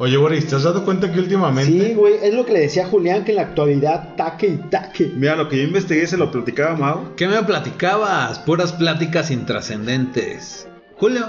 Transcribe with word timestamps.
Oye, 0.00 0.16
Boris, 0.16 0.46
¿te 0.46 0.54
has 0.54 0.62
dado 0.62 0.84
cuenta 0.84 1.12
que 1.12 1.18
últimamente? 1.18 1.72
Sí, 1.72 1.94
güey, 1.94 2.14
es 2.22 2.32
lo 2.32 2.46
que 2.46 2.52
le 2.52 2.60
decía 2.60 2.84
a 2.84 2.88
Julián, 2.88 3.24
que 3.24 3.32
en 3.32 3.36
la 3.36 3.42
actualidad 3.42 4.14
taque 4.14 4.46
y 4.46 4.56
taque. 4.70 5.10
Mira, 5.16 5.34
lo 5.34 5.48
que 5.48 5.56
yo 5.56 5.64
investigué 5.64 6.06
se 6.06 6.16
lo 6.16 6.30
platicaba 6.30 6.76
Mau. 6.76 7.16
¿Qué 7.16 7.26
me 7.26 7.42
platicabas? 7.42 8.38
Puras 8.38 8.72
pláticas 8.72 9.32
intrascendentes. 9.32 10.68
Julio, 10.94 11.26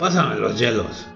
pásame 0.00 0.34
los 0.34 0.58
hielos. 0.58 1.06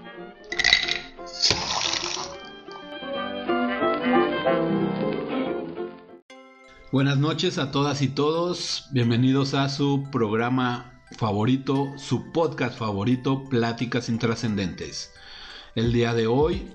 Buenas 6.93 7.17
noches 7.17 7.57
a 7.57 7.69
todas 7.71 8.01
y 8.01 8.07
todos. 8.07 8.87
Bienvenidos 8.91 9.55
a 9.55 9.67
su 9.67 10.07
programa 10.09 11.03
favorito, 11.17 11.91
su 11.97 12.31
podcast 12.31 12.79
favorito, 12.79 13.43
Pláticas 13.49 14.07
Intrascendentes. 14.07 15.11
El 15.77 15.93
día 15.93 16.15
de 16.15 16.25
hoy, 16.25 16.67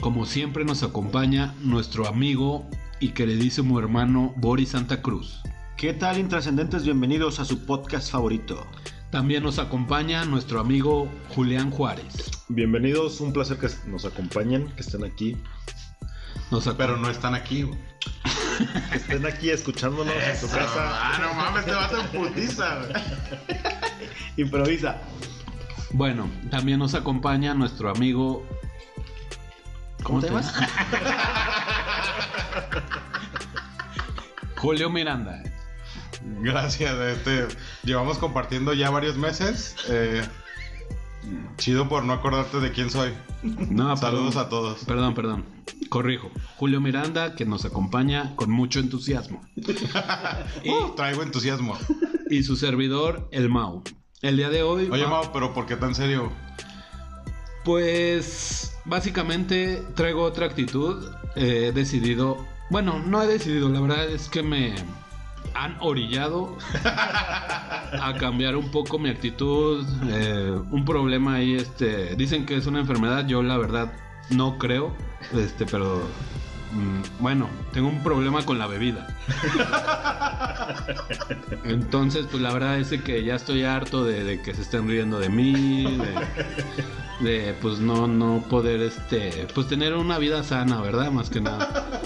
como 0.00 0.24
siempre, 0.24 0.64
nos 0.64 0.82
acompaña 0.82 1.54
nuestro 1.60 2.08
amigo 2.08 2.66
y 3.00 3.10
queridísimo 3.10 3.78
hermano 3.78 4.32
Boris 4.38 4.70
Santa 4.70 5.02
Cruz. 5.02 5.42
¿Qué 5.76 5.92
tal, 5.92 6.18
intrascendentes? 6.18 6.82
Bienvenidos 6.84 7.38
a 7.38 7.44
su 7.44 7.66
podcast 7.66 8.10
favorito. 8.10 8.66
También 9.10 9.42
nos 9.42 9.58
acompaña 9.58 10.24
nuestro 10.24 10.58
amigo 10.58 11.06
Julián 11.34 11.70
Juárez. 11.70 12.30
Bienvenidos, 12.48 13.20
un 13.20 13.34
placer 13.34 13.58
que 13.58 13.68
nos 13.88 14.06
acompañen, 14.06 14.68
que 14.74 14.80
estén 14.80 15.04
aquí. 15.04 15.36
Nos 16.50 16.66
ac- 16.66 16.76
Pero 16.78 16.96
no 16.96 17.10
están 17.10 17.34
aquí. 17.34 17.68
Que 18.90 18.96
estén 18.96 19.26
aquí 19.26 19.50
escuchándonos 19.50 20.14
en 20.14 20.36
su 20.40 20.46
casa. 20.48 20.72
Ah, 20.78 21.18
no 21.20 21.34
mames, 21.34 21.66
te 21.66 21.72
vas 21.72 21.92
en 21.92 22.06
putiza. 22.08 22.78
Improvisa. 24.38 24.96
Bueno, 25.92 26.28
también 26.50 26.78
nos 26.78 26.94
acompaña 26.94 27.54
nuestro 27.54 27.90
amigo. 27.90 28.44
¿Cómo 30.02 30.20
te 30.20 30.28
llamas? 30.28 30.52
Julio 34.56 34.90
Miranda. 34.90 35.42
Gracias, 36.40 36.94
este, 36.98 37.46
llevamos 37.84 38.18
compartiendo 38.18 38.72
ya 38.74 38.90
varios 38.90 39.16
meses. 39.16 39.76
eh, 39.88 40.22
chido 41.56 41.88
por 41.88 42.04
no 42.04 42.12
acordarte 42.12 42.60
de 42.60 42.72
quién 42.72 42.90
soy. 42.90 43.12
No, 43.42 43.96
Saludos 43.96 44.34
perdón. 44.34 44.46
a 44.46 44.48
todos. 44.48 44.84
Perdón, 44.84 45.14
perdón. 45.14 45.44
Corrijo. 45.88 46.30
Julio 46.56 46.80
Miranda, 46.80 47.34
que 47.34 47.44
nos 47.44 47.64
acompaña 47.64 48.34
con 48.36 48.50
mucho 48.50 48.80
entusiasmo. 48.80 49.40
y, 50.64 50.70
Uh, 50.70 50.94
traigo 50.96 51.22
entusiasmo. 51.22 51.76
y 52.30 52.42
su 52.42 52.56
servidor, 52.56 53.28
el 53.32 53.48
Mau. 53.48 53.82
El 54.28 54.36
día 54.36 54.50
de 54.50 54.62
hoy. 54.62 54.88
Oye, 54.90 55.04
va- 55.04 55.10
Mau, 55.10 55.32
pero 55.32 55.54
¿por 55.54 55.66
qué 55.66 55.76
tan 55.76 55.94
serio? 55.94 56.32
Pues 57.64 58.76
básicamente 58.84 59.82
traigo 59.94 60.22
otra 60.22 60.46
actitud. 60.46 61.10
Eh, 61.36 61.66
he 61.68 61.72
decidido, 61.72 62.44
bueno, 62.70 62.98
no 62.98 63.22
he 63.22 63.26
decidido, 63.26 63.68
la 63.68 63.80
verdad 63.80 64.08
es 64.08 64.28
que 64.28 64.42
me 64.42 64.74
han 65.54 65.76
orillado 65.80 66.56
a 66.84 68.14
cambiar 68.18 68.56
un 68.56 68.70
poco 68.70 68.98
mi 68.98 69.10
actitud. 69.10 69.86
Eh, 70.10 70.58
un 70.70 70.84
problema 70.84 71.34
ahí, 71.34 71.54
este, 71.54 72.14
dicen 72.16 72.46
que 72.46 72.56
es 72.56 72.66
una 72.66 72.80
enfermedad, 72.80 73.26
yo 73.26 73.42
la 73.42 73.56
verdad 73.58 73.92
no 74.30 74.58
creo, 74.58 74.94
este, 75.34 75.66
pero 75.66 76.02
bueno, 77.18 77.48
tengo 77.72 77.88
un 77.88 78.02
problema 78.02 78.44
con 78.44 78.58
la 78.58 78.66
bebida. 78.66 79.06
Entonces, 81.64 82.26
pues 82.30 82.42
la 82.42 82.52
verdad 82.52 82.78
es 82.78 82.90
que 83.02 83.24
ya 83.24 83.34
estoy 83.34 83.64
harto 83.64 84.04
de, 84.04 84.24
de 84.24 84.42
que 84.42 84.54
se 84.54 84.62
estén 84.62 84.88
riendo 84.88 85.18
de 85.18 85.28
mí, 85.28 85.98
de, 87.20 87.28
de, 87.28 87.54
pues 87.60 87.78
no 87.78 88.06
no 88.06 88.42
poder 88.48 88.80
este 88.82 89.46
pues 89.54 89.68
tener 89.68 89.94
una 89.94 90.18
vida 90.18 90.42
sana 90.42 90.80
verdad 90.80 91.10
más 91.10 91.30
que 91.30 91.40
nada. 91.40 92.00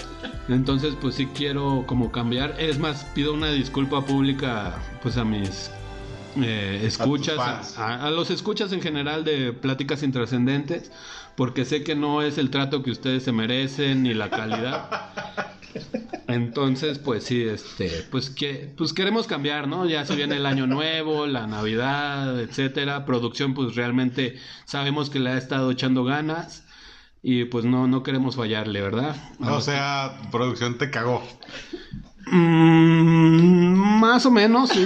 Entonces 0.47 0.95
pues 0.99 1.15
sí 1.15 1.27
quiero 1.27 1.85
como 1.87 2.11
cambiar. 2.11 2.55
Es 2.59 2.79
más 2.79 3.05
pido 3.15 3.33
una 3.33 3.49
disculpa 3.51 4.05
pública 4.05 4.75
pues 5.01 5.17
a 5.17 5.23
mis 5.23 5.71
eh, 6.41 6.81
escuchas 6.83 7.77
a, 7.77 8.05
a 8.05 8.11
los 8.11 8.29
escuchas 8.31 8.71
en 8.73 8.81
general 8.81 9.23
de 9.23 9.53
pláticas 9.53 10.03
intrascendentes 10.03 10.91
porque 11.35 11.65
sé 11.65 11.83
que 11.83 11.95
no 11.95 12.21
es 12.21 12.37
el 12.37 12.49
trato 12.49 12.83
que 12.83 12.91
ustedes 12.91 13.23
se 13.23 13.31
merecen 13.31 14.03
ni 14.03 14.13
la 14.13 14.29
calidad 14.29 14.89
entonces, 16.27 16.99
pues 16.99 17.23
sí, 17.23 17.43
este, 17.43 18.05
pues 18.11 18.29
que, 18.29 18.73
pues 18.77 18.93
queremos 18.93 19.27
cambiar, 19.27 19.67
¿no? 19.67 19.85
Ya 19.85 20.05
se 20.05 20.15
viene 20.15 20.37
el 20.37 20.45
año 20.45 20.67
nuevo, 20.67 21.27
la 21.27 21.47
Navidad, 21.47 22.39
etcétera. 22.39 23.05
Producción, 23.05 23.53
pues 23.53 23.75
realmente 23.75 24.37
sabemos 24.65 25.09
que 25.09 25.19
le 25.19 25.31
ha 25.31 25.37
estado 25.37 25.71
echando 25.71 26.03
ganas 26.03 26.63
y 27.23 27.45
pues 27.45 27.65
no, 27.65 27.87
no 27.87 28.03
queremos 28.03 28.35
fallarle, 28.35 28.81
¿verdad? 28.81 29.15
A 29.41 29.53
O 29.53 29.61
sea, 29.61 30.19
producción 30.31 30.77
te 30.77 30.89
cagó. 30.89 31.23
Mm, 32.27 33.99
más 33.99 34.25
o 34.25 34.31
menos, 34.31 34.69
sí. 34.69 34.83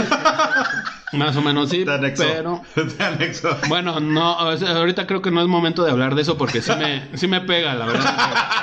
más 1.13 1.35
o 1.35 1.41
menos 1.41 1.69
sí, 1.69 1.85
pero 2.17 2.61
bueno, 3.69 3.99
no, 3.99 4.33
ahorita 4.37 5.07
creo 5.07 5.21
que 5.21 5.31
no 5.31 5.41
es 5.41 5.47
momento 5.47 5.83
de 5.83 5.91
hablar 5.91 6.15
de 6.15 6.21
eso 6.23 6.37
porque 6.37 6.61
sí 6.61 6.71
me, 6.77 7.15
sí 7.17 7.27
me 7.27 7.41
pega, 7.41 7.75
la 7.75 7.85
verdad. 7.85 8.33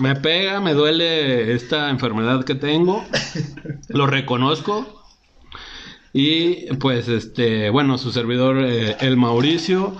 Me 0.00 0.16
pega, 0.16 0.60
me 0.60 0.74
duele 0.74 1.52
esta 1.54 1.90
enfermedad 1.90 2.44
que 2.44 2.54
tengo. 2.54 3.04
Lo 3.88 4.06
reconozco. 4.06 5.04
Y 6.12 6.72
pues 6.76 7.08
este, 7.08 7.70
bueno, 7.70 7.98
su 7.98 8.12
servidor, 8.12 8.58
eh, 8.64 8.96
el 9.00 9.16
Mauricio. 9.16 9.96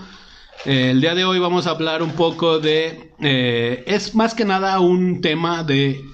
Eh, 0.64 0.90
el 0.90 1.00
día 1.00 1.14
de 1.14 1.24
hoy 1.24 1.38
vamos 1.38 1.66
a 1.66 1.70
hablar 1.70 2.02
un 2.02 2.12
poco 2.12 2.58
de... 2.58 3.12
eh, 3.20 3.84
es 3.86 4.14
más 4.14 4.34
que 4.34 4.44
nada 4.44 4.78
un 4.80 5.20
tema 5.20 5.64
de 5.64 6.04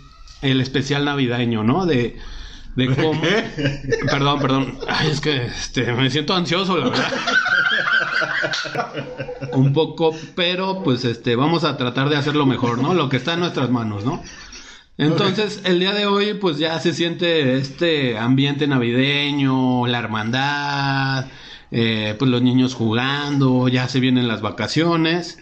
el 0.42 0.60
especial 0.60 1.04
navideño, 1.04 1.64
¿no? 1.64 1.86
De, 1.86 2.18
de 2.76 2.94
cómo... 2.94 3.20
Perdón, 4.10 4.40
perdón. 4.40 4.78
Ay, 4.88 5.10
es 5.10 5.20
que 5.20 5.46
este, 5.46 5.92
me 5.92 6.10
siento 6.10 6.34
ansioso, 6.34 6.76
la 6.76 6.90
verdad. 6.90 7.12
Un 9.52 9.72
poco, 9.72 10.14
pero 10.34 10.82
pues 10.82 11.04
este, 11.04 11.36
vamos 11.36 11.64
a 11.64 11.76
tratar 11.76 12.08
de 12.08 12.16
hacerlo 12.16 12.46
mejor, 12.46 12.78
¿no? 12.78 12.94
Lo 12.94 13.08
que 13.08 13.16
está 13.16 13.34
en 13.34 13.40
nuestras 13.40 13.70
manos, 13.70 14.04
¿no? 14.04 14.22
Entonces, 14.96 15.60
el 15.64 15.78
día 15.78 15.92
de 15.92 16.06
hoy, 16.06 16.34
pues 16.34 16.58
ya 16.58 16.78
se 16.80 16.92
siente 16.92 17.56
este 17.56 18.18
ambiente 18.18 18.66
navideño, 18.66 19.86
la 19.86 20.00
hermandad, 20.00 21.26
eh, 21.70 22.16
pues 22.18 22.28
los 22.28 22.42
niños 22.42 22.74
jugando, 22.74 23.68
ya 23.68 23.88
se 23.88 24.00
vienen 24.00 24.26
las 24.26 24.40
vacaciones. 24.40 25.38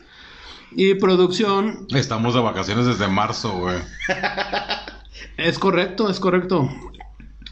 Y 0.79 0.93
producción, 0.97 1.87
Estamos 1.95 2.35
de 2.35 2.41
vacaciones 2.41 2.85
desde 2.85 3.09
marzo, 3.09 3.57
güey. 3.57 3.79
es 5.39 5.59
correcto, 5.59 6.11
es 6.11 6.21
correcto. 6.21 6.69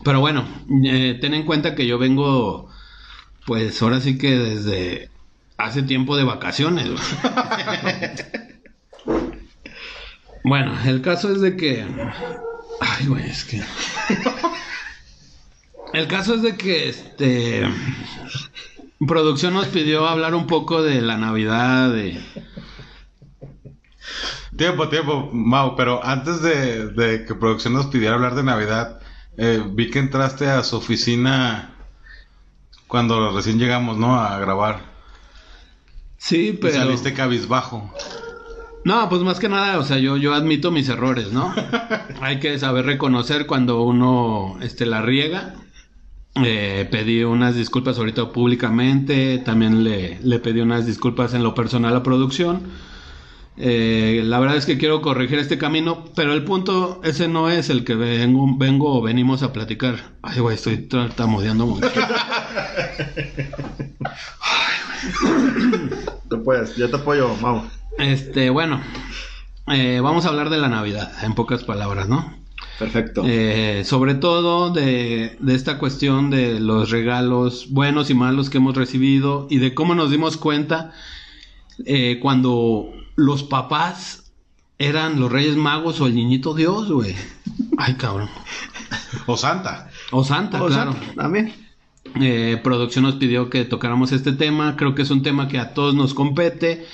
Pero 0.04 0.20
bueno, 0.20 0.44
eh, 0.84 1.16
ten 1.18 1.32
en 1.32 1.46
cuenta 1.46 1.74
que 1.74 1.86
yo 1.86 1.96
vengo, 1.96 2.68
pues 3.46 3.80
ahora 3.80 4.02
sí 4.02 4.18
que 4.18 4.36
desde 4.36 5.08
hace 5.56 5.82
tiempo 5.82 6.18
de 6.18 6.24
vacaciones. 6.24 6.86
güey. 6.90 7.00
bueno, 10.44 10.78
el 10.84 11.00
caso 11.00 11.32
es 11.32 11.40
de 11.40 11.56
que... 11.56 11.82
Ay, 12.78 13.06
güey, 13.06 13.24
es 13.24 13.44
que... 13.44 13.62
El 15.94 16.08
caso 16.08 16.34
es 16.34 16.42
de 16.42 16.56
que 16.56 16.90
este... 16.90 17.62
Producción 19.06 19.54
nos 19.54 19.68
pidió 19.68 20.08
hablar 20.08 20.34
un 20.34 20.46
poco 20.46 20.82
de 20.82 21.00
la 21.00 21.16
Navidad, 21.16 21.90
de... 21.90 22.20
Tiempo, 24.56 24.88
tiempo, 24.88 25.30
Mau, 25.32 25.76
pero 25.76 26.04
antes 26.04 26.42
de, 26.42 26.88
de 26.88 27.24
que 27.24 27.34
producción 27.34 27.74
nos 27.74 27.86
pidiera 27.86 28.14
hablar 28.14 28.34
de 28.34 28.42
Navidad, 28.44 29.00
eh, 29.36 29.62
vi 29.66 29.90
que 29.90 29.98
entraste 29.98 30.46
a 30.48 30.62
su 30.62 30.76
oficina 30.76 31.74
cuando 32.86 33.34
recién 33.34 33.58
llegamos, 33.58 33.96
¿no? 33.98 34.14
A 34.20 34.38
grabar. 34.38 34.80
Sí, 36.18 36.48
Y 36.48 36.52
pero... 36.52 36.74
saliste 36.74 37.12
cabizbajo. 37.12 37.92
No, 38.84 39.08
pues 39.08 39.22
más 39.22 39.40
que 39.40 39.48
nada, 39.48 39.78
o 39.78 39.84
sea, 39.84 39.98
yo, 39.98 40.18
yo 40.18 40.34
admito 40.34 40.70
mis 40.70 40.88
errores, 40.90 41.32
¿no? 41.32 41.54
Hay 42.20 42.38
que 42.38 42.58
saber 42.58 42.84
reconocer 42.84 43.46
cuando 43.46 43.82
uno 43.82 44.58
este, 44.60 44.84
la 44.86 45.00
riega. 45.02 45.54
Eh, 46.44 46.86
pedí 46.90 47.22
unas 47.22 47.54
disculpas 47.54 47.96
ahorita 47.96 48.32
públicamente, 48.32 49.38
también 49.38 49.84
le, 49.84 50.18
le 50.20 50.38
pedí 50.40 50.60
unas 50.60 50.84
disculpas 50.84 51.32
en 51.32 51.42
lo 51.44 51.54
personal 51.54 51.96
a 51.96 52.02
producción. 52.02 52.62
Eh, 53.56 54.22
la 54.24 54.40
verdad 54.40 54.56
es 54.56 54.66
que 54.66 54.78
quiero 54.78 55.00
corregir 55.00 55.38
este 55.38 55.58
camino, 55.58 56.04
pero 56.16 56.32
el 56.32 56.42
punto 56.44 57.00
ese 57.04 57.28
no 57.28 57.50
es 57.50 57.70
el 57.70 57.84
que 57.84 57.94
vengo, 57.94 58.48
vengo 58.56 58.98
o 58.98 59.02
venimos 59.02 59.42
a 59.42 59.52
platicar. 59.52 60.14
Ay, 60.22 60.40
güey, 60.40 60.56
estoy 60.56 60.78
tartamudeando 60.78 61.66
mucho. 61.66 61.88
Tú 66.28 66.42
puedes, 66.42 66.74
yo 66.76 66.90
te 66.90 66.96
apoyo, 66.96 67.34
Mau. 67.40 67.62
Este, 67.98 68.50
bueno, 68.50 68.80
eh, 69.68 70.00
vamos 70.02 70.26
a 70.26 70.30
hablar 70.30 70.50
de 70.50 70.58
la 70.58 70.68
Navidad, 70.68 71.12
en 71.22 71.34
pocas 71.34 71.62
palabras, 71.62 72.08
¿no? 72.08 72.34
Perfecto. 72.78 73.22
Eh, 73.24 73.82
sobre 73.84 74.14
todo 74.14 74.70
de, 74.70 75.36
de 75.38 75.54
esta 75.54 75.78
cuestión 75.78 76.30
de 76.30 76.58
los 76.58 76.90
regalos 76.90 77.70
buenos 77.70 78.10
y 78.10 78.14
malos 78.14 78.50
que 78.50 78.58
hemos 78.58 78.74
recibido 78.74 79.46
y 79.48 79.58
de 79.58 79.74
cómo 79.74 79.94
nos 79.94 80.10
dimos 80.10 80.36
cuenta 80.36 80.92
eh, 81.86 82.18
cuando 82.20 82.90
los 83.16 83.42
papás 83.42 84.32
eran 84.78 85.20
los 85.20 85.30
Reyes 85.30 85.56
Magos 85.56 86.00
o 86.00 86.06
el 86.06 86.14
Niñito 86.14 86.54
Dios, 86.54 86.90
güey. 86.90 87.14
Ay, 87.78 87.94
cabrón. 87.94 88.28
O 89.26 89.36
Santa. 89.36 89.90
O 90.10 90.24
Santa, 90.24 90.62
O 90.62 90.66
claro. 90.66 90.94
también. 91.16 91.54
Eh, 92.20 92.60
producción 92.62 93.04
nos 93.04 93.14
pidió 93.14 93.50
que 93.50 93.64
tocáramos 93.64 94.12
este 94.12 94.32
tema. 94.32 94.76
Creo 94.76 94.94
que 94.94 95.02
es 95.02 95.10
un 95.10 95.22
tema 95.22 95.48
que 95.48 95.58
a 95.58 95.74
todos 95.74 95.94
nos 95.94 96.14
compete. 96.14 96.86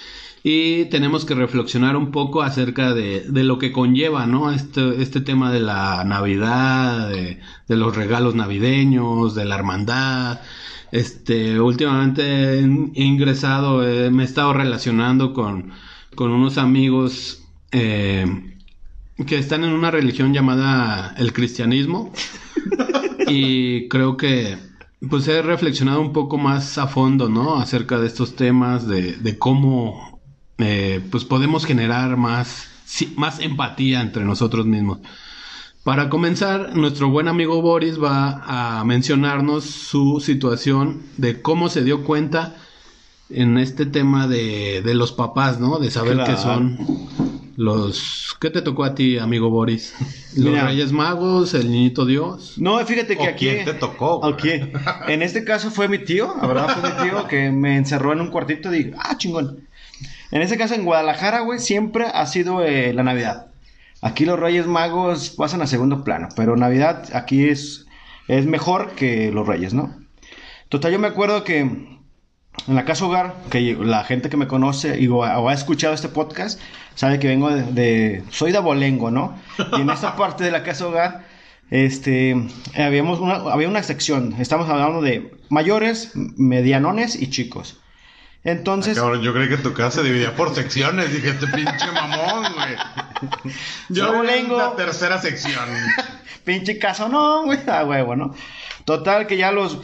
Y 0.42 0.86
tenemos 0.86 1.26
que 1.26 1.34
reflexionar 1.34 1.96
un 1.96 2.10
poco 2.12 2.40
acerca 2.42 2.94
de, 2.94 3.26
de 3.28 3.44
lo 3.44 3.58
que 3.58 3.72
conlleva, 3.72 4.26
¿no? 4.26 4.50
Este, 4.50 5.02
este 5.02 5.20
tema 5.20 5.52
de 5.52 5.60
la 5.60 6.02
Navidad, 6.04 7.10
de, 7.10 7.40
de 7.68 7.76
los 7.76 7.94
regalos 7.94 8.34
navideños, 8.34 9.34
de 9.34 9.44
la 9.44 9.56
hermandad. 9.56 10.40
Este, 10.92 11.60
últimamente 11.60 12.58
he 12.58 13.04
ingresado, 13.04 13.86
eh, 13.86 14.10
me 14.10 14.22
he 14.22 14.26
estado 14.26 14.54
relacionando 14.54 15.34
con, 15.34 15.72
con 16.20 16.32
unos 16.32 16.58
amigos 16.58 17.44
eh, 17.72 18.26
que 19.26 19.38
están 19.38 19.64
en 19.64 19.72
una 19.72 19.90
religión 19.90 20.34
llamada 20.34 21.14
el 21.16 21.32
cristianismo. 21.32 22.12
y 23.26 23.88
creo 23.88 24.18
que 24.18 24.58
pues 25.08 25.26
he 25.28 25.40
reflexionado 25.40 25.98
un 26.02 26.12
poco 26.12 26.36
más 26.36 26.76
a 26.76 26.88
fondo, 26.88 27.30
¿no? 27.30 27.56
Acerca 27.58 27.98
de 27.98 28.06
estos 28.06 28.36
temas, 28.36 28.86
de, 28.86 29.12
de 29.16 29.38
cómo 29.38 30.20
eh, 30.58 31.00
pues 31.10 31.24
podemos 31.24 31.64
generar 31.64 32.18
más, 32.18 32.68
sí, 32.84 33.14
más 33.16 33.40
empatía 33.40 34.02
entre 34.02 34.22
nosotros 34.26 34.66
mismos. 34.66 34.98
Para 35.84 36.10
comenzar, 36.10 36.76
nuestro 36.76 37.08
buen 37.08 37.28
amigo 37.28 37.62
Boris 37.62 37.98
va 37.98 38.42
a 38.78 38.84
mencionarnos 38.84 39.64
su 39.64 40.20
situación 40.20 41.00
de 41.16 41.40
cómo 41.40 41.70
se 41.70 41.82
dio 41.82 42.04
cuenta 42.04 42.56
en 43.30 43.58
este 43.58 43.86
tema 43.86 44.26
de, 44.26 44.82
de 44.84 44.94
los 44.94 45.12
papás, 45.12 45.58
¿no? 45.60 45.78
De 45.78 45.90
saber 45.90 46.14
Claro. 46.14 46.32
que 46.34 46.40
son 46.40 46.78
los... 47.56 48.36
¿Qué 48.40 48.50
te 48.50 48.62
tocó 48.62 48.84
a 48.84 48.94
ti, 48.94 49.18
amigo 49.18 49.50
Boris? 49.50 49.94
¿Los 50.36 50.46
Mira. 50.52 50.66
Reyes 50.66 50.92
Magos? 50.92 51.52
¿El 51.54 51.70
Niñito 51.70 52.06
Dios? 52.06 52.54
No, 52.56 52.78
fíjate 52.86 53.16
que 53.16 53.22
¿O 53.22 53.28
aquí. 53.28 53.46
quién 53.50 53.64
te 53.64 53.74
tocó? 53.74 54.18
güey? 54.20 54.32
Ok. 54.32 54.44
En 55.08 55.22
este 55.22 55.44
caso 55.44 55.70
fue 55.70 55.88
mi 55.88 55.98
tío, 55.98 56.34
la 56.40 56.46
verdad 56.48 56.68
fue 56.80 56.90
mi 56.90 57.10
tío 57.10 57.26
que 57.28 57.50
me 57.50 57.76
encerró 57.76 58.12
en 58.12 58.20
un 58.20 58.30
cuartito 58.30 58.72
y 58.74 58.78
dije, 58.84 58.92
ah, 58.98 59.16
chingón. 59.16 59.66
En 60.30 60.42
este 60.42 60.56
caso 60.56 60.74
en 60.74 60.84
Guadalajara, 60.84 61.40
güey, 61.40 61.58
siempre 61.58 62.06
ha 62.06 62.24
sido 62.26 62.64
eh, 62.64 62.92
la 62.94 63.02
Navidad. 63.02 63.48
Aquí 64.00 64.24
los 64.24 64.38
Reyes 64.40 64.66
Magos 64.66 65.30
pasan 65.30 65.60
a 65.60 65.66
segundo 65.66 66.02
plano, 66.04 66.28
pero 66.36 66.56
Navidad 66.56 67.10
aquí 67.12 67.48
es, 67.48 67.86
es 68.28 68.46
mejor 68.46 68.92
que 68.92 69.30
los 69.32 69.46
Reyes, 69.46 69.74
¿no? 69.74 69.94
Total, 70.70 70.92
yo 70.92 70.98
me 70.98 71.08
acuerdo 71.08 71.44
que 71.44 71.99
en 72.66 72.74
la 72.74 72.84
casa 72.84 73.06
hogar, 73.06 73.34
que 73.50 73.76
la 73.80 74.04
gente 74.04 74.28
que 74.28 74.36
me 74.36 74.46
conoce 74.46 75.00
y 75.00 75.08
o, 75.08 75.24
ha 75.24 75.52
escuchado 75.54 75.94
este 75.94 76.08
podcast, 76.08 76.60
sabe 76.94 77.18
que 77.18 77.28
vengo 77.28 77.50
de, 77.50 77.62
de- 77.72 78.24
soy 78.30 78.52
de 78.52 78.58
Abolengo, 78.58 79.10
¿no? 79.10 79.38
Y 79.76 79.80
en 79.80 79.90
esa 79.90 80.16
parte 80.16 80.44
de 80.44 80.50
la 80.50 80.62
casa 80.62 80.86
hogar, 80.86 81.24
este, 81.70 82.36
habíamos 82.76 83.20
una, 83.20 83.36
había 83.36 83.68
una 83.68 83.82
sección, 83.82 84.34
estamos 84.38 84.68
hablando 84.68 85.00
de 85.00 85.32
mayores, 85.48 86.12
medianones 86.14 87.20
y 87.20 87.30
chicos. 87.30 87.78
Entonces, 88.42 88.98
Cabrón, 88.98 89.20
yo 89.20 89.34
creí 89.34 89.48
que 89.50 89.58
tu 89.58 89.74
casa 89.74 90.00
se 90.00 90.02
dividía 90.02 90.34
por 90.34 90.54
secciones. 90.54 91.12
Dije, 91.12 91.28
este 91.28 91.46
pinche 91.48 91.92
mamón, 91.92 92.54
güey. 92.54 93.30
Yo 93.90 94.14
bolengo. 94.14 94.56
la 94.56 94.74
tercera 94.76 95.20
sección. 95.20 95.62
pinche 96.44 96.78
caso, 96.78 97.08
no, 97.10 97.44
güey, 97.44 97.58
a 97.68 97.84
huevo, 97.84 98.16
¿no? 98.16 98.34
Total, 98.86 99.26
que 99.26 99.36
ya 99.36 99.52
los, 99.52 99.78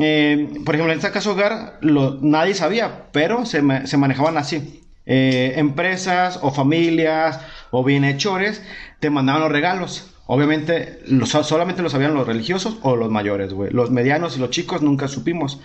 eh, 0.00 0.48
por 0.64 0.74
ejemplo, 0.74 0.92
en 0.92 0.98
esta 0.98 1.12
casa 1.12 1.30
hogar, 1.30 1.78
lo- 1.80 2.18
nadie 2.22 2.54
sabía, 2.54 3.06
pero 3.12 3.44
se, 3.46 3.62
ma- 3.62 3.86
se 3.86 3.96
manejaban 3.96 4.36
así. 4.38 4.82
Eh, 5.06 5.54
empresas 5.56 6.38
o 6.42 6.50
familias 6.52 7.40
o 7.70 7.82
bienhechores 7.84 8.62
te 9.00 9.10
mandaban 9.10 9.42
los 9.42 9.52
regalos. 9.52 10.12
Obviamente, 10.26 11.00
solamente 11.42 11.82
lo 11.82 11.90
sabían 11.90 12.14
los 12.14 12.26
religiosos 12.26 12.78
o 12.82 12.94
los 12.96 13.10
mayores, 13.10 13.52
güey. 13.52 13.72
Los 13.72 13.90
medianos 13.90 14.36
y 14.36 14.40
los 14.40 14.50
chicos 14.50 14.80
nunca 14.82 15.08
supimos. 15.08 15.60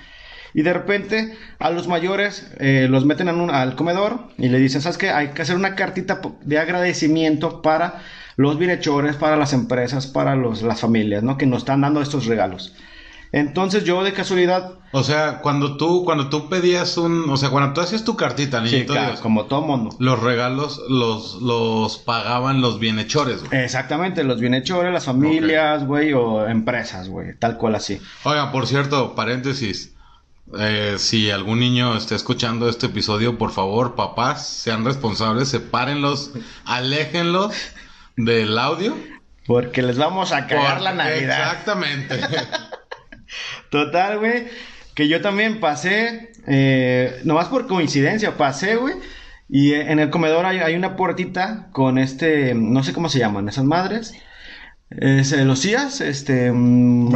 Y 0.56 0.62
de 0.64 0.74
repente 0.74 1.38
a 1.60 1.70
los 1.70 1.88
mayores 1.88 2.52
eh, 2.60 2.88
los 2.90 3.06
meten 3.06 3.28
al 3.28 3.76
comedor 3.76 4.30
y 4.38 4.48
le 4.48 4.58
dicen, 4.58 4.82
¿sabes 4.82 4.98
qué? 4.98 5.10
Hay 5.12 5.30
que 5.30 5.42
hacer 5.42 5.56
una 5.58 5.76
cartita 5.76 6.22
de 6.42 6.58
agradecimiento 6.60 7.62
para 7.62 8.02
los 8.38 8.58
bienhechores, 8.58 9.18
para 9.18 9.36
las 9.38 9.54
empresas, 9.54 10.08
para 10.08 10.36
las 10.36 10.80
familias, 10.80 11.24
¿no? 11.24 11.38
Que 11.38 11.46
nos 11.46 11.60
están 11.60 11.82
dando 11.82 12.02
estos 12.02 12.26
regalos. 12.26 12.74
Entonces 13.32 13.84
yo 13.84 14.04
de 14.04 14.14
casualidad, 14.14 14.74
O 14.92 15.04
sea, 15.04 15.40
cuando 15.42 15.76
tú, 15.78 16.06
cuando 16.06 16.30
tú 16.30 16.48
pedías 16.48 16.98
un, 16.98 17.30
o 17.30 17.36
sea, 17.36 17.50
cuando 17.50 17.74
tú 17.74 17.82
hacías 17.82 18.06
tu 18.06 18.16
cartita, 18.16 18.66
sí, 18.66 18.72
niñito 18.76 18.94
claro, 18.94 19.10
Dios, 19.10 19.20
como 19.20 19.46
todo 19.46 19.62
mundo. 19.62 19.96
los 20.00 20.22
regalos 20.22 20.82
los, 20.88 21.42
los 21.42 21.98
pagaban 21.98 22.62
los 22.62 22.80
bienhechores, 22.80 23.44
güey. 23.44 23.62
Exactamente, 23.64 24.24
los 24.24 24.40
bienhechores, 24.40 24.94
las 24.94 25.04
familias, 25.06 25.86
güey, 25.86 26.14
o 26.14 26.48
empresas, 26.48 27.10
güey, 27.10 27.38
tal 27.38 27.58
cual 27.58 27.76
así. 27.76 28.00
Oigan, 28.24 28.52
por 28.54 28.68
cierto, 28.68 29.16
paréntesis. 29.16 29.92
eh, 30.60 30.96
si 30.98 31.30
algún 31.32 31.60
niño 31.60 31.98
está 31.98 32.16
escuchando 32.16 32.70
este 32.70 32.86
episodio, 32.86 33.38
por 33.38 33.52
favor, 33.52 33.96
papás, 33.96 34.48
sean 34.48 34.86
responsables, 34.86 35.50
sepárenlos, 35.50 36.32
aléjenlos 36.64 37.54
del 38.16 38.58
audio. 38.58 38.96
Porque 39.48 39.82
les 39.82 39.98
vamos 39.98 40.32
a 40.32 40.48
cagar 40.48 40.82
la 40.82 40.92
Por- 40.92 40.98
Navidad. 40.98 41.52
Exactamente. 41.52 42.20
Total, 43.70 44.18
güey. 44.20 44.46
Que 44.94 45.08
yo 45.08 45.22
también 45.22 45.60
pasé, 45.60 46.32
eh, 46.48 47.20
nomás 47.24 47.48
por 47.48 47.68
coincidencia, 47.68 48.38
pasé, 48.38 48.76
güey. 48.78 48.96
Y 49.50 49.74
eh, 49.74 49.92
en 49.92 50.00
el 50.00 50.10
comedor 50.10 50.46
hay, 50.46 50.60
hay 50.60 50.76
una 50.76 50.96
puertita 50.96 51.68
con 51.72 51.98
este, 51.98 52.54
no 52.56 52.84
sé 52.84 52.94
cómo 52.94 53.10
se 53.10 53.20
llaman, 53.20 53.48
esas 53.50 53.66
madres. 53.66 54.14
Eh, 54.92 55.24
celosías, 55.26 56.00
este. 56.00 56.52
mm, 56.52 57.12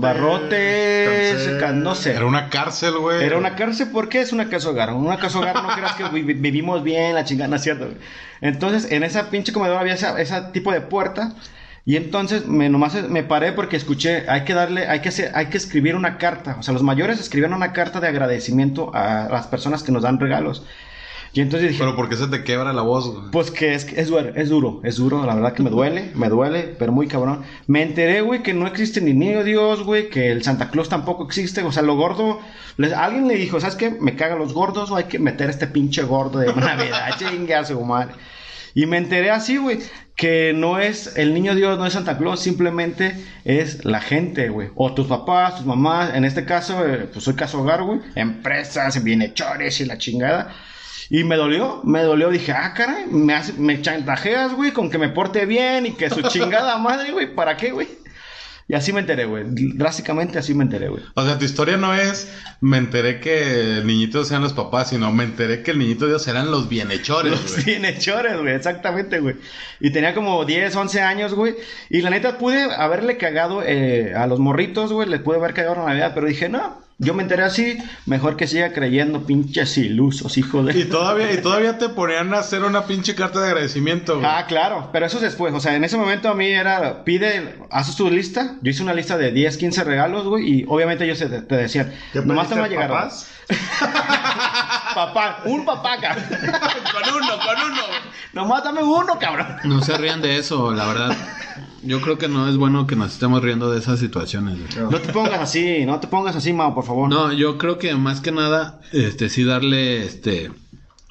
Barrotes, 0.00 1.34
no 1.82 1.94
sé. 1.94 2.12
Era 2.14 2.26
una 2.26 2.50
cárcel, 2.50 2.92
güey. 2.98 3.24
Era 3.24 3.38
una 3.38 3.56
cárcel, 3.56 3.88
¿por 3.88 4.08
qué 4.08 4.20
es 4.20 4.32
una 4.32 4.48
casa 4.48 4.68
hogar? 4.70 4.92
Una 4.92 5.16
casa 5.18 5.38
hogar 5.38 5.60
no 5.62 5.74
creas 5.74 5.92
que 5.94 6.04
vi- 6.10 6.22
vi- 6.22 6.34
vivimos 6.34 6.84
bien, 6.84 7.14
la 7.14 7.24
chingada, 7.24 7.48
¿no 7.48 7.56
es 7.56 7.62
cierto? 7.62 7.88
Entonces, 8.40 8.92
en 8.92 9.02
esa 9.02 9.30
pinche 9.30 9.52
comedor 9.52 9.78
había 9.78 9.94
esa- 9.94 10.20
ese 10.20 10.40
tipo 10.52 10.70
de 10.70 10.82
puerta. 10.82 11.32
Y 11.86 11.96
entonces 11.96 12.46
me 12.46 12.70
nomás 12.70 12.94
me 13.10 13.22
paré 13.24 13.52
porque 13.52 13.76
escuché, 13.76 14.24
hay 14.28 14.44
que 14.44 14.54
darle, 14.54 14.86
hay 14.88 15.00
que 15.00 15.10
hacer, 15.10 15.32
hay 15.34 15.46
que 15.46 15.58
escribir 15.58 15.94
una 15.96 16.16
carta. 16.16 16.56
O 16.58 16.62
sea, 16.62 16.72
los 16.72 16.82
mayores 16.82 17.20
escribieron 17.20 17.54
una 17.56 17.72
carta 17.74 18.00
de 18.00 18.08
agradecimiento 18.08 18.90
a 18.94 19.28
las 19.30 19.46
personas 19.48 19.82
que 19.82 19.92
nos 19.92 20.02
dan 20.02 20.18
regalos. 20.18 20.64
Y 21.34 21.40
entonces 21.40 21.70
dije, 21.70 21.82
Pero 21.82 21.96
¿por 21.96 22.08
qué 22.08 22.14
se 22.14 22.28
te 22.28 22.44
quiebra 22.44 22.72
la 22.72 22.82
voz, 22.82 23.08
güey? 23.12 23.30
pues 23.32 23.50
que 23.50 23.74
es, 23.74 23.86
es, 23.92 24.06
duro, 24.08 24.30
es 24.36 24.48
duro, 24.48 24.80
es 24.84 24.96
duro, 24.96 25.26
la 25.26 25.34
verdad 25.34 25.52
que 25.52 25.64
me 25.64 25.68
duele, 25.70 26.12
me 26.14 26.28
duele, 26.28 26.74
pero 26.78 26.92
muy 26.92 27.08
cabrón. 27.08 27.42
Me 27.66 27.82
enteré, 27.82 28.20
güey, 28.20 28.44
que 28.44 28.54
no 28.54 28.68
existe 28.68 29.00
ni 29.00 29.12
niño 29.14 29.42
Dios, 29.42 29.82
güey, 29.82 30.08
que 30.10 30.30
el 30.30 30.44
Santa 30.44 30.70
Claus 30.70 30.88
tampoco 30.88 31.24
existe, 31.26 31.60
o 31.64 31.72
sea, 31.72 31.82
lo 31.82 31.96
gordo, 31.96 32.38
les- 32.76 32.92
alguien 32.92 33.26
le 33.26 33.34
dijo, 33.34 33.58
¿sabes 33.60 33.74
qué? 33.74 33.90
Me 33.90 34.14
cagan 34.14 34.38
los 34.38 34.54
gordos 34.54 34.92
o 34.92 34.96
hay 34.96 35.04
que 35.04 35.18
meter 35.18 35.50
este 35.50 35.66
pinche 35.66 36.02
gordo 36.04 36.38
de 36.38 36.54
Navidad, 36.54 37.10
chingue 37.18 37.54
a 37.56 37.64
su 37.64 37.80
madre. 37.84 38.14
Y 38.74 38.86
me 38.86 38.96
enteré 38.98 39.30
así, 39.30 39.56
güey, 39.56 39.78
que 40.16 40.52
no 40.54 40.78
es 40.78 41.16
el 41.16 41.32
niño 41.34 41.54
Dios, 41.54 41.78
no 41.78 41.86
es 41.86 41.92
Santa 41.92 42.18
Claus, 42.18 42.40
simplemente 42.40 43.14
es 43.44 43.84
la 43.84 44.00
gente, 44.00 44.48
güey. 44.48 44.68
O 44.74 44.92
tus 44.94 45.06
papás, 45.06 45.56
tus 45.56 45.66
mamás, 45.66 46.14
en 46.14 46.24
este 46.24 46.44
caso, 46.44 46.84
eh, 46.86 47.08
pues 47.12 47.24
soy 47.24 47.34
caso 47.34 47.60
hogar, 47.62 47.82
güey. 47.82 48.00
Empresas, 48.16 49.02
bienhechores 49.02 49.80
y 49.80 49.84
la 49.84 49.98
chingada. 49.98 50.52
Y 51.10 51.22
me 51.24 51.36
dolió, 51.36 51.82
me 51.84 52.02
dolió. 52.02 52.30
Dije, 52.30 52.52
ah, 52.52 52.72
caray, 52.74 53.06
me, 53.10 53.34
hace- 53.34 53.52
me 53.54 53.80
chantajeas, 53.82 54.54
güey, 54.54 54.72
con 54.72 54.90
que 54.90 54.98
me 54.98 55.08
porte 55.10 55.46
bien 55.46 55.86
y 55.86 55.92
que 55.92 56.10
su 56.10 56.22
chingada 56.28 56.78
madre, 56.78 57.12
güey, 57.12 57.34
¿para 57.34 57.56
qué, 57.56 57.70
güey? 57.72 57.88
Y 58.66 58.74
así 58.74 58.92
me 58.92 59.00
enteré, 59.00 59.26
güey. 59.26 59.44
Drásticamente 59.46 60.38
así 60.38 60.54
me 60.54 60.64
enteré, 60.64 60.88
güey. 60.88 61.02
O 61.14 61.24
sea, 61.24 61.38
tu 61.38 61.44
historia 61.44 61.76
no 61.76 61.94
es 61.94 62.32
me 62.60 62.78
enteré 62.78 63.20
que 63.20 63.78
el 63.78 63.86
niñito 63.86 64.18
Dios 64.18 64.30
eran 64.30 64.42
los 64.42 64.54
papás, 64.54 64.88
sino 64.88 65.12
me 65.12 65.24
enteré 65.24 65.62
que 65.62 65.72
el 65.72 65.78
niñito 65.78 66.06
Dios 66.06 66.26
eran 66.28 66.50
los 66.50 66.68
bienhechores, 66.68 67.30
Los 67.30 67.64
bienhechores, 67.64 68.40
güey, 68.40 68.54
exactamente, 68.54 69.20
güey. 69.20 69.36
Y 69.80 69.90
tenía 69.90 70.14
como 70.14 70.44
10, 70.46 70.74
11 70.74 71.00
años, 71.02 71.34
güey. 71.34 71.56
Y 71.90 72.00
la 72.00 72.08
neta 72.08 72.38
pude 72.38 72.62
haberle 72.62 73.18
cagado 73.18 73.62
eh, 73.62 74.14
a 74.14 74.26
los 74.26 74.40
morritos, 74.40 74.92
güey. 74.92 75.08
Les 75.08 75.20
pude 75.20 75.36
haber 75.36 75.52
cagado 75.52 75.76
la 75.76 75.84
Navidad, 75.84 76.12
pero 76.14 76.26
dije, 76.26 76.48
no, 76.48 76.83
yo 76.98 77.14
me 77.14 77.22
enteré 77.22 77.42
así. 77.42 77.78
Mejor 78.06 78.36
que 78.36 78.46
siga 78.46 78.72
creyendo, 78.72 79.26
pinches 79.26 79.76
ilusos, 79.78 80.38
hijo 80.38 80.62
de. 80.62 80.78
Y 80.78 80.84
todavía, 80.84 81.32
y 81.32 81.38
todavía 81.38 81.78
te 81.78 81.88
ponían 81.88 82.32
a 82.34 82.38
hacer 82.38 82.62
una 82.62 82.86
pinche 82.86 83.14
carta 83.14 83.40
de 83.40 83.48
agradecimiento, 83.48 84.18
güey. 84.18 84.26
Ah, 84.28 84.46
claro, 84.46 84.90
pero 84.92 85.06
eso 85.06 85.16
es 85.16 85.22
después, 85.22 85.52
o 85.54 85.60
sea, 85.60 85.74
en 85.74 85.84
ese 85.84 85.96
momento 85.96 86.28
a 86.28 86.34
mí 86.34 86.46
era, 86.46 87.04
pide, 87.04 87.56
haz 87.70 87.96
tu 87.96 88.10
lista, 88.10 88.56
yo 88.62 88.70
hice 88.70 88.82
una 88.82 88.94
lista 88.94 89.16
de 89.16 89.32
10, 89.32 89.56
15 89.56 89.84
regalos, 89.84 90.24
güey, 90.26 90.60
y 90.60 90.64
obviamente 90.68 91.04
ellos 91.04 91.18
te, 91.18 91.28
te 91.28 91.56
decían, 91.56 91.92
¿Qué 92.12 92.20
nomás 92.20 92.48
te 92.48 92.54
pediste, 92.54 92.60
va 92.60 92.64
a 92.64 92.68
llegar 92.68 92.88
papás? 92.88 93.30
papá, 94.94 95.42
un 95.44 95.64
papá, 95.64 95.96
cabrón, 96.00 96.24
con 96.30 97.14
uno, 97.14 97.38
con 97.38 97.72
uno. 97.72 97.82
nomás 98.32 98.64
dame 98.64 98.82
uno, 98.82 99.18
cabrón. 99.18 99.56
No 99.64 99.82
se 99.82 99.96
rían 99.98 100.22
de 100.22 100.38
eso, 100.38 100.72
la 100.72 100.86
verdad. 100.86 101.16
Yo 101.84 102.00
creo 102.00 102.18
que 102.18 102.28
no 102.28 102.48
es 102.48 102.56
bueno 102.56 102.86
que 102.86 102.96
nos 102.96 103.12
estemos 103.12 103.42
riendo 103.42 103.70
de 103.70 103.78
esas 103.78 103.98
situaciones. 104.00 104.58
güey. 104.74 104.90
No 104.90 104.98
te 105.00 105.12
pongas 105.12 105.40
así, 105.40 105.84
no 105.86 106.00
te 106.00 106.06
pongas 106.06 106.34
así, 106.36 106.52
Mao, 106.52 106.74
por 106.74 106.84
favor. 106.84 107.08
No, 107.08 107.32
yo 107.32 107.58
creo 107.58 107.78
que 107.78 107.94
más 107.94 108.20
que 108.20 108.32
nada, 108.32 108.80
este, 108.92 109.28
sí 109.28 109.44
darle, 109.44 110.04
este, 110.04 110.50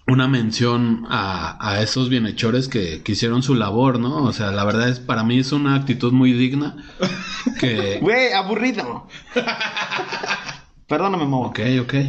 una 0.07 0.27
mención 0.27 1.05
a, 1.09 1.57
a 1.65 1.81
esos 1.81 2.09
bienhechores 2.09 2.67
que, 2.67 3.01
que 3.03 3.11
hicieron 3.13 3.43
su 3.43 3.55
labor, 3.55 3.99
¿no? 3.99 4.23
O 4.23 4.33
sea, 4.33 4.51
la 4.51 4.63
verdad 4.65 4.89
es, 4.89 4.99
para 4.99 5.23
mí 5.23 5.39
es 5.39 5.51
una 5.51 5.75
actitud 5.75 6.11
muy 6.11 6.33
digna. 6.33 6.75
Que. 7.59 7.99
Güey, 8.01 8.33
aburrido. 8.33 9.07
Perdóname, 10.87 11.25
Mau. 11.25 11.43
Ok, 11.43 11.59
ok. 11.81 11.93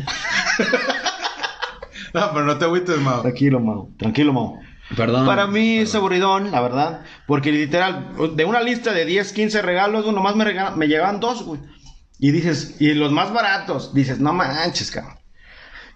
No, 2.15 2.31
pero 2.33 2.45
no 2.47 2.57
te 2.57 2.65
agüites, 2.65 3.01
Mau. 3.01 3.23
Tranquilo, 3.23 3.59
Mau. 3.59 3.91
Tranquilo, 3.99 4.33
Mau. 4.33 4.61
Perdón. 4.97 5.27
Para 5.27 5.47
mí 5.47 5.79
es 5.79 5.95
aburridón, 5.95 6.51
la 6.51 6.61
verdad. 6.61 7.01
Porque 7.27 7.51
literal, 7.53 8.11
de 8.37 8.45
una 8.45 8.61
lista 8.61 8.93
de 8.93 9.05
10, 9.05 9.33
15 9.33 9.63
regalos, 9.63 10.07
nomás 10.13 10.37
me, 10.37 10.45
rega- 10.45 10.75
me 10.77 10.87
llegaban 10.89 11.21
dos, 11.21 11.43
güey. 11.45 11.61
Y 12.19 12.31
dices, 12.31 12.77
y 12.81 12.95
los 12.95 13.11
más 13.11 13.33
baratos, 13.33 13.93
dices, 13.95 14.21
no 14.21 14.33
manches, 14.33 14.91
cabrón. 14.91 15.19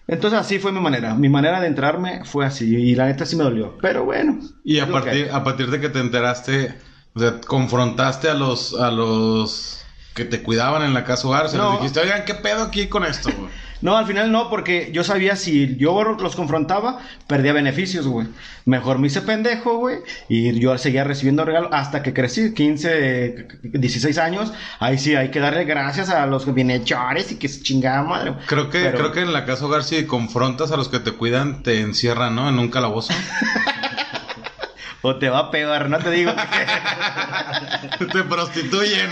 Entonces 0.07 0.39
así 0.39 0.59
fue 0.59 0.73
mi 0.73 0.81
manera. 0.81 1.15
Mi 1.15 1.29
manera 1.29 1.61
de 1.61 1.67
entrarme 1.67 2.25
fue 2.25 2.47
así. 2.47 2.75
Y 2.75 2.95
la 2.95 3.07
neta 3.07 3.27
sí 3.27 3.37
me 3.37 3.45
dolió. 3.45 3.77
Pero 3.81 4.05
bueno. 4.05 4.39
Y 4.65 4.79
a 4.79 4.87
partir, 4.91 5.29
a 5.31 5.45
partir 5.45 5.71
de 5.71 5.81
que 5.81 5.91
te 5.91 6.01
enteraste, 6.01 6.75
o 7.15 7.21
sea, 7.21 7.41
confrontaste 7.47 8.29
a 8.31 8.35
los, 8.35 8.75
a 8.81 8.91
los 8.91 9.78
que 10.19 10.25
te 10.27 10.43
cuidaban 10.43 10.83
en 10.83 10.93
la 10.93 11.05
casa 11.05 11.27
hogar, 11.29 11.47
No. 11.55 11.71
les 11.73 11.81
dijiste, 11.81 12.01
oigan, 12.01 12.25
¿qué 12.27 12.35
pedo 12.35 12.65
aquí 12.65 12.89
con 12.89 13.05
esto, 13.05 13.31
güey? 13.35 13.49
No, 13.81 13.97
al 13.97 14.07
final 14.07 14.33
no, 14.33 14.51
porque 14.51 14.91
yo 14.93 15.05
sabía 15.05 15.37
si 15.37 15.77
yo 15.77 16.03
los 16.03 16.35
confrontaba, 16.35 16.99
perdía 17.29 17.53
beneficios, 17.53 18.09
güey. 18.09 18.27
Mejor 18.65 18.99
me 18.99 19.07
hice 19.07 19.23
pendejo, 19.23 19.77
güey. 19.79 19.99
Y 20.29 20.59
yo 20.59 20.77
seguía 20.79 21.05
recibiendo 21.05 21.45
regalos 21.45 21.71
hasta 21.73 22.03
que 22.03 22.13
crecí, 22.13 22.53
15, 22.55 23.47
16 23.63 24.19
años. 24.19 24.53
Ahí 24.81 24.99
sí, 24.99 25.15
hay 25.15 25.31
que 25.31 25.39
darle 25.39 25.63
gracias 25.65 26.11
a 26.11 26.27
los 26.27 26.53
bienhechores 26.53 27.31
y 27.31 27.37
que 27.37 27.47
se 27.47 27.63
chingada 27.63 28.03
madre. 28.03 28.35
Creo 28.47 28.69
que, 28.69 28.81
Pero- 28.81 28.99
creo 28.99 29.13
que 29.13 29.21
en 29.21 29.33
la 29.33 29.45
casa 29.45 29.67
hogar 29.67 29.85
si 29.85 30.05
confrontas 30.07 30.73
a 30.73 30.77
los 30.77 30.89
que 30.89 30.99
te 30.99 31.13
cuidan, 31.13 31.63
te 31.63 31.81
encierran, 31.81 32.35
¿no? 32.35 32.49
En 32.49 32.59
un 32.59 32.71
calabozo. 32.71 33.13
O 35.03 35.17
te 35.17 35.29
va 35.29 35.51
peor, 35.51 35.89
no 35.89 35.99
te 35.99 36.11
digo. 36.11 36.33
te 38.13 38.23
prostituyen. 38.25 39.11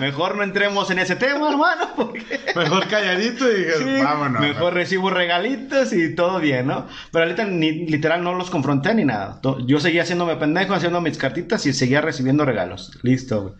Mejor 0.00 0.36
no 0.36 0.42
entremos 0.42 0.90
en 0.90 0.98
ese 0.98 1.14
tema, 1.16 1.50
hermano, 1.50 1.90
porque... 1.94 2.40
Mejor 2.56 2.88
calladito 2.88 3.48
y 3.50 3.64
Sí, 3.78 4.02
vámonos. 4.02 4.40
mejor 4.40 4.74
recibo 4.74 5.10
regalitos 5.10 5.92
y 5.92 6.14
todo 6.14 6.40
bien, 6.40 6.66
¿no? 6.66 6.86
Pero 7.12 7.24
ahorita 7.24 7.44
ni, 7.44 7.86
literal 7.86 8.24
no 8.24 8.34
los 8.34 8.50
confronté 8.50 8.94
ni 8.94 9.04
nada. 9.04 9.40
Yo 9.66 9.78
seguía 9.78 10.02
haciéndome 10.02 10.36
pendejo, 10.36 10.74
haciendo 10.74 11.00
mis 11.00 11.16
cartitas 11.16 11.64
y 11.66 11.72
seguía 11.72 12.00
recibiendo 12.00 12.44
regalos. 12.44 12.98
Listo, 13.02 13.42
güey. 13.42 13.54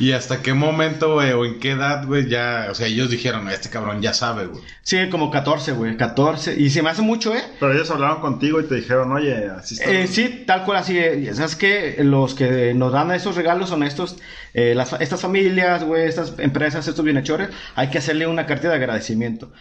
¿Y 0.00 0.12
hasta 0.12 0.40
qué 0.42 0.54
momento, 0.54 1.12
güey, 1.14 1.30
o 1.32 1.44
en 1.44 1.60
qué 1.60 1.72
edad, 1.72 2.06
güey, 2.06 2.26
ya, 2.28 2.68
o 2.70 2.74
sea, 2.74 2.86
ellos 2.86 3.10
dijeron, 3.10 3.48
este 3.50 3.68
cabrón 3.68 4.00
ya 4.00 4.14
sabe, 4.14 4.46
güey. 4.46 4.62
Sí, 4.82 4.96
como 5.10 5.30
14, 5.30 5.72
güey, 5.72 5.96
14. 5.98 6.58
Y 6.58 6.70
se 6.70 6.82
me 6.82 6.88
hace 6.88 7.02
mucho, 7.02 7.34
¿eh? 7.34 7.42
Pero 7.60 7.74
ellos 7.74 7.90
hablaron 7.90 8.20
contigo 8.22 8.60
y 8.60 8.64
te 8.64 8.76
dijeron, 8.76 9.12
oye, 9.12 9.48
así 9.50 9.74
está. 9.74 9.90
Eh, 9.92 10.06
sí, 10.08 10.44
tal 10.46 10.64
cual 10.64 10.78
así. 10.78 10.98
eh, 10.98 11.30
¿Sabes 11.34 11.54
qué? 11.54 11.96
Los 11.98 12.34
que 12.34 12.72
nos 12.74 12.92
dan 12.92 13.12
esos 13.12 13.36
regalos 13.36 13.68
son 13.68 13.82
estos, 13.82 14.16
eh, 14.54 14.74
las, 14.74 14.92
estas 15.00 15.20
familias, 15.20 15.84
güey, 15.84 16.06
estas 16.06 16.34
empresas, 16.38 16.86
estos 16.88 17.04
bienhechores. 17.04 17.50
Hay 17.74 17.88
que 17.88 17.98
hacerle 17.98 18.26
una 18.26 18.46
carta 18.46 18.68
de 18.68 18.74
agradecimiento. 18.74 19.52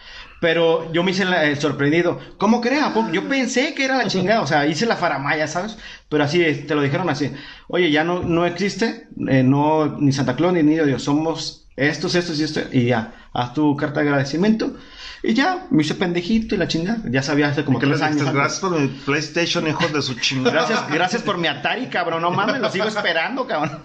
Pero 0.42 0.92
yo 0.94 1.04
me 1.04 1.12
hice 1.12 1.26
la- 1.26 1.44
el 1.46 1.60
sorprendido. 1.60 2.20
¿Cómo 2.38 2.62
crea? 2.62 2.94
Po- 2.94 3.10
Yo 3.12 3.28
pensé 3.28 3.74
que 3.74 3.84
era 3.86 3.98
la 3.98 4.08
chingada. 4.08 4.42
O 4.42 4.48
sea, 4.48 4.66
hice 4.66 4.86
la 4.86 4.96
faramaya, 4.96 5.48
¿sabes? 5.48 5.78
Pero 6.08 6.24
así, 6.24 6.42
eh, 6.44 6.54
te 6.56 6.76
lo 6.76 6.82
dijeron 6.82 7.10
así. 7.10 7.32
Oye, 7.68 7.92
ya 7.92 8.04
no, 8.04 8.22
no 8.24 8.46
existe, 8.46 9.08
eh, 9.28 9.44
no, 9.44 9.98
ni 10.00 10.12
Santa 10.14 10.36
Claus 10.36 10.54
ni 10.54 10.64
Niño 10.64 10.86
Dios. 10.86 11.04
Somos 11.04 11.68
estos, 11.76 12.16
estos 12.16 12.40
y 12.40 12.44
estos. 12.44 12.64
Y 12.72 12.86
ya, 12.86 13.14
haz 13.34 13.54
tu 13.54 13.76
carta 13.76 14.00
de 14.02 14.08
agradecimiento. 14.08 14.76
Y 15.22 15.34
ya, 15.34 15.66
me 15.70 15.82
hice 15.84 15.96
pendejito 15.96 16.56
y 16.56 16.58
la 16.58 16.70
chingada. 16.70 17.00
Ya 17.12 17.22
sabía 17.22 17.50
hace 17.50 17.66
como 17.66 17.78
¿Qué 17.78 17.88
les 17.88 18.00
tres 18.00 18.10
años. 18.12 18.34
Gracias 18.34 18.62
por 18.62 18.80
mi 18.80 18.88
PlayStation, 18.88 19.68
hijos 19.68 19.92
de 19.92 20.02
su 20.02 20.14
chingada. 20.16 20.52
Gracias, 20.56 20.90
gracias 20.90 21.22
por 21.22 21.38
mi 21.38 21.50
Atari, 21.50 21.88
cabrón. 21.88 22.22
No 22.22 22.32
mames, 22.32 22.62
lo 22.62 22.72
sigo 22.72 22.86
esperando, 22.86 23.46
cabrón. 23.46 23.84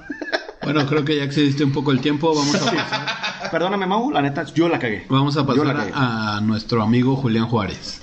Bueno, 0.65 0.87
creo 0.87 1.05
que 1.05 1.17
ya 1.17 1.25
excediste 1.25 1.63
un 1.63 1.73
poco 1.73 1.93
el 1.93 2.01
tiempo. 2.01 2.35
Vamos 2.35 2.55
a 2.55 2.59
pasar, 2.65 3.51
Perdóname, 3.51 3.87
Mau, 3.87 4.11
la 4.11 4.23
neta, 4.23 4.45
yo 4.55 4.69
la 4.69 4.79
cagué. 4.79 5.05
vamos 5.09 5.37
a 5.37 5.47
pasar 5.47 5.91
a, 5.95 6.41
nuestro 6.43 6.83
amigo 6.83 7.17
Julián 7.17 7.47
Juárez. 7.47 8.03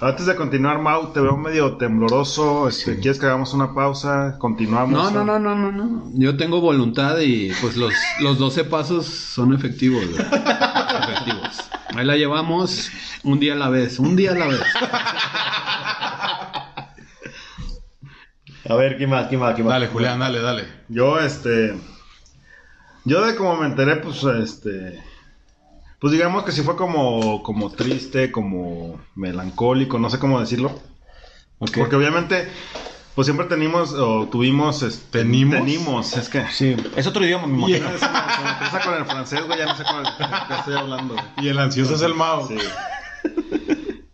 Antes 0.00 0.26
de 0.26 0.34
continuar, 0.34 0.80
Mau, 0.80 1.12
te 1.12 1.20
veo 1.20 1.36
medio 1.36 1.76
tembloroso. 1.76 2.68
Este, 2.68 2.98
¿Quieres 2.98 3.18
que 3.18 3.26
hagamos 3.26 3.54
una 3.54 3.74
pausa? 3.74 4.36
Continuamos. 4.38 4.92
No, 4.92 5.10
no, 5.10 5.24
no, 5.24 5.38
no, 5.38 5.54
no, 5.54 5.72
no. 5.72 6.10
Yo 6.14 6.36
tengo 6.36 6.60
voluntad 6.60 7.18
y 7.20 7.52
pues 7.60 7.76
los, 7.76 7.94
los 8.20 8.38
12 8.38 8.64
pasos 8.64 9.06
son 9.06 9.54
efectivos. 9.54 10.04
güey. 10.04 10.20
efectivos. 10.20 11.70
Ahí 11.94 12.04
la 12.04 12.16
llevamos 12.16 12.90
un 13.22 13.38
día 13.38 13.52
a 13.54 13.56
la 13.56 13.68
vez, 13.68 13.98
un 13.98 14.16
día 14.16 14.32
a 14.32 14.34
la 14.34 14.46
vez. 14.46 14.62
A 18.68 18.74
ver, 18.76 18.96
¿quién 18.98 19.10
más? 19.10 19.26
¿Quién 19.28 19.40
más? 19.40 19.54
¿Quién 19.54 19.66
más? 19.66 19.74
Dale, 19.74 19.88
Julián, 19.88 20.20
dale, 20.20 20.40
dale. 20.40 20.64
Yo, 20.88 21.18
este. 21.18 21.74
Yo 23.10 23.26
de 23.26 23.34
como 23.34 23.56
me 23.56 23.66
enteré, 23.66 23.96
pues, 23.96 24.22
este. 24.22 25.02
Pues 25.98 26.12
digamos 26.12 26.44
que 26.44 26.52
sí 26.52 26.62
fue 26.62 26.76
como, 26.76 27.42
como 27.42 27.72
triste, 27.72 28.30
como 28.30 29.00
melancólico, 29.16 29.98
no 29.98 30.08
sé 30.08 30.20
cómo 30.20 30.38
decirlo. 30.38 30.68
Ok. 31.58 31.72
Porque 31.76 31.96
obviamente, 31.96 32.48
pues 33.16 33.26
siempre 33.26 33.46
tenemos, 33.48 33.94
o 33.94 34.28
tuvimos, 34.28 34.84
este, 34.84 35.18
¿Tenimos? 35.18 35.56
tenimos, 35.56 36.16
es 36.16 36.28
que. 36.28 36.46
Sí, 36.52 36.76
es 36.94 37.04
otro 37.08 37.24
idioma, 37.24 37.48
mi 37.48 37.72
Ya 37.72 37.78
imagino. 37.78 37.98
no 37.98 38.42
me 38.44 38.50
empieza 38.50 38.80
con 38.80 38.94
el 38.94 39.04
francés, 39.04 39.44
güey, 39.44 39.58
ya 39.58 39.66
no 39.66 39.76
sé 39.76 39.82
con 39.82 40.06
el 40.06 40.12
qué 40.46 40.54
estoy 40.54 40.74
hablando. 40.74 41.14
güey. 41.14 41.26
Y 41.38 41.48
el 41.48 41.58
ansioso 41.58 41.96
es 41.96 42.02
el 42.02 42.14
Mao. 42.14 42.46
Sí. 42.46 42.58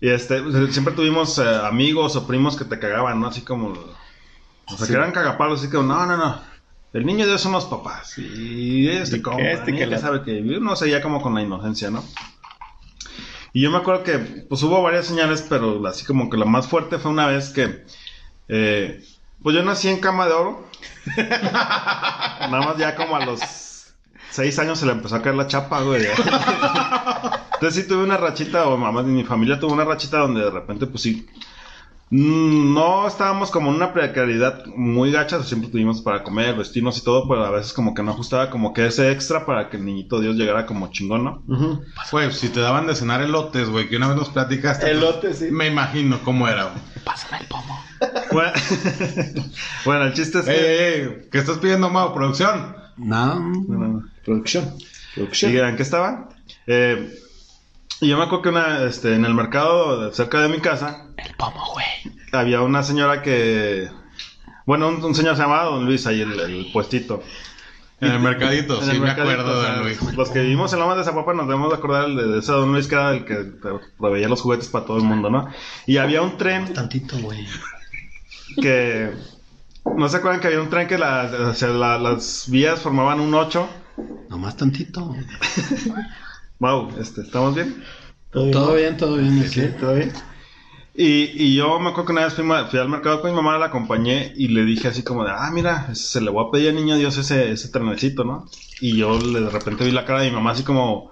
Y 0.00 0.08
este, 0.08 0.40
pues, 0.40 0.72
siempre 0.72 0.94
tuvimos 0.94 1.38
eh, 1.38 1.44
amigos 1.64 2.16
o 2.16 2.26
primos 2.26 2.56
que 2.56 2.64
te 2.64 2.78
cagaban, 2.78 3.20
¿no? 3.20 3.26
Así 3.26 3.42
como. 3.42 3.74
O 4.68 4.76
sea, 4.78 4.86
que 4.86 4.94
eran 4.94 5.12
cagapalos, 5.12 5.60
así 5.60 5.70
como, 5.70 5.82
no, 5.82 6.06
no, 6.06 6.16
no. 6.16 6.55
El 6.96 7.04
niño 7.04 7.24
de 7.24 7.32
Dios 7.32 7.42
son 7.42 7.52
los 7.52 7.66
papás. 7.66 8.16
Y 8.16 8.88
este, 8.88 9.20
como, 9.20 9.38
este, 9.38 9.74
que 9.76 9.86
la- 9.86 9.98
sabe 9.98 10.22
que 10.22 10.40
uno 10.40 10.74
seguía 10.76 11.02
como 11.02 11.20
con 11.20 11.34
la 11.34 11.42
inocencia, 11.42 11.90
¿no? 11.90 12.02
Y 13.52 13.60
yo 13.60 13.70
me 13.70 13.76
acuerdo 13.78 14.02
que, 14.02 14.18
pues 14.48 14.62
hubo 14.62 14.82
varias 14.82 15.06
señales, 15.06 15.44
pero 15.48 15.86
así 15.86 16.06
como 16.06 16.30
que 16.30 16.36
la 16.38 16.46
más 16.46 16.68
fuerte 16.68 16.98
fue 16.98 17.10
una 17.10 17.26
vez 17.26 17.50
que, 17.50 17.84
eh, 18.48 19.04
pues 19.42 19.54
yo 19.54 19.62
nací 19.62 19.88
en 19.88 20.00
cama 20.00 20.26
de 20.26 20.32
oro. 20.32 20.66
Nada 21.16 22.60
más 22.62 22.76
ya 22.78 22.94
como 22.96 23.16
a 23.16 23.24
los 23.26 23.40
seis 24.30 24.58
años 24.58 24.78
se 24.78 24.86
le 24.86 24.92
empezó 24.92 25.16
a 25.16 25.22
caer 25.22 25.34
la 25.36 25.46
chapa, 25.48 25.80
güey. 25.82 26.02
Entonces 27.54 27.82
sí 27.82 27.88
tuve 27.88 28.04
una 28.04 28.16
rachita, 28.16 28.68
o 28.68 28.76
mamá 28.78 29.02
de 29.02 29.08
mi 29.08 29.24
familia 29.24 29.58
tuvo 29.60 29.72
una 29.74 29.84
rachita 29.84 30.18
donde 30.18 30.40
de 30.42 30.50
repente, 30.50 30.86
pues 30.86 31.02
sí. 31.02 31.26
Mm, 32.10 32.74
No 32.74 33.06
estábamos 33.06 33.50
como 33.50 33.70
en 33.70 33.76
una 33.76 33.92
precariedad 33.92 34.64
muy 34.66 35.10
gacha, 35.12 35.42
siempre 35.42 35.70
tuvimos 35.70 36.02
para 36.02 36.22
comer, 36.22 36.54
vestirnos 36.56 36.98
y 36.98 37.04
todo, 37.04 37.28
pero 37.28 37.44
a 37.44 37.50
veces 37.50 37.72
como 37.72 37.94
que 37.94 38.02
no 38.02 38.12
ajustaba 38.12 38.50
como 38.50 38.72
que 38.72 38.86
ese 38.86 39.10
extra 39.12 39.44
para 39.46 39.68
que 39.70 39.76
el 39.76 39.84
niñito 39.84 40.20
Dios 40.20 40.36
llegara 40.36 40.66
como 40.66 40.90
chingón, 40.90 41.24
¿no? 41.24 41.42
Si 42.32 42.48
te 42.48 42.60
daban 42.60 42.86
de 42.86 42.94
cenar 42.94 43.22
elotes, 43.22 43.68
güey, 43.68 43.88
que 43.88 43.96
una 43.96 44.08
vez 44.08 44.16
nos 44.16 44.28
platicaste. 44.30 44.86
pues, 44.86 44.96
Elotes, 44.96 45.38
sí. 45.38 45.48
Me 45.50 45.66
imagino 45.66 46.20
cómo 46.22 46.48
era, 46.48 46.64
güey. 46.64 46.76
Pásame 47.04 47.38
el 47.42 47.46
pomo. 47.46 47.80
Bueno, 48.32 48.52
bueno, 49.84 50.04
el 50.04 50.12
chiste 50.12 50.40
es 50.40 50.48
Ey, 50.48 50.56
que... 50.56 50.62
ey, 50.96 51.02
ey, 51.02 51.28
¿qué 51.32 51.38
estás 51.38 51.58
pidiendo, 51.58 51.88
Mao? 51.88 52.12
¿Producción? 52.14 52.76
No. 52.96 53.38
No, 53.40 53.64
no, 53.68 53.88
no. 53.88 54.04
Producción. 54.24 54.74
Producción. 55.14 55.52
¿Y 55.52 55.58
en 55.58 55.76
qué 55.76 55.82
estaba? 55.82 56.28
Eh, 56.66 57.10
y 58.00 58.08
yo 58.08 58.16
me 58.18 58.24
acuerdo 58.24 58.42
que 58.42 58.48
una, 58.50 58.82
este, 58.84 59.14
en 59.14 59.24
el 59.24 59.34
mercado 59.34 60.12
cerca 60.12 60.40
de 60.40 60.48
mi 60.48 60.58
casa 60.60 61.06
El 61.16 61.34
pomo, 61.36 61.64
güey. 61.72 61.86
había 62.32 62.62
una 62.62 62.82
señora 62.82 63.22
que... 63.22 63.88
Bueno, 64.66 64.88
un, 64.88 65.02
un 65.04 65.14
señor 65.14 65.36
se 65.36 65.42
llamaba 65.42 65.64
Don 65.64 65.84
Luis, 65.84 66.06
ahí 66.06 66.20
el, 66.20 66.38
el 66.40 66.70
puestito. 66.72 67.22
En 68.00 68.10
el 68.12 68.18
mercadito, 68.20 68.78
En 68.80 68.84
sí, 68.84 68.90
el 68.90 69.00
me 69.00 69.06
mercadito, 69.06 69.40
acuerdo 69.40 69.58
o 69.58 69.60
de 69.62 69.66
sea, 69.66 69.76
Luis. 69.82 70.02
Los 70.16 70.28
que 70.30 70.40
vivimos 70.40 70.72
en 70.72 70.80
Lomas 70.80 70.98
de 70.98 71.04
Zapopan 71.04 71.36
nos 71.36 71.46
debemos 71.46 71.70
de 71.70 71.76
acordar 71.76 72.08
de, 72.08 72.26
de 72.26 72.38
ese 72.40 72.52
Don 72.52 72.72
Luis 72.72 72.88
que 72.88 72.94
era 72.96 73.12
el 73.12 73.24
que 73.24 73.36
proveía 73.96 74.28
los 74.28 74.42
juguetes 74.42 74.68
para 74.68 74.84
todo 74.84 74.96
el 74.98 75.04
mundo, 75.04 75.30
¿no? 75.30 75.48
Y 75.86 75.96
había 75.98 76.20
un 76.22 76.36
tren 76.36 76.72
Tantito, 76.74 77.16
güey. 77.18 77.46
que... 78.60 79.12
¿No 79.96 80.08
se 80.08 80.16
acuerdan 80.16 80.40
que 80.40 80.48
había 80.48 80.60
un 80.60 80.68
tren 80.68 80.88
que 80.88 80.98
la- 80.98 81.30
o 81.50 81.54
sea, 81.54 81.68
la- 81.68 81.98
las 81.98 82.46
vías 82.50 82.80
formaban 82.80 83.20
un 83.20 83.32
8? 83.32 83.68
Nomás 84.28 84.56
tantito. 84.56 85.14
Wow, 86.58 86.96
este, 86.98 87.22
¿estamos 87.22 87.54
bien? 87.54 87.82
Todo 88.50 88.74
bien, 88.74 88.96
todo 88.96 89.16
bien. 89.16 89.46
Sí, 89.48 89.68
¿todo 89.78 89.94
bien? 89.94 90.12
Y, 90.94 91.24
y 91.44 91.54
yo 91.56 91.78
me 91.78 91.90
acuerdo 91.90 92.06
que 92.06 92.12
una 92.12 92.24
vez 92.24 92.34
fui, 92.34 92.78
al 92.78 92.88
mercado 92.88 93.20
con 93.20 93.30
mi 93.30 93.36
mamá, 93.36 93.58
la 93.58 93.66
acompañé 93.66 94.32
y 94.36 94.48
le 94.48 94.64
dije 94.64 94.88
así 94.88 95.02
como 95.04 95.24
de, 95.24 95.30
ah, 95.30 95.50
mira, 95.52 95.94
se 95.94 96.20
le 96.22 96.30
voy 96.30 96.46
a 96.46 96.50
pedir 96.50 96.70
al 96.70 96.76
niño 96.76 96.96
Dios 96.96 97.18
ese, 97.18 97.50
ese 97.52 97.68
trenecito, 97.68 98.24
¿no? 98.24 98.46
Y 98.80 98.96
yo 98.96 99.18
le- 99.18 99.40
de 99.42 99.50
repente 99.50 99.84
vi 99.84 99.90
la 99.90 100.04
cara 100.06 100.20
de 100.22 100.30
mi 100.30 100.34
mamá 100.36 100.52
así 100.52 100.64
como, 100.64 101.10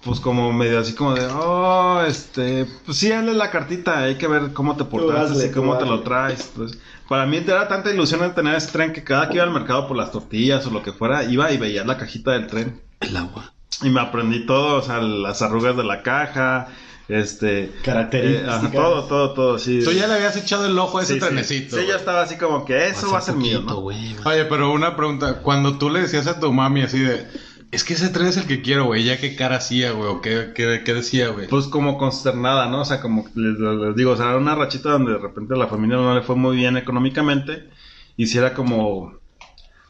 pues 0.00 0.20
como 0.20 0.52
medio 0.52 0.78
así 0.80 0.94
como 0.94 1.14
de, 1.14 1.26
oh, 1.26 2.02
este, 2.06 2.66
pues 2.84 2.98
sí, 2.98 3.10
hazle 3.10 3.32
la 3.32 3.50
cartita, 3.50 4.00
hay 4.00 4.18
que 4.18 4.26
ver 4.28 4.52
cómo 4.52 4.76
te 4.76 4.84
portaste 4.84 5.32
hazle, 5.32 5.46
y 5.46 5.50
cómo 5.50 5.78
te 5.78 5.86
lo 5.86 6.02
traes. 6.02 6.52
Pues, 6.54 6.78
para 7.08 7.24
mí 7.26 7.38
era 7.38 7.68
tanta 7.68 7.90
ilusión 7.92 8.22
el 8.22 8.34
tener 8.34 8.54
ese 8.54 8.70
tren 8.72 8.92
que 8.92 9.02
cada 9.04 9.30
que 9.30 9.38
iba 9.38 9.44
al 9.44 9.52
mercado 9.52 9.88
por 9.88 9.96
las 9.96 10.12
tortillas 10.12 10.66
o 10.66 10.70
lo 10.70 10.82
que 10.82 10.92
fuera, 10.92 11.24
iba 11.24 11.50
y 11.52 11.56
veía 11.58 11.84
la 11.84 11.96
cajita 11.96 12.32
del 12.32 12.46
tren. 12.48 12.82
El 13.00 13.16
agua. 13.16 13.53
Y 13.82 13.90
me 13.90 14.00
aprendí 14.00 14.46
todo, 14.46 14.76
o 14.78 14.82
sea, 14.82 14.98
las 15.00 15.42
arrugas 15.42 15.76
de 15.76 15.84
la 15.84 16.02
caja, 16.02 16.68
Este. 17.08 17.70
Características. 17.82 18.64
eh, 18.64 18.68
todo, 18.72 19.04
todo, 19.04 19.34
todo, 19.34 19.58
sí. 19.58 19.80
Tú 19.84 19.92
ya 19.92 20.06
le 20.06 20.14
habías 20.14 20.36
echado 20.36 20.64
el 20.66 20.78
ojo 20.78 20.98
a 20.98 21.02
ese 21.02 21.14
Sí, 21.14 21.20
sí. 21.20 21.26
trenecito. 21.26 21.76
Sí, 21.76 21.82
yo 21.82 21.86
güey. 21.88 21.96
estaba 21.98 22.22
así 22.22 22.36
como 22.36 22.64
que 22.64 22.88
eso 22.88 23.10
va 23.10 23.18
a 23.18 23.20
ser 23.20 23.34
mío, 23.36 23.58
poquito, 23.58 23.74
¿no? 23.74 23.80
güey. 23.80 24.16
Oye, 24.24 24.44
pero 24.46 24.72
una 24.72 24.96
pregunta. 24.96 25.40
Cuando 25.42 25.76
tú 25.78 25.90
le 25.90 26.00
decías 26.00 26.26
a 26.26 26.40
tu 26.40 26.52
mami 26.52 26.82
así 26.82 27.00
de... 27.00 27.26
Es 27.72 27.82
que 27.82 27.94
ese 27.94 28.08
tren 28.08 28.28
es 28.28 28.36
el 28.36 28.46
que 28.46 28.62
quiero, 28.62 28.84
güey. 28.84 29.02
¿Ya 29.04 29.18
qué 29.18 29.34
cara 29.34 29.56
hacía, 29.56 29.90
güey? 29.90 30.08
¿O 30.08 30.20
qué, 30.20 30.52
qué, 30.54 30.82
qué 30.84 30.94
decía, 30.94 31.28
güey? 31.30 31.48
Pues 31.48 31.66
como 31.66 31.98
consternada, 31.98 32.68
¿no? 32.68 32.82
O 32.82 32.84
sea, 32.84 33.00
como 33.00 33.26
les, 33.34 33.58
les 33.58 33.96
digo, 33.96 34.12
o 34.12 34.16
sea, 34.16 34.26
era 34.26 34.36
una 34.36 34.54
rachita 34.54 34.90
donde 34.90 35.12
de 35.12 35.18
repente 35.18 35.54
a 35.54 35.56
la 35.56 35.66
familia 35.66 35.96
no 35.96 36.14
le 36.14 36.22
fue 36.22 36.36
muy 36.36 36.56
bien 36.56 36.76
económicamente. 36.76 37.68
Y 38.16 38.28
si 38.28 38.38
era 38.38 38.54
como, 38.54 39.18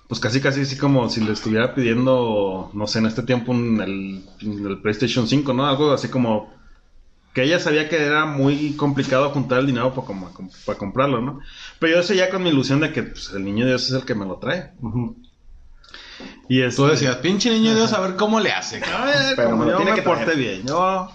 pues 0.08 0.20
casi 0.20 0.40
casi 0.40 0.60
así 0.62 0.76
como 0.76 1.08
si 1.08 1.20
le 1.22 1.32
estuviera 1.32 1.74
pidiendo, 1.74 2.70
no 2.74 2.86
sé, 2.86 2.98
en 2.98 3.06
este 3.06 3.22
tiempo 3.22 3.52
un- 3.52 3.80
el, 3.80 4.24
el 4.40 4.78
PlayStation 4.80 5.26
5, 5.26 5.52
¿no? 5.54 5.66
Algo 5.66 5.92
así 5.92 6.08
como 6.08 6.52
que 7.32 7.42
ella 7.42 7.58
sabía 7.58 7.88
que 7.88 7.96
era 7.96 8.26
muy 8.26 8.74
complicado 8.76 9.30
juntar 9.30 9.58
el 9.60 9.66
dinero 9.66 9.92
para, 9.94 10.06
como- 10.06 10.30
para 10.66 10.78
comprarlo, 10.78 11.20
¿no? 11.20 11.40
Pero 11.78 11.96
yo 11.96 12.02
seguía 12.02 12.30
con 12.30 12.42
mi 12.42 12.50
ilusión 12.50 12.80
de 12.80 12.92
que 12.92 13.02
pues, 13.02 13.30
el 13.34 13.44
niño 13.44 13.66
Dios 13.66 13.86
es 13.88 13.92
el 13.92 14.04
que 14.04 14.14
me 14.14 14.24
lo 14.26 14.36
trae. 14.36 14.72
Y 16.48 16.60
este, 16.62 16.76
Tú 16.82 16.86
decías, 16.88 17.16
pinche 17.16 17.50
niño 17.50 17.74
Dios, 17.74 17.92
a 17.92 18.00
ver 18.00 18.16
cómo 18.16 18.40
le 18.40 18.52
hace. 18.52 18.80
cabrón". 18.80 19.00
a 19.02 19.04
ver, 19.26 19.36
Pero 19.36 19.50
como 19.50 19.64
me 19.64 19.66
lo 19.66 19.70
yo 19.72 19.76
tiene 19.78 19.90
me 19.92 19.96
que 19.96 20.02
traer. 20.02 20.18
porté 20.26 20.34
bien. 20.38 20.66
Yo 20.66 21.08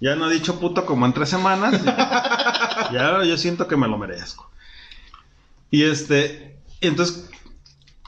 ya 0.00 0.14
no 0.14 0.30
he 0.30 0.34
dicho 0.34 0.58
puto 0.60 0.86
como 0.86 1.04
en 1.06 1.12
tres 1.12 1.28
semanas. 1.28 1.82
Ya, 1.84 2.88
ya 2.92 3.24
yo 3.24 3.36
siento 3.36 3.66
que 3.66 3.76
me 3.76 3.88
lo 3.88 3.98
merezco. 3.98 4.48
Y 5.70 5.82
este, 5.82 6.56
entonces, 6.80 7.28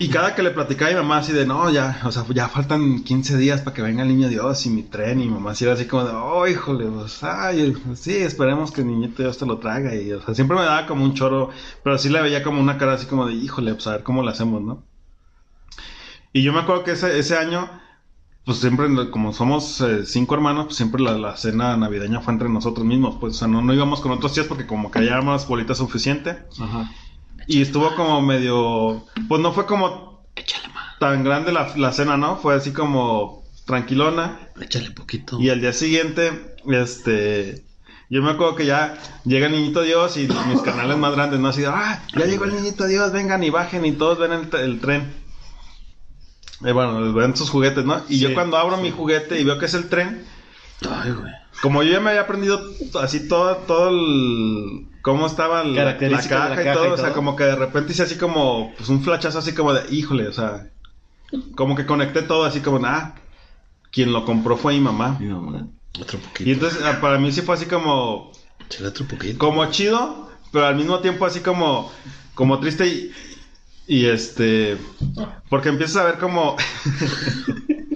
y 0.02 0.08
cada 0.08 0.34
que 0.34 0.42
le 0.42 0.50
platicaba 0.50 0.92
a 0.92 1.02
mamá 1.02 1.18
así 1.18 1.30
de, 1.34 1.44
no, 1.44 1.68
ya, 1.68 2.00
o 2.04 2.10
sea, 2.10 2.24
ya 2.30 2.48
faltan 2.48 3.04
15 3.04 3.36
días 3.36 3.60
para 3.60 3.76
que 3.76 3.82
venga 3.82 4.02
el 4.02 4.08
niño 4.08 4.30
Dios 4.30 4.64
y 4.64 4.70
mi 4.70 4.82
tren. 4.82 5.20
Y 5.20 5.28
mamá 5.28 5.50
así 5.50 5.64
era 5.64 5.74
así 5.74 5.84
como 5.84 6.04
de, 6.04 6.12
oh, 6.12 6.46
híjole, 6.46 6.86
pues, 6.86 7.22
ay, 7.22 7.76
sí, 7.96 8.16
esperemos 8.16 8.72
que 8.72 8.80
el 8.80 8.86
niñito 8.86 9.22
Dios 9.22 9.36
te 9.36 9.44
lo 9.44 9.58
traga. 9.58 9.94
Y, 9.94 10.10
o 10.14 10.22
sea, 10.22 10.34
siempre 10.34 10.56
me 10.56 10.62
daba 10.62 10.86
como 10.86 11.04
un 11.04 11.12
choro, 11.12 11.50
pero 11.84 11.98
sí 11.98 12.08
le 12.08 12.22
veía 12.22 12.42
como 12.42 12.62
una 12.62 12.78
cara 12.78 12.94
así 12.94 13.04
como 13.04 13.26
de, 13.26 13.34
híjole, 13.34 13.74
pues 13.74 13.86
a 13.88 13.92
ver 13.92 14.02
cómo 14.02 14.22
lo 14.22 14.30
hacemos, 14.30 14.62
¿no? 14.62 14.82
Y 16.32 16.42
yo 16.44 16.54
me 16.54 16.60
acuerdo 16.60 16.82
que 16.82 16.92
ese, 16.92 17.18
ese 17.18 17.36
año, 17.36 17.68
pues 18.46 18.56
siempre, 18.56 19.10
como 19.10 19.34
somos 19.34 19.82
eh, 19.82 20.06
cinco 20.06 20.34
hermanos, 20.34 20.64
pues 20.64 20.76
siempre 20.76 21.02
la, 21.02 21.12
la 21.18 21.36
cena 21.36 21.76
navideña 21.76 22.22
fue 22.22 22.32
entre 22.32 22.48
nosotros 22.48 22.86
mismos. 22.86 23.18
Pues, 23.20 23.34
o 23.34 23.38
sea, 23.40 23.48
no, 23.48 23.60
no 23.60 23.74
íbamos 23.74 24.00
con 24.00 24.12
otros 24.12 24.32
tíos 24.32 24.46
porque 24.46 24.66
como 24.66 24.90
que 24.90 25.04
ya 25.04 25.20
más 25.20 25.46
bolita 25.46 25.74
suficiente. 25.74 26.38
Ajá. 26.58 26.90
Y 27.50 27.62
estuvo 27.62 27.94
como 27.96 28.22
medio, 28.22 29.04
pues 29.28 29.40
no 29.40 29.52
fue 29.52 29.66
como 29.66 30.22
Échale 30.36 30.68
más, 30.68 30.98
tan 31.00 31.24
grande 31.24 31.50
la, 31.50 31.72
la 31.76 31.92
cena, 31.92 32.16
¿no? 32.16 32.36
Fue 32.36 32.54
así 32.54 32.72
como 32.72 33.42
tranquilona. 33.66 34.38
échale 34.60 34.92
poquito. 34.92 35.36
Y 35.40 35.50
al 35.50 35.60
día 35.60 35.72
siguiente, 35.72 36.54
este, 36.68 37.64
yo 38.08 38.22
me 38.22 38.30
acuerdo 38.30 38.54
que 38.54 38.66
ya 38.66 38.96
llega 39.24 39.46
el 39.46 39.52
niñito 39.52 39.82
Dios 39.82 40.16
y 40.16 40.28
mis 40.48 40.60
canales 40.62 40.96
más 40.96 41.12
grandes, 41.12 41.40
¿no? 41.40 41.48
Así, 41.48 41.62
de, 41.62 41.66
ah, 41.66 42.00
ya 42.16 42.26
llegó 42.26 42.44
el 42.44 42.54
niñito 42.54 42.86
Dios, 42.86 43.10
vengan 43.10 43.42
y 43.42 43.50
bajen 43.50 43.84
y 43.84 43.92
todos 43.92 44.18
ven 44.20 44.30
el, 44.32 44.60
el 44.60 44.80
tren. 44.80 45.12
Eh, 46.64 46.70
bueno, 46.72 47.12
ven 47.12 47.36
sus 47.36 47.50
juguetes, 47.50 47.84
¿no? 47.84 48.00
Y 48.08 48.14
Sí, 48.14 48.20
yo 48.20 48.34
cuando 48.34 48.58
abro 48.58 48.76
mi 48.76 48.92
juguete 48.92 49.40
y 49.40 49.44
veo 49.44 49.58
que 49.58 49.66
es 49.66 49.74
el 49.74 49.88
tren, 49.88 50.24
Ay, 50.88 51.10
güey. 51.10 51.32
como 51.62 51.82
yo 51.82 51.90
ya 51.90 52.00
me 52.00 52.10
había 52.10 52.22
aprendido 52.22 52.62
así 53.02 53.26
todo, 53.28 53.56
todo 53.66 53.88
el... 53.88 54.86
cómo 55.02 55.26
estaba 55.26 55.64
la, 55.64 55.84
la 55.84 55.98
caja, 55.98 56.62
y 56.62 56.74
todo, 56.74 56.88
y 56.88 56.90
o 56.90 56.96
sea, 56.96 57.12
como 57.12 57.36
que 57.36 57.44
de 57.44 57.56
repente 57.56 57.92
hice 57.92 58.02
así 58.02 58.16
como, 58.16 58.72
pues 58.76 58.88
un 58.88 59.02
flashazo 59.02 59.38
así 59.38 59.52
como 59.54 59.72
de, 59.72 59.82
híjole, 59.94 60.28
o 60.28 60.32
sea, 60.32 60.68
como 61.54 61.74
que 61.76 61.86
conecté 61.86 62.22
todo 62.22 62.44
así 62.44 62.60
como, 62.60 62.84
ah, 62.86 63.14
quien 63.90 64.12
lo 64.12 64.24
compró 64.24 64.56
fue 64.56 64.74
mi 64.74 64.80
mamá. 64.80 65.16
Mi 65.20 65.26
mamá. 65.26 65.66
Otro 66.00 66.18
Y 66.18 66.22
poquito. 66.22 66.50
entonces 66.50 66.82
ah, 66.84 66.98
para 67.00 67.18
mí 67.18 67.32
sí 67.32 67.42
fue 67.42 67.54
así 67.54 67.66
como, 67.66 68.30
Échale 68.66 68.88
otro 68.88 69.06
poquito. 69.06 69.38
como 69.38 69.64
chido, 69.70 70.30
pero 70.52 70.66
al 70.66 70.76
mismo 70.76 71.00
tiempo 71.00 71.26
así 71.26 71.40
como, 71.40 71.90
como 72.34 72.60
triste 72.60 72.86
y, 72.86 73.12
y 73.88 74.06
este, 74.06 74.76
porque 75.48 75.68
empiezas 75.70 75.96
a 75.96 76.04
ver 76.04 76.18
como, 76.18 76.56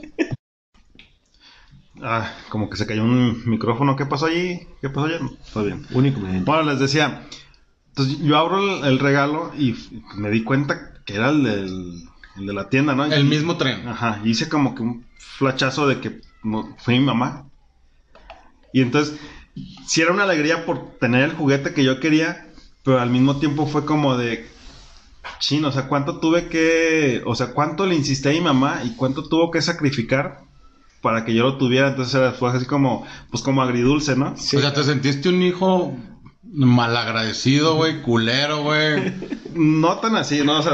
ah, 2.04 2.30
como 2.48 2.70
que 2.70 2.76
se 2.76 2.86
cayó 2.86 3.02
un 3.02 3.42
micrófono, 3.46 3.96
¿qué 3.96 4.06
pasó 4.06 4.26
allí? 4.26 4.60
¿Qué 4.80 4.88
pasó 4.90 5.06
allí? 5.06 5.16
Todo 5.52 5.64
bien. 5.64 5.86
Únicamente. 5.90 6.44
Bueno, 6.44 6.70
les 6.70 6.78
decía, 6.78 7.26
entonces 7.88 8.18
yo 8.20 8.36
abro 8.38 8.58
el, 8.58 8.84
el 8.84 8.98
regalo 9.00 9.52
y 9.58 9.74
me 10.14 10.30
di 10.30 10.44
cuenta 10.44 10.92
que 11.04 11.14
era 11.14 11.30
el, 11.30 11.42
del, 11.42 12.02
el 12.36 12.46
de 12.46 12.52
la 12.52 12.68
tienda, 12.68 12.94
¿no? 12.94 13.04
El 13.06 13.26
Y- 13.26 13.28
mismo 13.28 13.56
tren. 13.56 13.88
Ajá, 13.88 14.20
hice 14.24 14.48
como 14.48 14.74
que 14.74 14.82
un 14.82 15.04
flachazo 15.16 15.88
de 15.88 16.00
que 16.00 16.20
no- 16.42 16.76
fue 16.78 16.94
mi 16.94 17.00
mamá. 17.04 17.46
Y 18.72 18.82
entonces, 18.82 19.18
sí 19.86 20.00
era 20.02 20.12
una 20.12 20.24
alegría 20.24 20.66
por 20.66 20.98
tener 20.98 21.22
el 21.24 21.32
juguete 21.34 21.74
que 21.74 21.84
yo 21.84 22.00
quería, 22.00 22.48
pero 22.84 23.00
al 23.00 23.10
mismo 23.10 23.36
tiempo 23.38 23.66
fue 23.66 23.84
como 23.84 24.16
de, 24.16 24.48
chin, 25.38 25.64
o 25.64 25.72
sea, 25.72 25.88
cuánto 25.88 26.18
tuve 26.20 26.48
que, 26.48 27.22
o 27.24 27.34
sea, 27.34 27.48
cuánto 27.54 27.86
le 27.86 27.94
insistí 27.94 28.28
a 28.28 28.32
mi 28.32 28.40
mamá 28.40 28.82
y 28.84 28.94
cuánto 28.96 29.28
tuvo 29.28 29.50
que 29.50 29.62
sacrificar 29.62 30.40
para 31.04 31.24
que 31.26 31.34
yo 31.34 31.44
lo 31.44 31.58
tuviera. 31.58 31.88
Entonces 31.88 32.14
era, 32.14 32.32
fue 32.32 32.50
así 32.50 32.64
como, 32.64 33.06
pues 33.30 33.42
como 33.42 33.62
agridulce, 33.62 34.16
¿no? 34.16 34.34
Sí. 34.38 34.56
O 34.56 34.60
sea, 34.60 34.72
te 34.72 34.82
sentiste 34.82 35.28
un 35.28 35.42
hijo 35.42 35.94
malagradecido, 36.42 37.76
güey, 37.76 38.02
culero, 38.02 38.62
güey. 38.62 39.12
No 39.54 39.98
tan 39.98 40.16
así, 40.16 40.42
no, 40.44 40.58
o 40.58 40.62
sea, 40.62 40.72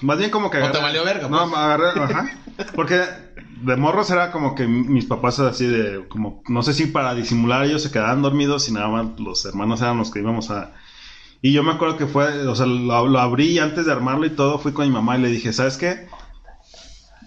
más 0.00 0.16
bien 0.16 0.30
como 0.30 0.48
que... 0.48 0.62
¿O 0.62 0.70
te 0.70 0.78
valió 0.78 1.04
verga, 1.04 1.28
No, 1.28 1.48
pues? 1.48 1.58
agarré, 1.58 1.88
ajá. 2.00 2.30
Porque 2.76 3.00
de 3.62 3.76
morros 3.76 4.10
era 4.10 4.30
como 4.30 4.54
que 4.54 4.68
mis 4.68 5.06
papás 5.06 5.40
así 5.40 5.66
de, 5.66 6.06
como, 6.08 6.40
no 6.46 6.62
sé 6.62 6.72
si 6.72 6.86
para 6.86 7.16
disimular 7.16 7.64
ellos 7.64 7.82
se 7.82 7.90
quedaban 7.90 8.22
dormidos 8.22 8.68
y 8.68 8.72
nada 8.72 8.86
más 8.86 9.18
los 9.18 9.44
hermanos 9.44 9.80
eran 9.80 9.98
los 9.98 10.12
que 10.12 10.20
íbamos 10.20 10.52
a... 10.52 10.72
Y 11.40 11.52
yo 11.52 11.64
me 11.64 11.72
acuerdo 11.72 11.96
que 11.96 12.06
fue, 12.06 12.46
o 12.46 12.54
sea, 12.54 12.66
lo, 12.66 13.08
lo 13.08 13.18
abrí 13.18 13.46
y 13.46 13.58
antes 13.58 13.86
de 13.86 13.92
armarlo 13.92 14.24
y 14.24 14.30
todo, 14.30 14.60
fui 14.60 14.70
con 14.70 14.86
mi 14.86 14.92
mamá 14.92 15.18
y 15.18 15.22
le 15.22 15.28
dije, 15.28 15.52
¿sabes 15.52 15.78
qué? 15.78 16.06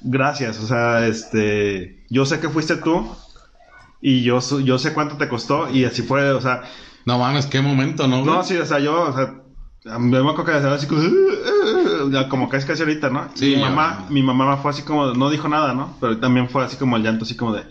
Gracias, 0.04 0.60
o 0.60 0.68
sea, 0.68 1.06
este, 1.08 2.06
yo 2.10 2.26
sé 2.26 2.40
que 2.40 2.50
fuiste 2.50 2.78
tú 2.78 3.08
y 4.02 4.24
yo, 4.24 4.40
yo 4.62 4.78
sé 4.78 4.94
cuánto 4.94 5.18
te 5.18 5.28
costó 5.28 5.70
y 5.70 5.86
así 5.86 6.04
fue, 6.04 6.32
o 6.32 6.42
sea, 6.42 6.64
No 7.06 7.18
mames, 7.18 7.46
qué 7.48 7.62
momento, 7.62 8.08
¿no? 8.08 8.22
güey? 8.22 8.34
no, 8.34 8.44
sí, 8.44 8.56
o 8.58 8.66
sea, 8.66 8.80
yo, 8.80 9.02
o 9.10 9.14
sea, 9.14 9.34
me 10.00 10.18
acuerdo 10.18 10.46
que 10.46 10.52
así 10.52 10.88
como, 10.88 11.02
ya 12.12 12.28
como 12.28 12.50
casi 12.50 12.66
casi 12.66 12.82
ahorita, 12.82 13.10
¿no? 13.12 13.30
Sí, 13.36 13.56
mi 13.56 13.62
mamá, 13.62 14.08
mi 14.10 14.24
mamá 14.24 14.58
fue 14.58 14.72
así 14.72 14.82
como, 14.82 15.14
no 15.14 15.30
dijo 15.30 15.48
nada, 15.48 15.74
¿no? 15.74 15.96
Pero 16.02 16.18
también 16.18 16.50
fue 16.50 16.64
así 16.64 16.76
como 16.76 16.98
el 16.98 17.04
llanto, 17.04 17.24
así 17.24 17.36
como 17.36 17.54
de, 17.54 17.66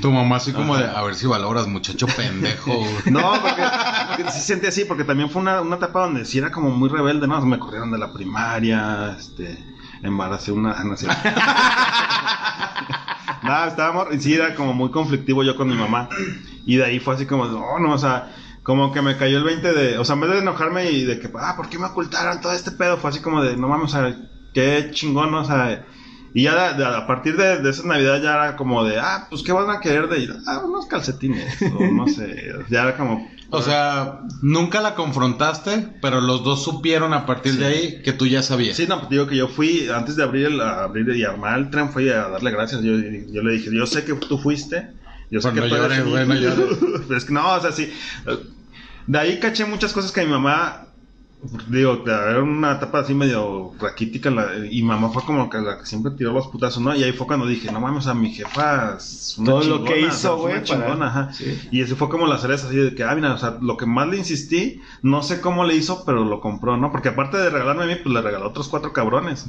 Tu 0.00 0.12
mamá 0.12 0.36
así 0.36 0.52
como 0.52 0.76
de, 0.76 0.84
a 0.84 1.02
ver 1.02 1.16
si 1.16 1.26
valoras, 1.26 1.66
muchacho 1.66 2.06
pendejo. 2.06 2.72
güey". 2.72 2.88
no, 3.10 3.32
porque, 3.42 3.62
porque 4.08 4.30
sí 4.30 4.40
sentí 4.40 4.68
así, 4.68 4.84
porque 4.84 5.04
también 5.04 5.28
fue 5.28 5.42
una, 5.42 5.60
una 5.60 5.76
etapa 5.76 6.02
donde 6.02 6.24
sí 6.24 6.38
era 6.38 6.52
como 6.52 6.70
muy 6.70 6.88
rebelde, 6.88 7.26
¿no? 7.26 7.40
Me 7.44 7.58
corrieron 7.58 7.90
de 7.90 7.98
la 7.98 8.12
primaria, 8.12 9.16
este, 9.18 9.58
embaracé 10.02 10.52
una, 10.52 10.82
no 10.84 10.96
sé. 10.96 11.06
Nada, 13.42 13.68
estábamos, 13.68 14.08
y 14.12 14.20
sí 14.20 14.34
era 14.34 14.54
como 14.54 14.72
muy 14.74 14.90
conflictivo 14.90 15.42
yo 15.44 15.56
con 15.56 15.68
mi 15.68 15.74
mamá. 15.74 16.08
Y 16.66 16.76
de 16.76 16.84
ahí 16.84 16.98
fue 17.00 17.14
así 17.14 17.26
como, 17.26 17.46
no, 17.46 17.78
no, 17.78 17.92
o 17.92 17.98
sea, 17.98 18.28
como 18.62 18.92
que 18.92 19.00
me 19.00 19.16
cayó 19.16 19.38
el 19.38 19.44
20 19.44 19.72
de, 19.72 19.98
o 19.98 20.04
sea, 20.04 20.14
en 20.14 20.20
vez 20.20 20.30
de 20.30 20.38
enojarme 20.40 20.90
y 20.90 21.04
de 21.04 21.18
que, 21.18 21.30
ah, 21.40 21.54
¿por 21.56 21.68
qué 21.68 21.78
me 21.78 21.86
ocultaron 21.86 22.40
todo 22.40 22.52
este 22.52 22.72
pedo? 22.72 22.98
Fue 22.98 23.10
así 23.10 23.20
como 23.20 23.42
de, 23.42 23.56
no 23.56 23.68
mames, 23.68 23.94
o 23.94 23.96
sea, 23.96 24.14
qué 24.52 24.90
chingón, 24.92 25.30
¿no? 25.30 25.40
o 25.40 25.44
sea, 25.44 25.86
y 26.34 26.42
ya 26.42 26.72
de- 26.72 26.78
de- 26.78 26.84
a 26.96 27.06
partir 27.06 27.36
de, 27.36 27.58
de 27.58 27.70
esa 27.70 27.86
Navidad 27.86 28.20
ya 28.20 28.34
era 28.34 28.56
como 28.56 28.84
de, 28.84 28.98
ah, 28.98 29.26
pues 29.30 29.42
qué 29.42 29.52
van 29.52 29.70
a 29.70 29.80
querer 29.80 30.08
de 30.08 30.18
ir, 30.20 30.34
ah, 30.46 30.60
unos 30.64 30.86
calcetines, 30.86 31.62
o 31.62 31.86
no 31.92 32.06
sé, 32.06 32.52
ya 32.68 32.82
era 32.82 32.96
como, 32.96 33.26
O 33.50 33.62
sea, 33.62 34.20
nunca 34.42 34.80
la 34.82 34.94
confrontaste, 34.94 35.88
pero 36.02 36.20
los 36.20 36.44
dos 36.44 36.62
supieron 36.62 37.14
a 37.14 37.24
partir 37.24 37.54
de 37.56 37.64
ahí 37.66 38.02
que 38.02 38.12
tú 38.12 38.26
ya 38.26 38.42
sabías. 38.42 38.76
Sí, 38.76 38.86
no, 38.86 38.98
pues 38.98 39.08
digo 39.08 39.26
que 39.26 39.36
yo 39.36 39.48
fui, 39.48 39.88
antes 39.88 40.16
de 40.16 40.22
abrir, 40.22 40.46
el, 40.46 40.60
abrir 40.60 41.08
y 41.16 41.24
armar 41.24 41.58
el 41.58 41.70
tren, 41.70 41.90
fui 41.90 42.10
a 42.10 42.28
darle 42.28 42.50
gracias. 42.50 42.82
Yo, 42.82 42.92
yo 42.92 43.42
le 43.42 43.52
dije, 43.52 43.70
yo 43.74 43.86
sé 43.86 44.04
que 44.04 44.12
tú 44.14 44.36
fuiste. 44.38 44.90
Yo 45.30 45.40
sé 45.40 45.50
Pues 45.50 45.62
que 45.62 45.68
tú 45.68 45.74
eres 45.76 45.98
llores, 45.98 46.04
mi- 46.04 46.10
güey, 46.10 46.26
no 46.26 46.34
llores. 46.34 46.78
Pero 47.06 47.16
es 47.16 47.24
que 47.24 47.32
no, 47.32 47.54
o 47.54 47.60
sea, 47.60 47.72
sí. 47.72 47.90
De 49.06 49.18
ahí 49.18 49.38
caché 49.40 49.64
muchas 49.64 49.92
cosas 49.94 50.12
que 50.12 50.22
mi 50.24 50.30
mamá, 50.30 50.87
digo, 51.68 52.02
era 52.06 52.42
una 52.42 52.72
etapa 52.72 52.98
así 53.00 53.14
medio 53.14 53.72
raquítica. 53.80 54.28
la- 54.30 54.66
y 54.70 54.82
mamá 54.82 55.10
fue 55.10 55.22
como 55.22 55.48
que 55.48 55.58
la 55.58 55.78
que 55.78 55.86
siempre 55.86 56.12
tiró 56.12 56.32
los 56.32 56.48
putazos, 56.48 56.82
¿no? 56.82 56.94
Y 56.96 57.04
ahí 57.04 57.12
fue 57.12 57.26
cuando 57.28 57.46
dije, 57.46 57.70
no 57.70 57.80
mames, 57.80 58.06
a 58.08 58.14
mi 58.14 58.32
jefa 58.34 58.96
es 58.98 59.36
una 59.38 59.46
Todo 59.52 59.64
lo 59.64 59.84
que 59.84 60.00
hizo, 60.00 60.36
o 60.36 60.48
sea, 60.48 60.60
güey, 60.62 60.66
para-. 60.66 61.32
Sí. 61.32 61.56
Y 61.70 61.80
ese 61.80 61.94
fue 61.94 62.08
como 62.08 62.26
la 62.26 62.38
cereza 62.38 62.66
así 62.66 62.76
de 62.76 62.94
que, 62.94 63.04
ah, 63.04 63.14
mira, 63.14 63.32
o 63.34 63.38
sea, 63.38 63.56
lo 63.60 63.76
que 63.76 63.86
más 63.86 64.08
le 64.08 64.16
insistí, 64.18 64.80
no 65.02 65.22
sé 65.22 65.40
cómo 65.40 65.64
le 65.64 65.76
hizo, 65.76 66.04
pero 66.04 66.24
lo 66.24 66.40
compró, 66.40 66.76
¿no? 66.76 66.90
Porque 66.90 67.10
aparte 67.10 67.36
de 67.38 67.50
regalarme 67.50 67.84
a 67.84 67.86
mí, 67.86 67.94
pues 68.02 68.12
le 68.12 68.20
regaló 68.20 68.46
a 68.46 68.48
otros 68.48 68.68
cuatro 68.68 68.92
cabrones. 68.92 69.46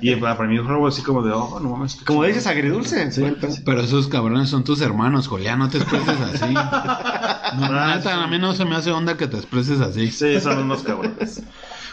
Y 0.00 0.14
para, 0.16 0.36
para 0.36 0.48
mí 0.48 0.58
fue 0.58 0.70
algo 0.72 0.86
así 0.86 1.02
como 1.02 1.22
de, 1.22 1.32
oh, 1.32 1.58
no 1.60 1.70
mames. 1.70 1.96
Como 2.06 2.22
dices, 2.24 2.46
agridulce. 2.46 3.10
Sí. 3.10 3.24
Pero 3.64 3.80
esos 3.80 4.06
cabrones 4.08 4.48
son 4.48 4.62
tus 4.64 4.80
hermanos, 4.80 5.26
Julián, 5.26 5.58
no 5.58 5.68
te 5.68 5.78
expreses 5.78 6.20
así. 6.20 6.54
No, 7.52 7.66
Ah, 7.70 8.00
sí. 8.02 8.08
a 8.08 8.26
mí 8.28 8.38
no 8.38 8.54
se 8.54 8.64
me 8.64 8.76
hace 8.76 8.90
onda 8.92 9.16
que 9.18 9.26
te 9.26 9.36
expreses 9.36 9.78
así. 9.80 10.10
Sí, 10.10 10.40
son 10.40 10.58
unos 10.58 10.82
cabrones. 10.82 11.31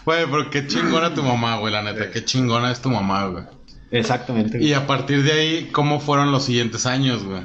Güey, 0.05 0.25
pero 0.29 0.49
qué 0.49 0.65
chingona 0.67 1.13
tu 1.13 1.23
mamá, 1.23 1.57
güey, 1.57 1.73
la 1.73 1.81
neta. 1.81 2.09
Qué 2.11 2.23
chingona 2.23 2.71
es 2.71 2.81
tu 2.81 2.89
mamá, 2.89 3.25
güey. 3.27 3.43
Exactamente. 3.91 4.61
Y 4.61 4.73
a 4.73 4.85
partir 4.87 5.23
de 5.23 5.31
ahí, 5.31 5.69
¿cómo 5.71 5.99
fueron 5.99 6.31
los 6.31 6.45
siguientes 6.45 6.85
años, 6.85 7.23
güey? 7.23 7.41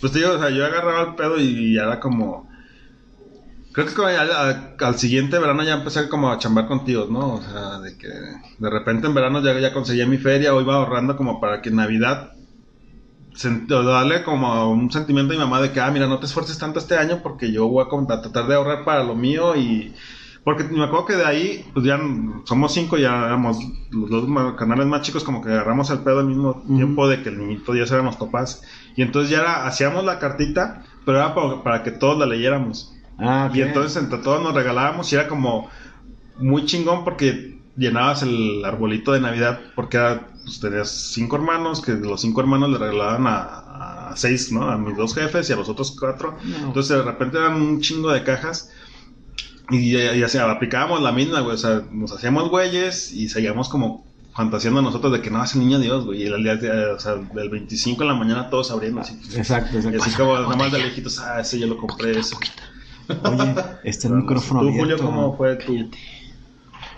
Pues 0.00 0.12
te 0.12 0.18
digo, 0.18 0.32
o 0.32 0.38
sea, 0.38 0.50
yo 0.50 0.64
agarraba 0.66 1.02
el 1.10 1.14
pedo 1.14 1.38
y 1.38 1.74
ya 1.74 1.82
era 1.82 2.00
como. 2.00 2.48
Creo 3.72 3.86
que 3.86 3.94
como 3.94 4.08
al, 4.08 4.30
al- 4.30 4.74
al 4.78 4.98
siguiente 4.98 5.38
verano 5.38 5.62
ya 5.64 5.74
empecé 5.74 6.08
como 6.08 6.30
a 6.30 6.38
chambar 6.38 6.66
con 6.66 6.84
tíos, 6.84 7.08
¿no? 7.10 7.34
O 7.34 7.42
sea, 7.42 7.78
de 7.78 7.96
que 7.96 8.08
de 8.08 8.70
repente 8.70 9.06
en 9.06 9.14
verano 9.14 9.42
ya, 9.42 9.58
ya 9.58 9.72
conseguía 9.72 10.06
mi 10.06 10.18
feria 10.18 10.54
o 10.54 10.60
iba 10.60 10.74
ahorrando 10.74 11.16
como 11.16 11.40
para 11.40 11.62
que 11.62 11.70
en 11.70 11.76
Navidad 11.76 12.32
darle 13.68 14.22
como 14.24 14.70
un 14.70 14.90
sentimiento 14.92 15.32
a 15.32 15.36
mi 15.36 15.42
mamá 15.42 15.60
de 15.60 15.72
que, 15.72 15.80
ah, 15.80 15.90
mira, 15.90 16.06
no 16.06 16.18
te 16.18 16.26
esfuerces 16.26 16.58
tanto 16.58 16.78
este 16.78 16.96
año 16.96 17.20
porque 17.22 17.50
yo 17.50 17.66
voy 17.66 17.84
a 17.84 18.06
tratar 18.20 18.46
de 18.46 18.54
ahorrar 18.54 18.84
para 18.84 19.02
lo 19.04 19.14
mío 19.14 19.56
y... 19.56 19.94
Porque 20.44 20.64
me 20.64 20.82
acuerdo 20.82 21.06
que 21.06 21.16
de 21.16 21.24
ahí, 21.24 21.64
pues 21.72 21.86
ya 21.86 22.00
somos 22.44 22.74
cinco, 22.74 22.98
ya 22.98 23.26
éramos 23.26 23.58
los 23.92 24.10
dos 24.10 24.54
canales 24.56 24.86
más 24.86 25.02
chicos, 25.02 25.22
como 25.22 25.40
que 25.40 25.50
agarramos 25.50 25.88
el 25.90 26.00
pedo 26.00 26.18
al 26.18 26.26
mismo 26.26 26.62
tiempo 26.66 27.06
de 27.08 27.22
que 27.22 27.28
el 27.28 27.38
niñito 27.38 27.72
Dios 27.72 27.90
éramos 27.92 28.16
papás. 28.16 28.62
Y 28.96 29.02
entonces 29.02 29.30
ya 29.30 29.38
era- 29.40 29.66
hacíamos 29.66 30.04
la 30.04 30.18
cartita, 30.18 30.82
pero 31.04 31.18
era 31.18 31.34
para, 31.34 31.62
para 31.62 31.82
que 31.84 31.92
todos 31.92 32.18
la 32.18 32.26
leyéramos. 32.26 32.92
Ah. 33.18 33.50
Y 33.54 33.60
entonces 33.60 34.02
entre 34.02 34.18
todos 34.18 34.42
nos 34.42 34.52
regalábamos 34.54 35.12
y 35.12 35.14
era 35.14 35.28
como 35.28 35.68
muy 36.38 36.64
chingón 36.66 37.04
porque 37.04 37.60
llenabas 37.76 38.22
el 38.22 38.64
arbolito 38.64 39.12
de 39.12 39.20
Navidad 39.20 39.60
porque 39.76 39.96
era, 39.98 40.26
pues, 40.44 40.58
tenías 40.60 40.90
cinco 40.90 41.36
hermanos 41.36 41.80
que 41.80 41.92
los 41.92 42.20
cinco 42.20 42.40
hermanos 42.40 42.68
le 42.70 42.78
regalaban 42.78 43.26
a, 43.28 44.08
a 44.10 44.16
seis, 44.16 44.50
¿no? 44.50 44.68
A 44.68 44.76
mis 44.76 44.96
dos 44.96 45.14
jefes 45.14 45.48
y 45.48 45.52
a 45.52 45.56
los 45.56 45.68
otros 45.68 45.96
cuatro. 45.98 46.36
No. 46.42 46.66
Entonces 46.66 46.96
de 46.96 47.02
repente 47.04 47.38
eran 47.38 47.62
un 47.62 47.80
chingo 47.80 48.10
de 48.10 48.24
cajas 48.24 48.70
y, 49.72 49.96
y 49.96 50.22
así 50.22 50.38
aplicábamos 50.38 51.02
la 51.02 51.12
misma, 51.12 51.40
güey. 51.40 51.54
O 51.54 51.58
sea, 51.58 51.82
nos 51.90 52.12
hacíamos 52.12 52.50
güeyes 52.50 53.12
y 53.12 53.28
seguíamos 53.28 53.68
como 53.68 54.04
fantaseando 54.34 54.80
nosotros 54.80 55.12
de 55.12 55.20
que 55.20 55.30
no, 55.30 55.42
es 55.42 55.54
el 55.54 55.60
niño 55.60 55.78
Dios, 55.78 56.04
güey. 56.04 56.22
Y 56.22 56.26
el 56.26 56.42
día, 56.42 56.58
o 56.94 56.98
sea, 56.98 57.16
del 57.16 57.50
25 57.50 58.02
en 58.02 58.08
la 58.08 58.14
mañana 58.14 58.50
todos 58.50 58.70
abriendo 58.70 59.00
así. 59.00 59.18
Exacto, 59.36 59.74
Y 59.74 59.78
exacto. 59.78 60.02
así 60.02 60.10
como 60.12 60.38
nomás 60.38 60.72
de 60.72 60.78
lejitos, 60.78 61.18
ah, 61.18 61.40
ese 61.40 61.58
yo 61.58 61.66
lo 61.66 61.76
compré, 61.76 62.18
ese. 62.18 62.34
Oye, 63.24 63.54
está 63.84 64.08
el 64.08 64.14
micrófono 64.14 64.60
¿Tú, 64.60 64.68
abierto. 64.68 64.82
Julio, 64.82 64.98
cómo 64.98 65.36
fue 65.36 65.56
tu...? 65.56 65.90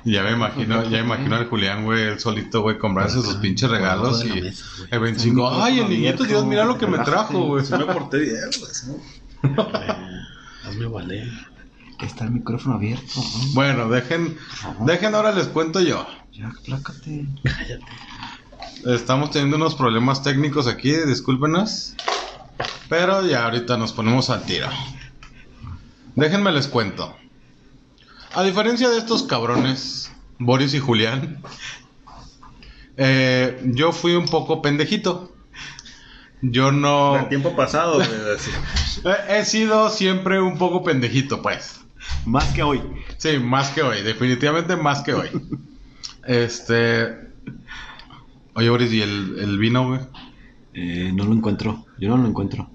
Ya 0.05 0.23
me 0.23 0.33
imagino, 0.33 0.83
ya 0.85 0.99
me 0.99 1.07
imagino 1.07 1.37
al 1.37 1.47
Julián, 1.47 1.85
güey, 1.87 2.03
él 2.03 2.21
solito, 2.21 2.61
güey, 2.61 2.77
comprarse 2.77 3.23
sus 3.23 3.37
pinches 3.37 3.71
regalos 3.71 4.23
y 4.23 4.53
el 4.91 5.01
25, 5.01 5.63
ay, 5.63 5.81
el 5.81 5.89
niñito 5.89 6.25
Dios, 6.25 6.45
mira 6.45 6.67
lo 6.67 6.77
que 6.77 6.87
me 6.87 6.99
trajo, 6.99 7.47
güey. 7.47 7.65
Sí 7.65 7.73
me 7.73 7.87
porté 7.87 8.19
bien, 8.19 8.51
güey. 8.61 8.75
sí. 8.75 8.93
Hazme 10.67 10.87
valer. 10.87 11.29
Está 12.01 12.25
el 12.25 12.31
micrófono 12.33 12.75
abierto. 12.75 13.15
¿no? 13.17 13.55
Bueno, 13.55 13.89
dejen, 13.89 14.37
dejen 14.81 15.15
ahora 15.15 15.33
les 15.33 15.47
cuento 15.49 15.81
yo. 15.81 16.07
Ya, 16.33 16.53
plácate. 16.65 17.27
Estamos 18.85 19.31
teniendo 19.31 19.57
unos 19.57 19.75
problemas 19.75 20.23
técnicos 20.23 20.67
aquí, 20.67 20.93
discúlpenos. 20.93 21.95
Pero 22.89 23.27
ya 23.27 23.45
ahorita 23.45 23.77
nos 23.77 23.93
ponemos 23.93 24.31
al 24.31 24.45
tiro. 24.45 24.69
Déjenme 26.15 26.53
les 26.53 26.69
cuento. 26.69 27.17
A 28.35 28.43
diferencia 28.43 28.91
de 28.91 28.99
estos 28.99 29.23
cabrones, 29.23 30.13
Boris 30.39 30.75
y 30.75 30.81
Julián, 30.81 31.41
eh, 32.97 33.61
yo 33.65 33.93
fui 33.93 34.15
un 34.15 34.27
poco 34.27 34.61
pendejito. 34.61 35.33
Yo 36.43 36.73
no... 36.73 37.17
El 37.17 37.29
tiempo 37.29 37.57
pasado, 37.57 38.03
he 39.29 39.45
sido 39.45 39.89
siempre 39.89 40.41
un 40.41 40.59
poco 40.59 40.83
pendejito, 40.85 41.41
pues. 41.43 41.84
Más 42.27 42.45
que 42.53 42.63
hoy. 42.63 42.83
Sí, 43.19 43.39
más 43.39 43.71
que 43.71 43.83
hoy, 43.83 44.03
definitivamente 44.03 44.77
más 44.77 45.03
que 45.03 45.15
hoy. 45.15 45.29
Este... 46.27 47.33
Oye, 48.55 48.71
Boris, 48.71 48.93
¿y 48.93 49.03
el, 49.03 49.39
el 49.41 49.59
vino, 49.59 49.89
güey? 49.89 50.01
Eh, 50.75 51.11
no 51.15 51.25
lo 51.25 51.33
encuentro. 51.33 51.85
Yo 51.99 52.09
no 52.11 52.17
lo 52.19 52.29
encuentro. 52.29 52.71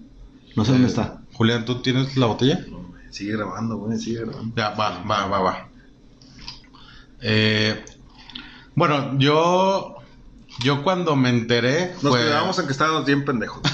No 0.56 0.66
sé 0.66 0.72
dónde 0.74 0.88
está. 0.88 1.22
Julián, 1.34 1.64
¿tú 1.66 1.82
tienes 1.82 2.18
la 2.18 2.26
botella? 2.26 2.66
Sigue 3.10 3.34
grabando, 3.38 3.78
güey, 3.78 3.98
sigue 3.98 4.26
grabando. 4.26 4.54
Ya, 4.56 4.70
va, 4.72 5.04
va, 5.04 5.26
va, 5.28 5.40
va. 5.40 5.70
Eh, 7.22 7.84
bueno, 8.76 9.18
yo. 9.20 9.96
Yo 10.62 10.84
cuando 10.84 11.16
me 11.16 11.30
enteré. 11.30 11.94
Nos 12.02 12.12
fue- 12.14 12.20
quedábamos 12.24 12.60
en 12.60 12.66
que 12.66 12.72
estábamos 12.74 13.06
bien 13.06 13.24
pendejos. 13.24 13.62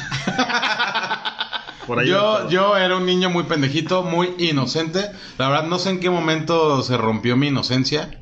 Por 1.87 1.99
ahí. 1.99 2.07
yo, 2.07 2.49
yo 2.49 2.77
era 2.77 2.97
un 2.97 3.05
niño 3.05 3.29
muy 3.29 3.43
pendejito, 3.43 4.03
muy 4.03 4.33
inocente. 4.37 5.11
La 5.37 5.49
verdad, 5.49 5.67
no 5.67 5.79
sé 5.79 5.91
en 5.91 5.99
qué 5.99 6.09
momento 6.09 6.81
se 6.81 6.97
rompió 6.97 7.37
mi 7.37 7.47
inocencia. 7.47 8.21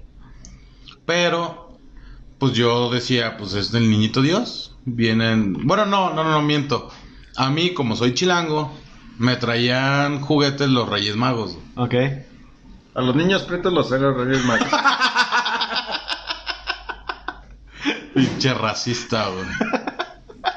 Pero, 1.06 1.78
pues 2.40 2.54
yo 2.54 2.90
decía, 2.90 3.38
pues 3.38 3.54
es 3.54 3.72
del 3.72 3.90
niñito 3.90 4.22
Dios. 4.22 4.76
Vienen. 4.86 5.54
Bueno, 5.66 5.86
no, 5.86 6.14
no, 6.14 6.24
no, 6.24 6.32
no 6.32 6.42
miento. 6.42 6.90
A 7.36 7.50
mí, 7.50 7.74
como 7.74 7.96
soy 7.96 8.14
chilango, 8.14 8.74
me 9.18 9.36
traían 9.36 10.22
juguetes 10.22 10.70
los 10.70 10.90
Reyes 10.90 11.16
Magos. 11.16 11.58
Ok. 11.76 11.96
A 12.96 13.02
los 13.02 13.16
niños 13.16 13.44
pretos 13.44 13.74
los 13.74 13.92
hago 13.92 14.12
Reyes 14.12 14.44
Magos. 14.46 14.68
Pinche 18.14 18.54
racista, 18.54 19.30
güey. 19.30 19.46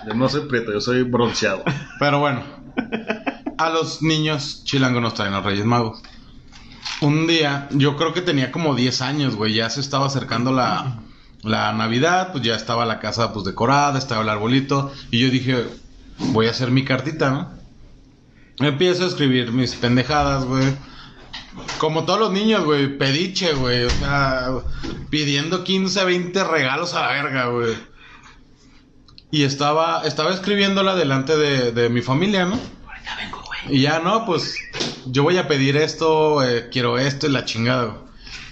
Yo 0.07 0.15
no 0.15 0.29
soy 0.29 0.43
preto, 0.49 0.73
yo 0.73 0.81
soy 0.81 1.03
bronceado. 1.03 1.65
Pero 1.99 2.21
bueno, 2.21 2.43
a 3.59 3.71
los 3.71 4.03
niños 4.03 4.63
chilangos 4.65 5.03
nos 5.03 5.15
traen 5.15 5.33
los 5.33 5.45
Reyes 5.45 5.65
Magos. 5.65 6.03
Un 7.01 7.27
día, 7.27 7.69
yo 7.73 7.97
creo 7.97 8.13
que 8.13 8.23
tenía 8.23 8.53
como 8.53 8.75
10 8.75 9.01
años, 9.03 9.37
güey, 9.37 9.55
ya 9.55 9.69
se 9.69 9.81
estaba 9.81 10.07
acercando 10.07 10.53
la, 10.53 11.01
la 11.43 11.73
Navidad, 11.73 12.33
pues 12.33 12.43
ya 12.43 12.55
estaba 12.55 12.87
la 12.87 13.01
casa 13.01 13.33
pues 13.33 13.45
decorada, 13.45 13.99
estaba 13.99 14.23
el 14.23 14.29
arbolito, 14.29 14.93
y 15.11 15.19
yo 15.21 15.31
dije, 15.31 15.67
voy 16.19 16.47
a 16.47 16.51
hacer 16.51 16.71
mi 16.71 16.85
cartita, 16.85 17.31
¿no? 17.31 18.67
Empiezo 18.67 19.05
a 19.05 19.09
escribir 19.09 19.53
mis 19.53 19.75
pendejadas, 19.75 20.45
güey. 20.45 20.75
Como 21.79 22.05
todos 22.05 22.19
los 22.19 22.33
niños, 22.33 22.65
güey, 22.65 22.97
pediche, 22.97 23.53
güey, 23.53 23.85
o 23.85 23.91
sea, 23.91 24.49
pidiendo 25.11 25.65
15, 25.65 26.05
20 26.05 26.45
regalos 26.45 26.95
a 26.95 27.03
la 27.03 27.09
verga, 27.09 27.47
güey. 27.49 27.75
Y 29.31 29.43
estaba, 29.43 30.03
estaba 30.05 30.33
escribiéndola 30.33 30.95
delante 30.95 31.37
de, 31.37 31.73
de 31.73 31.89
mi 31.89 32.01
familia, 32.03 32.45
¿no? 32.45 32.59
Y 33.69 33.83
ya, 33.83 33.99
no, 33.99 34.25
pues 34.25 34.57
yo 35.07 35.23
voy 35.23 35.39
a 35.39 35.49
pedir 35.49 35.77
esto, 35.77 36.43
eh, 36.43 36.69
quiero 36.71 36.99
esto 36.99 37.27
y 37.27 37.31
la 37.31 37.45
chingada. 37.45 37.85
güey. 37.87 37.99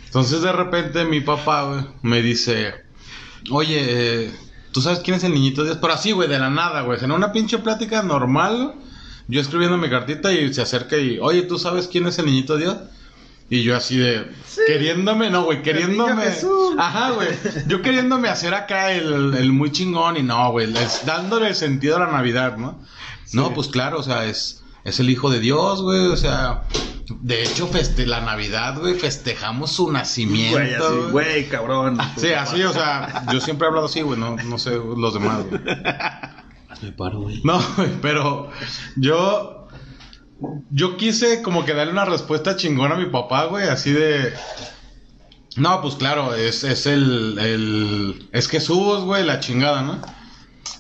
Entonces 0.07 0.43
de 0.43 0.53
repente 0.53 1.05
mi 1.05 1.21
papá, 1.21 1.65
güey, 1.65 1.85
me 2.03 2.23
dice, 2.23 2.75
oye, 3.51 3.85
eh, 4.27 4.33
¿tú 4.73 4.81
sabes 4.81 5.01
quién 5.01 5.17
es 5.17 5.25
el 5.25 5.35
niñito 5.35 5.65
Dios? 5.65 5.79
Pero 5.81 5.93
así, 5.93 6.13
güey, 6.13 6.29
de 6.29 6.39
la 6.39 6.51
nada, 6.51 6.83
güey, 6.83 7.03
en 7.03 7.11
una 7.13 7.33
pinche 7.33 7.59
plática 7.59 8.03
normal, 8.03 8.57
güey, 8.57 8.77
yo 9.27 9.41
escribiendo 9.41 9.77
mi 9.77 9.89
cartita 9.89 10.33
y 10.33 10.53
se 10.53 10.63
acerca 10.63 10.97
y, 10.99 11.19
oye, 11.19 11.43
¿tú 11.43 11.59
sabes 11.59 11.89
quién 11.89 12.07
es 12.07 12.19
el 12.19 12.27
niñito 12.27 12.57
Dios? 12.57 12.77
Y 13.51 13.63
yo 13.63 13.77
así 13.77 13.99
de, 13.99 14.31
queriéndome, 14.67 15.31
no, 15.31 15.45
güey, 15.45 15.63
queriéndome. 15.63 16.25
Ajá, 16.79 17.11
güey. 17.11 17.29
Yo 17.67 17.83
queriéndome 17.83 18.29
hacer 18.29 18.55
acá 18.55 18.93
el, 18.93 19.35
el 19.35 19.53
muy 19.53 19.71
chingón 19.71 20.17
y 20.17 20.23
no, 20.23 20.51
güey, 20.51 20.75
es 20.77 21.05
dándole 21.05 21.55
sentido 21.55 21.97
a 21.97 22.01
la 22.01 22.13
Navidad, 22.13 22.57
¿no? 22.57 22.81
No, 23.33 23.53
pues 23.53 23.69
claro, 23.69 23.99
o 23.99 24.03
sea, 24.03 24.25
es, 24.27 24.63
es 24.85 25.01
el 25.01 25.11
hijo 25.11 25.31
de 25.31 25.41
Dios, 25.41 25.83
güey, 25.83 26.07
o 26.07 26.17
sea, 26.17 26.63
de 27.21 27.43
hecho, 27.43 27.67
feste 27.67 28.07
la 28.07 28.21
Navidad, 28.21 28.79
güey, 28.79 28.95
festejamos 28.95 29.73
su 29.73 29.93
nacimiento. 29.93 30.59
Güey, 30.59 30.75
así, 30.75 31.11
güey. 31.11 31.49
cabrón. 31.49 31.99
Sí, 32.17 32.33
así, 32.33 32.63
o 32.63 32.73
sea, 32.73 33.25
yo 33.33 33.41
siempre 33.41 33.67
he 33.67 33.69
hablado 33.69 33.87
así, 33.87 34.01
güey, 34.01 34.19
no, 34.19 34.37
no 34.37 34.59
sé 34.59 34.71
los 34.71 35.15
demás, 35.15 35.45
güey. 35.51 35.61
Me 36.83 36.93
paro, 36.93 37.21
güey. 37.21 37.41
No, 37.45 37.63
güey, 37.77 37.91
pero 38.01 38.51
yo. 38.97 39.64
Yo 40.71 40.97
quise 40.97 41.43
como 41.43 41.65
que 41.65 41.75
darle 41.75 41.93
una 41.93 42.05
respuesta 42.05 42.57
chingona 42.57 42.95
a 42.95 42.99
mi 42.99 43.07
papá, 43.07 43.47
güey, 43.47 43.69
así 43.69 43.93
de. 43.93 44.33
No, 45.57 45.81
pues 45.81 45.95
claro, 45.95 46.35
es, 46.35 46.65
es 46.65 46.87
el, 46.87 47.39
el. 47.39 48.29
Es 48.33 48.49
Jesús, 48.49 49.05
güey, 49.05 49.25
la 49.25 49.41
chingada, 49.41 49.83
¿no? 49.83 50.01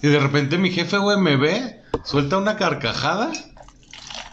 Y 0.02 0.08
de 0.08 0.18
repente 0.18 0.58
mi 0.58 0.70
jefe, 0.70 0.98
güey, 0.98 1.16
me 1.18 1.36
ve, 1.36 1.80
suelta 2.04 2.38
una 2.38 2.56
carcajada. 2.56 3.32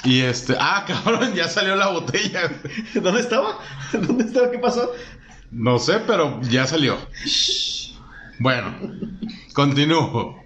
Y 0.04 0.22
este. 0.22 0.56
Ah, 0.60 0.86
cabrón, 0.88 1.34
ya 1.36 1.48
salió 1.48 1.76
la 1.76 1.90
botella. 1.90 2.48
güey. 2.48 3.04
¿Dónde 3.04 3.22
estaba? 3.22 3.60
¿Dónde 3.94 4.26
estaba? 4.26 4.52
¿Qué 4.52 4.58
pasó? 4.58 4.92
No 5.52 5.78
sé, 5.80 6.00
pero 6.08 6.42
ya 6.44 6.66
salió. 6.66 6.98
Bueno, 8.40 8.74
continúo. 9.54 10.42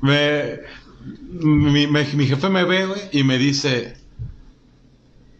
Me, 0.00 0.60
mi, 1.04 1.86
me- 1.86 2.04
mi 2.14 2.26
jefe 2.26 2.48
me 2.48 2.64
ve, 2.64 2.86
güey, 2.86 3.00
y 3.12 3.22
me 3.24 3.38
dice: 3.38 3.96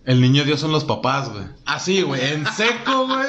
El 0.05 0.21
niño 0.21 0.44
Dios 0.44 0.61
son 0.61 0.73
los 0.73 0.85
papás, 0.85 1.31
güey. 1.31 1.44
Así, 1.66 2.03
güey, 2.03 2.25
en 2.33 2.47
seco, 2.47 3.07
güey. 3.07 3.27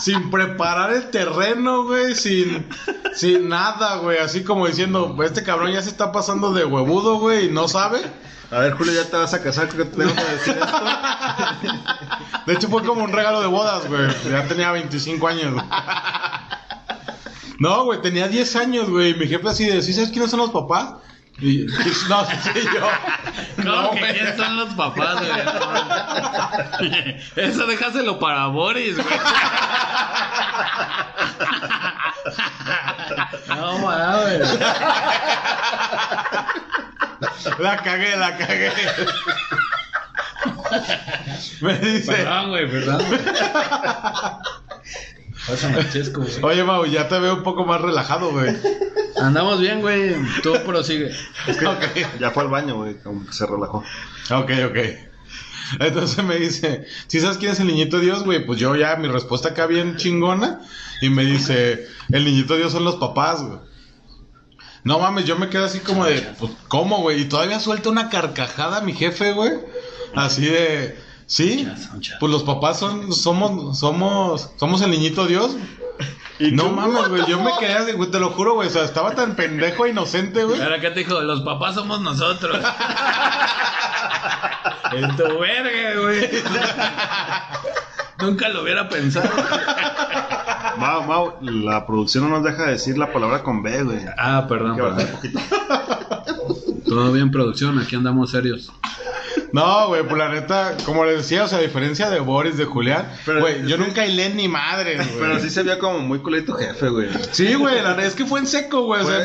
sin 0.00 0.30
preparar 0.30 0.92
el 0.92 1.10
terreno, 1.10 1.84
güey. 1.84 2.14
Sin, 2.14 2.66
sin 3.14 3.48
nada, 3.48 3.96
güey. 3.96 4.18
Así 4.18 4.42
como 4.44 4.66
diciendo: 4.66 5.16
Este 5.24 5.42
cabrón 5.42 5.72
ya 5.72 5.82
se 5.82 5.88
está 5.90 6.12
pasando 6.12 6.52
de 6.52 6.64
huevudo, 6.64 7.18
güey, 7.18 7.46
y 7.46 7.50
no 7.50 7.66
sabe. 7.68 8.00
A 8.50 8.58
ver, 8.60 8.74
Julio, 8.74 8.92
ya 8.92 9.08
te 9.10 9.16
vas 9.16 9.34
a 9.34 9.42
casar, 9.42 9.68
creo 9.68 9.84
que 9.84 9.90
te 9.90 9.96
tengo 10.04 10.14
que 10.14 10.22
decir 10.22 10.54
esto. 10.60 10.84
De 12.46 12.52
hecho, 12.52 12.68
fue 12.68 12.84
como 12.84 13.02
un 13.02 13.12
regalo 13.12 13.40
de 13.40 13.46
bodas, 13.48 13.88
güey. 13.88 14.02
Ya 14.30 14.46
tenía 14.46 14.70
25 14.70 15.26
años. 15.26 15.54
güey. 15.54 15.64
No, 17.58 17.84
güey, 17.84 18.00
tenía 18.02 18.28
10 18.28 18.56
años, 18.56 18.90
güey. 18.90 19.10
Y 19.10 19.14
Mi 19.14 19.26
jefe 19.26 19.48
así 19.48 19.64
de, 19.66 19.82
¿sí 19.82 19.92
sabes 19.92 20.10
quiénes 20.10 20.30
son 20.30 20.40
los 20.40 20.50
papás? 20.50 20.94
Y, 21.40 21.66
no, 22.08 22.24
sí, 22.26 22.60
yo. 22.74 22.88
¿Cómo 23.56 23.70
No, 23.82 23.90
que 23.90 23.98
güey. 24.00 24.12
quién 24.14 24.36
son 24.36 24.56
los 24.56 24.72
papás, 24.74 25.16
güey? 25.18 27.16
Eso 27.36 27.66
déjaselo 27.66 28.18
para 28.20 28.46
Boris, 28.46 28.96
güey. 28.96 29.18
No 33.48 33.78
mames. 33.78 34.58
La 37.58 37.76
cagué, 37.78 38.16
la 38.16 38.36
cagué. 38.36 38.72
Me 41.60 41.78
dice, 41.78 42.12
Perdón, 42.12 42.50
güey, 42.50 42.70
perdón. 42.70 43.04
güey. 43.06 43.20
Pásame, 45.46 45.88
Chesco, 45.90 46.22
güey. 46.22 46.42
oye, 46.42 46.64
Mau, 46.64 46.86
ya 46.86 47.08
te 47.08 47.18
veo 47.18 47.36
un 47.36 47.42
poco 47.42 47.64
más 47.64 47.80
relajado, 47.80 48.30
güey. 48.30 48.54
Andamos 49.16 49.60
bien, 49.60 49.80
güey. 49.80 50.14
Tú 50.42 50.54
prosigue. 50.64 51.10
Ok. 51.48 52.18
Ya 52.20 52.30
fue 52.30 52.44
al 52.44 52.48
baño, 52.48 52.76
güey, 52.76 53.00
como 53.02 53.26
que 53.26 53.32
se 53.32 53.46
relajó. 53.46 53.84
Ok, 54.30 54.50
ok. 54.68 54.78
Entonces 55.80 56.24
me 56.24 56.36
dice, 56.36 56.86
¿si 57.06 57.20
sabes 57.20 57.38
quién 57.38 57.52
es 57.52 57.60
el 57.60 57.66
niñito 57.66 57.98
Dios, 58.00 58.24
güey? 58.24 58.44
Pues 58.44 58.58
yo 58.58 58.76
ya, 58.76 58.96
mi 58.96 59.08
respuesta 59.08 59.50
acá 59.50 59.66
bien 59.66 59.96
chingona. 59.96 60.60
Y 61.00 61.10
me 61.10 61.24
dice, 61.24 61.86
el 62.10 62.24
niñito 62.24 62.56
Dios 62.56 62.72
son 62.72 62.84
los 62.84 62.96
papás, 62.96 63.42
güey. 63.42 63.58
No 64.84 64.98
mames, 64.98 65.24
yo 65.24 65.36
me 65.36 65.48
quedo 65.48 65.64
así 65.64 65.80
como 65.80 66.04
de, 66.04 66.20
pues, 66.38 66.52
¿cómo, 66.68 66.98
güey? 66.98 67.22
Y 67.22 67.24
todavía 67.24 67.58
suelta 67.58 67.88
una 67.88 68.10
carcajada 68.10 68.82
mi 68.82 68.92
jefe, 68.92 69.32
güey. 69.32 69.52
Así 70.14 70.44
de, 70.44 70.96
¿sí? 71.26 71.68
Pues 72.20 72.32
los 72.32 72.42
papás 72.42 72.78
son, 72.78 73.12
somos, 73.14 73.78
somos, 73.78 74.50
somos 74.56 74.82
el 74.82 74.90
niñito 74.90 75.26
Dios. 75.26 75.56
Y 76.38 76.50
no 76.50 76.70
mames, 76.70 77.08
güey, 77.08 77.22
yo 77.28 77.40
me 77.40 77.52
quedé 77.60 77.74
así, 77.74 77.92
güey, 77.92 78.10
te 78.10 78.18
lo 78.18 78.30
juro, 78.30 78.54
güey, 78.54 78.66
o 78.66 78.70
sea, 78.70 78.82
estaba 78.82 79.14
tan 79.14 79.36
pendejo 79.36 79.86
e 79.86 79.90
inocente, 79.90 80.44
güey. 80.44 80.60
Ahora, 80.60 80.80
¿qué 80.80 80.90
te 80.90 81.00
dijo? 81.00 81.20
Los 81.20 81.42
papás 81.42 81.76
somos 81.76 82.00
nosotros. 82.00 82.58
En 84.92 85.16
tu 85.16 85.38
verga, 85.40 86.00
güey. 86.00 86.30
Nunca 88.20 88.48
lo 88.48 88.62
hubiera 88.62 88.88
pensado. 88.88 89.28
Mau, 90.78 91.02
Mau, 91.02 91.34
la 91.40 91.84
producción 91.86 92.24
no 92.24 92.30
nos 92.30 92.44
deja 92.44 92.66
decir 92.66 92.96
la 92.96 93.12
palabra 93.12 93.42
con 93.42 93.62
B, 93.62 93.82
güey. 93.82 94.00
Ah, 94.16 94.46
perdón, 94.48 94.76
perdón. 94.76 95.06
Todo 96.84 97.12
bien, 97.12 97.30
producción. 97.30 97.78
Aquí 97.78 97.96
andamos 97.96 98.30
serios. 98.30 98.70
No, 99.52 99.86
güey, 99.88 100.02
pues 100.02 100.16
la 100.18 100.28
neta, 100.30 100.76
como 100.84 101.04
les 101.04 101.18
decía, 101.18 101.44
o 101.44 101.48
sea, 101.48 101.58
a 101.58 101.62
diferencia 101.62 102.10
de 102.10 102.18
Boris, 102.18 102.56
de 102.56 102.64
Julián, 102.64 103.08
Pero 103.24 103.40
güey, 103.40 103.64
yo 103.66 103.76
nunca 103.78 104.04
hilé 104.04 104.30
ni 104.30 104.48
madre, 104.48 104.96
güey. 104.96 105.08
Pero 105.18 105.38
sí 105.38 105.48
se 105.48 105.62
veía 105.62 105.78
como 105.78 106.00
muy 106.00 106.18
culito 106.20 106.54
jefe, 106.54 106.88
güey. 106.88 107.08
Sí, 107.30 107.54
güey, 107.54 107.80
la 107.80 107.90
neta 107.94 108.04
es 108.08 108.14
que 108.14 108.24
fue 108.26 108.40
en 108.40 108.46
seco, 108.48 108.82
güey, 108.82 109.02
o 109.02 109.06
sea, 109.06 109.24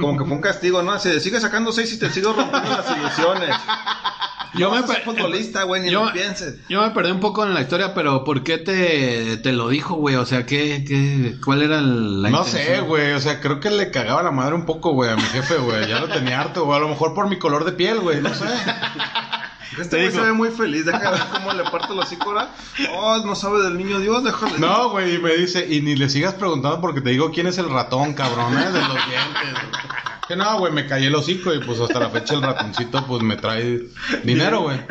como 0.00 0.18
que 0.18 0.24
fue 0.24 0.34
un 0.34 0.40
castigo, 0.40 0.82
¿no? 0.82 0.98
Se 0.98 1.20
sigue 1.20 1.38
sacando 1.40 1.70
seis 1.72 1.92
y 1.92 1.98
te 1.98 2.10
sigo 2.10 2.32
rompiendo 2.32 2.68
las 2.70 2.90
ilusiones. 2.98 3.54
Yo 4.54 4.68
no 4.70 4.74
me 4.76 4.80
vas 4.80 4.90
a 4.90 4.94
ser 4.94 5.04
pe- 5.04 5.10
futbolista, 5.12 5.62
güey, 5.64 5.82
ni 5.82 5.90
yo- 5.90 6.06
lo 6.06 6.12
pienses. 6.12 6.56
Yo 6.68 6.80
me 6.80 6.90
perdí 6.90 7.10
un 7.12 7.20
poco 7.20 7.44
en 7.44 7.52
la 7.54 7.60
historia, 7.60 7.92
pero 7.94 8.24
¿por 8.24 8.42
qué 8.42 8.56
te, 8.58 9.36
te 9.36 9.52
lo 9.52 9.68
dijo, 9.68 9.94
güey? 9.94 10.16
O 10.16 10.24
sea, 10.26 10.46
¿qué, 10.46 10.84
qué, 10.88 11.36
¿cuál 11.44 11.62
era 11.62 11.80
la 11.82 12.30
no 12.30 12.38
intención? 12.38 12.46
sé, 12.76 12.80
güey, 12.80 13.12
o 13.12 13.20
sea, 13.20 13.40
creo 13.40 13.60
que 13.60 13.70
le 13.70 13.90
cagaba 13.90 14.22
la 14.22 14.30
madre 14.30 14.54
un 14.54 14.64
poco, 14.66 14.92
güey, 14.92 15.10
a 15.10 15.16
mi 15.16 15.22
jefe, 15.22 15.56
güey, 15.58 15.86
ya 15.86 16.00
lo 16.00 16.08
tenía 16.08 16.40
harto, 16.40 16.64
güey, 16.64 16.78
a 16.78 16.80
lo 16.80 16.88
mejor 16.88 17.14
por 17.14 17.28
mi 17.28 17.38
color 17.38 17.64
de 17.64 17.72
piel, 17.72 18.00
güey, 18.00 18.20
no 18.22 18.32
sé. 18.34 18.46
Este 19.78 19.96
güey 19.98 20.10
se 20.10 20.20
ve 20.20 20.32
muy 20.32 20.50
feliz, 20.50 20.86
deja 20.86 21.10
ver 21.10 21.20
cómo 21.32 21.52
le 21.52 21.64
parte 21.64 21.94
los 21.94 22.12
ahora. 22.20 22.50
Oh, 22.94 23.18
no 23.24 23.34
sabe 23.34 23.62
del 23.62 23.76
niño 23.76 23.98
Dios, 24.00 24.24
déjale. 24.24 24.58
No, 24.58 24.90
güey, 24.90 25.16
y 25.16 25.18
me 25.18 25.34
dice, 25.36 25.66
y 25.68 25.80
ni 25.82 25.96
le 25.96 26.08
sigas 26.08 26.34
preguntando 26.34 26.80
porque 26.80 27.00
te 27.00 27.10
digo 27.10 27.30
quién 27.30 27.46
es 27.46 27.58
el 27.58 27.68
ratón, 27.68 28.14
cabrón, 28.14 28.56
¿eh? 28.58 28.66
De 28.66 28.80
los 28.80 28.94
dientes. 28.94 29.52
güey. 29.52 29.98
Que 30.26 30.36
no, 30.36 30.58
güey, 30.58 30.72
me 30.72 30.86
callé 30.86 31.06
el 31.06 31.14
hocico 31.14 31.54
y 31.54 31.58
pues 31.60 31.80
hasta 31.80 32.00
la 32.00 32.10
fecha 32.10 32.34
el 32.34 32.42
ratoncito 32.42 33.06
pues 33.06 33.22
me 33.22 33.36
trae 33.36 33.80
dinero, 34.24 34.62
güey. 34.62 34.78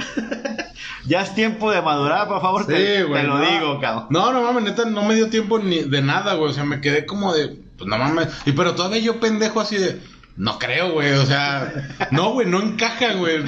Ya 1.05 1.21
es 1.21 1.33
tiempo 1.33 1.71
de 1.71 1.81
madurar, 1.81 2.27
por 2.27 2.41
favor. 2.41 2.67
te, 2.67 2.73
te 3.05 3.23
lo 3.23 3.37
no. 3.37 3.39
digo, 3.39 3.79
cabrón. 3.79 4.07
No, 4.09 4.33
no 4.33 4.41
mames, 4.41 4.63
neta, 4.63 4.83
no 4.85 5.03
me 5.03 5.15
dio 5.15 5.29
tiempo 5.29 5.57
ni 5.57 5.83
de 5.83 6.01
nada, 6.01 6.33
güey. 6.33 6.51
O 6.51 6.53
sea, 6.53 6.65
me 6.65 6.81
quedé 6.81 7.05
como 7.05 7.33
de, 7.33 7.57
pues 7.77 7.87
no 7.89 7.97
mames. 7.97 8.27
Y 8.45 8.51
pero 8.51 8.75
todavía 8.75 8.99
yo 8.99 9.17
pendejo 9.19 9.61
así 9.61 9.77
de, 9.77 10.01
no 10.37 10.59
creo, 10.59 10.91
güey. 10.91 11.13
O 11.13 11.25
sea, 11.25 11.73
no, 12.11 12.31
güey, 12.33 12.47
no 12.47 12.61
encaja, 12.61 13.13
güey. 13.13 13.43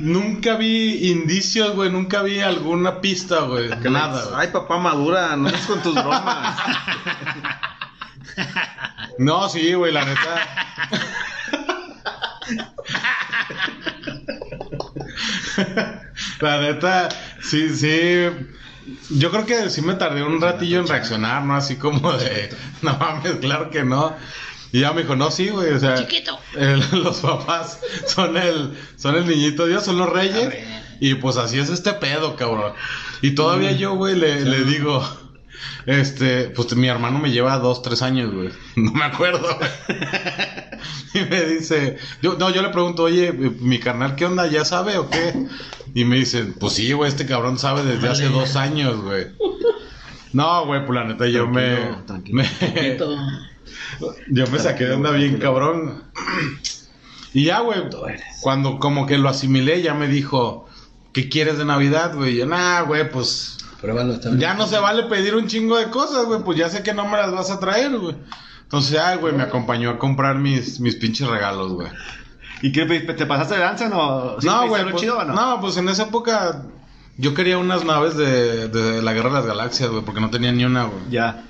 Nunca 0.00 0.56
vi 0.56 1.10
indicios, 1.10 1.74
güey. 1.74 1.90
Nunca 1.90 2.22
vi 2.22 2.40
alguna 2.40 3.00
pista, 3.00 3.40
güey. 3.40 3.68
Nada, 3.68 4.24
güey. 4.24 4.34
Ay, 4.36 4.48
papá, 4.48 4.78
madura, 4.78 5.36
no 5.36 5.48
es 5.48 5.66
con 5.66 5.82
tus 5.82 5.94
bromas. 5.94 6.58
No, 9.18 9.46
sí, 9.48 9.74
güey, 9.74 9.92
la 9.92 10.06
neta. 10.06 10.46
la 16.40 16.60
neta, 16.62 17.08
sí, 17.42 17.76
sí. 17.76 18.26
Yo 19.10 19.30
creo 19.30 19.44
que 19.46 19.68
sí 19.70 19.82
me 19.82 19.94
tardé 19.94 20.22
un 20.22 20.40
ratillo 20.40 20.80
en 20.80 20.88
reaccionar, 20.88 21.42
¿no? 21.42 21.54
Así 21.54 21.76
como 21.76 22.12
de, 22.14 22.48
no 22.82 22.96
mames, 22.96 23.36
claro 23.36 23.70
que 23.70 23.84
no. 23.84 24.16
Y 24.72 24.80
ya 24.80 24.92
me 24.92 25.02
dijo, 25.02 25.16
no, 25.16 25.30
sí, 25.30 25.48
güey, 25.48 25.72
o 25.72 25.78
sea, 25.78 25.96
el- 26.56 26.82
los 27.04 27.20
papás 27.20 27.78
son 28.06 28.36
el, 28.36 28.72
son 28.96 29.16
el 29.16 29.26
niñito 29.26 29.66
Dios, 29.66 29.84
son 29.84 29.98
los 29.98 30.08
reyes. 30.10 30.48
Y 31.00 31.14
pues 31.16 31.36
así 31.36 31.58
es 31.58 31.68
este 31.68 31.92
pedo, 31.94 32.36
cabrón. 32.36 32.72
Y 33.22 33.32
todavía 33.32 33.72
yo, 33.72 33.94
güey, 33.94 34.14
le, 34.16 34.44
le 34.44 34.64
digo, 34.64 35.02
este, 35.86 36.44
pues 36.50 36.74
mi 36.76 36.88
hermano 36.88 37.18
me 37.18 37.30
lleva 37.30 37.58
dos, 37.58 37.82
tres 37.82 38.02
años, 38.02 38.32
güey. 38.32 38.50
No 38.76 38.92
me 38.92 39.04
acuerdo, 39.04 39.46
güey. 39.58 39.70
Y 41.14 41.20
me 41.28 41.42
dice, 41.44 41.98
yo, 42.22 42.36
no, 42.38 42.48
yo 42.48 42.62
le 42.62 42.70
pregunto, 42.70 43.02
oye, 43.02 43.32
mi 43.32 43.78
carnal, 43.78 44.14
¿qué 44.16 44.24
onda? 44.24 44.46
¿Ya 44.46 44.64
sabe 44.64 44.96
o 44.96 45.10
qué? 45.10 45.34
Y 45.94 46.06
me 46.06 46.16
dice, 46.16 46.44
pues 46.58 46.72
sí, 46.72 46.90
güey, 46.94 47.10
este 47.10 47.26
cabrón 47.26 47.58
sabe 47.58 47.82
desde 47.84 48.08
hace 48.08 48.28
dos 48.30 48.56
años, 48.56 48.96
güey. 49.02 49.26
No, 50.32 50.64
güey, 50.64 50.86
pues 50.86 50.94
la 50.98 51.04
neta, 51.04 51.26
yo 51.26 51.46
me, 51.46 51.76
me- 52.32 52.48
yo 54.28 54.46
me 54.48 54.58
saqué 54.58 54.84
de 54.84 54.94
onda 54.94 55.10
bien 55.10 55.38
cabrón. 55.38 56.02
Y 57.34 57.44
ya, 57.44 57.60
güey, 57.60 57.80
cuando 58.40 58.78
como 58.78 59.06
que 59.06 59.18
lo 59.18 59.28
asimilé, 59.28 59.82
ya 59.82 59.94
me 59.94 60.06
dijo, 60.06 60.68
¿qué 61.12 61.28
quieres 61.28 61.58
de 61.58 61.64
Navidad, 61.64 62.14
güey? 62.14 62.34
Y 62.34 62.38
yo, 62.38 62.46
nah, 62.46 62.82
güey, 62.82 63.10
pues 63.10 63.58
Pruébalo, 63.80 64.18
ya 64.38 64.54
no 64.54 64.66
se 64.66 64.78
vale 64.78 65.04
pedir 65.04 65.34
un 65.34 65.48
chingo 65.48 65.76
de 65.76 65.90
cosas, 65.90 66.26
güey, 66.26 66.40
pues 66.42 66.56
ya 66.56 66.68
sé 66.68 66.82
que 66.82 66.94
no 66.94 67.04
me 67.06 67.16
las 67.16 67.32
vas 67.32 67.50
a 67.50 67.58
traer, 67.58 67.98
güey. 67.98 68.16
Entonces, 68.62 68.98
ay, 68.98 69.18
güey, 69.18 69.34
me 69.34 69.42
acompañó 69.42 69.90
a 69.90 69.98
comprar 69.98 70.36
mis, 70.36 70.78
mis 70.78 70.96
pinches 70.96 71.26
regalos, 71.26 71.72
güey. 71.72 71.88
¿Y 72.62 72.70
qué? 72.70 72.86
¿Te 72.86 73.26
pasaste 73.26 73.54
de 73.54 73.60
lanza 73.60 73.88
no? 73.88 74.36
¿Sí 74.40 74.46
no, 74.46 74.68
güey, 74.68 74.84
pues, 74.84 74.96
chido 74.96 75.18
o 75.18 75.24
no? 75.24 75.34
no, 75.34 75.60
pues 75.60 75.76
en 75.76 75.88
esa 75.88 76.04
época 76.04 76.62
yo 77.18 77.34
quería 77.34 77.58
unas 77.58 77.84
naves 77.84 78.16
de, 78.16 78.68
de 78.68 79.02
la 79.02 79.12
Guerra 79.12 79.30
de 79.30 79.34
las 79.34 79.46
Galaxias, 79.46 79.90
güey, 79.90 80.04
porque 80.04 80.20
no 80.20 80.30
tenía 80.30 80.52
ni 80.52 80.64
una, 80.64 80.84
güey. 80.84 81.00
Ya. 81.10 81.44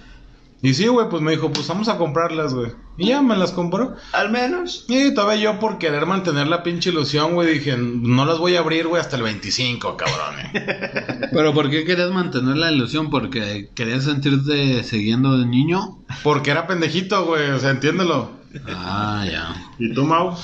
Y 0.64 0.74
sí, 0.74 0.86
güey, 0.86 1.08
pues 1.08 1.20
me 1.20 1.32
dijo, 1.32 1.52
pues 1.52 1.66
vamos 1.66 1.88
a 1.88 1.98
comprarlas, 1.98 2.54
güey. 2.54 2.70
Y 2.96 3.08
ya 3.08 3.20
me 3.20 3.36
las 3.36 3.50
compró. 3.50 3.96
Al 4.12 4.30
menos. 4.30 4.84
Y 4.88 5.12
todavía 5.12 5.42
yo 5.42 5.58
por 5.58 5.78
querer 5.78 6.06
mantener 6.06 6.46
la 6.46 6.62
pinche 6.62 6.90
ilusión, 6.90 7.34
güey, 7.34 7.54
dije, 7.54 7.76
no 7.76 8.24
las 8.24 8.38
voy 8.38 8.54
a 8.54 8.60
abrir, 8.60 8.86
güey, 8.86 9.00
hasta 9.00 9.16
el 9.16 9.22
25, 9.24 9.96
cabrón. 9.96 10.38
eh". 10.54 11.28
¿Pero 11.32 11.52
por 11.52 11.68
qué 11.68 11.84
querías 11.84 12.12
mantener 12.12 12.56
la 12.56 12.70
ilusión? 12.70 13.10
¿Porque 13.10 13.70
querías 13.74 14.04
sentirte 14.04 14.84
siguiendo 14.84 15.36
de 15.36 15.46
niño? 15.46 15.98
Porque 16.22 16.52
era 16.52 16.68
pendejito, 16.68 17.24
güey, 17.26 17.50
o 17.50 17.58
sea, 17.58 17.70
entiéndelo. 17.70 18.30
Ah, 18.68 19.24
ya. 19.28 19.54
¿Y 19.80 19.92
tú, 19.92 20.04
Mau? 20.04 20.36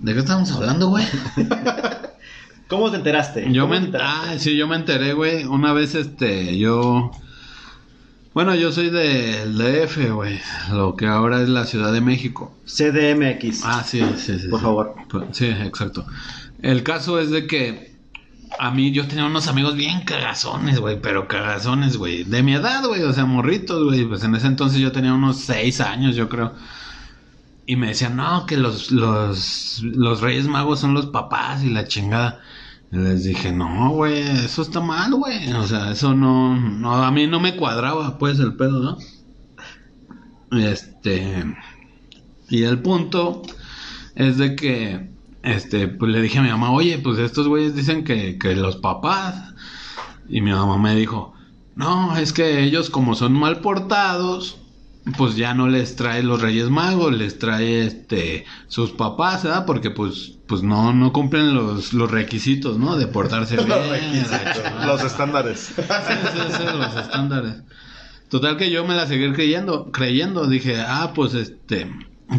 ¿De 0.00 0.12
qué 0.12 0.18
estamos 0.18 0.52
hablando, 0.52 0.88
güey? 0.88 1.06
¿Cómo 2.68 2.90
te 2.90 2.96
enteraste? 2.98 3.50
Yo 3.52 3.62
¿Cómo 3.62 3.74
me, 3.74 3.80
te 3.80 3.86
enteraste? 3.86 4.28
ah, 4.30 4.38
sí, 4.38 4.56
yo 4.56 4.68
me 4.68 4.76
enteré, 4.76 5.12
güey. 5.14 5.44
Una 5.44 5.72
vez, 5.72 5.94
este, 5.94 6.58
yo... 6.58 7.10
Bueno, 8.42 8.54
yo 8.54 8.72
soy 8.72 8.88
del 8.88 9.58
DF, 9.58 10.12
güey. 10.12 10.40
Lo 10.72 10.96
que 10.96 11.06
ahora 11.06 11.42
es 11.42 11.50
la 11.50 11.66
Ciudad 11.66 11.92
de 11.92 12.00
México. 12.00 12.56
CDMX. 12.64 13.60
Ah, 13.64 13.84
sí, 13.86 14.00
sí, 14.16 14.38
sí. 14.38 14.48
Por 14.48 14.60
sí. 14.60 14.64
favor. 14.64 14.94
Pues, 15.10 15.24
Sí, 15.32 15.44
exacto. 15.44 16.06
El 16.62 16.82
caso 16.82 17.20
es 17.20 17.28
de 17.28 17.46
que 17.46 17.98
a 18.58 18.70
mí 18.70 18.92
yo 18.92 19.06
tenía 19.06 19.26
unos 19.26 19.46
amigos 19.46 19.76
bien 19.76 20.06
cagazones, 20.06 20.80
güey, 20.80 20.98
pero 21.02 21.28
cagazones, 21.28 21.98
güey. 21.98 22.24
De 22.24 22.42
mi 22.42 22.54
edad, 22.54 22.82
güey, 22.86 23.02
o 23.02 23.12
sea, 23.12 23.26
morritos, 23.26 23.84
güey. 23.84 24.06
Pues 24.06 24.24
en 24.24 24.34
ese 24.34 24.46
entonces 24.46 24.80
yo 24.80 24.90
tenía 24.90 25.12
unos 25.12 25.36
seis 25.36 25.82
años, 25.82 26.16
yo 26.16 26.30
creo. 26.30 26.54
Y 27.66 27.76
me 27.76 27.88
decían, 27.88 28.16
no, 28.16 28.46
que 28.46 28.56
los, 28.56 28.90
los, 28.90 29.82
los 29.82 30.22
Reyes 30.22 30.46
Magos 30.46 30.80
son 30.80 30.94
los 30.94 31.04
papás 31.04 31.62
y 31.62 31.68
la 31.68 31.86
chingada. 31.86 32.40
Les 32.90 33.22
dije, 33.22 33.52
no, 33.52 33.90
güey, 33.90 34.18
eso 34.18 34.62
está 34.62 34.80
mal, 34.80 35.14
güey. 35.14 35.52
O 35.52 35.66
sea, 35.66 35.92
eso 35.92 36.14
no, 36.14 36.58
no, 36.58 36.92
a 36.94 37.10
mí 37.12 37.26
no 37.26 37.38
me 37.38 37.56
cuadraba, 37.56 38.18
pues, 38.18 38.38
el 38.40 38.56
pedo, 38.56 38.80
¿no? 38.80 38.98
Este. 40.58 41.44
Y 42.48 42.64
el 42.64 42.80
punto 42.80 43.42
es 44.16 44.38
de 44.38 44.56
que, 44.56 45.10
este, 45.44 45.86
pues 45.86 46.10
le 46.10 46.20
dije 46.20 46.38
a 46.38 46.42
mi 46.42 46.48
mamá, 46.48 46.72
oye, 46.72 46.98
pues 46.98 47.18
estos 47.18 47.46
güeyes 47.46 47.76
dicen 47.76 48.02
que, 48.02 48.38
que 48.38 48.56
los 48.56 48.76
papás. 48.76 49.54
Y 50.28 50.40
mi 50.40 50.50
mamá 50.50 50.76
me 50.76 50.96
dijo, 50.96 51.32
no, 51.76 52.16
es 52.16 52.32
que 52.32 52.62
ellos 52.62 52.90
como 52.90 53.14
son 53.14 53.32
mal 53.34 53.60
portados, 53.60 54.58
pues 55.16 55.36
ya 55.36 55.54
no 55.54 55.68
les 55.68 55.96
trae 55.96 56.22
los 56.22 56.42
Reyes 56.42 56.70
Magos, 56.70 57.12
les 57.12 57.38
trae 57.38 57.86
este 57.86 58.44
sus 58.68 58.90
papás, 58.90 59.44
¿verdad? 59.44 59.64
Porque 59.64 59.90
pues 59.90 60.39
pues 60.50 60.64
no 60.64 60.92
no 60.92 61.12
cumplen 61.12 61.54
los, 61.54 61.92
los 61.92 62.10
requisitos, 62.10 62.76
¿no? 62.76 62.96
De 62.96 63.06
portarse 63.06 63.56
bien. 63.64 64.26
Los 64.84 65.04
estándares. 65.04 65.60
Sí, 65.76 65.82
sí, 65.82 66.54
sí, 66.56 66.64
los 66.76 66.96
estándares. 66.96 67.62
Total 68.28 68.56
que 68.56 68.68
yo 68.68 68.84
me 68.84 68.96
la 68.96 69.06
seguí 69.06 69.32
creyendo, 69.32 69.92
creyendo, 69.92 70.48
dije, 70.48 70.80
ah, 70.80 71.12
pues 71.14 71.34
este, 71.34 71.88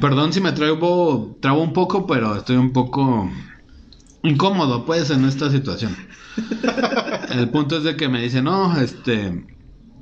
perdón 0.01 0.33
si 0.33 0.41
me 0.41 0.51
traigo, 0.51 1.37
trabo 1.39 1.63
un 1.63 1.71
poco, 1.71 2.05
pero 2.05 2.35
estoy 2.35 2.57
un 2.57 2.73
poco 2.73 3.31
incómodo, 4.23 4.85
pues, 4.85 5.09
en 5.09 5.23
esta 5.23 5.49
situación. 5.49 5.95
El 7.29 7.49
punto 7.49 7.77
es 7.77 7.83
de 7.83 7.95
que 7.95 8.09
me 8.09 8.21
dice, 8.21 8.41
no, 8.41 8.77
este, 8.77 9.45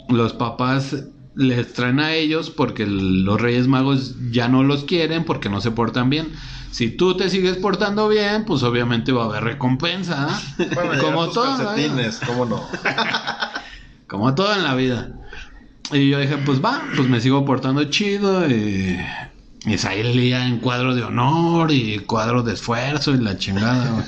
los 0.10 0.34
papás 0.34 0.96
les 1.36 1.74
traen 1.74 2.00
a 2.00 2.14
ellos 2.14 2.50
porque 2.50 2.86
los 2.86 3.40
Reyes 3.40 3.68
Magos 3.68 4.16
ya 4.32 4.48
no 4.48 4.64
los 4.64 4.84
quieren 4.84 5.24
porque 5.26 5.50
no 5.50 5.62
se 5.62 5.72
portan 5.72 6.10
bien. 6.10 6.34
Si 6.72 6.90
tú 6.90 7.18
te 7.18 7.30
sigues 7.30 7.58
portando 7.58 8.08
bien, 8.08 8.46
pues 8.46 8.64
obviamente 8.64 9.12
va 9.12 9.24
a 9.24 9.26
haber 9.28 9.44
recompensa. 9.44 10.28
Bueno, 10.76 11.02
Como 11.02 11.30
todo. 11.30 11.76
¿eh? 11.76 11.90
¿cómo 12.26 12.46
no? 12.46 12.68
Como 14.08 14.36
todo 14.36 14.54
en 14.56 14.64
la 14.64 14.76
vida. 14.76 15.12
Y 15.92 16.10
yo 16.10 16.20
dije, 16.20 16.38
pues 16.38 16.64
va, 16.64 16.84
pues 16.96 17.10
me 17.10 17.20
sigo 17.20 17.46
portando 17.46 17.84
chido 17.86 18.48
y, 18.48 19.00
y 19.70 19.78
salía 19.78 20.48
en 20.48 20.58
cuadro 20.58 20.96
de 20.96 21.04
honor 21.04 21.72
y 21.72 22.00
cuadro 22.00 22.42
de 22.42 22.54
esfuerzo 22.54 23.12
y 23.12 23.20
la 23.20 23.38
chingada. 23.38 24.04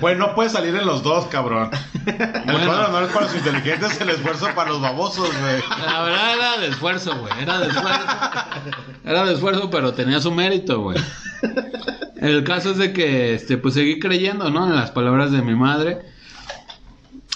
güey. 0.00 0.16
No 0.16 0.34
puedes 0.34 0.52
salir 0.52 0.74
en 0.74 0.86
los 0.86 1.02
dos, 1.02 1.26
cabrón. 1.26 1.70
El 2.06 2.66
cuadro 2.66 2.88
no 2.88 3.00
es 3.00 3.12
para 3.12 3.26
los 3.26 3.36
inteligentes, 3.36 4.00
el 4.00 4.08
esfuerzo 4.10 4.48
para 4.54 4.70
los 4.70 4.80
babosos, 4.80 5.28
güey. 5.28 5.62
La 5.84 6.02
verdad 6.02 6.34
era 6.34 6.58
de 6.58 6.68
esfuerzo, 6.68 7.18
güey. 7.18 7.32
Era 7.40 7.58
de 7.60 7.68
esfuerzo. 7.68 8.06
Era 9.04 9.24
de 9.26 9.34
esfuerzo, 9.34 9.70
pero 9.70 9.92
tenía 9.92 10.20
su 10.20 10.32
mérito, 10.32 10.80
güey. 10.80 10.98
El 12.16 12.44
caso 12.44 12.70
es 12.70 12.78
de 12.78 12.92
que, 12.92 13.34
este, 13.34 13.58
pues 13.58 13.74
seguí 13.74 14.00
creyendo, 14.00 14.50
¿no? 14.50 14.66
En 14.66 14.74
las 14.74 14.90
palabras 14.90 15.32
de 15.32 15.42
mi 15.42 15.54
madre. 15.54 15.98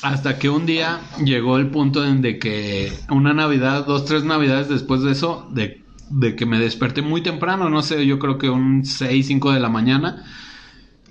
Hasta 0.02 0.38
que 0.38 0.48
un 0.48 0.64
día 0.64 1.00
llegó 1.22 1.58
el 1.58 1.68
punto 1.68 2.06
en 2.06 2.22
de 2.22 2.38
que 2.38 2.90
una 3.10 3.34
Navidad, 3.34 3.84
dos, 3.86 4.06
tres 4.06 4.24
Navidades 4.24 4.70
después 4.70 5.02
de 5.02 5.12
eso, 5.12 5.46
de, 5.50 5.82
de 6.10 6.34
que 6.34 6.44
me 6.44 6.58
desperté 6.58 7.02
muy 7.02 7.22
temprano, 7.22 7.70
no 7.70 7.82
sé, 7.82 8.04
yo 8.04 8.18
creo 8.18 8.36
que 8.36 8.50
un 8.50 8.84
6, 8.84 9.26
5 9.26 9.52
de 9.52 9.60
la 9.60 9.68
mañana. 9.68 10.24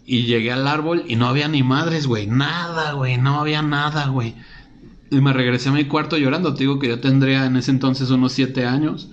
Y 0.05 0.23
llegué 0.23 0.51
al 0.51 0.67
árbol 0.67 1.03
y 1.07 1.15
no 1.15 1.27
había 1.27 1.47
ni 1.47 1.63
madres, 1.63 2.07
güey. 2.07 2.27
Nada, 2.27 2.93
güey. 2.93 3.17
No 3.17 3.39
había 3.39 3.62
nada, 3.62 4.07
güey. 4.07 4.35
Y 5.12 5.21
me 5.21 5.33
regresé 5.33 5.69
a 5.69 5.71
mi 5.71 5.85
cuarto 5.85 6.17
llorando. 6.17 6.53
Te 6.53 6.62
digo 6.62 6.79
que 6.79 6.88
yo 6.88 6.99
tendría 6.99 7.45
en 7.45 7.55
ese 7.55 7.71
entonces 7.71 8.09
unos 8.09 8.33
7 8.33 8.65
años. 8.65 9.09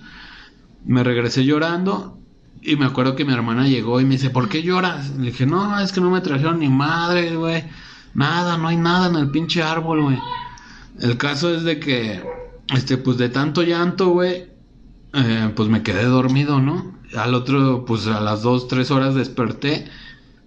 Me 0.83 1.03
regresé 1.03 1.45
llorando. 1.45 2.19
Y 2.63 2.75
me 2.75 2.85
acuerdo 2.85 3.15
que 3.15 3.25
mi 3.25 3.33
hermana 3.33 3.67
llegó 3.67 4.01
y 4.01 4.05
me 4.05 4.15
dice, 4.15 4.31
¿por 4.31 4.49
qué 4.49 4.63
lloras? 4.63 5.15
Le 5.17 5.27
dije, 5.27 5.45
no, 5.45 5.79
es 5.79 5.91
que 5.91 6.01
no 6.01 6.09
me 6.09 6.21
trajeron 6.21 6.59
ni 6.59 6.67
madres, 6.67 7.35
güey. 7.35 7.63
Nada, 8.15 8.57
no 8.57 8.67
hay 8.67 8.77
nada 8.77 9.07
en 9.07 9.15
el 9.15 9.29
pinche 9.29 9.61
árbol, 9.61 10.01
güey. 10.01 10.19
El 10.99 11.17
caso 11.17 11.53
es 11.53 11.63
de 11.63 11.79
que, 11.79 12.23
este, 12.73 12.97
pues 12.97 13.17
de 13.17 13.29
tanto 13.29 13.61
llanto, 13.61 14.09
güey, 14.09 14.56
eh, 15.13 15.51
pues 15.55 15.69
me 15.69 15.83
quedé 15.83 16.05
dormido, 16.05 16.59
¿no? 16.59 16.95
Al 17.15 17.33
otro, 17.33 17.85
pues 17.85 18.07
a 18.07 18.19
las 18.19 18.41
2, 18.41 18.67
3 18.67 18.91
horas 18.91 19.15
desperté. 19.15 19.89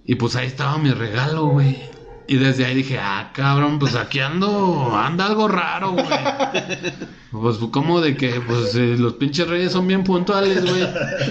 Y 0.04 0.16
pues 0.16 0.36
ahí 0.36 0.46
estaba 0.46 0.78
mi 0.78 0.90
regalo, 0.90 1.46
güey. 1.46 1.78
Y 2.26 2.36
desde 2.36 2.64
ahí 2.64 2.76
dije, 2.76 2.98
ah, 2.98 3.30
cabrón, 3.34 3.80
pues 3.80 3.96
aquí 3.96 4.20
ando, 4.20 4.96
anda 4.96 5.26
algo 5.26 5.48
raro, 5.48 5.92
güey. 5.92 6.06
Pues 7.32 7.58
como 7.70 8.00
de 8.00 8.16
que, 8.16 8.40
pues 8.40 8.74
eh, 8.74 8.96
los 8.98 9.14
pinches 9.14 9.46
reyes 9.46 9.70
son 9.70 9.86
bien 9.86 10.02
puntuales, 10.02 10.64
güey. 10.64 10.88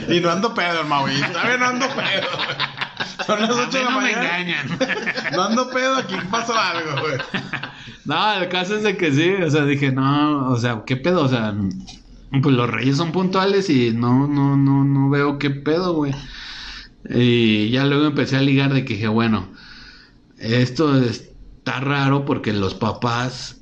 Y 0.18 0.22
no 0.22 0.30
ando 0.30 0.54
pedo, 0.54 0.80
hermano, 0.80 1.02
güey. 1.02 1.22
Todavía 1.22 1.58
no 1.58 1.66
ando 1.66 1.88
pedo, 1.88 2.28
güey. 2.36 2.58
Son 3.26 3.42
las 3.42 3.50
A 3.50 3.54
8 3.54 3.78
de 3.78 3.84
la 3.84 3.90
no 3.92 4.02
me 4.02 4.12
engañan. 4.12 4.80
No 5.36 5.44
ando 5.44 5.70
pedo, 5.70 5.96
aquí 5.96 6.16
pasó 6.32 6.54
algo, 6.58 7.02
güey. 7.02 7.18
No, 8.06 8.34
el 8.34 8.50
caso 8.50 8.76
es 8.76 8.84
de 8.84 8.98
que 8.98 9.12
sí, 9.12 9.30
o 9.34 9.50
sea, 9.50 9.66
dije, 9.66 9.92
no, 9.92 10.50
o 10.50 10.58
sea, 10.58 10.84
¿qué 10.86 10.96
pedo? 10.98 11.24
O 11.24 11.30
sea, 11.30 11.54
pues 12.32 12.56
los 12.56 12.70
reyes 12.70 12.98
son 12.98 13.12
puntuales 13.12 13.70
y 13.70 13.92
no, 13.92 14.28
no, 14.28 14.56
no, 14.56 14.84
no 14.84 15.10
veo 15.10 15.40
qué 15.40 15.50
pedo, 15.50 15.94
güey. 15.94 16.14
Y 17.10 17.70
ya 17.70 17.86
luego 17.86 18.06
empecé 18.06 18.38
a 18.38 18.42
ligar 18.42 18.74
de 18.74 18.86
que 18.86 18.94
dije, 18.96 19.08
bueno, 19.08 19.48
esto 20.38 21.02
está 21.02 21.80
raro 21.80 22.26
porque 22.26 22.54
los 22.54 22.76
papás, 22.76 23.62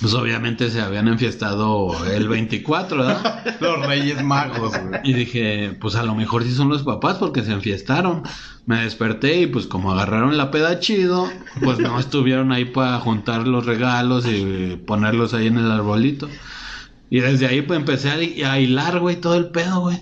pues 0.00 0.14
obviamente 0.14 0.70
se 0.70 0.80
habían 0.80 1.08
enfiestado 1.08 2.06
el 2.06 2.28
24, 2.28 2.98
¿verdad? 2.98 3.56
Los 3.60 3.86
Reyes 3.86 4.22
Magos, 4.22 4.72
güey. 4.78 5.00
Y 5.04 5.12
dije, 5.12 5.76
pues 5.80 5.96
a 5.96 6.02
lo 6.02 6.14
mejor 6.14 6.44
sí 6.44 6.54
son 6.54 6.68
los 6.68 6.82
papás 6.84 7.18
porque 7.18 7.42
se 7.42 7.52
enfiestaron. 7.52 8.22
Me 8.66 8.82
desperté 8.82 9.40
y 9.40 9.46
pues 9.46 9.66
como 9.66 9.90
agarraron 9.92 10.36
la 10.36 10.50
peda 10.50 10.78
chido, 10.78 11.28
pues 11.62 11.78
no 11.78 11.98
estuvieron 11.98 12.52
ahí 12.52 12.66
para 12.66 12.98
juntar 13.00 13.48
los 13.48 13.66
regalos 13.66 14.26
y 14.26 14.76
ponerlos 14.86 15.34
ahí 15.34 15.48
en 15.48 15.58
el 15.58 15.70
arbolito. 15.70 16.28
Y 17.10 17.20
desde 17.20 17.46
ahí 17.46 17.62
pues 17.62 17.78
empecé 17.78 18.10
a, 18.10 18.22
hi- 18.22 18.42
a 18.44 18.58
hilar, 18.60 19.00
güey, 19.00 19.20
todo 19.20 19.34
el 19.34 19.46
pedo, 19.50 19.80
güey. 19.80 19.98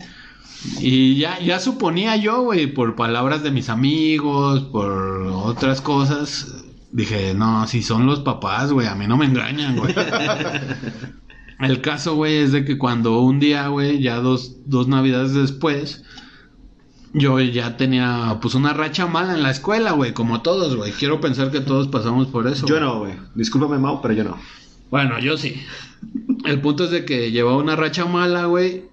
Y 0.80 1.16
ya, 1.16 1.38
ya 1.40 1.58
suponía 1.60 2.16
yo, 2.16 2.42
güey, 2.42 2.66
por 2.66 2.94
palabras 2.96 3.42
de 3.42 3.50
mis 3.50 3.68
amigos, 3.68 4.62
por 4.64 4.90
otras 5.32 5.80
cosas, 5.80 6.64
dije, 6.92 7.32
no, 7.34 7.66
si 7.68 7.82
son 7.82 8.06
los 8.06 8.20
papás, 8.20 8.72
güey, 8.72 8.86
a 8.88 8.94
mí 8.94 9.06
no 9.06 9.16
me 9.16 9.24
engañan, 9.26 9.76
güey. 9.76 9.94
El 11.60 11.80
caso, 11.80 12.14
güey, 12.14 12.36
es 12.36 12.52
de 12.52 12.64
que 12.64 12.78
cuando 12.78 13.20
un 13.20 13.40
día, 13.40 13.66
güey, 13.68 14.00
ya 14.00 14.16
dos, 14.20 14.56
dos 14.66 14.86
navidades 14.86 15.34
después, 15.34 16.04
yo 17.14 17.40
ya 17.40 17.76
tenía, 17.76 18.38
pues, 18.40 18.54
una 18.54 18.72
racha 18.74 19.06
mala 19.06 19.34
en 19.34 19.42
la 19.42 19.50
escuela, 19.50 19.92
güey, 19.92 20.12
como 20.12 20.40
todos, 20.42 20.76
güey. 20.76 20.92
Quiero 20.92 21.20
pensar 21.20 21.50
que 21.50 21.60
todos 21.60 21.88
pasamos 21.88 22.28
por 22.28 22.46
eso. 22.46 22.66
Yo 22.66 22.78
no, 22.78 23.00
güey. 23.00 23.14
Discúlpame, 23.34 23.78
Mau, 23.78 24.00
pero 24.00 24.14
yo 24.14 24.22
no. 24.24 24.36
Bueno, 24.90 25.18
yo 25.18 25.36
sí. 25.36 25.64
El 26.44 26.60
punto 26.60 26.84
es 26.84 26.90
de 26.90 27.04
que 27.04 27.30
llevaba 27.30 27.56
una 27.58 27.76
racha 27.76 28.04
mala, 28.06 28.44
güey. 28.46 28.84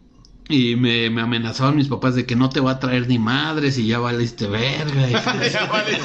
Y 0.48 0.76
me, 0.76 1.10
me 1.10 1.22
amenazaban 1.24 1.76
mis 1.76 1.88
papás 1.88 2.14
de 2.14 2.28
que 2.28 2.36
no 2.36 2.50
te 2.50 2.60
va 2.60 2.72
a 2.74 2.80
traer 2.80 3.08
ni 3.08 3.18
madres 3.18 3.78
y 3.80 3.88
ya 3.88 3.98
valiste 4.00 4.48
verga. 4.48 5.10
y 5.10 5.12
Ya 5.52 5.66
vale, 5.66 5.98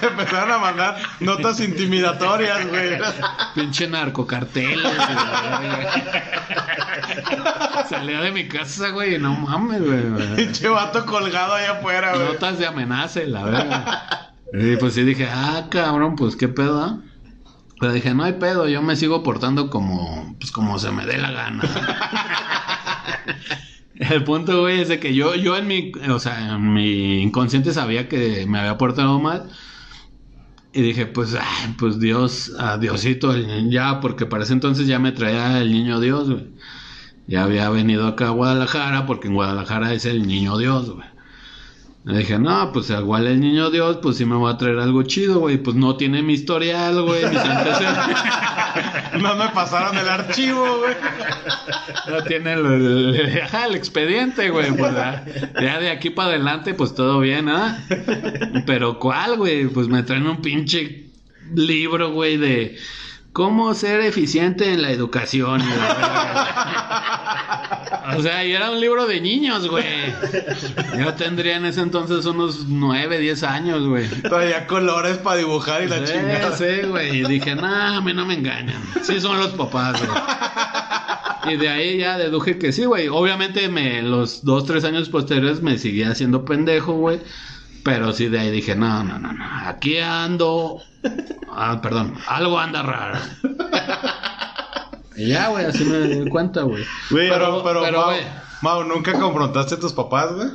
se 0.00 0.06
empezaron 0.06 0.52
a 0.52 0.58
mandar 0.58 0.96
notas 1.20 1.60
intimidatorias, 1.60 2.66
güey. 2.68 2.98
pinche 3.54 3.86
narcocarteles. 3.86 4.92
Salía 7.88 8.20
de 8.22 8.32
mi 8.32 8.48
casa, 8.48 8.88
güey, 8.90 9.16
y 9.16 9.18
no 9.18 9.34
mames, 9.34 9.82
güey. 9.84 10.36
Pinche 10.36 10.68
vato 10.68 11.04
colgado 11.04 11.54
allá 11.54 11.72
afuera, 11.72 12.14
güey. 12.14 12.26
Notas 12.28 12.58
de 12.58 12.66
amenaza 12.66 13.20
la 13.24 13.44
verga. 13.44 14.32
Y 14.52 14.76
pues 14.76 14.94
sí 14.94 15.02
dije, 15.02 15.28
ah, 15.30 15.66
cabrón, 15.70 16.16
pues 16.16 16.36
qué 16.36 16.48
pedo, 16.48 16.80
ah?". 16.82 16.98
Pero 17.80 17.92
dije, 17.92 18.14
no 18.14 18.24
hay 18.24 18.34
pedo, 18.34 18.68
yo 18.68 18.82
me 18.82 18.96
sigo 18.96 19.22
portando 19.22 19.70
como, 19.70 20.36
pues 20.38 20.52
como 20.52 20.78
se 20.78 20.90
me 20.92 21.06
dé 21.06 21.18
la 21.18 21.32
gana. 21.32 21.62
El 23.96 24.24
punto, 24.24 24.62
güey, 24.62 24.80
es 24.80 24.88
de 24.88 24.98
que 24.98 25.14
yo, 25.14 25.34
yo 25.34 25.56
en 25.56 25.66
mi, 25.66 25.92
o 26.10 26.18
sea, 26.18 26.54
en 26.54 26.72
mi 26.72 27.22
inconsciente 27.22 27.72
sabía 27.72 28.08
que 28.08 28.44
me 28.46 28.58
había 28.58 28.76
portado 28.76 29.20
mal. 29.20 29.50
Y 30.72 30.82
dije, 30.82 31.06
pues, 31.06 31.34
ay, 31.34 31.74
pues 31.78 32.00
Dios, 32.00 32.52
a 32.58 32.78
Diosito, 32.78 33.32
ya, 33.70 34.00
porque 34.00 34.26
para 34.26 34.42
ese 34.42 34.54
entonces 34.54 34.88
ya 34.88 34.98
me 34.98 35.12
traía 35.12 35.60
el 35.60 35.72
niño 35.72 36.00
Dios, 36.00 36.28
güey. 36.28 36.48
Ya 37.26 37.44
había 37.44 37.70
venido 37.70 38.06
acá 38.08 38.28
a 38.28 38.30
Guadalajara, 38.30 39.06
porque 39.06 39.28
en 39.28 39.34
Guadalajara 39.34 39.94
es 39.94 40.04
el 40.04 40.26
niño 40.26 40.58
Dios, 40.58 40.90
güey. 40.90 41.06
Le 42.04 42.18
dije, 42.18 42.38
no, 42.38 42.70
pues 42.72 42.90
igual 42.90 43.26
el 43.26 43.40
niño 43.40 43.70
Dios, 43.70 43.98
pues 44.02 44.18
sí 44.18 44.26
me 44.26 44.36
va 44.36 44.50
a 44.50 44.58
traer 44.58 44.78
algo 44.78 45.02
chido, 45.04 45.38
güey. 45.40 45.56
Pues 45.56 45.74
no 45.74 45.96
tiene 45.96 46.22
mi 46.22 46.34
historial, 46.34 47.00
güey, 47.02 47.24
mis 47.26 47.38
antecedentes. 47.38 48.16
No 49.20 49.36
me 49.36 49.48
pasaron 49.50 49.96
el 49.96 50.08
archivo, 50.08 50.78
güey. 50.80 50.94
No 52.08 52.24
tiene 52.24 52.54
el, 52.54 52.66
el- 52.66 53.40
ajá, 53.42 53.66
el 53.66 53.76
expediente, 53.76 54.50
güey. 54.50 54.72
Pues 54.76 54.92
ya, 54.92 55.24
ya 55.60 55.78
de 55.78 55.90
aquí 55.90 56.10
para 56.10 56.30
adelante, 56.30 56.74
pues 56.74 56.94
todo 56.96 57.20
bien, 57.20 57.48
¿ah? 57.48 57.86
Pero 58.66 58.98
¿cuál, 58.98 59.36
güey? 59.36 59.66
Pues 59.68 59.86
me 59.86 60.02
traen 60.02 60.26
un 60.26 60.38
pinche 60.42 61.04
libro, 61.54 62.10
güey, 62.10 62.36
de 62.38 62.76
cómo 63.34 63.74
ser 63.74 64.00
eficiente 64.00 64.72
en 64.72 64.80
la 64.80 64.90
educación. 64.90 65.60
O 68.16 68.22
sea, 68.22 68.44
y 68.44 68.52
era 68.52 68.70
un 68.70 68.80
libro 68.80 69.06
de 69.06 69.20
niños, 69.20 69.68
güey. 69.68 69.84
Yo 70.98 71.14
tendría 71.14 71.56
en 71.56 71.64
ese 71.64 71.80
entonces 71.80 72.24
unos 72.26 72.66
9, 72.68 73.18
10 73.18 73.42
años, 73.44 73.86
güey. 73.88 74.06
Todavía 74.22 74.66
colores 74.66 75.16
para 75.18 75.38
dibujar 75.38 75.82
y 75.82 75.88
la 75.88 76.06
Sí, 76.06 76.12
chingada. 76.12 76.56
sí, 76.56 76.86
güey. 76.86 77.20
Y 77.20 77.24
dije, 77.24 77.56
nah, 77.56 77.96
a 77.96 78.00
mí 78.02 78.12
no 78.12 78.24
me 78.26 78.34
engañan. 78.34 78.80
Sí 79.02 79.20
son 79.20 79.38
los 79.38 79.48
papás, 79.48 80.00
güey. 80.06 81.54
Y 81.54 81.56
de 81.56 81.68
ahí 81.68 81.98
ya 81.98 82.16
deduje 82.18 82.58
que 82.58 82.72
sí, 82.72 82.84
güey. 82.84 83.08
Obviamente 83.08 83.68
me, 83.68 84.02
los 84.02 84.44
dos, 84.44 84.66
tres 84.66 84.84
años 84.84 85.08
posteriores 85.08 85.60
me 85.62 85.78
seguía 85.78 86.10
haciendo 86.10 86.44
pendejo, 86.44 86.92
güey. 86.92 87.20
Pero 87.84 88.12
sí 88.12 88.28
de 88.28 88.40
ahí 88.40 88.50
dije, 88.50 88.74
no, 88.74 89.04
no, 89.04 89.18
no, 89.18 89.32
no. 89.32 89.44
Aquí 89.66 89.98
ando. 89.98 90.80
Ah, 91.52 91.80
perdón. 91.82 92.14
Algo 92.26 92.58
anda 92.58 92.82
raro. 92.82 93.18
Y 95.16 95.28
ya, 95.28 95.48
güey, 95.48 95.66
así 95.66 95.84
me 95.84 95.98
di 95.98 96.28
cuenta, 96.28 96.62
güey. 96.62 96.84
Pero, 97.10 97.62
pero, 97.62 97.82
pero, 97.82 98.00
Mau. 98.00 98.14
Mau, 98.62 98.84
¿nunca 98.84 99.12
confrontaste 99.12 99.74
a 99.74 99.78
tus 99.78 99.92
papás, 99.92 100.32
güey? 100.34 100.48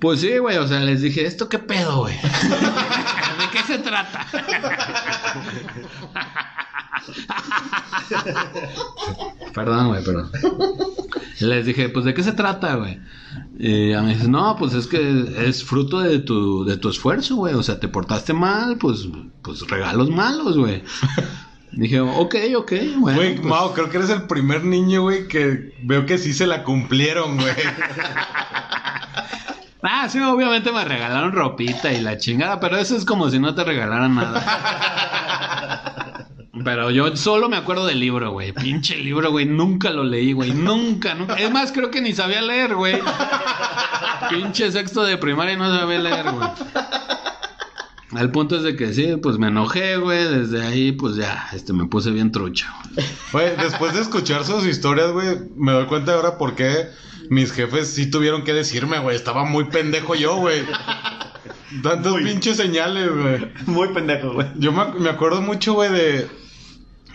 Pues 0.00 0.20
sí, 0.20 0.38
güey, 0.38 0.58
o 0.58 0.68
sea, 0.68 0.78
les 0.80 1.02
dije, 1.02 1.24
¿esto 1.24 1.48
qué 1.48 1.58
pedo, 1.58 2.02
güey? 2.02 2.14
¿De 3.48 3.58
qué 3.58 3.64
se 3.64 3.78
trata? 3.78 4.26
perdón, 9.54 9.88
güey, 9.88 10.04
perdón. 10.04 10.30
Les 11.40 11.66
dije, 11.66 11.88
pues, 11.88 12.04
¿de 12.04 12.14
qué 12.14 12.22
se 12.22 12.32
trata, 12.32 12.74
güey? 12.76 13.00
Y 13.58 13.92
a 13.92 14.02
mí 14.02 14.14
dice, 14.14 14.28
no, 14.28 14.56
pues 14.56 14.74
es 14.74 14.86
que 14.86 15.46
es 15.46 15.64
fruto 15.64 16.00
de 16.00 16.18
tu, 16.18 16.64
de 16.64 16.76
tu 16.76 16.88
esfuerzo, 16.88 17.36
güey. 17.36 17.54
O 17.54 17.62
sea, 17.62 17.80
te 17.80 17.88
portaste 17.88 18.32
mal, 18.32 18.76
pues, 18.78 19.08
pues 19.42 19.60
regalos 19.68 20.10
malos, 20.10 20.58
güey. 20.58 20.82
Dije, 21.72 22.00
ok, 22.00 22.34
ok, 22.56 22.72
bueno. 22.96 23.18
Güey, 23.18 23.36
pues, 23.36 23.46
Mau, 23.46 23.72
creo 23.72 23.88
que 23.88 23.98
eres 23.98 24.10
el 24.10 24.22
primer 24.22 24.64
niño, 24.64 25.02
güey, 25.02 25.28
que 25.28 25.74
veo 25.82 26.06
que 26.06 26.18
sí 26.18 26.32
se 26.32 26.46
la 26.46 26.64
cumplieron, 26.64 27.36
güey. 27.36 27.54
Ah, 29.82 30.08
sí, 30.08 30.18
obviamente 30.20 30.72
me 30.72 30.84
regalaron 30.84 31.32
ropita 31.32 31.92
y 31.92 32.00
la 32.00 32.18
chingada, 32.18 32.58
pero 32.58 32.78
eso 32.78 32.96
es 32.96 33.04
como 33.04 33.30
si 33.30 33.38
no 33.38 33.54
te 33.54 33.64
regalaran 33.64 34.14
nada. 34.14 35.84
Pero 36.64 36.90
yo 36.90 37.16
solo 37.16 37.48
me 37.48 37.56
acuerdo 37.56 37.86
del 37.86 38.00
libro, 38.00 38.32
güey. 38.32 38.52
Pinche 38.52 38.96
libro, 38.96 39.30
güey. 39.30 39.46
Nunca 39.46 39.90
lo 39.90 40.02
leí, 40.02 40.32
güey. 40.32 40.52
Nunca, 40.52 41.14
nunca. 41.14 41.34
Es 41.34 41.50
más, 41.52 41.70
creo 41.70 41.90
que 41.90 42.00
ni 42.00 42.12
sabía 42.12 42.42
leer, 42.42 42.74
güey. 42.74 43.00
Pinche 44.28 44.72
sexto 44.72 45.04
de 45.04 45.18
primaria 45.18 45.54
y 45.54 45.56
no 45.56 45.72
sabía 45.72 45.98
leer, 45.98 46.30
güey. 46.32 46.48
El 48.18 48.30
punto 48.30 48.56
es 48.56 48.62
de 48.62 48.74
que 48.74 48.92
sí, 48.92 49.16
pues 49.22 49.38
me 49.38 49.48
enojé, 49.48 49.98
güey. 49.98 50.24
Desde 50.24 50.66
ahí, 50.66 50.92
pues 50.92 51.16
ya, 51.16 51.48
este, 51.52 51.72
me 51.72 51.86
puse 51.86 52.10
bien 52.10 52.32
trucha. 52.32 52.74
Güey, 53.32 53.56
después 53.56 53.94
de 53.94 54.00
escuchar 54.00 54.44
sus 54.44 54.66
historias, 54.66 55.12
güey, 55.12 55.38
me 55.56 55.72
doy 55.72 55.86
cuenta 55.86 56.14
ahora 56.14 56.38
por 56.38 56.54
qué 56.54 56.88
mis 57.30 57.52
jefes 57.52 57.88
sí 57.88 58.10
tuvieron 58.10 58.44
que 58.44 58.52
decirme, 58.52 58.98
güey. 58.98 59.16
Estaba 59.16 59.44
muy 59.44 59.64
pendejo 59.64 60.14
yo, 60.14 60.36
güey. 60.36 60.62
Tantos 61.82 62.16
pinches 62.22 62.56
señales, 62.56 63.10
güey. 63.14 63.52
Muy 63.66 63.88
pendejo, 63.88 64.32
güey. 64.32 64.46
Yo 64.56 64.72
me, 64.72 64.86
me 64.98 65.10
acuerdo 65.10 65.40
mucho, 65.42 65.74
güey, 65.74 65.90
de. 65.90 66.28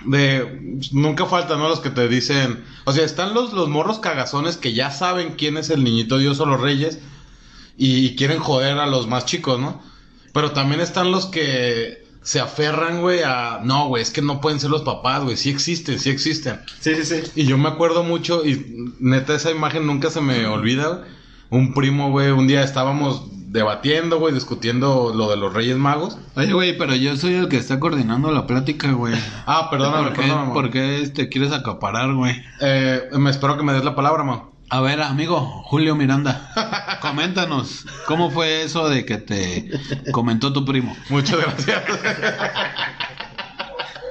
De. 0.06 0.80
Nunca 0.92 1.26
faltan, 1.26 1.60
¿no? 1.60 1.70
Los 1.70 1.80
que 1.80 1.90
te 1.90 2.08
dicen. 2.08 2.64
O 2.86 2.92
sea, 2.92 3.04
están 3.04 3.34
los, 3.34 3.54
los 3.54 3.70
morros 3.70 4.00
cagazones 4.00 4.58
que 4.58 4.74
ya 4.74 4.92
saben 4.92 5.36
quién 5.38 5.58
es 5.58 5.70
el 5.70 5.84
niñito 5.84 6.18
Dios 6.18 6.40
o 6.40 6.46
los 6.46 6.62
reyes. 6.62 7.00
Y, 7.78 8.06
y 8.06 8.16
quieren 8.16 8.40
joder 8.40 8.78
a 8.78 8.86
los 8.86 9.08
más 9.08 9.26
chicos, 9.26 9.60
¿no? 9.60 9.82
Pero 10.34 10.52
también 10.52 10.82
están 10.82 11.12
los 11.12 11.28
que 11.28 12.03
se 12.24 12.40
aferran, 12.40 13.02
güey, 13.02 13.22
a. 13.24 13.60
No, 13.64 13.88
güey, 13.90 14.02
es 14.02 14.10
que 14.12 14.22
no 14.22 14.42
pueden 14.42 14.60
ser 14.60 14.70
los 14.70 14.82
papás, 14.82 15.24
güey. 15.24 15.38
Sí 15.38 15.50
existen, 15.50 16.00
sí 16.00 16.10
existen. 16.10 16.60
Sí, 16.80 16.96
sí, 16.96 17.04
sí. 17.06 17.32
Y 17.36 17.46
yo 17.46 17.58
me 17.58 17.70
acuerdo 17.70 18.04
mucho, 18.04 18.46
y 18.46 18.92
neta, 19.00 19.36
esa 19.36 19.52
imagen 19.52 19.86
nunca 19.86 20.10
se 20.10 20.22
me 20.22 20.46
olvida. 20.48 20.88
güey. 20.88 21.02
Un 21.50 21.74
primo, 21.74 22.10
güey, 22.10 22.32
un 22.32 22.48
día 22.48 22.64
estábamos 22.64 23.28
debatiendo, 23.54 24.18
güey, 24.18 24.34
discutiendo 24.34 25.14
lo 25.16 25.30
de 25.30 25.38
los 25.38 25.54
Reyes 25.54 25.78
Magos. 25.78 26.18
Oye, 26.36 26.52
güey, 26.54 26.76
pero 26.76 26.96
yo 26.96 27.16
soy 27.16 27.36
el 27.36 27.48
que 27.50 27.58
está 27.58 27.80
coordinando 27.80 28.32
la 28.32 28.48
plática, 28.48 28.92
güey. 28.94 29.14
Ah, 29.46 29.68
perdóname, 29.70 30.06
¿Por 30.08 30.14
qué, 30.14 30.22
perdóname. 30.24 30.54
por 30.54 30.72
qué 30.72 31.02
este, 31.02 31.30
quieres 31.30 31.52
acaparar, 31.52 32.12
güey? 32.16 32.42
Eh, 32.62 33.04
me 33.20 33.30
espero 33.30 33.56
que 33.56 33.64
me 33.64 33.74
des 33.74 33.84
la 33.84 33.94
palabra, 33.96 34.24
Mau. 34.24 34.53
A 34.74 34.82
ver, 34.82 35.04
amigo, 35.04 35.40
Julio 35.68 35.96
Miranda, 35.96 36.50
coméntanos, 37.00 37.86
¿cómo 38.08 38.32
fue 38.32 38.64
eso 38.64 38.90
de 38.90 39.06
que 39.06 39.20
te 39.20 39.70
comentó 40.12 40.52
tu 40.52 40.66
primo? 40.66 40.98
Muchas 41.10 41.38
gracias. 41.38 41.84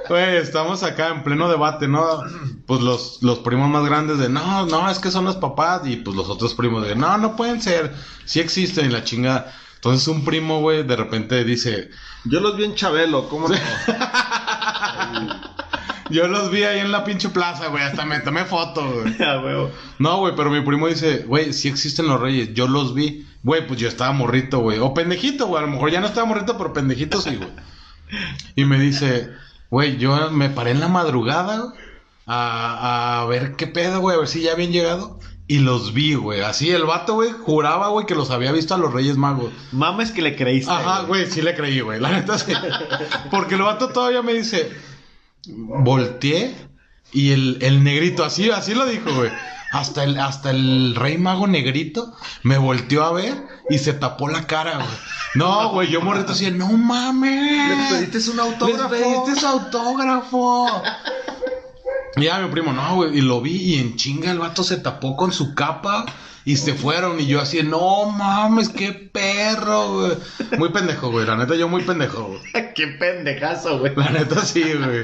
Güey, 0.07 0.37
estamos 0.37 0.83
acá 0.83 1.09
en 1.09 1.21
pleno 1.25 1.49
debate, 1.49 1.89
¿no? 1.89 2.23
Pues 2.65 2.79
los, 2.79 3.17
los 3.21 3.39
primos 3.39 3.69
más 3.69 3.85
grandes 3.85 4.19
de, 4.19 4.29
no, 4.29 4.65
no, 4.65 4.89
es 4.89 4.99
que 4.99 5.11
son 5.11 5.25
los 5.25 5.35
papás. 5.35 5.81
Y 5.83 5.97
pues 5.97 6.15
los 6.15 6.29
otros 6.29 6.53
primos 6.53 6.87
de, 6.87 6.95
no, 6.95 7.17
no 7.17 7.35
pueden 7.35 7.61
ser. 7.61 7.93
Sí 8.23 8.39
existen 8.39 8.85
y 8.85 8.89
la 8.89 9.03
chingada. 9.03 9.53
Entonces 9.75 10.07
un 10.07 10.23
primo, 10.23 10.61
güey, 10.61 10.83
de 10.83 10.95
repente 10.95 11.43
dice, 11.43 11.89
Yo 12.23 12.39
los 12.39 12.55
vi 12.55 12.63
en 12.63 12.75
Chabelo, 12.75 13.27
¿cómo 13.27 13.49
no? 13.49 13.55
yo 16.09 16.27
los 16.27 16.51
vi 16.51 16.63
ahí 16.63 16.79
en 16.79 16.91
la 16.91 17.03
pinche 17.03 17.29
plaza, 17.29 17.67
güey, 17.67 17.83
hasta 17.83 18.05
me 18.05 18.19
tomé 18.19 18.45
foto, 18.45 18.83
güey. 18.91 19.15
Huevo. 19.19 19.71
No, 19.99 20.17
güey, 20.19 20.35
pero 20.35 20.49
mi 20.49 20.61
primo 20.61 20.87
dice, 20.87 21.23
güey, 21.27 21.53
sí 21.53 21.67
existen 21.67 22.07
los 22.07 22.19
reyes, 22.19 22.53
yo 22.53 22.67
los 22.67 22.93
vi. 22.93 23.27
Güey, 23.43 23.67
pues 23.67 23.79
yo 23.79 23.87
estaba 23.87 24.13
morrito, 24.13 24.59
güey. 24.59 24.79
O 24.79 24.93
pendejito, 24.93 25.47
güey. 25.47 25.63
A 25.63 25.65
lo 25.65 25.71
mejor 25.71 25.91
ya 25.91 25.99
no 25.99 26.07
estaba 26.07 26.25
morrito, 26.25 26.57
pero 26.57 26.71
pendejito 26.71 27.19
sí, 27.21 27.35
güey. 27.35 27.49
Y 28.55 28.63
me 28.65 28.79
dice, 28.79 29.31
güey, 29.69 29.97
yo 29.97 30.31
me 30.31 30.49
paré 30.49 30.71
en 30.71 30.79
la 30.79 30.87
madrugada 30.87 31.73
a, 32.25 33.21
a 33.21 33.25
ver 33.25 33.55
qué 33.55 33.67
pedo, 33.67 33.99
güey, 33.99 34.15
a 34.15 34.19
ver 34.19 34.29
si 34.29 34.41
ya 34.41 34.53
habían 34.53 34.71
llegado. 34.71 35.19
Y 35.45 35.59
los 35.59 35.93
vi, 35.93 36.15
güey. 36.15 36.41
Así 36.41 36.71
el 36.71 36.85
vato, 36.85 37.15
güey, 37.15 37.31
juraba, 37.31 37.89
güey, 37.89 38.05
que 38.05 38.15
los 38.15 38.31
había 38.31 38.53
visto 38.53 38.75
a 38.75 38.77
los 38.77 38.93
Reyes 38.93 39.17
Magos. 39.17 39.51
Mames 39.73 40.11
que 40.11 40.21
le 40.21 40.37
creíste. 40.37 40.71
Ajá, 40.71 41.01
güey, 41.01 41.25
sí 41.29 41.41
le 41.41 41.53
creí, 41.53 41.81
güey. 41.81 41.99
La 41.99 42.11
neta 42.11 42.37
sí. 42.39 42.53
Porque 43.31 43.55
el 43.55 43.61
vato 43.61 43.89
todavía 43.89 44.21
me 44.21 44.33
dice, 44.33 44.71
volteé 45.47 46.55
y 47.11 47.31
el, 47.31 47.57
el 47.61 47.83
negrito, 47.83 48.23
así, 48.23 48.49
así 48.49 48.73
lo 48.73 48.85
dijo, 48.85 49.13
güey. 49.13 49.31
Hasta 49.71 50.03
el, 50.03 50.19
hasta 50.19 50.51
el 50.51 50.93
rey 50.95 51.17
mago 51.17 51.47
negrito 51.47 52.13
me 52.43 52.59
volteó 52.59 53.03
a 53.03 53.11
ver 53.11 53.43
y 53.71 53.79
se 53.79 53.93
tapó 53.93 54.29
la 54.29 54.45
cara, 54.45 54.75
güey. 54.75 54.87
No, 55.35 55.71
güey, 55.71 55.89
yo 55.89 55.99
morrito 56.01 56.33
así, 56.33 56.51
no 56.51 56.67
mames. 56.73 57.89
¿Le 57.91 57.97
pediste 58.07 58.31
un 58.31 58.39
autógrafo? 58.39 58.93
Les 58.93 59.01
pediste 59.01 59.39
su 59.39 59.47
autógrafo. 59.47 60.83
Y 62.15 62.23
ya 62.25 62.39
mi 62.39 62.49
primo, 62.51 62.73
no, 62.73 62.95
güey, 62.95 63.17
y 63.17 63.21
lo 63.21 63.41
vi 63.41 63.55
y 63.55 63.79
en 63.79 63.95
chinga 63.95 64.31
el 64.31 64.39
vato 64.39 64.63
se 64.63 64.77
tapó 64.77 65.15
con 65.17 65.31
su 65.33 65.55
capa 65.55 66.05
y 66.45 66.57
se 66.57 66.73
fueron 66.73 67.19
y 67.19 67.25
yo 67.25 67.41
así, 67.41 67.63
no 67.63 68.05
mames, 68.11 68.69
qué 68.69 68.91
perro, 68.93 69.93
güey. 69.93 70.11
Muy 70.59 70.69
pendejo, 70.69 71.09
güey, 71.09 71.25
la 71.25 71.35
neta 71.37 71.55
yo 71.55 71.67
muy 71.67 71.81
pendejo, 71.83 72.23
güey. 72.25 72.41
Qué 72.75 72.87
pendejazo, 72.87 73.79
güey. 73.79 73.93
La 73.95 74.09
neta 74.09 74.41
sí, 74.43 74.61
güey. 74.63 75.03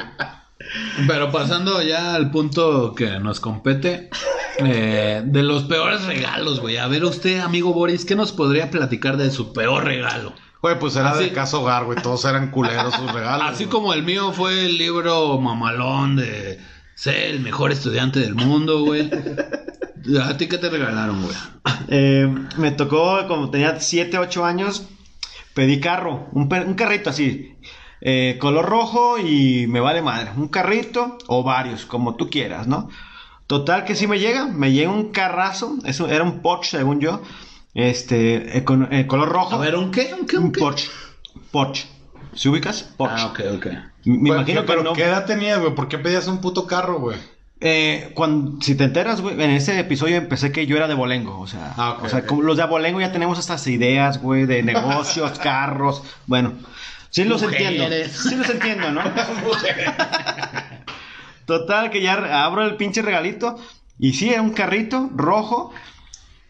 Pero 1.08 1.32
pasando 1.32 1.82
ya 1.82 2.14
al 2.16 2.30
punto 2.32 2.94
que 2.94 3.20
nos 3.20 3.40
compete, 3.40 4.10
eh, 4.58 5.22
de 5.26 5.44
los 5.44 5.64
peores 5.64 6.04
regalos, 6.06 6.60
güey. 6.60 6.78
A 6.78 6.88
ver, 6.88 7.06
usted, 7.06 7.40
amigo 7.40 7.74
Boris, 7.74 8.06
¿qué 8.06 8.16
nos 8.16 8.32
podría 8.34 8.70
platicar 8.70 9.16
de 9.18 9.32
su 9.32 9.54
peor 9.54 9.86
regalo? 9.86 10.34
Güey, 10.62 10.78
pues 10.78 10.96
era 10.98 11.12
Así- 11.12 11.24
de 11.24 11.32
caso 11.32 11.62
hogar, 11.62 11.86
güey, 11.86 12.02
todos 12.02 12.26
eran 12.26 12.52
culeros 12.52 12.94
sus 12.94 13.12
regalos. 13.14 13.48
Así 13.48 13.64
güey. 13.64 13.72
como 13.72 13.94
el 13.94 14.04
mío 14.04 14.34
fue 14.34 14.66
el 14.66 14.78
libro 14.78 15.40
mamalón 15.40 16.18
de 16.18 16.60
ser 17.00 17.16
el 17.16 17.40
mejor 17.40 17.72
estudiante 17.72 18.20
del 18.20 18.36
mundo, 18.36 18.84
güey. 18.84 19.10
¿A 20.22 20.36
ti 20.36 20.48
qué 20.50 20.58
te 20.58 20.70
regalaron, 20.70 21.22
güey? 21.24 21.36
Eh, 21.88 22.28
me 22.58 22.72
tocó, 22.72 23.26
como 23.26 23.50
tenía 23.50 23.80
7, 23.80 24.18
8 24.18 24.44
años, 24.44 24.86
pedí 25.54 25.80
carro, 25.80 26.28
un, 26.34 26.54
un 26.54 26.74
carrito 26.74 27.10
así, 27.10 27.56
eh, 28.02 28.38
color 28.42 28.66
rojo 28.66 29.18
y 29.18 29.66
me 29.68 29.80
vale 29.80 30.02
madre, 30.02 30.32
un 30.36 30.50
carrito 30.50 31.18
o 31.28 31.42
varios, 31.42 31.86
como 31.86 32.16
tú 32.16 32.30
quieras, 32.30 32.68
¿no? 32.68 32.90
Total 33.48 33.86
que 33.86 33.96
sí 33.96 34.06
me 34.06 34.20
llega, 34.20 34.48
me 34.48 34.74
llega 34.74 34.92
un 34.92 35.14
carrazo, 35.14 35.78
eso 35.86 36.10
era 36.10 36.26
un 36.26 36.42
Porsche 36.42 36.80
según 36.80 37.00
yo, 37.00 37.22
este, 37.76 38.58
eh, 38.58 38.66
con 38.66 38.92
eh, 38.94 39.08
color 39.08 39.30
rojo. 39.30 39.56
A 39.56 39.60
ver, 39.60 39.78
¿un 39.78 39.92
qué? 39.92 40.14
¿Un 40.20 40.26
qué? 40.26 40.38
un 40.38 40.46
¿Un 40.46 40.52
qué? 40.52 40.60
Porsche, 40.60 40.90
Porsche, 41.50 41.88
¿se 42.34 42.50
ubicas? 42.50 42.84
Porsche. 42.98 43.16
Ah, 43.22 43.26
ok, 43.28 43.40
ok. 43.58 43.68
Me 44.06 44.30
imagino 44.30 44.62
que 44.62 44.68
pero 44.68 44.84
no. 44.84 44.94
¿qué 44.94 45.04
edad 45.04 45.26
tenías, 45.26 45.60
güey? 45.60 45.76
¿Por 45.76 45.88
qué 45.88 45.98
pedías 45.98 46.28
un 46.28 46.42
puto 46.42 46.68
carro, 46.68 47.00
güey? 47.00 47.18
Eh, 47.62 48.12
cuando, 48.16 48.62
si 48.62 48.76
te 48.76 48.86
enteras, 48.86 49.20
güey, 49.20 49.34
en 49.36 49.52
ese 49.52 49.78
episodio 49.78 50.16
empecé 50.16 50.52
que 50.52 50.66
yo 50.66 50.78
era 50.78 50.88
de 50.88 50.94
Bolengo, 50.94 51.40
o 51.40 51.48
sea, 51.48 51.74
Ah, 51.76 51.98
o 52.02 52.08
sea 52.08 52.26
como 52.26 52.42
los 52.42 52.56
de 52.56 52.64
Abolengo 52.64 53.02
ya 53.02 53.12
tenemos 53.12 53.38
estas 53.38 53.68
ideas, 53.68 54.22
güey, 54.22 54.46
de 54.46 54.64
negocios, 54.64 55.38
carros, 55.40 56.04
bueno, 56.26 56.54
sí 57.10 57.26
los 57.26 57.42
Mujeres. 57.42 57.68
entiendo, 57.68 57.96
sí 58.14 58.36
los 58.36 58.50
entiendo, 58.50 58.92
¿no? 58.92 59.02
Total, 61.46 61.90
que 61.90 62.02
ya 62.02 62.46
abro 62.46 62.64
el 62.64 62.78
pinche 62.78 63.02
regalito 63.02 63.58
y 63.98 64.14
sí, 64.14 64.30
era 64.30 64.42
un 64.42 64.52
carrito 64.52 65.10
rojo, 65.14 65.74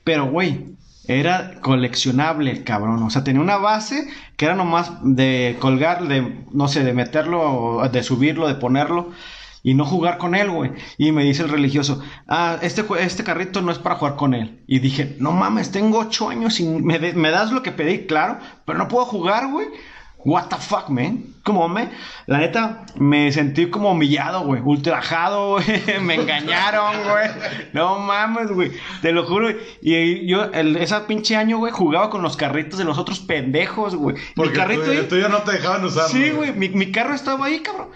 pero, 0.04 0.30
güey, 0.30 0.76
era 1.10 1.60
coleccionable 1.62 2.52
el 2.52 2.64
cabrón, 2.64 3.02
o 3.04 3.10
sea, 3.10 3.24
tenía 3.24 3.42
una 3.42 3.58
base 3.58 4.08
que 4.38 4.46
era 4.46 4.56
nomás 4.56 4.92
de 5.02 5.58
colgar, 5.60 6.08
de, 6.08 6.44
no 6.52 6.68
sé, 6.68 6.84
de 6.84 6.94
meterlo, 6.94 7.82
de 7.92 8.04
subirlo, 8.04 8.48
de 8.48 8.56
ponerlo 8.56 9.10
y 9.64 9.74
no 9.74 9.86
jugar 9.86 10.18
con 10.18 10.36
él, 10.36 10.50
güey. 10.52 10.72
Y 10.98 11.12
me 11.12 11.24
dice 11.26 11.44
el 11.44 11.50
religioso, 11.50 12.02
ah, 12.28 12.58
este, 12.62 12.86
este 13.00 13.24
carrito 13.24 13.62
no 13.62 13.72
es 13.72 13.78
para 13.80 13.96
jugar 13.96 14.16
con 14.16 14.34
él. 14.34 14.62
Y 14.68 14.80
dije, 14.80 15.16
no 15.20 15.32
mames, 15.34 15.72
tengo 15.72 16.00
ocho 16.00 16.30
años 16.30 16.60
y 16.60 16.66
me, 16.66 16.98
de- 17.00 17.14
me 17.14 17.30
das 17.32 17.52
lo 17.52 17.62
que 17.64 17.72
pedí, 17.74 18.06
claro, 18.06 18.40
pero 18.66 18.78
no 18.78 18.88
puedo 18.88 19.06
jugar, 19.06 19.50
güey. 19.52 19.68
What 20.26 20.48
the 20.50 20.58
fuck, 20.58 20.90
man? 20.90 21.24
Como 21.44 21.70
me, 21.70 21.90
la 22.28 22.40
neta, 22.40 22.84
me 22.98 23.32
sentí 23.32 23.70
como 23.70 23.92
humillado, 23.94 24.42
güey, 24.42 24.62
ultrajado, 24.62 25.52
güey, 25.54 25.66
me 26.02 26.16
engañaron, 26.16 26.94
güey. 27.10 27.30
No 27.72 28.00
mames, 28.00 28.52
güey, 28.52 28.72
te 29.02 29.14
lo 29.14 29.26
juro. 29.26 29.50
Y 29.82 30.28
yo, 30.30 30.44
el, 30.52 30.76
ese 30.76 31.00
pinche 31.02 31.38
año, 31.38 31.58
güey, 31.58 31.72
jugaba 31.72 32.10
con 32.10 32.22
los 32.22 32.36
carritos 32.36 32.78
de 32.78 32.84
los 32.86 32.98
otros 32.98 33.20
pendejos, 33.20 33.96
güey. 33.96 34.16
Mi 34.18 34.22
Porque 34.36 34.54
carrito 34.58 34.84
tú, 34.84 34.92
ahí- 34.92 35.06
tú 35.10 35.18
ya 35.18 35.30
no 35.30 35.38
te 35.44 35.54
dejaban 35.54 35.86
usarlo. 35.86 36.10
Sí, 36.10 36.32
güey, 36.32 36.52
mi, 36.52 36.68
mi 36.70 36.92
carro 36.92 37.14
estaba 37.16 37.46
ahí, 37.46 37.62
cabrón. 37.62 37.88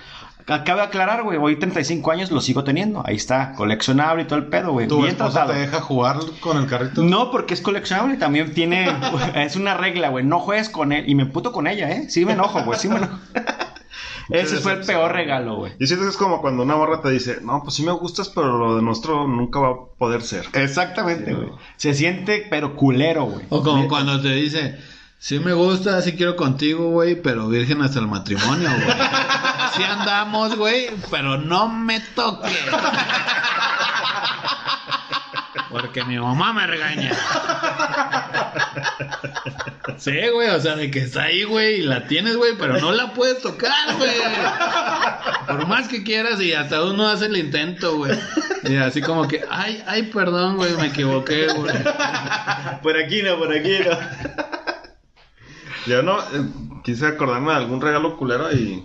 Cabe 0.45 0.81
aclarar, 0.81 1.23
güey, 1.23 1.37
hoy 1.37 1.55
35 1.55 2.11
años 2.11 2.31
lo 2.31 2.41
sigo 2.41 2.63
teniendo. 2.63 3.01
Ahí 3.05 3.15
está, 3.15 3.53
coleccionable 3.53 4.23
y 4.23 4.25
todo 4.25 4.39
el 4.39 4.47
pedo, 4.47 4.71
güey. 4.73 4.87
¿Tu 4.87 4.97
Bien 4.97 5.09
esposa 5.09 5.31
tratado. 5.31 5.53
te 5.53 5.59
deja 5.59 5.81
jugar 5.81 6.17
con 6.41 6.57
el 6.57 6.67
carrito? 6.67 7.01
No, 7.01 7.31
porque 7.31 7.53
es 7.53 7.61
coleccionable. 7.61 8.17
También 8.17 8.53
tiene. 8.53 8.93
es 9.35 9.55
una 9.55 9.75
regla, 9.75 10.09
güey. 10.09 10.25
No 10.25 10.39
juegues 10.39 10.69
con 10.69 10.91
él. 10.91 11.07
Y 11.07 11.15
me 11.15 11.25
puto 11.25 11.51
con 11.51 11.67
ella, 11.67 11.89
¿eh? 11.89 12.09
Sí 12.09 12.25
me 12.25 12.33
enojo, 12.33 12.63
güey. 12.63 12.77
Sí 12.77 12.89
me 12.89 12.97
enojo. 12.97 13.17
Ese 14.29 14.57
fue 14.57 14.73
el 14.73 14.85
peor 14.85 15.11
regalo, 15.11 15.57
güey. 15.57 15.73
Y 15.79 15.87
siento 15.87 16.05
que 16.05 16.11
es 16.11 16.17
como 16.17 16.41
cuando 16.41 16.63
una 16.63 16.75
morra 16.75 17.01
te 17.01 17.09
dice, 17.09 17.39
no, 17.41 17.61
pues 17.61 17.75
sí 17.75 17.83
me 17.83 17.91
gustas, 17.91 18.29
pero 18.29 18.57
lo 18.57 18.75
de 18.77 18.81
nuestro 18.81 19.27
nunca 19.27 19.59
va 19.59 19.69
a 19.69 19.75
poder 19.97 20.21
ser. 20.21 20.45
Exactamente, 20.53 21.33
güey. 21.33 21.49
Se 21.75 21.93
siente, 21.93 22.47
pero 22.49 22.75
culero, 22.75 23.25
güey. 23.25 23.45
O 23.49 23.61
como 23.61 23.87
cuando 23.87 24.21
te 24.21 24.29
dice, 24.29 24.79
sí 25.19 25.39
me 25.39 25.53
gusta, 25.53 26.01
sí 26.01 26.13
quiero 26.13 26.35
contigo, 26.35 26.89
güey, 26.91 27.21
pero 27.21 27.49
virgen 27.49 27.81
hasta 27.81 27.99
el 27.99 28.07
matrimonio, 28.07 28.69
güey. 28.69 28.97
Sí 29.75 29.83
andamos, 29.83 30.55
güey, 30.55 30.89
pero 31.09 31.37
no 31.37 31.67
me 31.67 31.99
toques. 31.99 32.51
Porque 35.69 36.03
mi 36.03 36.19
mamá 36.19 36.53
me 36.53 36.67
regaña. 36.67 37.11
Sí, 39.97 40.17
güey, 40.33 40.49
o 40.49 40.59
sea, 40.59 40.75
de 40.75 40.91
que 40.91 40.99
está 40.99 41.23
ahí, 41.23 41.43
güey, 41.43 41.79
y 41.79 41.81
la 41.81 42.07
tienes, 42.07 42.35
güey, 42.35 42.53
pero 42.57 42.79
no 42.79 42.91
la 42.91 43.13
puedes 43.13 43.41
tocar, 43.41 43.95
güey. 43.97 44.11
Por 45.47 45.67
más 45.67 45.87
que 45.87 46.03
quieras, 46.03 46.39
y 46.41 46.53
hasta 46.53 46.83
uno 46.83 47.07
hace 47.07 47.25
el 47.25 47.37
intento, 47.37 47.97
güey. 47.97 48.17
Y 48.63 48.75
así 48.75 49.01
como 49.01 49.27
que, 49.27 49.43
ay, 49.49 49.83
ay, 49.87 50.03
perdón, 50.03 50.57
güey, 50.57 50.73
me 50.75 50.87
equivoqué, 50.87 51.47
güey. 51.53 51.75
Por 52.81 52.97
aquí 52.97 53.23
no, 53.23 53.37
por 53.37 53.51
aquí 53.51 53.77
no. 53.79 53.97
Yo 55.85 56.03
no, 56.03 56.19
eh, 56.19 56.45
quise 56.83 57.07
acordarme 57.07 57.51
de 57.51 57.57
algún 57.57 57.81
regalo 57.81 58.15
culero 58.17 58.51
y 58.51 58.83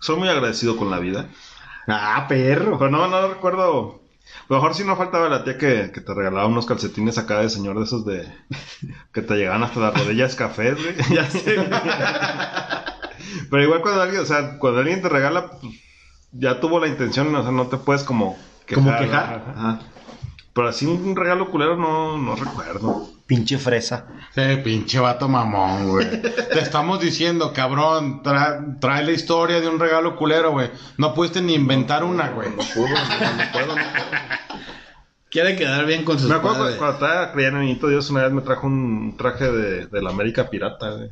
soy 0.00 0.16
muy 0.16 0.28
agradecido 0.28 0.76
con 0.76 0.90
la 0.90 0.98
vida. 0.98 1.28
Ah, 1.86 2.26
perro. 2.28 2.78
Pero 2.78 2.90
no, 2.90 3.08
no 3.08 3.28
recuerdo. 3.28 4.00
A 4.42 4.46
lo 4.48 4.56
mejor 4.56 4.74
sí 4.74 4.84
no 4.84 4.96
faltaba 4.96 5.28
la 5.28 5.44
tía 5.44 5.56
que, 5.56 5.90
que 5.92 6.00
te 6.00 6.14
regalaba 6.14 6.46
unos 6.46 6.66
calcetines 6.66 7.18
acá 7.18 7.40
de 7.40 7.48
señor 7.48 7.78
de 7.78 7.84
esos 7.84 8.04
de... 8.04 8.26
que 9.12 9.22
te 9.22 9.36
llegaban 9.36 9.62
hasta 9.62 9.80
las 9.80 9.94
rodillas 9.94 10.34
cafés, 10.34 10.74
güey. 10.74 10.94
Ya 11.14 11.30
sé. 11.30 11.56
Pero 13.50 13.62
igual 13.62 13.82
cuando 13.82 14.02
alguien, 14.02 14.22
o 14.22 14.26
sea, 14.26 14.58
cuando 14.58 14.80
alguien 14.80 15.02
te 15.02 15.08
regala, 15.08 15.50
pues, 15.50 15.74
ya 16.32 16.60
tuvo 16.60 16.78
la 16.80 16.88
intención, 16.88 17.34
o 17.34 17.42
sea, 17.42 17.52
no 17.52 17.68
te 17.68 17.78
puedes 17.78 18.04
como 18.04 18.36
¿Como 18.74 18.96
quejar? 18.98 19.54
Ajá. 19.56 19.80
Pero 20.52 20.68
así 20.68 20.86
un 20.86 21.16
regalo 21.16 21.50
culero 21.50 21.76
no, 21.76 22.18
no 22.18 22.36
recuerdo. 22.36 23.08
Pinche 23.28 23.58
fresa. 23.58 24.06
Sí, 24.34 24.40
pinche 24.64 24.98
vato 24.98 25.28
mamón, 25.28 25.86
güey. 25.90 26.22
Te 26.22 26.60
estamos 26.60 26.98
diciendo, 26.98 27.52
cabrón, 27.52 28.22
tra- 28.22 28.80
trae 28.80 29.04
la 29.04 29.12
historia 29.12 29.60
de 29.60 29.68
un 29.68 29.78
regalo 29.78 30.16
culero, 30.16 30.50
güey. 30.52 30.70
No 30.96 31.12
pudiste 31.14 31.40
ni 31.42 31.54
inventar 31.54 32.02
una, 32.04 32.30
güey. 32.30 32.48
No 32.48 32.56
puedo, 32.74 32.88
no, 32.88 33.52
puedo, 33.52 33.66
no 33.66 33.74
puedo. 33.74 33.74
Quiere 35.30 35.56
quedar 35.56 35.84
bien 35.84 36.04
con 36.04 36.18
sus 36.18 36.30
Me 36.30 36.36
acuerdo 36.36 36.60
padres. 36.60 36.76
cuando, 36.78 36.94
estaba 36.94 37.32
criando 37.32 37.58
niñito 37.60 37.88
Dios 37.88 38.08
una 38.08 38.22
vez 38.22 38.32
me 38.32 38.40
trajo 38.40 38.66
un 38.66 39.14
traje 39.18 39.44
de, 39.52 39.86
de 39.86 40.02
la 40.02 40.08
América 40.08 40.48
Pirata, 40.48 40.88
güey. 40.92 41.10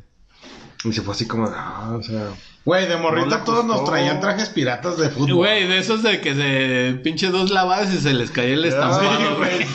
Y 0.85 0.93
se 0.95 1.03
fue 1.03 1.13
así 1.13 1.27
como, 1.27 1.51
ah, 1.55 1.93
o 1.99 2.03
sea... 2.03 2.29
Güey, 2.65 2.89
de 2.89 2.97
morrita 2.97 3.45
todos 3.45 3.65
nos 3.65 3.85
traían 3.85 4.21
trajes 4.21 4.49
piratas 4.49 4.97
de 4.97 5.11
fútbol. 5.11 5.35
Güey, 5.35 5.69
de 5.69 5.79
esos 5.79 6.03
de 6.03 6.21
que 6.21 6.35
se 6.35 6.99
pinche 7.03 7.29
dos 7.29 7.51
lavadas 7.51 7.93
y 7.93 7.99
se 7.99 8.13
les 8.15 8.31
caía 8.31 8.55
el 8.55 8.65
estampado, 8.65 9.37
güey. 9.37 9.67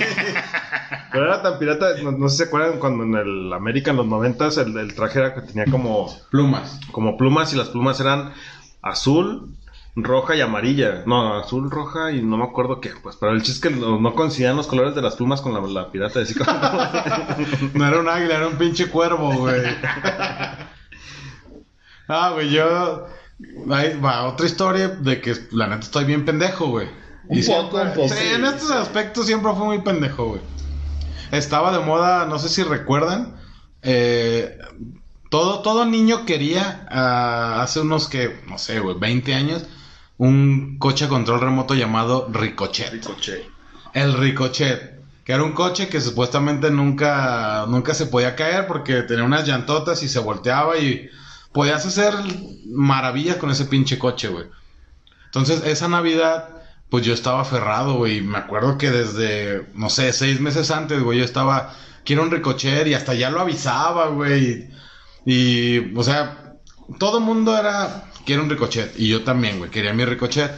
Pero 1.11 1.25
era 1.25 1.41
tan 1.41 1.59
pirata, 1.59 1.97
no, 2.01 2.11
no 2.11 2.29
sé 2.29 2.37
si 2.37 2.43
se 2.43 2.49
acuerdan 2.49 2.79
cuando 2.79 3.03
en 3.03 3.15
el 3.15 3.53
América 3.53 3.91
en 3.91 3.97
los 3.97 4.07
noventas 4.07 4.57
el, 4.57 4.75
el 4.77 4.95
traje 4.95 5.19
era 5.19 5.33
que 5.33 5.41
tenía 5.41 5.65
como, 5.65 6.07
Plumas. 6.29 6.79
como 6.91 7.17
plumas 7.17 7.53
y 7.53 7.57
las 7.57 7.69
plumas 7.69 7.99
eran 7.99 8.33
azul, 8.81 9.55
roja 9.95 10.35
y 10.35 10.41
amarilla. 10.41 11.03
No, 11.05 11.39
azul, 11.39 11.69
roja 11.69 12.11
y 12.11 12.21
no 12.21 12.37
me 12.37 12.45
acuerdo 12.45 12.79
qué. 12.79 12.91
Pues, 13.01 13.15
pero 13.17 13.33
el 13.33 13.41
chiste 13.41 13.69
es 13.69 13.73
que 13.73 13.79
no, 13.79 13.99
no 13.99 14.15
coincidían 14.15 14.55
los 14.55 14.67
colores 14.67 14.95
de 14.95 15.01
las 15.01 15.15
plumas 15.15 15.41
con 15.41 15.53
la, 15.53 15.61
la 15.61 15.91
pirata. 15.91 16.21
Así 16.21 16.33
como... 16.33 16.51
No 17.73 17.87
era 17.87 17.99
un 17.99 18.09
águila, 18.09 18.37
era 18.37 18.47
un 18.47 18.57
pinche 18.57 18.89
cuervo, 18.89 19.33
güey. 19.33 19.61
ah, 22.07 22.31
güey, 22.33 22.49
yo. 22.49 23.07
Ahí 23.71 23.99
va, 23.99 24.25
otra 24.25 24.45
historia 24.45 24.89
de 24.89 25.19
que 25.19 25.33
la 25.51 25.67
neta 25.67 25.81
estoy 25.81 26.05
bien 26.05 26.25
pendejo, 26.25 26.67
güey. 26.67 26.87
Un 27.27 27.43
poco, 27.45 27.81
un 27.81 27.93
poco. 27.93 28.09
Sí, 28.09 28.23
en 28.35 28.45
estos 28.45 28.71
aspectos 28.71 29.25
siempre 29.25 29.51
fue 29.53 29.65
muy 29.65 29.81
pendejo, 29.81 30.29
güey. 30.29 30.41
Estaba 31.31 31.71
de 31.71 31.83
moda, 31.83 32.25
no 32.25 32.39
sé 32.39 32.49
si 32.49 32.63
recuerdan. 32.63 33.35
eh, 33.81 34.57
todo, 35.29 35.61
todo 35.61 35.85
niño 35.85 36.25
quería, 36.25 36.85
ah, 36.91 37.61
hace 37.61 37.79
unos 37.79 38.09
que, 38.09 38.41
no 38.47 38.57
sé, 38.57 38.79
güey, 38.81 38.97
20 38.99 39.33
años, 39.33 39.65
un 40.17 40.77
coche 40.77 41.05
a 41.05 41.09
control 41.09 41.39
remoto 41.39 41.73
llamado 41.73 42.27
Ricochet. 42.29 42.91
Ricochet. 42.91 43.47
El 43.93 44.13
Ricochet, 44.13 44.99
que 45.23 45.31
era 45.31 45.43
un 45.43 45.53
coche 45.53 45.87
que 45.87 46.01
supuestamente 46.01 46.69
nunca, 46.69 47.65
nunca 47.69 47.93
se 47.93 48.07
podía 48.07 48.35
caer 48.35 48.67
porque 48.67 49.03
tenía 49.03 49.23
unas 49.23 49.47
llantotas 49.47 50.03
y 50.03 50.09
se 50.09 50.19
volteaba 50.19 50.77
y 50.77 51.09
podías 51.53 51.85
hacer 51.85 52.13
maravillas 52.65 53.37
con 53.37 53.51
ese 53.51 53.65
pinche 53.65 53.97
coche, 53.97 54.27
güey. 54.27 54.47
Entonces, 55.25 55.63
esa 55.65 55.87
Navidad, 55.87 56.49
pues 56.91 57.05
yo 57.05 57.13
estaba 57.13 57.41
aferrado, 57.41 57.95
güey. 57.95 58.21
Me 58.21 58.37
acuerdo 58.37 58.77
que 58.77 58.91
desde, 58.91 59.65
no 59.75 59.89
sé, 59.89 60.11
seis 60.11 60.41
meses 60.41 60.71
antes, 60.71 61.01
güey, 61.01 61.19
yo 61.19 61.25
estaba, 61.25 61.73
quiero 62.03 62.21
un 62.21 62.31
Ricochet 62.31 62.85
y 62.85 62.93
hasta 62.93 63.13
ya 63.13 63.31
lo 63.31 63.39
avisaba, 63.39 64.07
güey. 64.09 64.69
Y, 65.25 65.95
o 65.95 66.03
sea, 66.03 66.57
todo 66.99 67.19
el 67.19 67.23
mundo 67.23 67.57
era, 67.57 68.11
quiero 68.25 68.43
un 68.43 68.49
Ricochet. 68.49 68.93
Y 68.99 69.07
yo 69.07 69.23
también, 69.23 69.57
güey, 69.57 69.71
quería 69.71 69.93
mi 69.93 70.03
Ricochet. 70.03 70.51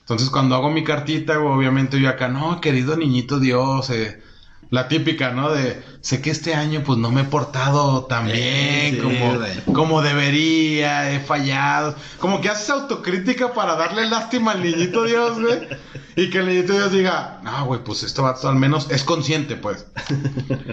Entonces 0.00 0.30
cuando 0.30 0.54
hago 0.54 0.70
mi 0.70 0.84
cartita, 0.84 1.38
obviamente 1.38 2.00
yo 2.00 2.08
acá, 2.08 2.28
no, 2.28 2.62
querido 2.62 2.96
niñito 2.96 3.38
Dios, 3.38 3.90
eh, 3.90 4.22
la 4.70 4.88
típica, 4.88 5.30
¿no? 5.30 5.50
De, 5.50 5.82
sé 6.00 6.20
que 6.20 6.30
este 6.30 6.54
año 6.54 6.82
pues 6.84 6.98
no 6.98 7.10
me 7.10 7.22
he 7.22 7.24
portado 7.24 8.04
tan 8.04 8.26
bien 8.26 8.94
sí, 8.94 9.00
como, 9.00 9.74
como 9.74 10.02
debería, 10.02 11.10
he 11.12 11.20
fallado. 11.20 11.94
Como 12.18 12.40
que 12.40 12.48
haces 12.48 12.70
autocrítica 12.70 13.54
para 13.54 13.76
darle 13.76 14.08
lástima 14.08 14.52
al 14.52 14.62
niñito 14.62 15.04
Dios, 15.04 15.40
güey. 15.40 15.68
Y 16.16 16.30
que 16.30 16.38
el 16.38 16.46
niñito 16.46 16.74
Dios 16.74 16.92
diga, 16.92 17.40
no, 17.42 17.64
güey, 17.66 17.82
pues 17.82 18.02
esto 18.02 18.22
va 18.22 18.36
al 18.42 18.56
menos 18.56 18.90
es 18.90 19.04
consciente, 19.04 19.56
pues. 19.56 19.86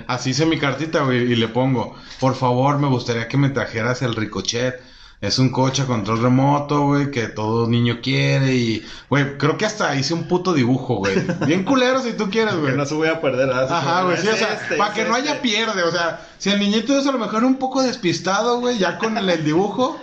Así 0.07 0.31
hice 0.31 0.45
mi 0.45 0.57
cartita, 0.57 1.03
güey, 1.03 1.31
y 1.31 1.35
le 1.35 1.47
pongo, 1.47 1.95
por 2.19 2.35
favor, 2.35 2.79
me 2.79 2.87
gustaría 2.87 3.27
que 3.27 3.37
me 3.37 3.49
trajeras 3.49 4.01
el 4.01 4.15
Ricochet. 4.15 4.81
Es 5.25 5.39
un 5.39 5.49
coche 5.49 5.81
a 5.81 5.85
control 5.85 6.21
remoto, 6.21 6.81
güey, 6.81 7.11
que 7.11 7.27
todo 7.27 7.67
niño 7.67 7.99
quiere 8.01 8.53
y, 8.55 8.85
güey, 9.09 9.37
creo 9.37 9.57
que 9.57 9.65
hasta 9.65 9.95
hice 9.95 10.13
un 10.13 10.27
puto 10.27 10.53
dibujo, 10.53 10.95
güey. 10.97 11.15
Bien 11.45 11.63
culero 11.63 12.01
si 12.01 12.13
tú 12.13 12.29
quieres, 12.29 12.53
Que 12.55 12.59
güey. 12.61 12.77
no 12.77 12.85
se 12.85 12.93
voy 12.95 13.07
a 13.07 13.19
perder. 13.21 13.49
Así 13.51 13.73
Ajá, 13.73 14.03
güey, 14.03 14.17
sí, 14.17 14.27
o 14.27 14.35
sea, 14.35 14.53
este, 14.53 14.75
para 14.75 14.93
que 14.93 15.03
no 15.03 15.15
este. 15.17 15.29
haya 15.31 15.41
pierde, 15.41 15.83
o 15.83 15.91
sea, 15.91 16.21
si 16.37 16.49
el 16.51 16.59
niñito 16.59 16.97
es 16.97 17.07
a 17.07 17.11
lo 17.11 17.17
mejor 17.17 17.43
un 17.43 17.55
poco 17.55 17.81
despistado, 17.81 18.59
güey, 18.59 18.77
ya 18.77 18.97
con 18.97 19.17
el, 19.17 19.29
el 19.29 19.43
dibujo. 19.43 19.99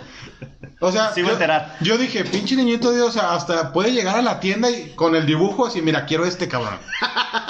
O 0.79 0.91
sea, 0.91 1.13
Sí 1.13 1.23
yo 1.79 1.97
dije, 1.97 2.25
pinche 2.25 2.57
niñito 2.57 2.91
Dios, 2.91 3.07
o 3.07 3.11
sea, 3.11 3.33
hasta 3.33 3.71
puede 3.71 3.93
llegar 3.93 4.17
a 4.17 4.21
la 4.21 4.41
tienda 4.41 4.69
y 4.69 4.91
con 4.95 5.15
el 5.15 5.25
dibujo 5.25 5.65
así, 5.65 5.81
mira, 5.81 6.05
quiero 6.05 6.25
este 6.25 6.49
cabrón. 6.49 6.77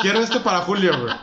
quiero 0.01 0.19
este 0.19 0.39
para 0.39 0.59
Julio, 0.59 0.91
güey. 1.01 1.13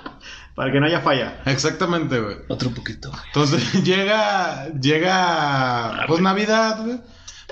Para 0.60 0.72
que 0.72 0.78
no 0.78 0.84
haya 0.84 1.00
falla. 1.00 1.40
Exactamente, 1.46 2.20
güey. 2.20 2.36
Otro 2.48 2.68
poquito, 2.68 3.08
güey. 3.08 3.22
Entonces 3.28 3.82
llega, 3.82 4.68
llega, 4.78 6.04
pues 6.06 6.20
Navidad, 6.20 6.84
güey. 6.84 7.00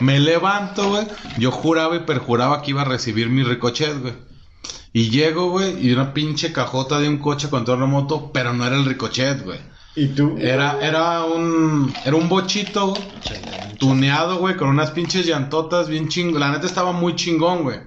Me 0.00 0.20
levanto, 0.20 0.90
güey. 0.90 1.06
Yo 1.38 1.50
juraba 1.50 1.96
y 1.96 2.00
perjuraba 2.00 2.60
que 2.60 2.72
iba 2.72 2.82
a 2.82 2.84
recibir 2.84 3.30
mi 3.30 3.44
ricochet, 3.44 3.98
güey. 3.98 4.12
Y 4.92 5.08
llego, 5.08 5.48
güey, 5.48 5.86
y 5.86 5.90
una 5.90 6.12
pinche 6.12 6.52
cajota 6.52 7.00
de 7.00 7.08
un 7.08 7.16
coche 7.16 7.48
con 7.48 7.60
control 7.60 7.80
remoto, 7.80 8.30
pero 8.30 8.52
no 8.52 8.66
era 8.66 8.76
el 8.76 8.84
ricochet, 8.84 9.42
güey. 9.42 9.60
¿Y 9.96 10.08
tú? 10.08 10.36
Era, 10.38 10.78
era 10.82 11.24
un, 11.24 11.90
era 12.04 12.14
un 12.14 12.28
bochito 12.28 12.92
tuneado, 13.78 14.36
güey, 14.36 14.54
con 14.54 14.68
unas 14.68 14.90
pinches 14.90 15.24
llantotas 15.24 15.88
bien 15.88 16.08
chingón. 16.08 16.40
La 16.40 16.50
neta 16.50 16.66
estaba 16.66 16.92
muy 16.92 17.16
chingón, 17.16 17.62
güey. 17.62 17.80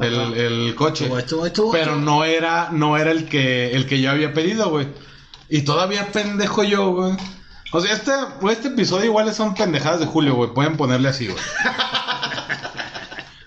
El, 0.00 0.34
el 0.34 0.74
coche. 0.74 1.04
Estuvo, 1.04 1.18
estuvo, 1.18 1.46
estuvo. 1.46 1.72
Pero 1.72 1.96
no 1.96 2.24
era, 2.24 2.70
no 2.72 2.96
era 2.96 3.10
el 3.10 3.28
que, 3.28 3.72
el 3.72 3.86
que 3.86 4.00
yo 4.00 4.10
había 4.10 4.34
pedido, 4.34 4.70
güey. 4.70 4.88
Y 5.48 5.62
todavía 5.62 6.12
pendejo 6.12 6.64
yo, 6.64 6.92
güey. 6.92 7.16
O 7.72 7.80
sea, 7.80 7.92
este, 7.92 8.12
este 8.50 8.68
episodio 8.68 9.06
igual 9.06 9.32
son 9.34 9.54
pendejadas 9.54 10.00
de 10.00 10.06
Julio, 10.06 10.34
güey. 10.34 10.50
Pueden 10.52 10.76
ponerle 10.76 11.08
así, 11.08 11.26
güey. 11.26 11.38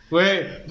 Güey, 0.09 0.65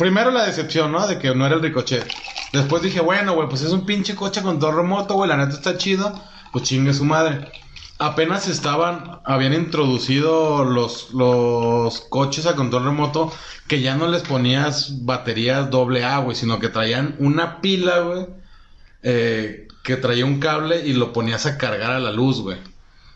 primero 0.00 0.32
la 0.32 0.44
decepción, 0.44 0.90
¿no? 0.90 1.06
De 1.06 1.16
que 1.16 1.32
no 1.32 1.46
era 1.46 1.54
el 1.54 1.62
ricochet. 1.62 2.04
Después 2.52 2.82
dije, 2.82 3.00
bueno, 3.00 3.34
güey, 3.34 3.48
pues 3.48 3.62
es 3.62 3.70
un 3.70 3.86
pinche 3.86 4.16
coche 4.16 4.42
con 4.42 4.58
todo 4.58 4.72
remoto, 4.72 5.14
güey. 5.14 5.28
La 5.28 5.36
neta 5.36 5.52
está 5.52 5.78
chido. 5.78 6.20
Pues 6.50 6.64
chingue 6.64 6.92
su 6.92 7.04
madre. 7.04 7.52
Apenas 8.02 8.48
estaban, 8.48 9.20
habían 9.24 9.54
introducido 9.54 10.64
los, 10.64 11.12
los 11.12 12.00
coches 12.00 12.46
a 12.46 12.56
control 12.56 12.86
remoto 12.86 13.32
que 13.68 13.80
ya 13.80 13.94
no 13.94 14.08
les 14.08 14.22
ponías 14.22 15.04
baterías 15.04 15.70
doble 15.70 16.04
A, 16.04 16.18
güey, 16.18 16.34
sino 16.34 16.58
que 16.58 16.68
traían 16.68 17.14
una 17.20 17.60
pila, 17.60 18.00
güey, 18.00 18.26
eh, 19.04 19.68
que 19.84 19.96
traía 19.96 20.26
un 20.26 20.40
cable 20.40 20.84
y 20.84 20.94
lo 20.94 21.12
ponías 21.12 21.46
a 21.46 21.56
cargar 21.56 21.92
a 21.92 22.00
la 22.00 22.10
luz, 22.10 22.40
güey. 22.40 22.58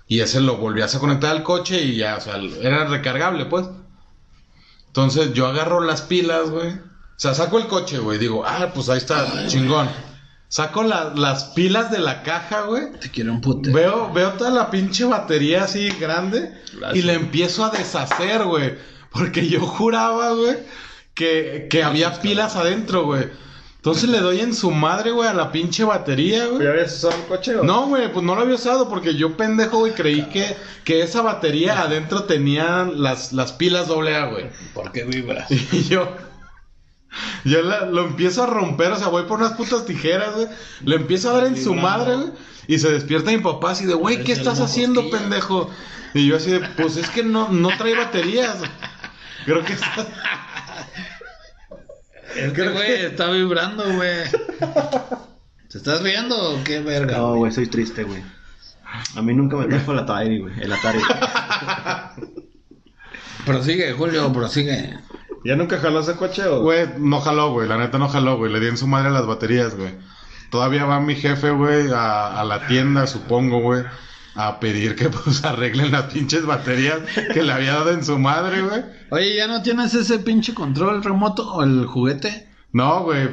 Y 0.06 0.20
ese 0.20 0.40
lo 0.40 0.56
volvías 0.56 0.94
a 0.94 1.00
conectar 1.00 1.32
al 1.32 1.42
coche 1.42 1.82
y 1.82 1.96
ya, 1.96 2.18
o 2.18 2.20
sea, 2.20 2.36
era 2.62 2.84
recargable, 2.84 3.46
pues. 3.46 3.66
Entonces 4.86 5.32
yo 5.32 5.48
agarro 5.48 5.80
las 5.80 6.02
pilas, 6.02 6.50
güey. 6.50 6.70
O 6.70 7.18
sea, 7.18 7.34
saco 7.34 7.58
el 7.58 7.66
coche, 7.66 7.98
güey. 7.98 8.18
Digo, 8.18 8.44
ah, 8.46 8.70
pues 8.72 8.88
ahí 8.88 8.98
está, 8.98 9.48
chingón. 9.48 9.88
Saco 10.48 10.82
la- 10.84 11.12
las 11.16 11.44
pilas 11.46 11.90
de 11.90 11.98
la 11.98 12.22
caja, 12.22 12.62
güey. 12.62 12.92
Te 13.00 13.10
quiero 13.10 13.32
un 13.32 13.40
puto. 13.40 13.72
Veo, 13.72 14.12
veo 14.12 14.30
toda 14.32 14.50
la 14.50 14.70
pinche 14.70 15.04
batería 15.04 15.64
así 15.64 15.88
grande 16.00 16.52
Gracias. 16.78 16.96
y 16.96 17.02
le 17.02 17.14
empiezo 17.14 17.64
a 17.64 17.70
deshacer, 17.70 18.44
güey. 18.44 18.74
Porque 19.10 19.48
yo 19.48 19.60
juraba, 19.60 20.32
güey, 20.32 20.56
que, 21.14 21.66
que 21.70 21.82
había 21.82 22.20
pilas 22.20 22.54
adentro, 22.56 23.04
güey. 23.06 23.28
Entonces 23.76 24.08
le 24.10 24.18
doy 24.18 24.40
en 24.40 24.52
su 24.54 24.70
madre, 24.72 25.12
güey, 25.12 25.28
a 25.28 25.32
la 25.34 25.52
pinche 25.52 25.84
batería, 25.84 26.46
güey. 26.46 26.64
¿Ya 26.64 26.70
habías 26.70 26.96
usado 26.96 27.14
el 27.14 27.26
coche 27.28 27.56
o? 27.56 27.62
No, 27.64 27.86
güey, 27.86 28.12
pues 28.12 28.24
no 28.24 28.34
lo 28.34 28.40
había 28.42 28.56
usado 28.56 28.88
porque 28.88 29.14
yo 29.14 29.36
pendejo, 29.36 29.78
güey, 29.78 29.92
creí 29.92 30.22
que, 30.24 30.56
que 30.84 31.02
esa 31.02 31.22
batería 31.22 31.80
adentro 31.80 32.24
tenía 32.24 32.84
las, 32.92 33.32
las 33.32 33.52
pilas 33.52 33.88
AA, 33.88 34.26
güey. 34.26 34.46
¿Por 34.74 34.90
qué 34.92 35.04
vibras? 35.04 35.48
Y 35.72 35.84
yo, 35.84 36.08
yo 37.44 37.62
la- 37.62 37.86
lo 37.86 38.04
empiezo 38.06 38.42
a 38.42 38.46
romper, 38.46 38.92
o 38.92 38.96
sea, 38.96 39.08
voy 39.08 39.24
por 39.24 39.38
unas 39.38 39.52
putas 39.52 39.84
tijeras, 39.86 40.34
güey. 40.34 40.46
Le 40.84 40.96
empiezo 40.96 41.30
a 41.30 41.34
dar 41.38 41.46
en 41.46 41.56
su 41.62 41.74
madre, 41.74 42.16
güey. 42.16 42.30
Y 42.68 42.78
se 42.78 42.90
despierta 42.90 43.30
mi 43.30 43.38
papá 43.38 43.70
así 43.72 43.86
de, 43.86 43.94
güey, 43.94 44.24
¿qué 44.24 44.32
Es 44.32 44.38
estás 44.38 44.60
haciendo, 44.60 45.08
pendejo? 45.10 45.70
Y 46.14 46.26
yo 46.26 46.36
así 46.36 46.50
de, 46.50 46.60
pues 46.60 46.96
es 46.96 47.08
que 47.10 47.22
no, 47.22 47.48
no 47.48 47.68
trae 47.78 47.94
baterías. 47.96 48.56
Creo 49.44 49.64
que 49.64 49.72
está... 49.74 50.06
Es 52.34 52.52
que, 52.52 52.68
güey, 52.68 52.92
está 53.06 53.30
vibrando, 53.30 53.82
güey. 53.94 54.24
¿Te 55.70 55.78
estás 55.78 56.02
riendo 56.02 56.36
o 56.52 56.64
qué 56.64 56.80
verga? 56.80 57.16
No, 57.16 57.36
güey, 57.36 57.50
soy 57.50 57.66
triste, 57.66 58.02
güey. 58.04 58.22
A 59.14 59.22
mí 59.22 59.32
nunca 59.32 59.56
me 59.56 59.64
trajo 59.66 59.92
el 59.92 60.00
Atari, 60.00 60.40
güey. 60.40 60.52
El 60.60 60.70
Atari. 60.72 60.98
Prosigue, 63.46 63.92
Julio, 63.92 64.30
prosigue. 64.32 64.98
¿Ya 65.46 65.56
nunca 65.56 65.78
jaló 65.78 66.00
ese 66.00 66.16
coche 66.16 66.44
o? 66.44 66.60
Güey, 66.62 66.86
no 66.98 67.20
jaló, 67.20 67.52
güey. 67.52 67.68
La 67.68 67.78
neta 67.78 67.98
no 67.98 68.08
jaló, 68.08 68.36
güey. 68.36 68.52
Le 68.52 68.60
di 68.60 68.66
en 68.66 68.76
su 68.76 68.86
madre 68.86 69.10
las 69.10 69.26
baterías, 69.26 69.76
güey. 69.76 69.94
Todavía 70.50 70.84
va 70.84 71.00
mi 71.00 71.14
jefe, 71.14 71.50
güey, 71.50 71.90
a, 71.92 72.40
a 72.40 72.44
la 72.44 72.66
tienda, 72.66 73.06
supongo, 73.06 73.60
güey. 73.60 73.84
A 74.34 74.60
pedir 74.60 74.96
que 74.96 75.08
pues 75.10 75.44
arreglen 75.44 75.92
las 75.92 76.12
pinches 76.12 76.44
baterías 76.44 76.98
que 77.32 77.42
le 77.42 77.52
había 77.52 77.72
dado 77.74 77.92
en 77.92 78.04
su 78.04 78.18
madre, 78.18 78.62
güey. 78.62 78.84
Oye, 79.10 79.36
¿ya 79.36 79.46
no 79.46 79.62
tienes 79.62 79.94
ese 79.94 80.18
pinche 80.18 80.52
control 80.52 81.02
remoto 81.02 81.54
o 81.54 81.62
el 81.62 81.86
juguete? 81.86 82.45
No, 82.76 83.04
güey. 83.04 83.26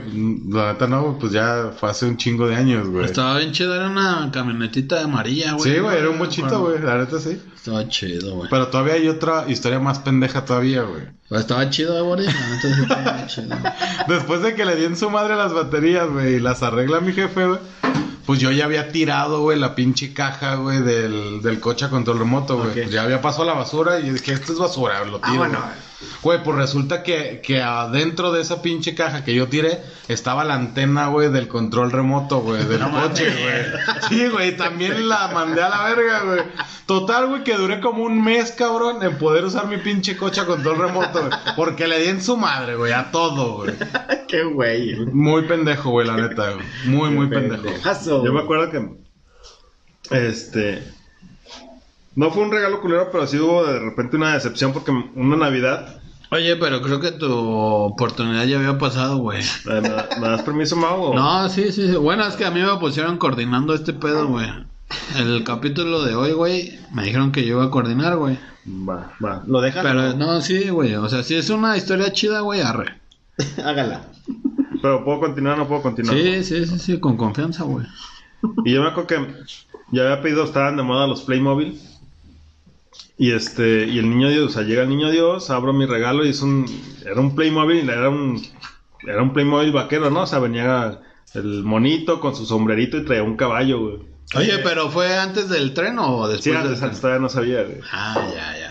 La 0.49 0.71
neta 0.71 0.87
no, 0.87 1.17
pues 1.19 1.33
ya 1.33 1.73
fue 1.77 1.89
hace 1.89 2.05
un 2.05 2.15
chingo 2.15 2.47
de 2.47 2.55
años, 2.55 2.87
güey. 2.87 3.03
Estaba 3.03 3.37
bien 3.39 3.51
chido, 3.51 3.75
era 3.75 3.89
una 3.89 4.29
camionetita 4.31 5.03
amarilla, 5.03 5.51
güey. 5.51 5.69
Sí, 5.69 5.79
güey, 5.79 5.97
era 5.97 6.09
un 6.09 6.17
bochito, 6.17 6.61
güey. 6.61 6.79
La 6.79 6.97
neta 6.97 7.19
sí. 7.19 7.41
Estaba 7.53 7.85
chido, 7.89 8.35
güey. 8.35 8.49
Pero 8.49 8.69
todavía 8.69 8.93
hay 8.93 9.09
otra 9.09 9.43
historia 9.49 9.81
más 9.81 9.99
pendeja 9.99 10.45
todavía, 10.45 10.83
güey. 10.83 11.01
Pues 11.27 11.41
estaba 11.41 11.69
chido, 11.69 12.05
güey. 12.05 12.25
Entonces 12.25 12.79
estaba 12.83 13.15
bien 13.15 13.27
chido. 13.27 13.57
Después 14.07 14.41
de 14.43 14.55
que 14.55 14.63
le 14.63 14.77
di 14.77 14.85
en 14.85 14.95
su 14.95 15.09
madre 15.09 15.35
las 15.35 15.53
baterías, 15.53 16.09
güey, 16.09 16.35
y 16.35 16.39
las 16.39 16.63
arregla 16.63 17.01
mi 17.01 17.11
jefe, 17.11 17.45
güey. 17.45 17.59
Pues 18.25 18.39
yo 18.39 18.49
ya 18.49 18.63
había 18.63 18.93
tirado, 18.93 19.41
güey, 19.41 19.59
la 19.59 19.75
pinche 19.75 20.13
caja, 20.13 20.55
güey, 20.55 20.81
del, 20.83 21.41
del 21.41 21.59
coche 21.59 21.83
a 21.83 21.89
control 21.89 22.19
remoto, 22.19 22.59
güey. 22.59 22.71
Pues 22.71 22.91
ya 22.91 23.03
había 23.03 23.21
pasado 23.21 23.43
a 23.43 23.47
la 23.47 23.53
basura 23.55 23.99
y 23.99 24.09
dije, 24.09 24.31
esto 24.31 24.53
es 24.53 24.59
basura, 24.59 25.03
lo 25.03 25.19
tiro. 25.19 25.35
bueno. 25.35 25.59
güey. 25.59 25.92
Güey, 26.21 26.43
pues 26.43 26.57
resulta 26.57 27.03
que, 27.03 27.41
que 27.43 27.61
adentro 27.61 28.31
de 28.31 28.41
esa 28.41 28.61
pinche 28.61 28.95
caja 28.95 29.23
que 29.23 29.33
yo 29.33 29.47
tiré 29.47 29.81
estaba 30.07 30.43
la 30.43 30.55
antena, 30.55 31.07
güey, 31.07 31.31
del 31.31 31.47
control 31.47 31.91
remoto, 31.91 32.41
güey, 32.41 32.63
del 32.65 32.81
coche, 32.81 33.25
güey. 33.29 34.09
Sí, 34.09 34.27
güey, 34.27 34.57
también 34.57 35.07
la 35.07 35.29
mandé 35.29 35.61
a 35.61 35.69
la 35.69 35.83
verga, 35.83 36.23
güey. 36.23 36.41
Total, 36.85 37.27
güey, 37.27 37.43
que 37.43 37.55
duré 37.55 37.79
como 37.79 38.03
un 38.03 38.23
mes, 38.23 38.51
cabrón, 38.51 39.03
en 39.03 39.17
poder 39.17 39.45
usar 39.45 39.67
mi 39.67 39.77
pinche 39.77 40.17
coche 40.17 40.41
a 40.41 40.45
control 40.45 40.77
remoto, 40.77 41.19
güey. 41.19 41.31
Porque 41.55 41.87
le 41.87 41.99
di 41.99 42.09
en 42.09 42.21
su 42.21 42.37
madre, 42.37 42.75
güey, 42.75 42.91
a 42.91 43.11
todo, 43.11 43.57
güey. 43.57 43.73
Qué 44.27 44.43
güey. 44.43 44.95
Muy 45.05 45.43
pendejo, 45.43 45.91
güey, 45.91 46.07
la 46.07 46.17
neta, 46.17 46.51
güey. 46.51 46.65
Muy, 46.85 47.09
muy 47.09 47.27
pendejo. 47.27 47.63
Yo 48.25 48.33
me 48.33 48.41
acuerdo 48.41 48.69
que. 48.71 49.03
Este. 50.09 50.83
No 52.15 52.31
fue 52.31 52.43
un 52.43 52.51
regalo 52.51 52.81
culero, 52.81 53.09
pero 53.11 53.25
sí 53.27 53.37
hubo 53.39 53.65
de 53.65 53.79
repente 53.79 54.17
una 54.17 54.33
decepción 54.33 54.71
porque 54.73 54.91
una 54.91 55.35
Navidad. 55.35 56.01
Oye, 56.31 56.55
pero 56.55 56.81
creo 56.81 56.99
que 56.99 57.11
tu 57.11 57.31
oportunidad 57.31 58.45
ya 58.45 58.57
había 58.57 58.77
pasado, 58.77 59.17
güey. 59.17 59.43
¿Me, 59.65 59.81
me 59.81 60.27
das 60.27 60.41
permiso, 60.43 60.75
Mau? 60.75 61.13
No, 61.13 61.47
sí, 61.49 61.71
sí, 61.71 61.87
sí. 61.89 61.95
Bueno, 61.95 62.25
es 62.25 62.35
que 62.35 62.45
a 62.45 62.51
mí 62.51 62.61
me 62.61 62.75
pusieron 62.77 63.17
coordinando 63.17 63.73
este 63.73 63.93
pedo, 63.93 64.27
güey. 64.27 64.47
El 65.17 65.43
capítulo 65.43 66.03
de 66.03 66.15
hoy, 66.15 66.33
güey, 66.33 66.79
me 66.91 67.03
dijeron 67.03 67.31
que 67.31 67.45
yo 67.45 67.57
iba 67.57 67.65
a 67.65 67.71
coordinar, 67.71 68.17
güey. 68.17 68.37
Va, 68.67 69.11
va. 69.23 69.43
¿Lo 69.45 69.61
dejas? 69.61 69.83
Pero 69.83 70.13
no, 70.13 70.41
sí, 70.41 70.69
güey. 70.69 70.95
O 70.95 71.09
sea, 71.09 71.23
si 71.23 71.35
es 71.35 71.49
una 71.49 71.77
historia 71.77 72.11
chida, 72.13 72.41
güey, 72.41 72.61
arre. 72.61 72.99
Hágala. 73.63 74.07
Pero 74.81 75.03
puedo 75.03 75.19
continuar, 75.19 75.57
no 75.57 75.67
puedo 75.67 75.81
continuar. 75.81 76.15
Sí, 76.15 76.43
sí, 76.43 76.65
sí, 76.65 76.79
sí, 76.79 76.99
con 76.99 77.17
confianza, 77.17 77.63
güey. 77.63 77.85
Y 78.65 78.73
yo 78.73 78.81
me 78.81 78.89
acuerdo 78.89 79.07
que 79.07 79.35
ya 79.91 80.03
había 80.03 80.21
pedido, 80.21 80.43
estaban 80.43 80.77
de 80.77 80.83
moda 80.83 81.07
los 81.07 81.21
Playmobil. 81.21 81.79
Y 83.17 83.31
este, 83.31 83.85
y 83.85 83.99
el 83.99 84.09
niño 84.09 84.29
Dios, 84.29 84.45
o 84.45 84.49
sea, 84.49 84.63
llega 84.63 84.83
el 84.83 84.89
niño 84.89 85.11
Dios, 85.11 85.49
abro 85.49 85.71
mi 85.73 85.85
regalo 85.85 86.25
y 86.25 86.29
es 86.29 86.41
un, 86.41 86.65
era 87.05 87.19
un 87.19 87.35
Playmobil, 87.35 87.89
era 87.89 88.09
un, 88.09 88.41
era 89.07 89.21
un 89.21 89.33
Playmobil 89.33 89.71
vaquero, 89.71 90.09
¿no? 90.09 90.23
O 90.23 90.27
sea, 90.27 90.39
venía 90.39 90.99
el 91.33 91.63
monito 91.63 92.19
con 92.19 92.35
su 92.35 92.45
sombrerito 92.45 92.97
y 92.97 93.05
traía 93.05 93.23
un 93.23 93.37
caballo, 93.37 93.79
güey. 93.79 93.99
Oye, 94.35 94.57
pero 94.63 94.89
¿fue 94.89 95.15
antes 95.17 95.49
del 95.49 95.73
tren 95.73 95.99
o 95.99 96.27
después 96.27 96.43
Sí, 96.43 96.49
del 96.49 96.59
antes, 96.59 96.77
tren? 96.79 96.85
antes 96.85 97.01
todavía 97.01 97.21
no 97.21 97.29
sabía, 97.29 97.63
güey. 97.63 97.79
Ah, 97.91 98.27
ya, 98.33 98.57
ya. 98.59 98.62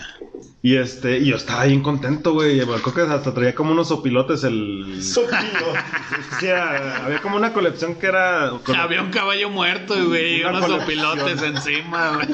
Y 0.65 0.77
este, 0.77 1.17
y 1.19 1.25
yo 1.25 1.35
estaba 1.35 1.65
bien 1.65 1.81
contento, 1.83 2.31
güey. 2.31 2.55
Me 2.65 2.75
acuerdo 2.77 2.93
que 2.93 3.01
hasta 3.13 3.33
traía 3.33 3.53
como 3.53 3.73
unos 3.73 3.89
sopilotes 3.89 4.45
el. 4.45 4.97
Sí, 6.39 6.47
era- 6.47 7.05
había 7.05 7.19
como 7.21 7.35
una 7.35 7.51
colección 7.53 7.95
que 7.95 8.07
era. 8.07 8.51
con- 8.63 8.75
Había 8.77 9.01
un 9.01 9.11
caballo 9.11 9.49
muerto, 9.49 9.93
güey, 10.07 10.37
y 10.37 10.43
Una 10.43 10.59
unos 10.59 10.65
colección. 10.67 11.09
opilotes 11.09 11.43
encima, 11.43 12.11
güey. 12.15 12.27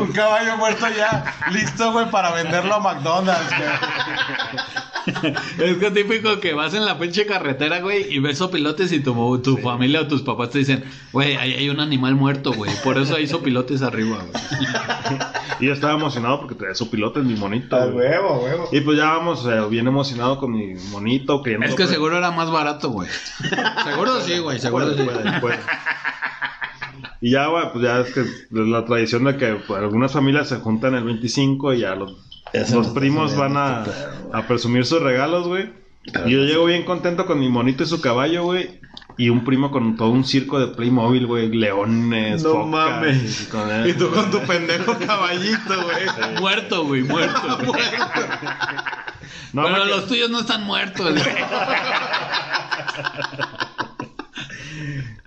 Un 0.00 0.12
caballo 0.12 0.56
muerto 0.56 0.86
ya, 0.96 1.32
listo, 1.52 1.92
güey, 1.92 2.10
para 2.10 2.32
venderlo 2.32 2.74
a 2.74 2.80
McDonald's, 2.80 3.50
Es 5.58 5.76
que 5.78 5.90
típico 5.90 6.40
que 6.40 6.52
vas 6.54 6.74
en 6.74 6.84
la 6.84 6.98
pinche 6.98 7.26
carretera, 7.26 7.80
güey, 7.80 8.12
y 8.12 8.18
ves 8.18 8.38
sopilotes 8.38 8.92
y 8.92 9.00
tu, 9.00 9.38
tu 9.38 9.56
familia 9.58 10.00
o 10.02 10.06
tus 10.08 10.22
papás 10.22 10.50
te 10.50 10.58
dicen, 10.58 10.84
güey, 11.12 11.36
ahí 11.36 11.54
hay 11.54 11.68
un 11.68 11.80
animal 11.80 12.14
muerto, 12.14 12.52
güey. 12.52 12.70
Por 12.82 12.98
eso 12.98 13.16
hay 13.16 13.26
sopilotes 13.26 13.82
arriba, 13.82 14.18
güey. 14.30 15.16
Y 15.58 15.66
yo 15.68 15.72
estaba 15.72 15.94
emocionado 15.94 16.40
porque 16.40 16.54
traía 16.54 16.74
sopilotes, 16.74 17.24
mi 17.24 17.34
monito. 17.34 17.76
A 17.76 17.86
güey. 17.86 18.08
huevo, 18.08 18.42
huevo. 18.44 18.68
Y 18.72 18.80
pues 18.82 18.98
ya 18.98 19.06
vamos, 19.06 19.40
o 19.42 19.48
sea, 19.50 19.64
bien 19.64 19.86
emocionado 19.86 20.38
con 20.38 20.52
mi 20.52 20.74
monito. 20.90 21.42
queriendo- 21.42 21.66
Es 21.66 21.74
que 21.74 21.86
seguro 21.86 22.18
era 22.18 22.30
más 22.30 22.50
barato, 22.50 22.90
güey. 22.90 23.08
Seguro 23.84 24.20
sí, 24.20 24.38
güey, 24.38 24.58
seguro 24.58 24.86
Puede, 24.94 24.98
sí. 24.98 25.08
puede, 25.10 25.40
puede. 25.40 25.58
Y 27.22 27.30
ya, 27.30 27.46
güey, 27.46 27.72
pues 27.72 27.84
ya 27.84 28.00
es 28.00 28.12
que 28.12 28.20
es 28.20 28.46
la 28.50 28.84
tradición 28.84 29.24
de 29.24 29.36
que 29.38 29.54
pues, 29.66 29.80
algunas 29.80 30.12
familias 30.12 30.48
se 30.50 30.56
juntan 30.56 30.94
el 30.94 31.04
25 31.04 31.72
y 31.72 31.80
ya 31.80 31.94
los, 31.94 32.14
los 32.52 32.88
primos 32.88 33.36
van 33.36 33.56
a, 33.56 33.84
a 34.32 34.42
presumir 34.46 34.84
sus 34.86 35.02
regalos, 35.02 35.46
güey. 35.48 35.70
Y 36.24 36.30
yo 36.30 36.40
llego 36.44 36.64
bien 36.66 36.84
contento 36.84 37.26
con 37.26 37.40
mi 37.40 37.48
monito 37.48 37.82
y 37.82 37.86
su 37.86 38.00
caballo, 38.00 38.44
güey. 38.44 38.80
Y 39.18 39.30
un 39.30 39.44
primo 39.44 39.70
con 39.70 39.96
todo 39.96 40.10
un 40.10 40.24
circo 40.24 40.60
de 40.60 40.68
Playmobil, 40.68 41.26
güey. 41.26 41.48
Leones, 41.48 42.42
No 42.42 42.50
focas, 42.50 42.66
mames. 42.68 43.42
y 43.42 43.46
con- 43.46 43.88
Y 43.88 43.92
tú 43.94 44.10
con 44.10 44.30
tu 44.30 44.40
pendejo 44.40 44.96
caballito, 45.06 45.74
güey. 45.82 46.40
Muerto, 46.40 46.84
güey, 46.84 47.02
muerto. 47.02 47.40
No, 49.52 49.62
Pero 49.62 49.84
los 49.86 50.06
tuyos 50.06 50.28
no 50.28 50.40
están 50.40 50.64
muertos, 50.64 51.12
güey. 51.14 51.24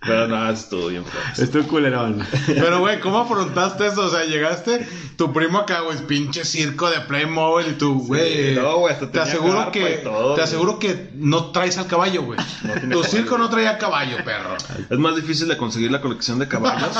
Pero 0.10 0.28
no, 0.28 0.50
estuvo 0.50 0.88
bien 0.88 1.04
feo. 1.06 1.44
Estoy 1.46 1.64
culerón. 1.64 2.26
Pero, 2.48 2.80
güey, 2.80 3.00
¿cómo 3.00 3.20
afrontaste 3.20 3.88
eso? 3.88 4.06
O 4.06 4.10
sea, 4.10 4.26
llegaste, 4.26 4.88
tu 5.16 5.32
primo 5.34 5.60
acá, 5.60 5.82
güey, 5.82 5.98
pinche 6.08 6.44
circo 6.46 6.90
de 6.90 7.00
Playmobil 7.02 7.68
y 7.70 7.74
tú, 7.74 8.06
güey. 8.06 8.56
no, 8.56 8.78
güey, 8.80 8.94
hasta 8.94 9.12
te 9.12 9.20
aseguro 9.20 9.72
que, 9.72 9.86
todo, 10.04 10.36
te 10.36 10.42
aseguro 10.42 10.80
que 10.80 11.10
no 11.16 11.52
traes 11.52 11.78
al 11.78 11.88
caballo, 11.88 12.24
güey. 12.24 12.40
tu 12.62 12.68
caballo. 12.70 13.04
circo 13.04 13.38
no 13.38 13.50
traía 13.50 13.78
caballo, 13.78 14.18
perro. 14.26 14.56
Es 14.90 14.98
más 15.00 15.16
difícil 15.16 15.48
de 15.48 15.58
conseguir 15.58 15.92
la 15.92 16.02
colección 16.02 16.40
de 16.40 16.48
caballos. 16.48 16.98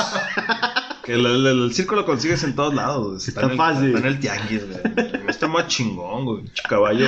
que 1.04 1.14
el, 1.14 1.26
el- 1.26 1.46
el 1.46 1.74
circo 1.74 1.94
lo 1.96 2.04
consigues 2.04 2.44
en 2.44 2.54
todos 2.54 2.74
lados. 2.74 3.26
Está 3.26 3.42
en 3.42 3.50
el, 3.52 3.56
fácil. 3.56 3.86
Está 3.88 3.98
en 4.00 4.06
el 4.06 4.20
tianguis, 4.20 4.62
güey. 4.66 4.80
Está 5.28 5.48
más 5.48 5.66
chingón, 5.68 6.24
güey. 6.24 6.44
Caballo 6.68 7.06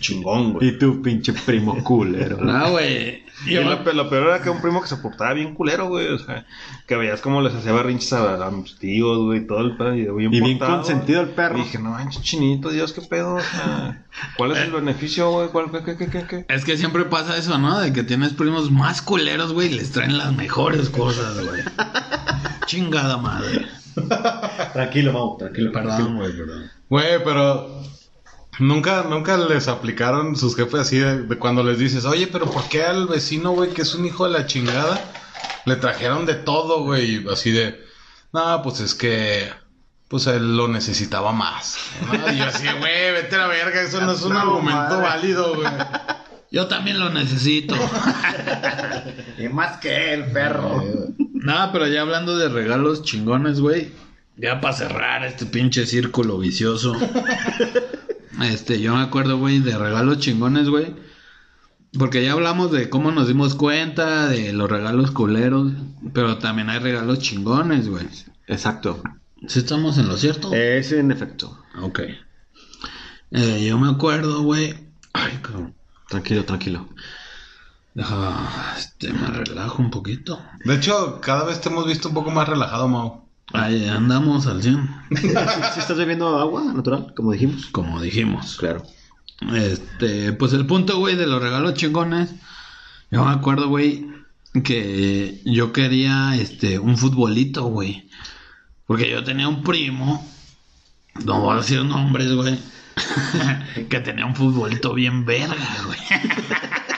chingón, 0.00 0.52
güey. 0.54 0.68
Y 0.68 0.78
tu 0.78 1.02
pinche 1.02 1.32
primo 1.32 1.82
culero. 1.82 2.38
No, 2.38 2.70
güey. 2.72 3.23
Y 3.46 3.54
lo, 3.54 3.82
pe- 3.84 3.92
lo 3.94 4.08
peor 4.08 4.28
era 4.28 4.40
que 4.42 4.48
un 4.48 4.62
primo 4.62 4.80
que 4.80 4.86
se 4.88 4.96
portaba 4.96 5.32
bien 5.34 5.54
culero, 5.54 5.88
güey. 5.88 6.06
O 6.08 6.18
sea, 6.18 6.46
que 6.86 6.96
veías 6.96 7.20
cómo 7.20 7.42
les 7.42 7.52
hacía 7.54 7.72
berrinches 7.72 8.12
a, 8.12 8.46
a 8.46 8.50
mis 8.50 8.76
tíos, 8.78 9.18
güey, 9.18 9.40
y 9.40 9.46
todo 9.46 9.60
el 9.60 9.76
pedo. 9.76 9.94
Y 9.94 10.02
bien, 10.06 10.32
Y 10.34 10.40
bien 10.40 10.58
portado. 10.58 10.78
consentido 10.78 11.20
el 11.20 11.30
perro. 11.30 11.58
Y 11.58 11.62
dije, 11.62 11.78
no 11.78 11.90
manches, 11.90 12.22
chinito, 12.22 12.70
Dios, 12.70 12.92
qué 12.92 13.00
pedo. 13.02 13.34
O 13.34 13.40
sea, 13.40 14.04
¿cuál 14.36 14.52
es 14.52 14.58
el 14.58 14.70
beneficio, 14.70 15.30
güey? 15.30 15.48
¿Cuál, 15.48 15.70
qué, 15.72 15.82
qué, 15.84 15.96
qué, 15.96 16.06
qué, 16.08 16.26
qué? 16.28 16.46
Es 16.48 16.64
que 16.64 16.76
siempre 16.76 17.04
pasa 17.06 17.36
eso, 17.36 17.58
¿no? 17.58 17.80
De 17.80 17.92
que 17.92 18.04
tienes 18.04 18.32
primos 18.34 18.70
más 18.70 19.02
culeros, 19.02 19.52
güey, 19.52 19.68
y 19.72 19.74
les 19.74 19.90
traen 19.90 20.16
las 20.16 20.32
mejores 20.32 20.88
cosas, 20.90 21.34
güey. 21.44 21.62
Chingada 22.66 23.16
madre. 23.18 23.66
Tranquilo, 24.72 25.12
Mau, 25.12 25.36
tranquilo. 25.38 25.72
Perdón, 25.72 26.16
güey, 26.16 26.32
perdón. 26.36 26.70
Güey, 26.88 27.24
pero 27.24 27.82
Nunca, 28.58 29.04
nunca 29.08 29.36
les 29.36 29.68
aplicaron 29.68 30.36
sus 30.36 30.54
jefes 30.56 30.80
así 30.80 30.98
de, 30.98 31.22
de 31.22 31.38
cuando 31.38 31.62
les 31.64 31.78
dices, 31.78 32.04
oye, 32.04 32.26
pero 32.26 32.50
¿por 32.50 32.68
qué 32.68 32.84
al 32.84 33.06
vecino, 33.06 33.50
güey, 33.52 33.70
que 33.70 33.82
es 33.82 33.94
un 33.94 34.06
hijo 34.06 34.24
de 34.24 34.30
la 34.38 34.46
chingada, 34.46 35.00
le 35.64 35.76
trajeron 35.76 36.24
de 36.26 36.34
todo, 36.34 36.82
güey? 36.84 37.26
Así 37.30 37.50
de, 37.50 37.84
no, 38.32 38.62
pues 38.62 38.80
es 38.80 38.94
que, 38.94 39.50
pues 40.08 40.26
él 40.28 40.56
lo 40.56 40.68
necesitaba 40.68 41.32
más. 41.32 41.78
¿no? 42.06 42.32
Y 42.32 42.38
yo 42.38 42.44
así, 42.44 42.66
güey, 42.78 43.12
vete 43.12 43.34
a 43.36 43.38
la 43.38 43.46
verga, 43.48 43.82
eso 43.82 44.00
no 44.00 44.12
es 44.12 44.22
un 44.22 44.32
No, 44.34 44.40
argumento 44.40 45.00
válido, 45.00 45.54
güey. 45.56 45.68
Yo 46.52 46.68
también 46.68 47.00
lo 47.00 47.10
necesito. 47.10 47.74
Y 49.38 49.48
más 49.48 49.78
que 49.78 50.14
el 50.14 50.26
perro. 50.26 50.82
Nada, 51.32 51.72
pero 51.72 51.88
ya 51.88 52.02
hablando 52.02 52.38
de 52.38 52.48
regalos 52.48 53.02
chingones, 53.02 53.60
güey. 53.60 53.90
Ya 54.36 54.60
para 54.60 54.74
cerrar 54.74 55.24
este 55.24 55.46
pinche 55.46 55.86
círculo 55.86 56.38
vicioso. 56.38 56.94
Este, 58.42 58.80
yo 58.80 58.94
me 58.94 59.02
acuerdo, 59.02 59.38
güey, 59.38 59.60
de 59.60 59.76
regalos 59.78 60.18
chingones, 60.18 60.68
güey. 60.68 60.94
Porque 61.98 62.24
ya 62.24 62.32
hablamos 62.32 62.72
de 62.72 62.90
cómo 62.90 63.12
nos 63.12 63.28
dimos 63.28 63.54
cuenta, 63.54 64.28
de 64.28 64.52
los 64.52 64.68
regalos 64.68 65.12
culeros. 65.12 65.72
Pero 66.12 66.38
también 66.38 66.68
hay 66.70 66.80
regalos 66.80 67.20
chingones, 67.20 67.88
güey. 67.88 68.06
Exacto. 68.46 69.02
¿Sí 69.46 69.60
estamos 69.60 69.98
en 69.98 70.08
lo 70.08 70.16
cierto? 70.16 70.52
Es 70.52 70.92
en 70.92 71.12
efecto. 71.12 71.58
Ok. 71.80 72.00
Eh, 73.30 73.64
yo 73.66 73.78
me 73.78 73.90
acuerdo, 73.90 74.42
güey. 74.42 74.74
Ay, 75.12 75.38
cabrón. 75.42 75.74
Tranquilo, 76.08 76.44
tranquilo. 76.44 76.88
Deja, 77.94 78.74
este, 78.76 79.12
me 79.12 79.28
relajo 79.28 79.80
un 79.80 79.90
poquito. 79.90 80.42
De 80.64 80.74
hecho, 80.74 81.20
cada 81.20 81.44
vez 81.44 81.60
te 81.60 81.68
hemos 81.68 81.86
visto 81.86 82.08
un 82.08 82.14
poco 82.14 82.30
más 82.30 82.48
relajado, 82.48 82.88
Mau. 82.88 83.23
Ahí 83.52 83.86
andamos 83.88 84.46
al 84.46 84.62
100, 84.62 84.88
¿Sí, 85.20 85.26
estás 85.78 85.96
bebiendo 85.96 86.38
agua 86.38 86.64
natural, 86.72 87.12
como 87.14 87.32
dijimos? 87.32 87.66
como 87.66 88.00
dijimos. 88.00 88.56
Claro. 88.56 88.82
Este, 89.54 90.32
pues 90.32 90.52
el 90.54 90.66
punto, 90.66 90.98
güey, 90.98 91.16
de 91.16 91.26
los 91.26 91.42
regalos 91.42 91.74
chingones. 91.74 92.30
Yo 93.10 93.24
me 93.24 93.32
acuerdo, 93.32 93.68
güey, 93.68 94.06
que 94.64 95.40
yo 95.44 95.72
quería, 95.72 96.36
este, 96.36 96.78
un 96.78 96.96
futbolito, 96.96 97.64
güey. 97.64 98.08
Porque 98.86 99.10
yo 99.10 99.22
tenía 99.24 99.48
un 99.48 99.62
primo, 99.62 100.26
no 101.24 101.40
voy 101.40 101.54
a 101.54 101.60
decir 101.60 101.84
nombres, 101.84 102.32
güey, 102.32 102.58
que 103.88 104.00
tenía 104.00 104.26
un 104.26 104.34
futbolito 104.34 104.94
bien 104.94 105.24
verga, 105.24 105.56
güey. 105.86 105.98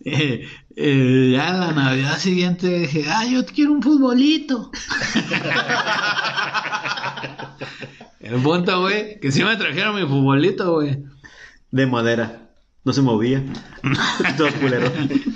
Eh, 0.02 0.48
eh, 0.76 1.32
ya 1.34 1.52
la 1.52 1.72
Navidad 1.72 2.16
siguiente 2.16 2.78
dije, 2.78 3.04
ah, 3.06 3.26
yo 3.26 3.44
quiero 3.44 3.72
un 3.72 3.82
futbolito. 3.82 4.70
El 8.20 8.40
punto, 8.40 8.80
güey, 8.80 9.20
que 9.20 9.30
sí 9.30 9.44
me 9.44 9.56
trajeron 9.56 9.96
mi 9.96 10.08
futbolito, 10.08 10.72
güey. 10.72 11.04
De 11.70 11.86
madera. 11.86 12.48
No 12.84 12.94
se 12.94 13.02
movía. 13.02 13.44
Todo 14.38 14.50
culero. 14.54 14.90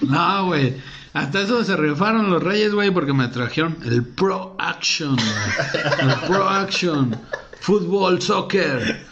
No, 0.09 0.47
güey. 0.47 0.77
Hasta 1.13 1.43
eso 1.43 1.63
se 1.63 1.77
rifaron 1.77 2.31
los 2.31 2.43
reyes, 2.43 2.73
güey, 2.73 2.91
porque 2.91 3.13
me 3.13 3.29
trajeron 3.29 3.77
el 3.85 4.03
Pro 4.03 4.57
Action, 4.59 5.15
güey. 5.15 6.11
El 6.11 6.17
Pro 6.27 6.49
Action. 6.49 7.21
Fútbol, 7.61 8.23
soccer. 8.23 9.05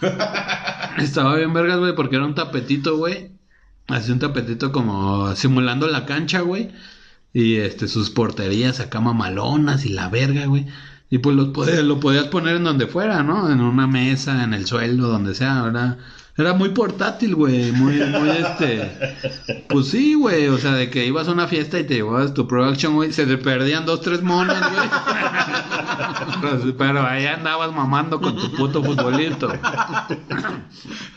Estaba 0.98 1.36
bien 1.36 1.52
vergas, 1.52 1.78
güey, 1.78 1.94
porque 1.94 2.16
era 2.16 2.24
un 2.24 2.34
tapetito, 2.34 2.96
güey. 2.96 3.32
Así 3.88 4.12
un 4.12 4.18
tapetito 4.18 4.72
como 4.72 5.34
simulando 5.36 5.86
la 5.88 6.06
cancha, 6.06 6.40
güey. 6.40 6.70
Y 7.32 7.56
este, 7.56 7.88
sus 7.88 8.10
porterías 8.10 8.80
acá 8.80 9.00
mamalonas 9.00 9.84
y 9.86 9.90
la 9.90 10.08
verga, 10.08 10.46
güey. 10.46 10.66
Y 11.10 11.18
pues 11.18 11.36
los 11.36 11.48
podías- 11.48 11.82
lo 11.84 12.00
podías 12.00 12.26
poner 12.28 12.56
en 12.56 12.64
donde 12.64 12.86
fuera, 12.86 13.22
¿no? 13.22 13.50
En 13.50 13.60
una 13.60 13.86
mesa, 13.86 14.44
en 14.44 14.54
el 14.54 14.66
suelo, 14.66 15.08
donde 15.08 15.34
sea, 15.34 15.62
¿verdad? 15.62 15.98
Era 16.34 16.54
muy 16.54 16.70
portátil, 16.70 17.34
güey. 17.34 17.72
Muy, 17.72 17.96
muy 17.96 18.30
este. 18.30 18.90
Pues 19.68 19.88
sí, 19.88 20.14
güey. 20.14 20.48
O 20.48 20.56
sea, 20.56 20.72
de 20.72 20.88
que 20.88 21.04
ibas 21.04 21.28
a 21.28 21.32
una 21.32 21.46
fiesta 21.46 21.78
y 21.78 21.84
te 21.84 21.94
llevabas 21.94 22.32
tu 22.32 22.48
production, 22.48 22.94
güey. 22.94 23.12
Se 23.12 23.26
te 23.26 23.36
perdían 23.36 23.84
dos, 23.84 24.00
tres 24.00 24.22
monos, 24.22 24.56
güey. 24.58 24.88
Pues, 26.40 26.74
Pero 26.78 27.06
ahí 27.06 27.26
andabas 27.26 27.72
mamando 27.72 28.18
con 28.18 28.36
tu 28.36 28.50
puto 28.52 28.82
futbolito. 28.82 29.52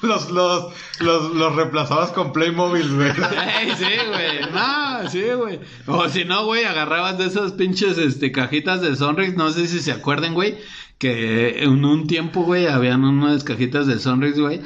Los, 0.01 0.30
los, 0.30 0.74
los, 0.99 1.34
los 1.34 1.55
reemplazabas 1.55 2.11
con 2.11 2.32
Playmobil, 2.32 2.93
güey. 2.93 3.09
Ey, 3.61 3.72
sí, 3.76 3.86
güey. 4.07 4.51
No, 4.53 5.09
sí, 5.09 5.24
güey. 5.36 5.59
O 5.88 6.07
si 6.09 6.26
no, 6.26 6.45
güey, 6.45 6.66
agarrabas 6.66 7.18
de 7.18 7.26
esas 7.26 7.53
pinches 7.53 7.97
este, 7.97 8.32
cajitas 8.32 8.82
de 8.82 8.95
Sonrix. 8.95 9.36
No 9.36 9.49
sé 9.49 9.68
si 9.68 9.80
se 9.80 9.91
acuerdan, 9.91 10.34
güey. 10.34 10.57
Que 10.99 11.63
en 11.63 11.84
un 11.84 12.05
tiempo, 12.05 12.43
güey, 12.43 12.68
habían 12.68 13.03
unas 13.03 13.43
cajitas 13.43 13.88
de 13.88 13.97
Sonrix, 13.97 14.39
güey. 14.39 14.61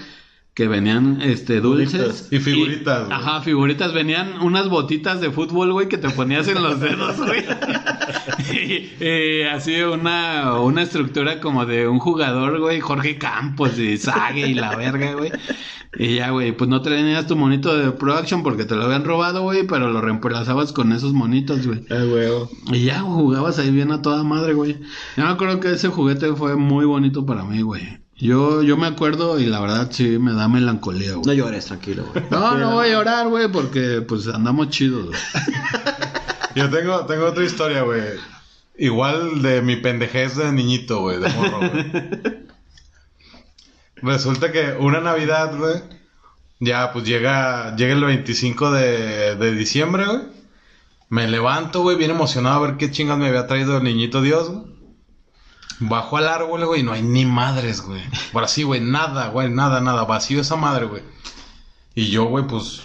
Que 0.60 0.68
venían 0.68 1.22
este 1.22 1.62
dulces. 1.62 2.28
Y 2.32 2.40
figuritas, 2.40 3.06
güey. 3.06 3.18
Ajá, 3.18 3.40
figuritas. 3.40 3.94
Venían 3.94 4.42
unas 4.42 4.68
botitas 4.68 5.22
de 5.22 5.32
fútbol, 5.32 5.72
güey, 5.72 5.88
que 5.88 5.98
te 5.98 6.10
ponías 6.10 6.50
en 6.50 6.62
los 6.62 6.82
dedos, 6.82 7.16
güey. 7.26 7.46
y, 8.54 9.06
y 9.06 9.44
así 9.44 9.82
una, 9.84 10.60
una 10.60 10.82
estructura 10.82 11.40
como 11.40 11.66
de 11.66 11.88
un 11.88 12.00
jugador, 12.00 12.60
güey, 12.60 12.82
Jorge 12.82 13.18
Campos 13.18 13.80
y 13.80 13.98
Sague 13.98 14.50
y 14.50 14.54
la 14.54 14.76
verga, 14.76 15.14
güey. 15.14 15.32
Y 15.98 16.16
ya, 16.16 16.32
güey, 16.32 16.52
pues 16.52 16.70
no 16.70 16.82
tenías 16.82 17.26
tu 17.26 17.38
monito 17.38 17.78
de 17.78 17.94
Pro 17.94 18.16
Action 18.16 18.44
porque 18.44 18.66
te 18.66 18.76
lo 18.76 18.84
habían 18.84 19.06
robado, 19.06 19.44
güey, 19.44 19.66
pero 19.66 19.90
lo 19.90 20.02
reemplazabas 20.02 20.74
con 20.74 20.92
esos 20.92 21.14
monitos, 21.14 21.66
güey. 21.66 21.86
Ah, 21.90 22.04
huevo. 22.06 22.50
Y 22.74 22.84
ya 22.84 23.00
jugabas 23.00 23.60
ahí 23.60 23.72
bien 23.72 23.94
a 23.94 24.02
toda 24.02 24.26
madre, 24.26 24.56
güey. 24.56 24.74
Yo 25.16 25.24
me 25.24 25.30
acuerdo 25.30 25.62
que 25.62 25.72
ese 25.72 25.88
juguete 25.88 26.34
fue 26.34 26.58
muy 26.58 26.84
bonito 26.84 27.26
para 27.26 27.46
mí, 27.46 27.62
güey. 27.62 28.00
Yo, 28.20 28.62
yo 28.64 28.76
me 28.76 28.88
acuerdo 28.88 29.40
y 29.40 29.46
la 29.46 29.62
verdad 29.62 29.90
sí 29.92 30.20
me 30.20 30.34
da 30.34 30.48
melancolía, 30.50 31.12
No 31.14 31.22
güey. 31.22 31.38
llores, 31.38 31.66
tranquilo, 31.68 32.04
güey. 32.14 32.26
No, 32.30 32.58
no 32.58 32.72
voy 32.74 32.88
a 32.90 32.92
llorar, 32.92 33.28
güey, 33.30 33.48
porque 33.50 34.02
pues 34.06 34.28
andamos 34.28 34.70
chidos, 34.70 35.06
güey. 35.08 35.20
Yo 36.56 36.70
tengo, 36.70 37.06
tengo 37.06 37.28
otra 37.28 37.46
historia, 37.46 37.84
güey. 37.84 38.02
Igual 38.78 39.42
de 39.42 39.62
mi 39.62 39.78
pendejez 39.78 40.36
de 40.36 40.52
niñito, 40.52 41.00
güey, 41.02 41.20
de 41.20 41.30
morro, 41.30 41.60
güey. 41.60 41.92
Resulta 44.02 44.52
que 44.52 44.76
una 44.80 45.00
Navidad, 45.02 45.58
güey, 45.58 45.76
ya 46.60 46.92
pues 46.94 47.06
llega, 47.06 47.76
llega 47.76 47.94
el 47.94 48.04
25 48.04 48.72
de, 48.72 49.36
de 49.36 49.52
diciembre, 49.54 50.06
güey. 50.06 50.20
Me 51.10 51.28
levanto, 51.28 51.82
güey, 51.82 51.98
bien 51.98 52.12
emocionado 52.12 52.64
a 52.64 52.68
ver 52.68 52.78
qué 52.78 52.92
chingas 52.92 53.18
me 53.18 53.28
había 53.28 53.48
traído 53.48 53.78
el 53.78 53.84
niñito 53.84 54.22
Dios, 54.22 54.50
güey. 54.50 54.79
Bajo 55.80 56.18
al 56.18 56.28
árbol, 56.28 56.66
güey, 56.66 56.82
y 56.82 56.84
no 56.84 56.92
hay 56.92 57.02
ni 57.02 57.26
madres, 57.26 57.82
güey. 57.82 58.02
Por 58.34 58.44
así, 58.44 58.64
güey, 58.64 58.82
nada, 58.82 59.30
güey, 59.30 59.50
nada, 59.50 59.80
nada. 59.80 60.04
Vacío 60.04 60.42
esa 60.42 60.56
madre, 60.56 60.86
güey. 60.86 61.04
Y 61.96 62.10
yo, 62.10 62.26
güey, 62.26 62.46
pues 62.46 62.82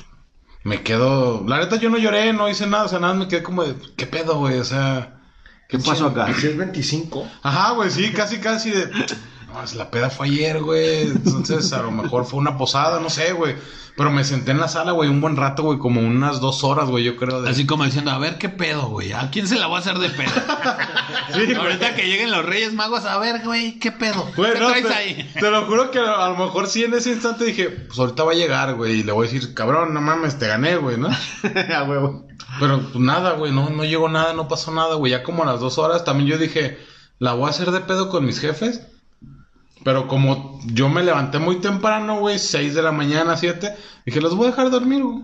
me 0.63 0.83
quedo. 0.83 1.45
La 1.47 1.59
neta, 1.59 1.77
yo 1.77 1.91
no 1.91 1.99
lloré, 1.99 2.33
no 2.33 2.49
hice 2.49 2.67
nada, 2.67 2.85
o 2.85 2.89
sea, 2.89 3.01
nada, 3.01 3.15
me 3.15 3.29
quedé 3.29 3.43
como 3.43 3.65
de. 3.65 3.77
¿Qué 3.97 4.07
pedo, 4.07 4.39
güey? 4.39 4.59
O 4.59 4.65
sea. 4.65 5.21
¿Qué 5.69 5.79
pasó 5.79 6.07
acá? 6.07 6.33
Si 6.35 6.47
es 6.47 6.57
25. 6.57 7.29
Ajá, 7.43 7.73
güey, 7.73 7.91
sí, 7.91 8.13
casi, 8.13 8.39
casi 8.39 8.71
de. 8.71 8.91
No, 9.55 9.79
la 9.79 9.91
peda 9.91 10.11
fue 10.11 10.27
ayer, 10.27 10.61
güey. 10.61 11.03
Entonces, 11.03 11.73
a 11.73 11.83
lo 11.83 11.91
mejor 11.93 12.25
fue 12.25 12.41
una 12.41 12.57
posada, 12.59 12.99
no 13.01 13.09
sé, 13.09 13.33
güey. 13.33 13.55
Pero 13.97 14.11
me 14.11 14.25
senté 14.25 14.51
en 14.51 14.59
la 14.59 14.67
sala, 14.67 14.91
güey, 14.91 15.09
un 15.09 15.21
buen 15.21 15.37
rato, 15.37 15.63
güey, 15.63 15.79
como 15.79 16.01
unas 16.01 16.41
dos 16.41 16.65
horas, 16.65 16.89
güey, 16.89 17.05
yo 17.05 17.15
creo. 17.17 17.41
De... 17.41 17.51
Así 17.51 17.65
como 17.65 17.85
diciendo, 17.85 18.11
a 18.11 18.19
ver 18.19 18.39
qué 18.39 18.49
pedo, 18.49 18.89
güey. 18.89 19.13
¿A 19.13 19.31
quién 19.31 19.47
se 19.47 19.55
la 19.55 19.69
voy 19.69 19.77
a 19.77 19.79
hacer 19.81 19.99
de 19.99 20.11
pedo? 20.11 20.33
Sí, 21.33 21.45
güey. 21.47 21.55
Ahorita 21.55 21.95
que 21.95 22.07
lleguen 22.07 22.31
los 22.31 22.45
Reyes 22.45 22.75
Magos, 22.75 23.05
a 23.05 23.19
ver, 23.19 23.43
güey, 23.45 23.79
qué 23.79 23.93
pedo. 23.93 24.29
Güey, 24.37 24.53
¿Qué 24.53 24.59
no, 24.59 24.69
traes 24.69 24.87
te, 24.87 24.95
ahí? 24.95 25.31
te 25.33 25.51
lo 25.51 25.65
juro 25.67 25.91
que 25.91 25.99
a 25.99 26.29
lo 26.29 26.37
mejor 26.37 26.67
sí 26.67 26.85
en 26.85 26.95
ese 26.95 27.11
instante 27.11 27.45
dije, 27.45 27.71
pues 27.71 27.99
ahorita 27.99 28.25
va 28.25 28.33
a 28.33 28.35
llegar, 28.35 28.75
güey, 28.75 29.01
y 29.01 29.03
le 29.05 29.13
voy 29.13 29.27
a 29.27 29.31
decir, 29.31 29.55
cabrón, 29.55 29.95
no 29.95 30.01
mames, 30.01 30.39
te 30.39 30.49
gané, 30.49 30.77
güey, 30.77 30.97
¿no? 30.97 31.09
A 31.75 31.83
huevo. 31.85 32.27
Pero 32.59 32.81
pues 32.81 32.97
nada, 32.97 33.33
güey, 33.33 33.53
no, 33.53 33.71
no 33.71 33.85
llegó 33.85 34.09
nada, 34.09 34.33
no 34.33 34.49
pasó 34.49 34.73
nada, 34.73 34.97
güey. 34.97 35.13
Ya 35.13 35.23
como 35.23 35.45
a 35.45 35.47
las 35.47 35.61
dos 35.61 35.79
horas 35.79 36.05
también 36.05 36.29
yo 36.29 36.39
dije, 36.39 36.79
la 37.19 37.33
voy 37.35 37.47
a 37.47 37.51
hacer 37.51 37.71
de 37.71 37.81
pedo 37.81 38.09
con 38.09 38.25
mis 38.25 38.41
jefes. 38.41 38.83
Pero 39.85 40.09
como 40.09 40.59
yo 40.64 40.89
me 40.89 41.03
levanté 41.03 41.39
muy 41.39 41.57
temprano, 41.57 42.18
güey, 42.18 42.39
6 42.39 42.74
de 42.74 42.82
la 42.82 42.91
mañana, 42.91 43.37
7, 43.37 43.76
dije, 44.07 44.20
los 44.20 44.35
voy 44.35 44.47
a 44.47 44.51
dejar 44.51 44.70
dormir, 44.70 45.03
güey. 45.03 45.22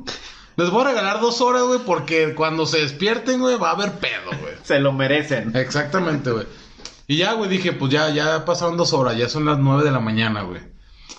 Les 0.56 0.68
voy 0.70 0.82
a 0.82 0.88
regalar 0.88 1.20
dos 1.20 1.40
horas, 1.40 1.62
güey, 1.62 1.80
porque 1.86 2.34
cuando 2.34 2.66
se 2.66 2.78
despierten, 2.78 3.40
güey, 3.40 3.56
va 3.56 3.70
a 3.70 3.72
haber 3.72 3.92
pedo, 3.92 4.30
güey. 4.40 4.54
Se 4.62 4.78
lo 4.78 4.92
merecen. 4.92 5.56
Exactamente, 5.56 6.30
güey. 6.30 6.46
Y 7.06 7.16
ya, 7.16 7.32
güey, 7.32 7.48
dije, 7.48 7.72
pues 7.72 7.90
ya, 7.90 8.11
ya 8.11 8.44
pasaron 8.44 8.76
dos 8.76 8.92
horas, 8.92 9.16
ya 9.16 9.28
son 9.28 9.46
las 9.46 9.58
nueve 9.58 9.82
de 9.82 9.90
la 9.90 10.00
mañana, 10.00 10.42
güey. 10.42 10.61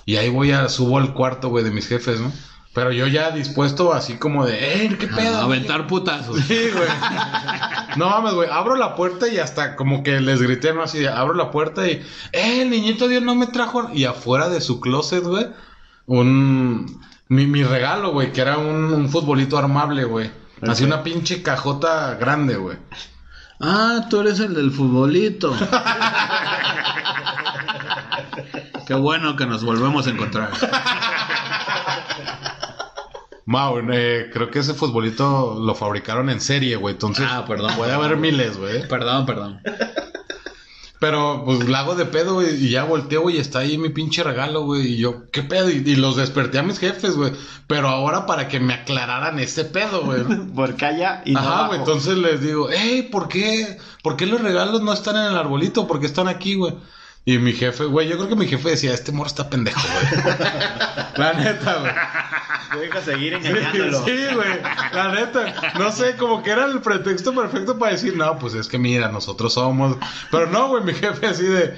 Y 0.06 0.18
ahí 0.18 0.30
voy 0.30 0.52
a, 0.52 0.70
subo 0.70 1.00
al 1.00 1.14
cuarto, 1.14 1.50
güey, 1.50 1.64
de 1.64 1.72
mis 1.72 1.88
jefes, 1.88 2.20
¿no? 2.20 2.32
Pero 2.74 2.92
yo 2.92 3.06
ya 3.08 3.32
dispuesto 3.32 3.94
así 3.94 4.16
como 4.16 4.46
de, 4.46 4.86
¡eh, 4.86 4.98
qué 4.98 5.08
pedo! 5.08 5.40
A 5.40 5.46
güey?" 5.46 5.60
aventar 5.60 5.88
putazos. 5.88 6.40
Sí, 6.42 6.70
güey. 6.74 6.88
No 7.98 8.10
mames, 8.10 8.34
güey. 8.34 8.50
Abro 8.50 8.78
la 8.78 8.96
puerta 8.96 9.28
y 9.28 9.38
hasta 9.38 9.76
como 9.76 10.04
que 10.04 10.22
les 10.22 10.42
grité, 10.42 10.74
¿no? 10.74 10.84
Así, 10.84 11.00
de, 11.00 11.10
abro 11.10 11.34
la 11.34 11.52
puerta 11.52 11.86
y, 11.88 12.02
¡eh, 12.32 12.62
el 12.62 12.70
niñito 12.70 13.10
Dios 13.10 13.22
no 13.22 13.36
me 13.36 13.48
trajo! 13.48 13.90
Y 13.94 14.06
afuera 14.06 14.48
de 14.48 14.62
su 14.62 14.80
closet, 14.80 15.24
güey, 15.24 15.48
un. 16.06 17.02
Mi, 17.28 17.48
mi 17.48 17.64
regalo, 17.64 18.12
güey, 18.12 18.32
que 18.32 18.42
era 18.42 18.58
un, 18.58 18.94
un 18.94 19.10
futbolito 19.10 19.58
armable, 19.58 20.06
güey. 20.06 20.32
Así 20.68 20.84
una 20.84 21.02
pinche 21.02 21.42
cajota 21.42 22.16
grande, 22.16 22.56
güey. 22.56 22.78
Ah, 23.60 24.08
tú 24.10 24.22
eres 24.22 24.40
el 24.40 24.54
del 24.54 24.72
futbolito. 24.72 25.54
Qué 28.88 28.94
bueno 28.94 29.36
que 29.36 29.46
nos 29.46 29.64
volvemos 29.64 30.08
a 30.08 30.10
encontrar. 30.10 30.52
Mau, 33.52 33.80
eh, 33.92 34.30
creo 34.34 34.50
que 34.50 34.60
ese 34.60 34.74
futbolito 34.74 35.60
lo 35.60 35.76
fabricaron 35.76 36.30
en 36.30 36.40
serie, 36.42 36.76
güey. 36.78 36.94
Entonces, 36.96 37.28
Ah, 37.30 37.44
perdón. 37.46 37.74
puede 37.76 37.92
haber 37.92 38.16
miles, 38.18 38.58
güey. 38.58 38.88
Perdón, 38.88 39.26
perdón. 39.26 39.60
Pero, 41.00 41.42
pues, 41.46 41.68
la 41.68 41.80
hago 41.80 41.96
de 41.96 42.06
pedo, 42.06 42.36
güey. 42.36 42.64
Y 42.64 42.70
ya 42.70 42.84
volteo, 42.84 43.22
güey. 43.24 43.38
y 43.38 43.40
Está 43.40 43.60
ahí 43.60 43.78
mi 43.80 43.90
pinche 43.90 44.22
regalo, 44.24 44.66
güey. 44.66 44.86
Y 44.94 44.98
yo, 44.98 45.32
¿qué 45.32 45.42
pedo? 45.42 45.68
Y, 45.72 45.82
y 45.84 45.96
los 45.96 46.16
desperté 46.16 46.60
a 46.60 46.64
mis 46.64 46.78
jefes, 46.78 47.16
güey. 47.16 47.32
Pero 47.66 47.88
ahora 47.88 48.28
para 48.28 48.48
que 48.48 48.60
me 48.60 48.76
aclararan 48.76 49.40
ese 49.40 49.66
pedo, 49.66 50.04
güey. 50.04 50.22
Porque 50.56 50.86
allá 50.86 51.24
y 51.26 51.34
no 51.34 51.40
Ajá, 51.40 51.68
güey. 51.68 51.80
Entonces 51.80 52.18
les 52.20 52.42
digo, 52.42 52.68
hey, 52.72 53.10
¿por 53.12 53.28
qué? 53.28 53.80
¿Por 54.04 54.16
qué 54.16 54.28
los 54.28 54.42
regalos 54.42 54.82
no 54.84 54.94
están 54.94 55.16
en 55.16 55.24
el 55.32 55.38
arbolito? 55.38 55.88
¿Por 55.88 56.00
qué 56.00 56.06
están 56.06 56.28
aquí, 56.28 56.54
güey? 56.54 56.76
Y 57.24 57.38
mi 57.38 57.54
jefe, 57.54 57.86
güey, 57.86 58.08
yo 58.08 58.18
creo 58.18 58.30
que 58.30 58.36
mi 58.36 58.48
jefe 58.48 58.70
decía, 58.70 58.94
este 58.94 59.12
morro 59.12 59.28
está 59.28 59.50
pendejo, 59.50 59.80
güey. 59.80 60.38
la 61.18 61.34
neta, 61.34 61.76
güey. 61.76 62.82
Deja 62.82 63.02
seguir 63.02 63.34
engañándolo. 63.34 64.06
sí, 64.06 64.18
güey. 64.34 64.62
La 64.94 65.12
neta. 65.12 65.74
No 65.78 65.92
sé, 65.92 66.16
como 66.16 66.42
que 66.42 66.50
era 66.50 66.66
el 66.66 66.82
pretexto 66.82 67.36
perfecto 67.36 67.78
para 67.78 67.92
decir, 67.92 68.18
no, 68.18 68.40
pues 68.40 68.56
es 68.56 68.68
que 68.68 68.80
mira, 68.80 69.10
nosotros 69.10 69.54
somos. 69.54 69.98
Pero 70.32 70.48
no, 70.48 70.70
güey, 70.70 70.84
mi 70.84 70.94
jefe 70.96 71.28
así 71.28 71.44
de. 71.44 71.78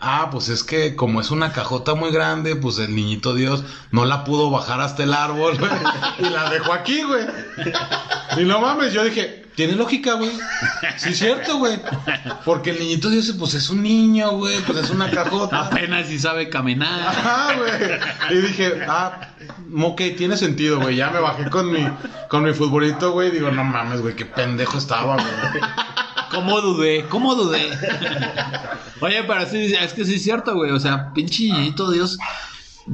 Ah, 0.00 0.28
pues 0.30 0.48
es 0.48 0.62
que 0.62 0.94
como 0.94 1.20
es 1.20 1.32
una 1.32 1.52
cajota 1.52 1.94
muy 1.94 2.12
grande, 2.12 2.54
pues 2.54 2.78
el 2.78 2.94
niñito 2.94 3.34
Dios 3.34 3.64
no 3.90 4.04
la 4.06 4.22
pudo 4.22 4.48
bajar 4.48 4.80
hasta 4.80 5.02
el 5.02 5.12
árbol, 5.12 5.58
güey. 5.58 5.70
Y 6.20 6.30
la 6.30 6.48
dejó 6.50 6.72
aquí, 6.72 7.02
güey. 7.02 7.26
Y 8.36 8.44
no 8.44 8.60
mames, 8.60 8.92
yo 8.92 9.02
dije, 9.02 9.44
tiene 9.58 9.74
lógica, 9.74 10.12
güey. 10.12 10.30
Sí, 10.98 11.10
es 11.10 11.18
cierto, 11.18 11.58
güey. 11.58 11.80
Porque 12.44 12.70
el 12.70 12.78
niñito 12.78 13.10
Dios, 13.10 13.34
pues 13.36 13.54
es 13.54 13.68
un 13.70 13.82
niño, 13.82 14.30
güey. 14.36 14.60
Pues 14.60 14.78
es 14.78 14.90
una 14.90 15.10
cajota. 15.10 15.62
Apenas 15.62 16.06
si 16.06 16.16
sabe 16.16 16.48
caminar. 16.48 17.08
Ajá, 17.08 17.56
güey. 17.56 18.38
Y 18.38 18.40
dije, 18.40 18.82
ah, 18.86 19.18
ok, 19.82 20.00
tiene 20.16 20.36
sentido, 20.36 20.78
güey. 20.78 20.94
Ya 20.94 21.10
me 21.10 21.18
bajé 21.18 21.50
con 21.50 21.72
mi, 21.72 21.84
con 22.28 22.44
mi 22.44 22.54
futbolito, 22.54 23.10
güey. 23.10 23.32
Digo, 23.32 23.50
no 23.50 23.64
mames, 23.64 24.00
güey, 24.00 24.14
qué 24.14 24.26
pendejo 24.26 24.78
estaba, 24.78 25.14
güey. 25.14 25.62
¿Cómo 26.30 26.60
dudé? 26.60 27.06
¿Cómo 27.08 27.34
dudé? 27.34 27.68
Oye, 29.00 29.24
pero 29.24 29.44
sí, 29.44 29.74
es 29.74 29.92
que 29.92 30.04
sí 30.04 30.14
es 30.14 30.22
cierto, 30.22 30.54
güey. 30.54 30.70
O 30.70 30.78
sea, 30.78 31.12
pinche 31.12 31.42
niñito 31.42 31.90
Dios. 31.90 32.16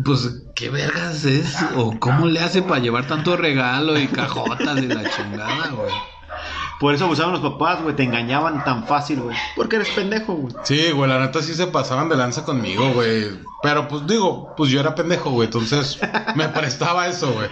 Pues, 0.02 0.30
¿qué 0.54 0.70
vergas 0.70 1.26
es? 1.26 1.58
¿O 1.76 2.00
cómo 2.00 2.26
le 2.26 2.40
hace 2.40 2.62
para 2.62 2.80
llevar 2.80 3.06
tanto 3.06 3.36
regalo 3.36 3.98
y 3.98 4.06
cajotas 4.06 4.78
y 4.78 4.86
la 4.86 5.10
chingada, 5.10 5.68
güey? 5.68 5.92
Por 6.80 6.92
eso 6.94 7.04
abusaban 7.04 7.32
los 7.32 7.40
papás, 7.40 7.82
güey. 7.82 7.94
Te 7.96 8.02
engañaban 8.02 8.64
tan 8.64 8.84
fácil, 8.86 9.20
güey. 9.20 9.36
Porque 9.56 9.76
eres 9.76 9.88
pendejo, 9.90 10.34
güey. 10.34 10.54
Sí, 10.64 10.90
güey, 10.90 11.08
la 11.08 11.18
neta 11.20 11.40
sí 11.42 11.54
se 11.54 11.66
pasaban 11.68 12.08
de 12.08 12.16
lanza 12.16 12.44
conmigo, 12.44 12.90
güey. 12.92 13.28
Pero 13.62 13.88
pues 13.88 14.06
digo, 14.06 14.52
pues 14.56 14.70
yo 14.70 14.80
era 14.80 14.94
pendejo, 14.94 15.30
güey. 15.30 15.46
Entonces 15.46 15.98
me 16.34 16.48
prestaba 16.48 17.06
eso, 17.06 17.32
güey. 17.32 17.48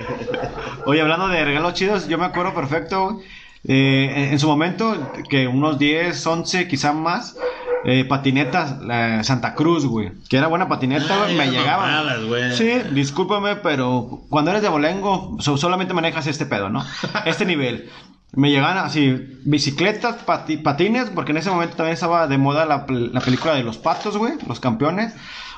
Oye, 0.86 1.00
hablando 1.00 1.28
de 1.28 1.44
regalos 1.44 1.74
chidos, 1.74 2.08
yo 2.08 2.18
me 2.18 2.26
acuerdo 2.26 2.52
perfecto, 2.54 3.10
güey. 3.14 3.26
Eh, 3.64 4.12
en, 4.16 4.32
en 4.32 4.38
su 4.40 4.48
momento, 4.48 5.12
que 5.30 5.46
unos 5.46 5.78
10, 5.78 6.26
11, 6.26 6.66
quizá 6.66 6.92
más, 6.92 7.36
eh, 7.84 8.04
patinetas, 8.04 8.74
Santa 9.24 9.54
Cruz, 9.54 9.86
güey. 9.86 10.10
Que 10.28 10.36
era 10.36 10.48
buena 10.48 10.68
patineta, 10.68 11.16
güey. 11.16 11.30
Ay, 11.30 11.36
Me 11.38 11.50
llegaban. 11.56 11.90
mamadas, 11.92 12.24
güey. 12.24 12.56
Sí, 12.56 12.72
discúlpame, 12.90 13.54
pero 13.56 14.22
cuando 14.28 14.50
eres 14.50 14.62
de 14.62 14.68
Bolengo, 14.68 15.36
so- 15.38 15.56
solamente 15.56 15.94
manejas 15.94 16.26
este 16.26 16.44
pedo, 16.44 16.68
¿no? 16.70 16.84
Este 17.24 17.44
nivel. 17.46 17.88
Me 18.34 18.50
llegaban 18.50 18.78
así, 18.78 19.14
bicicletas, 19.44 20.24
pati- 20.26 20.56
patines, 20.62 21.10
porque 21.10 21.32
en 21.32 21.38
ese 21.38 21.50
momento 21.50 21.76
también 21.76 21.92
estaba 21.94 22.26
de 22.28 22.38
moda 22.38 22.64
la, 22.64 22.86
la 22.88 23.20
película 23.20 23.54
de 23.54 23.62
los 23.62 23.76
patos, 23.76 24.16
güey, 24.16 24.34
los 24.48 24.58
campeones. 24.58 25.14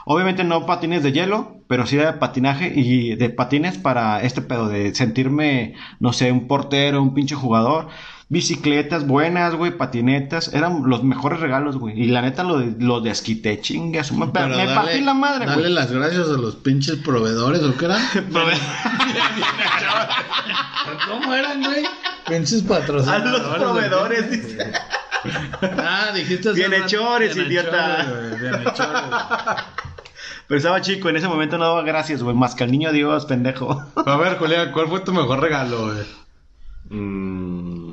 Obviamente 0.07 0.43
no 0.45 0.66
patines 0.66 1.03
de 1.05 1.12
hielo, 1.12 1.59
pero 1.68 1.87
sí 1.87 1.97
de 1.97 2.12
patinaje 2.14 2.72
y 2.75 3.14
de 3.14 3.31
patines 3.31 3.79
para 3.79 4.20
este 4.22 4.43
pedo 4.43 4.68
de 4.68 4.93
sentirme, 4.95 5.75
no 6.01 6.12
sé, 6.12 6.33
un 6.33 6.49
portero, 6.49 7.01
un 7.01 7.14
pinche 7.14 7.37
jugador. 7.37 7.89
Bicicletas 8.35 9.07
buenas, 9.07 9.55
güey, 9.55 9.70
patinetas, 9.76 10.53
eran 10.53 10.82
los 10.91 11.05
mejores 11.05 11.39
regalos, 11.39 11.76
güey. 11.78 12.03
Y 12.03 12.07
la 12.09 12.20
neta 12.20 12.43
lo, 12.43 12.59
de- 12.59 12.74
lo 12.85 13.01
desquité, 13.01 13.61
chingas. 13.61 14.11
Me, 14.11 14.26
Pero 14.26 14.49
me 14.49 14.57
dale- 14.57 14.74
partí 14.74 15.01
la 15.03 15.14
madre, 15.14 15.47
Dale 15.47 15.61
güey. 15.62 15.72
las 15.72 15.93
gracias 15.93 16.26
a 16.28 16.32
los 16.32 16.57
pinches 16.57 16.97
proveedores, 16.97 17.62
¿o 17.62 17.76
qué 17.76 17.85
eran? 17.85 18.03
¿Cómo 21.09 21.32
eran, 21.32 21.62
güey? 21.62 21.85
Pinches 22.26 22.64
A 22.64 22.68
patrocinadores. 22.68 23.32
los 23.32 23.47
güey. 23.49 23.61
proveedores, 23.61 24.30
dice. 24.30 24.72
Ah, 25.78 26.11
dijiste 26.14 26.53
Bienhechores, 26.53 27.37
idiota. 27.37 28.05
Bienhechores. 28.41 29.03
Pero 30.49 30.59
estaba 30.59 30.80
chico, 30.80 31.09
en 31.09 31.16
ese 31.16 31.28
momento 31.28 31.57
no 31.57 31.64
daba 31.66 31.82
gracias, 31.82 32.20
güey. 32.22 32.35
Más 32.37 32.55
que 32.57 32.64
al 32.64 32.70
niño 32.72 32.91
Dios, 32.93 33.24
pendejo. 33.26 33.80
A 34.05 34.16
ver, 34.16 34.37
Julián, 34.39 34.72
¿cuál 34.72 34.89
fue 34.89 35.01
tu 35.01 35.12
mejor 35.12 35.41
regalo, 35.41 35.87
güey? 35.87 36.05
Mm, 36.91 37.93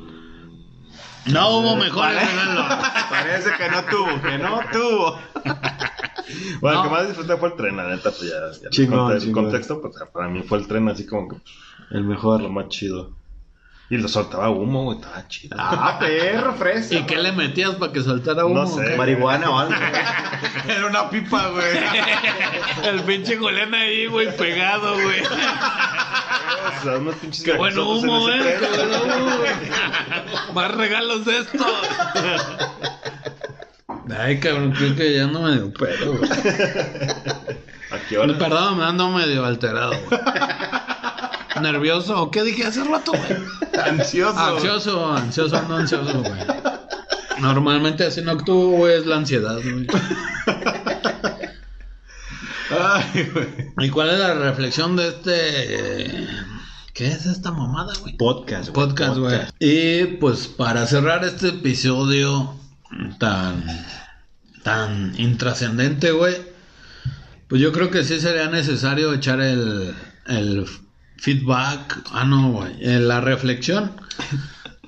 No 1.27 1.57
hubo 1.57 1.75
mejores 1.75 2.21
regalos. 2.29 2.65
Parece 3.09 3.49
que 3.57 3.69
no 3.69 3.83
tuvo, 3.85 4.21
que 4.21 4.37
no 4.37 4.59
tuvo. 4.71 5.19
Bueno, 6.61 6.77
No. 6.77 6.83
el 6.83 6.89
que 6.89 6.95
más 6.95 7.07
disfruté 7.07 7.35
fue 7.37 7.49
el 7.49 7.55
tren, 7.55 7.75
la 7.75 7.89
neta, 7.89 8.09
pues 8.11 8.21
ya, 8.21 8.63
ya 8.63 8.69
Chingón, 8.69 9.09
conté 9.09 9.25
el 9.25 9.31
contexto, 9.33 9.81
pues 9.81 9.95
para 10.13 10.29
mí 10.29 10.43
fue 10.43 10.59
el 10.59 10.67
tren 10.67 10.87
así 10.87 11.05
como 11.05 11.27
que 11.27 11.35
pues, 11.35 11.53
El 11.91 12.03
lo 12.03 12.07
mejor. 12.09 12.49
más 12.49 12.69
chido. 12.69 13.11
Y 13.89 13.97
lo 13.97 14.07
soltaba 14.07 14.49
humo, 14.49 14.85
güey, 14.85 14.99
estaba 14.99 15.27
chido. 15.27 15.57
Ah, 15.59 15.97
perro, 15.99 16.53
fresa. 16.53 16.95
¿Y 16.99 17.03
qué 17.03 17.17
le 17.17 17.33
metías 17.33 17.71
para 17.75 17.91
que 17.91 18.01
soltara 18.01 18.45
humo? 18.45 18.61
No 18.61 18.67
sé. 18.67 18.95
Marihuana 18.95 19.49
o 19.49 19.59
algo. 19.59 19.73
Era 20.69 20.85
una 20.87 21.09
pipa, 21.09 21.49
güey. 21.49 21.77
El 22.85 23.01
pinche 23.01 23.35
Julián 23.37 23.73
ahí, 23.73 24.05
güey, 24.07 24.33
pegado, 24.37 24.93
güey. 24.93 25.20
O 26.81 26.83
sea, 26.83 26.97
unos 26.97 27.15
pinches 27.15 27.43
Qué 27.43 27.53
bueno 27.53 27.81
gasosos 27.81 28.03
en 28.03 28.09
humo, 28.09 28.29
ese 28.29 28.49
eh. 28.49 28.57
tren. 28.57 28.89
Humo. 29.21 30.53
Más 30.55 30.71
regalos 30.71 31.25
de 31.25 31.37
estos. 31.37 31.61
Ay, 34.17 34.39
cabrón, 34.39 34.71
creo 34.71 34.95
que 34.95 35.15
ya 35.15 35.27
no 35.27 35.43
me 35.43 35.53
dio 35.53 35.71
pedo, 35.71 36.17
güey. 36.17 36.29
¿A 36.31 37.99
qué 38.09 38.17
hora? 38.17 38.35
Perdón, 38.37 38.79
me 38.79 38.83
ando 38.83 39.09
medio 39.11 39.45
alterado, 39.45 39.93
güey. 40.09 40.21
¿Nervioso? 41.61 42.19
¿O 42.19 42.31
qué 42.31 42.41
dije 42.43 42.65
hace 42.65 42.83
rato, 42.83 43.11
güey? 43.11 43.83
Ansioso. 43.85 44.39
Ansioso, 44.39 45.13
ansioso, 45.15 45.57
ando 45.57 45.75
ansioso, 45.75 46.23
güey. 46.23 46.41
Normalmente 47.39 48.05
así 48.05 48.21
no 48.21 48.31
actúo, 48.31 48.71
güey, 48.77 48.95
es 48.95 49.05
la 49.05 49.17
ansiedad, 49.17 49.59
güey. 49.61 49.87
Ay, 52.71 53.29
güey. 53.33 53.47
¿Y 53.77 53.89
cuál 53.89 54.09
es 54.09 54.19
la 54.19 54.33
reflexión 54.33 54.95
de 54.95 55.09
este... 55.09 56.27
¿Qué 56.93 57.07
es 57.07 57.25
esta 57.25 57.51
mamada, 57.51 57.93
güey? 58.01 58.17
Podcast, 58.17 58.69
güey. 58.69 58.87
Podcast, 58.87 59.17
güey. 59.17 59.39
Y 59.59 60.05
pues 60.17 60.47
para 60.47 60.85
cerrar 60.87 61.23
este 61.23 61.49
episodio 61.49 62.55
tan... 63.19 63.63
tan 64.63 65.13
intrascendente, 65.17 66.11
güey. 66.11 66.35
Pues 67.47 67.61
yo 67.61 67.71
creo 67.71 67.89
que 67.91 68.03
sí 68.03 68.19
sería 68.19 68.49
necesario 68.49 69.13
echar 69.13 69.39
el... 69.39 69.93
el 70.27 70.65
feedback. 71.17 72.01
Ah, 72.11 72.25
no, 72.25 72.51
güey. 72.51 72.73
eh, 72.81 72.99
La 72.99 73.21
reflexión. 73.21 73.91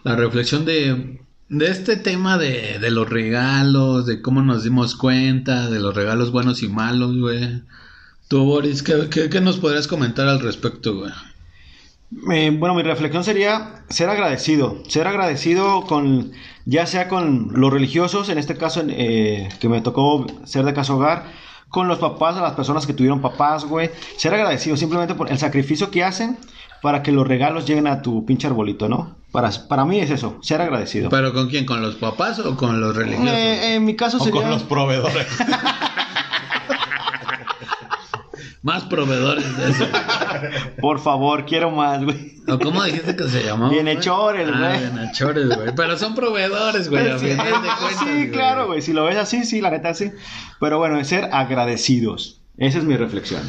La 0.04 0.16
reflexión 0.16 0.66
de... 0.66 1.20
De 1.50 1.68
este 1.68 1.98
tema 1.98 2.38
de, 2.40 2.80
de 2.80 2.90
los 2.90 3.08
regalos, 3.08 4.08
de 4.08 4.22
cómo 4.24 4.42
nos 4.42 4.64
dimos 4.64 4.96
cuenta, 4.96 5.70
de 5.70 5.80
los 5.80 5.94
regalos 5.94 6.32
buenos 6.32 6.64
y 6.64 6.68
malos, 6.68 7.16
güey. 7.16 7.62
Tú, 8.28 8.44
Boris, 8.46 8.82
¿qué, 8.82 9.08
qué, 9.12 9.30
qué 9.30 9.40
nos 9.40 9.58
podrías 9.58 9.88
comentar 9.88 10.28
al 10.28 10.40
respecto, 10.40 10.96
güey? 10.96 11.12
Eh, 12.32 12.56
bueno, 12.58 12.76
mi 12.76 12.84
reflexión 12.84 13.24
sería 13.24 13.84
ser 13.90 14.10
agradecido. 14.10 14.78
Ser 14.88 15.08
agradecido 15.08 15.84
con, 15.84 16.32
ya 16.66 16.86
sea 16.86 17.08
con 17.08 17.50
los 17.54 17.72
religiosos, 17.72 18.30
en 18.30 18.38
este 18.38 18.56
caso 18.58 18.84
eh, 18.88 19.50
que 19.60 19.70
me 19.70 19.82
tocó 19.82 20.26
ser 20.46 20.66
de 20.66 20.74
caso 20.74 20.96
hogar, 20.96 21.26
con 21.70 21.88
los 21.88 21.98
papás, 21.98 22.38
a 22.38 22.42
las 22.42 22.54
personas 22.54 22.86
que 22.86 22.94
tuvieron 22.94 23.22
papás, 23.22 23.66
güey. 23.66 23.90
Ser 24.18 24.34
agradecido 24.34 24.78
simplemente 24.78 25.16
por 25.16 25.32
el 25.32 25.40
sacrificio 25.40 25.90
que 25.90 26.04
hacen 26.04 26.38
para 26.82 27.02
que 27.02 27.12
los 27.12 27.26
regalos 27.28 27.66
lleguen 27.66 27.88
a 27.88 28.02
tu 28.02 28.26
pinche 28.26 28.46
arbolito, 28.46 28.90
¿no? 28.90 29.16
Para, 29.32 29.50
para 29.68 29.86
mí 29.86 30.00
es 30.00 30.12
eso, 30.12 30.38
ser 30.42 30.62
agradecido. 30.62 31.10
¿Pero 31.10 31.34
con 31.34 31.50
quién? 31.50 31.66
¿Con 31.66 31.82
los 31.82 31.96
papás 31.96 32.40
o 32.40 32.56
con 32.56 32.80
los 32.80 32.96
religiosos? 32.96 33.34
Eh, 33.34 33.76
en 33.76 33.86
mi 33.86 33.96
caso 33.96 34.18
O 34.18 34.24
sería... 34.24 34.42
con 34.42 34.50
los 34.52 34.64
proveedores. 34.64 35.28
Más 38.64 38.84
proveedores 38.86 39.58
de 39.58 39.70
eso. 39.72 39.86
Por 40.80 41.00
favor, 41.00 41.46
quiero 41.46 41.70
más, 41.70 42.04
güey. 42.04 42.34
¿O 42.48 42.58
cómo 42.58 42.82
dijiste 42.84 43.16
que 43.16 43.26
se 43.28 43.44
llamaba? 43.44 43.70
Bienhechores, 43.72 44.48
güey? 44.50 44.64
Ah, 44.64 44.70
güey. 44.78 44.90
bienhechores, 44.92 45.48
güey. 45.56 45.76
Pero 45.76 45.98
son 45.98 46.16
proveedores, 46.16 46.90
güey. 46.90 47.10
a 47.10 47.20
Sí, 47.20 47.26
de 47.28 47.36
cuentas, 47.38 47.80
sí, 48.00 48.06
güey. 48.06 48.32
claro, 48.32 48.68
güey. 48.68 48.82
Si 48.82 48.94
lo 48.94 49.04
ves 49.04 49.18
así, 49.18 49.44
sí, 49.44 49.60
la 49.62 49.70
neta 49.70 49.94
sí. 49.94 50.12
Pero 50.62 50.78
bueno, 50.80 50.98
es 50.98 51.08
ser 51.10 51.30
agradecidos. 51.34 52.42
Esa 52.58 52.78
es 52.80 52.86
mi 52.86 52.96
reflexión. 52.96 53.42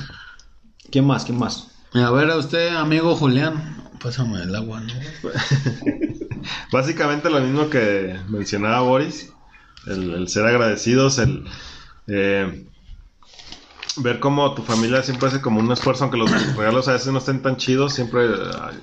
¿Quién 0.91 1.07
más? 1.07 1.25
¿Quién 1.25 1.39
más? 1.39 1.69
A 1.95 2.11
ver, 2.11 2.29
a 2.31 2.37
usted, 2.37 2.75
amigo 2.75 3.15
Julián. 3.15 3.85
Pásame 4.03 4.43
el 4.43 4.55
agua, 4.55 4.81
¿no? 4.81 4.93
Básicamente 6.73 7.31
lo 7.31 7.41
mismo 7.41 7.71
que 7.71 8.19
mencionaba 8.29 8.81
Boris, 8.81 9.33
el, 9.87 10.13
el 10.13 10.29
ser 10.29 10.45
agradecidos, 10.47 11.19
el... 11.19 11.45
eh, 12.09 12.67
ver 13.97 14.21
cómo 14.21 14.55
tu 14.55 14.63
familia 14.63 15.03
siempre 15.03 15.29
hace 15.29 15.41
como 15.41 15.61
un 15.61 15.71
esfuerzo, 15.73 16.05
aunque 16.05 16.19
los 16.19 16.31
regalos 16.57 16.89
a 16.89 16.93
veces 16.93 17.13
no 17.13 17.19
estén 17.19 17.43
tan 17.43 17.57
chidos, 17.57 17.95
siempre 17.95 18.27
eh, 18.27 18.31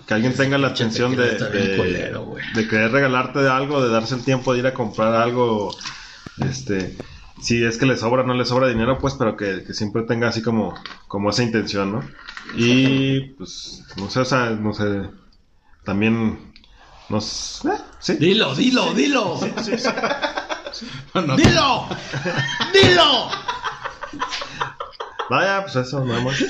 que 0.08 0.14
alguien 0.14 0.34
tenga 0.34 0.58
la 0.58 0.70
atención 0.70 1.16
de, 1.16 1.38
de, 1.38 1.78
culero, 1.78 2.36
de 2.56 2.68
querer 2.68 2.92
regalarte 2.92 3.40
de 3.40 3.50
algo, 3.50 3.82
de 3.84 3.90
darse 3.90 4.16
el 4.16 4.24
tiempo 4.24 4.54
de 4.54 4.60
ir 4.60 4.68
a 4.68 4.74
comprar 4.74 5.14
algo, 5.16 5.76
este, 6.40 6.98
si 7.42 7.64
es 7.64 7.78
que 7.78 7.86
le 7.86 7.98
sobra, 7.98 8.24
no 8.24 8.34
le 8.34 8.46
sobra 8.46 8.68
dinero, 8.68 9.00
pues, 9.00 9.16
pero 9.16 9.36
que, 9.36 9.64
que 9.64 9.74
siempre 9.74 10.04
tenga 10.04 10.30
así 10.30 10.42
como, 10.42 10.74
como 11.08 11.30
esa 11.30 11.44
intención, 11.44 11.92
¿no? 11.92 12.04
Y, 12.56 13.32
pues, 13.32 13.84
no 13.98 14.10
sé, 14.10 14.20
o 14.22 14.26
sea, 14.26 14.50
no 14.52 14.74
sé, 14.74 15.10
también 15.84 16.54
nos... 17.10 17.66
eh, 17.66 17.78
sí. 18.00 18.16
Dilo, 18.16 18.56
dilo, 18.56 18.94
dilo. 18.94 19.40
No, 21.14 21.36
Dilo. 21.36 21.86
Dilo. 22.74 23.30
Vaya, 25.32 25.64
pues 25.64 25.78
eso, 25.78 26.04
nada 26.04 26.20
más. 26.20 26.44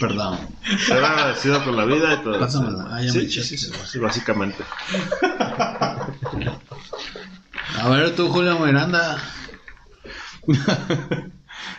Perdón. 0.00 0.40
Ser 0.88 1.04
agradecido 1.04 1.62
con 1.64 1.76
la 1.76 1.84
vida 1.84 2.14
y 2.14 2.16
todo. 2.16 2.40
Pásamela. 2.40 2.88
Ah, 2.90 3.00
ya 3.00 3.12
sí, 3.12 3.18
me 3.18 3.28
sí, 3.28 3.38
echaste. 3.38 3.56
sí, 3.56 3.66
sí, 3.68 3.72
sí, 3.86 3.98
básicamente. 4.00 4.64
A 7.80 7.88
ver 7.88 8.16
tú, 8.16 8.28
Julio 8.28 8.58
Miranda. 8.58 9.22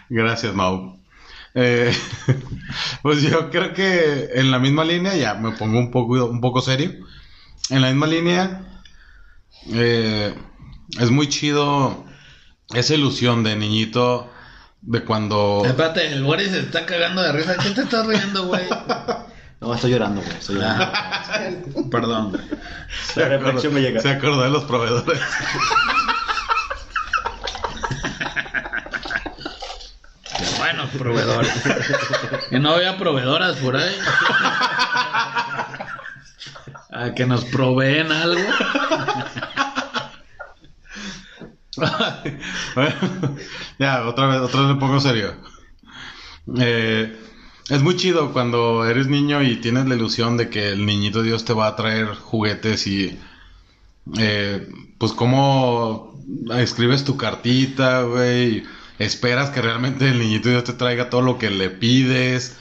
Gracias, 0.10 0.54
Mau. 0.56 0.98
Eh, 1.54 1.94
pues 3.02 3.22
yo 3.22 3.50
creo 3.50 3.74
que 3.74 4.30
en 4.36 4.50
la 4.50 4.60
misma 4.60 4.86
línea, 4.86 5.14
ya 5.14 5.34
me 5.34 5.52
pongo 5.58 5.78
un 5.78 5.92
poco, 5.92 6.24
un 6.24 6.40
poco 6.40 6.62
serio. 6.62 6.94
En 7.70 7.82
la 7.82 7.90
misma 7.90 8.08
línea, 8.08 8.66
eh, 9.74 10.34
es 11.02 11.12
muy 11.12 11.28
chido 11.28 12.06
esa 12.74 12.96
ilusión 12.96 13.44
de 13.44 13.58
niñito 13.58 14.32
de 14.82 15.04
cuando... 15.04 15.64
Espérate, 15.66 16.08
el 16.14 16.24
Boris 16.24 16.52
se 16.52 16.60
está 16.60 16.86
cagando 16.86 17.22
de 17.22 17.32
risa. 17.32 17.56
¿Quién 17.58 17.74
te 17.74 17.82
está 17.82 18.04
riendo, 18.04 18.46
güey? 18.48 18.66
No, 19.60 19.74
estoy 19.74 19.90
llorando, 19.90 20.22
güey. 20.22 20.38
Estoy 20.38 20.58
llorando. 20.58 20.86
Ah, 20.86 21.24
perdón, 21.90 22.30
güey. 22.30 22.44
La 23.16 23.28
reflexión 23.28 23.74
me 23.74 23.82
llega. 23.82 24.00
Se 24.02 24.12
acordó 24.12 24.44
de 24.44 24.52
los 24.52 24.66
proveedores. 24.66 25.20
Buenos 30.60 30.90
proveedores. 30.92 31.52
Que 32.50 32.60
no 32.60 32.72
había 32.72 32.98
proveedoras 32.98 33.56
por 33.58 33.78
ahí. 33.78 33.96
A 36.92 37.14
que 37.16 37.26
nos 37.26 37.46
proveen 37.46 38.12
algo. 38.12 38.42
Ya, 43.80 44.08
otra 44.08 44.28
vez, 44.28 44.42
otra 44.42 44.62
vez 44.62 44.70
me 44.70 44.80
pongo 44.80 45.00
serio. 45.00 45.36
Eh, 46.58 47.16
es 47.70 47.82
muy 47.82 47.98
chido 47.98 48.32
cuando 48.32 48.86
eres 48.86 49.08
niño 49.08 49.44
y 49.44 49.58
tienes 49.58 49.88
la 49.88 49.96
ilusión 49.96 50.38
de 50.38 50.50
que 50.50 50.70
el 50.70 50.86
niñito 50.86 51.22
Dios 51.22 51.46
te 51.46 51.54
va 51.54 51.68
a 51.68 51.76
traer 51.76 52.16
juguetes 52.16 52.88
y 52.88 53.20
eh, 54.18 54.68
pues 54.98 55.12
cómo 55.12 56.18
escribes 56.56 57.04
tu 57.04 57.18
cartita, 57.18 58.04
güey. 58.04 58.64
Esperas 59.00 59.50
que 59.50 59.62
realmente 59.62 60.10
el 60.10 60.20
niñito 60.20 60.50
Dios 60.50 60.64
te 60.64 60.74
traiga 60.74 61.10
todo 61.10 61.22
lo 61.22 61.38
que 61.38 61.50
le 61.50 61.70
pides. 61.70 62.58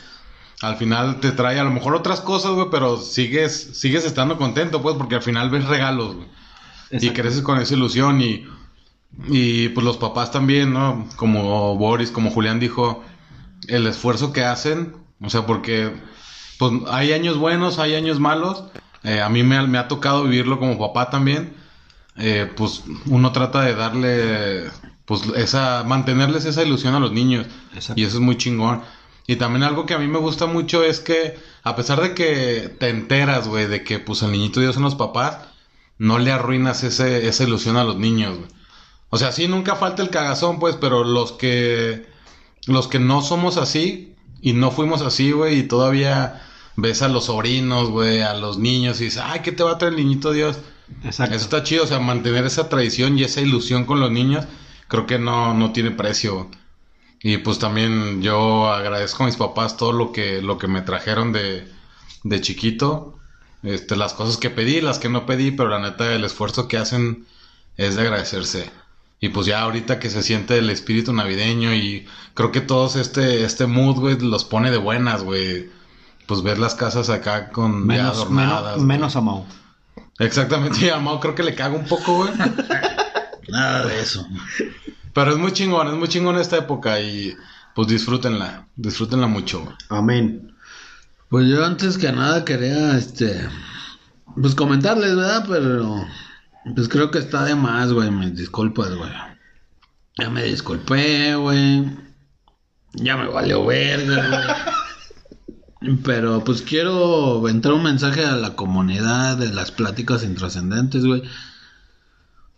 Al 0.62 0.76
final 0.76 1.20
te 1.20 1.32
trae 1.32 1.60
a 1.60 1.64
lo 1.64 1.70
mejor 1.70 1.94
otras 1.94 2.20
cosas, 2.20 2.52
güey, 2.52 2.68
pero 2.70 2.96
sigues, 2.96 3.70
sigues 3.74 4.04
estando 4.04 4.38
contento, 4.38 4.82
pues, 4.82 4.96
porque 4.96 5.16
al 5.16 5.22
final 5.22 5.50
ves 5.50 5.66
regalos, 5.66 6.16
güey. 6.16 6.28
Y 6.90 7.10
creces 7.10 7.42
con 7.42 7.58
esa 7.58 7.74
ilusión 7.74 8.20
y, 8.20 8.46
y 9.28 9.68
pues 9.70 9.84
los 9.84 9.96
papás 9.96 10.30
también, 10.30 10.72
¿no? 10.72 11.08
Como 11.16 11.76
Boris, 11.76 12.10
como 12.10 12.30
Julián 12.30 12.60
dijo, 12.60 13.02
el 13.68 13.86
esfuerzo 13.86 14.32
que 14.32 14.44
hacen, 14.44 14.94
o 15.20 15.30
sea, 15.30 15.46
porque 15.46 15.92
pues 16.58 16.72
hay 16.90 17.12
años 17.12 17.38
buenos, 17.38 17.78
hay 17.78 17.94
años 17.94 18.20
malos. 18.20 18.64
Eh, 19.02 19.20
a 19.20 19.28
mí 19.28 19.42
me, 19.42 19.56
ha- 19.56 19.66
me 19.66 19.78
ha 19.78 19.88
tocado 19.88 20.24
vivirlo 20.24 20.58
como 20.58 20.78
papá 20.78 21.10
también. 21.10 21.54
Eh, 22.18 22.50
pues 22.56 22.82
uno 23.06 23.32
trata 23.32 23.60
de 23.62 23.74
darle, 23.74 24.70
pues 25.04 25.22
esa, 25.36 25.84
mantenerles 25.84 26.44
esa 26.46 26.62
ilusión 26.62 26.94
a 26.94 27.00
los 27.00 27.12
niños. 27.12 27.46
Exacto. 27.74 28.00
Y 28.00 28.04
eso 28.04 28.16
es 28.16 28.22
muy 28.22 28.36
chingón. 28.36 28.82
Y 29.26 29.36
también 29.36 29.64
algo 29.64 29.86
que 29.86 29.94
a 29.94 29.98
mí 29.98 30.06
me 30.06 30.18
gusta 30.18 30.46
mucho 30.46 30.82
es 30.84 31.00
que, 31.00 31.36
a 31.64 31.74
pesar 31.76 32.00
de 32.00 32.14
que 32.14 32.74
te 32.78 32.88
enteras, 32.90 33.48
güey, 33.48 33.66
de 33.66 33.82
que 33.82 33.98
pues 33.98 34.22
el 34.22 34.32
niñito 34.32 34.60
Dios 34.60 34.74
son 34.74 34.84
los 34.84 34.94
papás, 34.94 35.38
no 35.98 36.18
le 36.18 36.30
arruinas 36.32 36.84
ese, 36.84 37.26
esa 37.28 37.44
ilusión 37.44 37.76
a 37.76 37.84
los 37.84 37.96
niños, 37.96 38.38
güey. 38.38 38.48
O 39.10 39.18
sea, 39.18 39.32
sí, 39.32 39.48
nunca 39.48 39.76
falta 39.76 40.02
el 40.02 40.10
cagazón, 40.10 40.58
pues, 40.58 40.76
pero 40.76 41.04
los 41.04 41.32
que, 41.32 42.06
los 42.66 42.88
que 42.88 42.98
no 42.98 43.22
somos 43.22 43.56
así 43.56 44.14
y 44.42 44.52
no 44.52 44.70
fuimos 44.70 45.02
así, 45.02 45.32
güey, 45.32 45.60
y 45.60 45.62
todavía 45.64 46.42
ves 46.76 47.02
a 47.02 47.08
los 47.08 47.26
sobrinos, 47.26 47.90
güey, 47.90 48.20
a 48.20 48.34
los 48.34 48.58
niños 48.58 49.00
y 49.00 49.04
dices, 49.04 49.22
ay, 49.24 49.40
¿qué 49.40 49.52
te 49.52 49.62
va 49.62 49.72
a 49.72 49.78
traer 49.78 49.94
el 49.94 50.00
niñito 50.00 50.32
Dios? 50.32 50.58
Exacto. 51.04 51.34
Eso 51.34 51.44
está 51.44 51.62
chido, 51.62 51.84
o 51.84 51.86
sea, 51.86 51.98
mantener 51.98 52.44
esa 52.44 52.68
tradición 52.68 53.18
y 53.18 53.24
esa 53.24 53.40
ilusión 53.40 53.84
con 53.84 54.00
los 54.00 54.10
niños, 54.10 54.44
creo 54.88 55.06
que 55.06 55.18
no, 55.18 55.54
no 55.54 55.72
tiene 55.72 55.90
precio. 55.90 56.50
Y 57.22 57.38
pues 57.38 57.58
también 57.58 58.22
yo 58.22 58.68
agradezco 58.72 59.22
a 59.22 59.26
mis 59.26 59.36
papás 59.36 59.76
todo 59.76 59.92
lo 59.92 60.12
que, 60.12 60.42
lo 60.42 60.58
que 60.58 60.68
me 60.68 60.82
trajeron 60.82 61.32
de, 61.32 61.66
de 62.22 62.40
chiquito. 62.40 63.18
Este, 63.62 63.96
las 63.96 64.14
cosas 64.14 64.36
que 64.36 64.50
pedí, 64.50 64.80
las 64.80 64.98
que 64.98 65.08
no 65.08 65.26
pedí, 65.26 65.50
pero 65.50 65.68
la 65.70 65.80
neta 65.80 66.12
el 66.12 66.24
esfuerzo 66.24 66.68
que 66.68 66.76
hacen 66.76 67.26
es 67.76 67.96
de 67.96 68.02
agradecerse. 68.02 68.70
Y 69.18 69.30
pues 69.30 69.46
ya 69.46 69.62
ahorita 69.62 69.98
que 69.98 70.10
se 70.10 70.22
siente 70.22 70.58
el 70.58 70.68
espíritu 70.70 71.12
navideño 71.12 71.74
y 71.74 72.06
creo 72.34 72.52
que 72.52 72.60
todos 72.60 72.96
este, 72.96 73.44
este 73.44 73.66
mood, 73.66 73.96
güey, 73.96 74.18
los 74.20 74.44
pone 74.44 74.70
de 74.70 74.76
buenas, 74.76 75.22
güey. 75.22 75.70
Pues 76.26 76.42
ver 76.42 76.58
las 76.58 76.74
casas 76.74 77.08
acá 77.08 77.50
con 77.50 77.82
ya 77.82 77.86
Menos, 77.86 78.16
adornadas. 78.16 78.78
menos, 78.80 79.16
a 79.16 79.20
Mau. 79.20 79.46
Exactamente, 80.18 80.78
y 80.86 80.88
a 80.90 80.98
Mau 80.98 81.20
creo 81.20 81.34
que 81.34 81.42
le 81.44 81.54
caga 81.54 81.76
un 81.76 81.86
poco, 81.86 82.16
güey. 82.16 82.32
Nada 83.48 83.86
de 83.86 84.00
eso. 84.00 84.26
Pero 85.14 85.30
es 85.32 85.38
muy 85.38 85.52
chingón, 85.52 85.86
es 85.88 85.94
muy 85.94 86.08
chingón 86.08 86.36
esta 86.38 86.56
época 86.58 87.00
y 87.00 87.34
pues 87.74 87.88
disfrútenla, 87.88 88.66
disfrútenla 88.76 89.28
mucho, 89.28 89.62
güey. 89.62 89.76
Amén. 89.88 90.52
Pues 91.28 91.48
yo 91.48 91.64
antes 91.64 91.96
que 91.96 92.10
nada 92.12 92.44
quería, 92.44 92.96
este, 92.96 93.48
pues 94.40 94.54
comentarles, 94.54 95.16
¿verdad? 95.16 95.44
Pero, 95.48 96.04
pues 96.74 96.88
creo 96.88 97.10
que 97.10 97.18
está 97.18 97.44
de 97.44 97.54
más, 97.54 97.92
güey, 97.92 98.10
mis 98.10 98.34
disculpas, 98.36 98.94
güey. 98.94 99.10
Ya 100.18 100.30
me 100.30 100.42
disculpé, 100.44 101.34
güey. 101.36 101.84
Ya 102.94 103.16
me 103.16 103.28
valió 103.28 103.64
verga, 103.64 104.28
güey. 105.80 105.96
Pero 106.04 106.42
pues 106.42 106.62
quiero 106.62 107.46
entrar 107.48 107.74
un 107.74 107.84
mensaje 107.84 108.24
a 108.24 108.34
la 108.34 108.56
comunidad 108.56 109.36
de 109.36 109.52
las 109.52 109.70
pláticas 109.70 110.24
intrascendentes, 110.24 111.04
güey. 111.04 111.22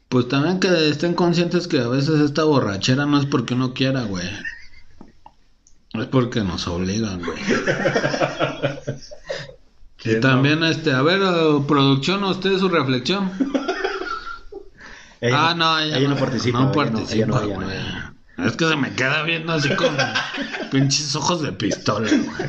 Pues 0.09 0.29
también 0.29 0.61
que 0.61 0.89
estén 0.89 1.15
conscientes 1.15 1.69
que 1.69 1.81
a 1.81 1.89
veces 1.89 2.21
esta 2.21 2.45
borrachera 2.45 3.05
no 3.05 3.19
es 3.19 3.27
porque 3.27 3.55
uno 3.55 3.75
quiera, 3.75 4.05
güey. 4.05 4.29
Es 5.93 6.07
porque 6.07 6.41
nos 6.43 6.67
obligan, 6.69 7.23
güey. 7.23 7.39
Y 10.05 10.21
también, 10.21 10.63
este, 10.63 10.93
a 10.93 11.03
ver, 11.03 11.21
producción, 11.67 12.23
usted 12.25 12.57
su 12.59 12.69
reflexión. 12.69 13.33
Ella 15.21 15.51
ah, 15.51 15.55
no, 15.55 15.79
ella, 15.79 15.99
ella 15.99 16.09
no 16.09 16.17
participa. 16.17 16.61
No 16.61 16.73
participa, 16.73 17.27
no, 17.27 17.43
ella 17.43 17.55
no, 17.55 17.63
güey. 17.63 17.77
ella 17.77 18.15
Es 18.47 18.57
que 18.57 18.69
se 18.69 18.77
me 18.77 18.93
queda 18.93 19.23
viendo 19.25 19.53
así 19.53 19.75
con 19.75 19.97
pinches 20.71 21.15
ojos 21.17 21.43
de 21.43 21.53
pistola, 21.53 22.09
güey. 22.09 22.49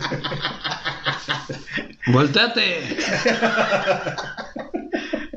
Volteate. 2.08 2.98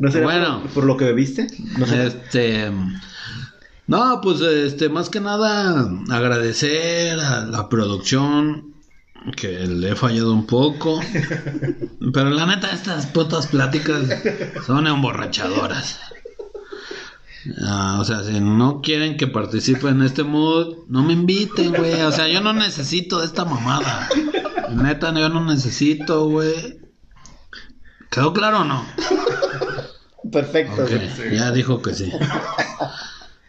¿No 0.01 0.11
será 0.11 0.25
Bueno. 0.25 0.63
por, 0.63 0.71
por 0.71 0.85
lo 0.85 0.97
que 0.97 1.07
bebiste? 1.07 1.47
No 1.79 1.87
sé. 1.87 2.07
Este. 2.07 2.71
No, 3.87 4.21
pues 4.23 4.41
este, 4.41 4.89
más 4.89 5.11
que 5.11 5.21
nada 5.21 5.91
agradecer 6.11 7.19
a 7.19 7.45
la 7.45 7.69
producción 7.69 8.75
que 9.37 9.67
le 9.67 9.93
he 9.93 9.97
fallado 9.97 10.33
un 10.33 10.47
poco. 10.47 11.01
Pero 12.13 12.31
la 12.31 12.47
neta, 12.47 12.71
estas 12.73 13.07
putas 13.07 13.47
pláticas 13.49 14.03
son 14.67 14.87
emborrachadoras. 14.87 16.01
Ah, 17.61 17.99
o 18.01 18.05
sea, 18.05 18.23
si 18.23 18.41
no 18.41 18.81
quieren 18.83 19.17
que 19.17 19.27
participe 19.27 19.89
en 19.89 20.03
este 20.03 20.23
mood, 20.23 20.77
no 20.89 21.03
me 21.03 21.13
inviten, 21.13 21.73
güey. 21.73 22.01
O 22.03 22.13
sea, 22.13 22.29
yo 22.29 22.41
no 22.41 22.53
necesito 22.53 23.21
de 23.21 23.27
esta 23.27 23.45
mamada. 23.45 24.09
Neta, 24.71 25.13
yo 25.13 25.29
no 25.29 25.45
necesito, 25.45 26.27
güey. 26.29 26.81
¿Quedó 28.11 28.33
claro 28.33 28.61
o 28.61 28.65
no? 28.65 28.85
Perfecto. 30.31 30.85
Ok, 30.85 30.91
güey. 31.17 31.37
ya 31.37 31.51
dijo 31.51 31.83
que 31.83 31.95
sí. 31.95 32.13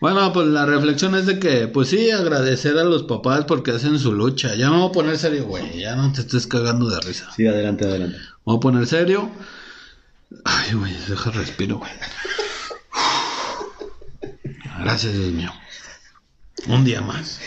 Bueno, 0.03 0.33
pues 0.33 0.47
la 0.47 0.65
reflexión 0.65 1.15
es 1.15 1.25
de 1.27 1.39
que, 1.39 1.69
pues 1.69 1.87
sí, 1.87 2.11
agradecer 2.11 2.77
a 2.77 2.83
los 2.83 3.03
papás 3.03 3.45
porque 3.45 3.71
hacen 3.71 3.97
su 3.99 4.11
lucha. 4.11 4.53
Ya 4.53 4.69
me 4.69 4.77
voy 4.77 4.89
a 4.89 4.91
poner 4.91 5.17
serio, 5.17 5.45
güey. 5.45 5.79
Ya 5.79 5.95
no 5.95 6.11
te 6.11 6.19
estés 6.19 6.45
cagando 6.45 6.89
de 6.89 6.99
risa. 6.99 7.31
Sí, 7.33 7.47
adelante, 7.47 7.85
adelante. 7.85 8.17
Me 8.17 8.23
voy 8.43 8.57
a 8.57 8.59
poner 8.59 8.85
serio. 8.85 9.31
Ay, 10.43 10.73
güey, 10.73 10.93
deja 11.07 11.31
respiro, 11.31 11.77
güey. 11.77 11.91
Gracias, 14.83 15.13
Dios 15.13 15.31
mío. 15.31 15.51
Un 16.67 16.83
día 16.83 17.01
más. 17.01 17.39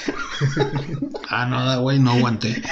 Ah, 1.29 1.45
no, 1.45 1.65
da, 1.65 1.77
güey, 1.77 1.99
no 1.99 2.13
aguanté. 2.13 2.63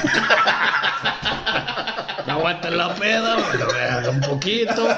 No 2.27 2.33
aguanté 2.35 2.71
la 2.71 2.95
peda, 2.95 3.37
güey, 3.37 4.15
un 4.15 4.21
poquito. 4.21 4.89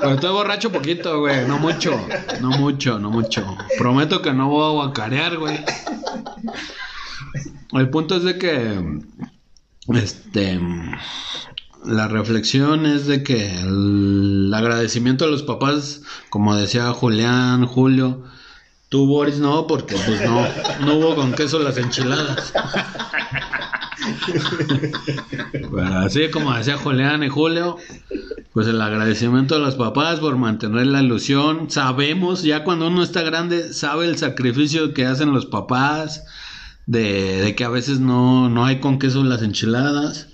Pero 0.00 0.14
estoy 0.14 0.32
borracho 0.32 0.72
poquito, 0.72 1.20
güey, 1.20 1.46
no 1.46 1.58
mucho, 1.58 2.04
no 2.40 2.50
mucho, 2.50 2.98
no 2.98 3.10
mucho. 3.10 3.56
Prometo 3.78 4.20
que 4.22 4.32
no 4.32 4.48
voy 4.48 4.66
a 4.66 4.70
guacarear, 4.70 5.36
güey. 5.38 5.64
El 7.72 7.90
punto 7.90 8.16
es 8.16 8.24
de 8.24 8.38
que, 8.38 9.00
este, 9.94 10.60
la 11.84 12.08
reflexión 12.08 12.86
es 12.86 13.06
de 13.06 13.22
que 13.22 13.60
el 13.60 14.52
agradecimiento 14.52 15.24
a 15.24 15.28
los 15.28 15.44
papás, 15.44 16.02
como 16.28 16.56
decía 16.56 16.92
Julián, 16.92 17.66
Julio, 17.66 18.24
tú 18.90 19.06
Boris 19.06 19.38
no, 19.38 19.66
porque 19.66 19.94
pues 19.94 20.20
no, 20.22 20.46
no 20.84 20.96
hubo 20.96 21.14
con 21.14 21.32
queso 21.32 21.58
las 21.60 21.78
enchiladas. 21.78 22.52
Así 26.04 26.28
como 26.30 26.52
decía 26.52 26.76
Julián 26.76 27.22
y 27.22 27.28
Julio, 27.28 27.76
pues 28.52 28.66
el 28.66 28.82
agradecimiento 28.82 29.54
a 29.54 29.58
los 29.60 29.76
papás 29.76 30.18
por 30.18 30.36
mantener 30.36 30.86
la 30.88 31.02
ilusión. 31.02 31.70
Sabemos, 31.70 32.42
ya 32.42 32.64
cuando 32.64 32.88
uno 32.88 33.02
está 33.02 33.22
grande, 33.22 33.72
sabe 33.72 34.06
el 34.06 34.18
sacrificio 34.18 34.92
que 34.92 35.06
hacen 35.06 35.32
los 35.32 35.46
papás, 35.46 36.24
de, 36.86 37.40
de 37.42 37.54
que 37.54 37.64
a 37.64 37.68
veces 37.68 38.00
no, 38.00 38.48
no 38.48 38.64
hay 38.64 38.80
con 38.80 38.98
queso 38.98 39.22
las 39.22 39.42
enchiladas 39.42 40.26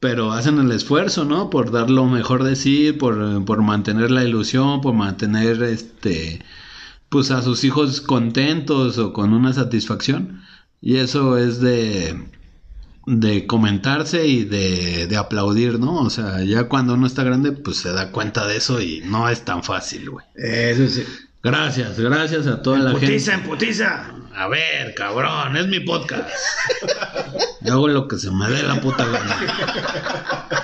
pero 0.00 0.30
hacen 0.30 0.58
el 0.58 0.70
esfuerzo, 0.70 1.24
¿no? 1.24 1.50
Por 1.50 1.72
dar 1.72 1.90
lo 1.90 2.06
mejor 2.06 2.44
de 2.44 2.54
sí, 2.54 2.92
por, 2.92 3.44
por 3.44 3.62
mantener 3.62 4.12
la 4.12 4.22
ilusión, 4.24 4.80
por 4.80 4.94
mantener 4.94 5.60
este 5.64 6.40
pues 7.08 7.30
a 7.30 7.42
sus 7.42 7.64
hijos 7.64 8.00
contentos 8.00 8.98
o 8.98 9.12
con 9.12 9.32
una 9.32 9.52
satisfacción. 9.52 10.42
Y 10.80 10.96
eso 10.96 11.36
es 11.38 11.60
de 11.60 12.28
de 13.08 13.46
comentarse 13.46 14.26
y 14.26 14.44
de, 14.44 15.06
de 15.06 15.16
aplaudir, 15.16 15.78
¿no? 15.78 16.02
O 16.02 16.10
sea, 16.10 16.42
ya 16.44 16.68
cuando 16.68 16.92
uno 16.92 17.06
está 17.06 17.24
grande, 17.24 17.52
pues 17.52 17.78
se 17.78 17.90
da 17.90 18.12
cuenta 18.12 18.46
de 18.46 18.58
eso 18.58 18.82
y 18.82 19.00
no 19.00 19.30
es 19.30 19.46
tan 19.46 19.64
fácil, 19.64 20.10
güey. 20.10 20.26
Eso 20.34 20.86
sí. 20.88 21.04
Gracias, 21.42 21.98
gracias 21.98 22.46
a 22.46 22.60
toda 22.60 22.80
la 22.80 22.90
gente. 22.90 23.06
Putiza, 23.06 23.34
en 23.34 23.42
putiza. 23.44 24.10
A 24.34 24.48
ver, 24.48 24.94
cabrón, 24.94 25.56
es 25.56 25.66
mi 25.68 25.80
podcast. 25.80 26.28
Yo 27.62 27.72
hago 27.72 27.88
lo 27.88 28.06
que 28.08 28.18
se 28.18 28.30
me 28.30 28.48
dé 28.50 28.62
la 28.62 28.80
puta 28.80 29.06
gana. 29.06 29.36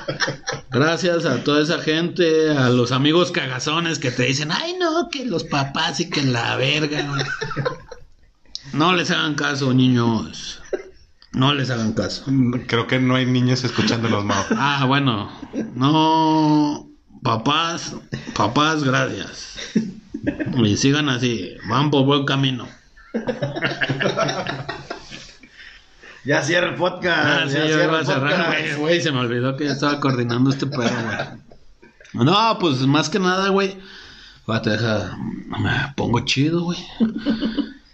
Gracias 0.75 1.25
a 1.25 1.45
toda 1.45 1.63
esa 1.63 1.79
gente, 1.79 2.51
a 2.51 2.69
los 2.69 2.91
amigos 2.91 3.31
cagazones 3.31 3.99
que 3.99 4.11
te 4.11 4.25
dicen, 4.25 4.51
ay 4.51 4.75
no, 4.79 5.09
que 5.09 5.25
los 5.25 5.45
papás 5.45 6.01
y 6.01 6.11
que 6.11 6.23
la 6.23 6.57
verga. 6.57 7.03
güey". 7.03 7.25
No 8.73 8.93
les 8.95 9.11
hagan 9.13 9.35
caso, 9.37 9.73
niños. 9.73 10.61
No 11.33 11.55
les 11.55 11.71
hagan 11.71 11.93
caso. 11.93 12.25
Creo 12.67 12.87
que 12.89 12.99
no 12.99 13.15
hay 13.15 13.27
niños 13.27 13.63
escuchándonos, 13.63 14.25
Mao. 14.25 14.45
Ah, 14.57 14.85
bueno. 14.87 15.31
No, 15.75 16.89
papás, 17.23 17.95
papás, 18.35 18.83
gracias. 18.83 19.57
Y 20.57 20.77
sigan 20.77 21.09
así, 21.09 21.55
van 21.69 21.91
por 21.91 22.05
buen 22.05 22.25
camino. 22.25 22.67
Ya 26.25 26.43
cierra 26.43 26.69
el 26.71 26.75
podcast. 26.77 27.27
Ah, 27.27 27.45
sí, 27.47 27.55
ya 27.55 27.61
yo 27.61 27.67
cierra 27.67 27.85
iba 27.85 27.99
a 28.01 28.05
cerrar, 28.05 28.47
güey, 28.47 28.75
güey, 28.77 29.01
se 29.01 29.13
me 29.13 29.19
olvidó 29.19 29.57
que 29.57 29.65
ya 29.65 29.73
estaba 29.73 30.01
coordinando 30.01 30.51
este 30.51 30.67
pedo, 30.67 30.83
güey. 30.83 32.25
No, 32.27 32.59
pues 32.59 32.81
más 32.87 33.11
que 33.11 33.19
nada, 33.19 33.49
güey. 33.51 33.77
Espérate, 34.39 34.71
deja, 34.71 35.19
me 35.19 35.93
pongo 35.97 36.21
chido, 36.21 36.65
güey. 36.65 36.79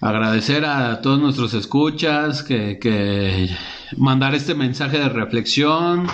Agradecer 0.01 0.65
a 0.65 1.01
todos 1.01 1.21
nuestros 1.21 1.55
escuchas, 1.55 2.43
que, 2.43 2.79
que 2.79 3.51
mandar 3.97 4.35
este 4.35 4.55
mensaje 4.55 4.99
de 4.99 5.09
reflexión, 5.09 6.07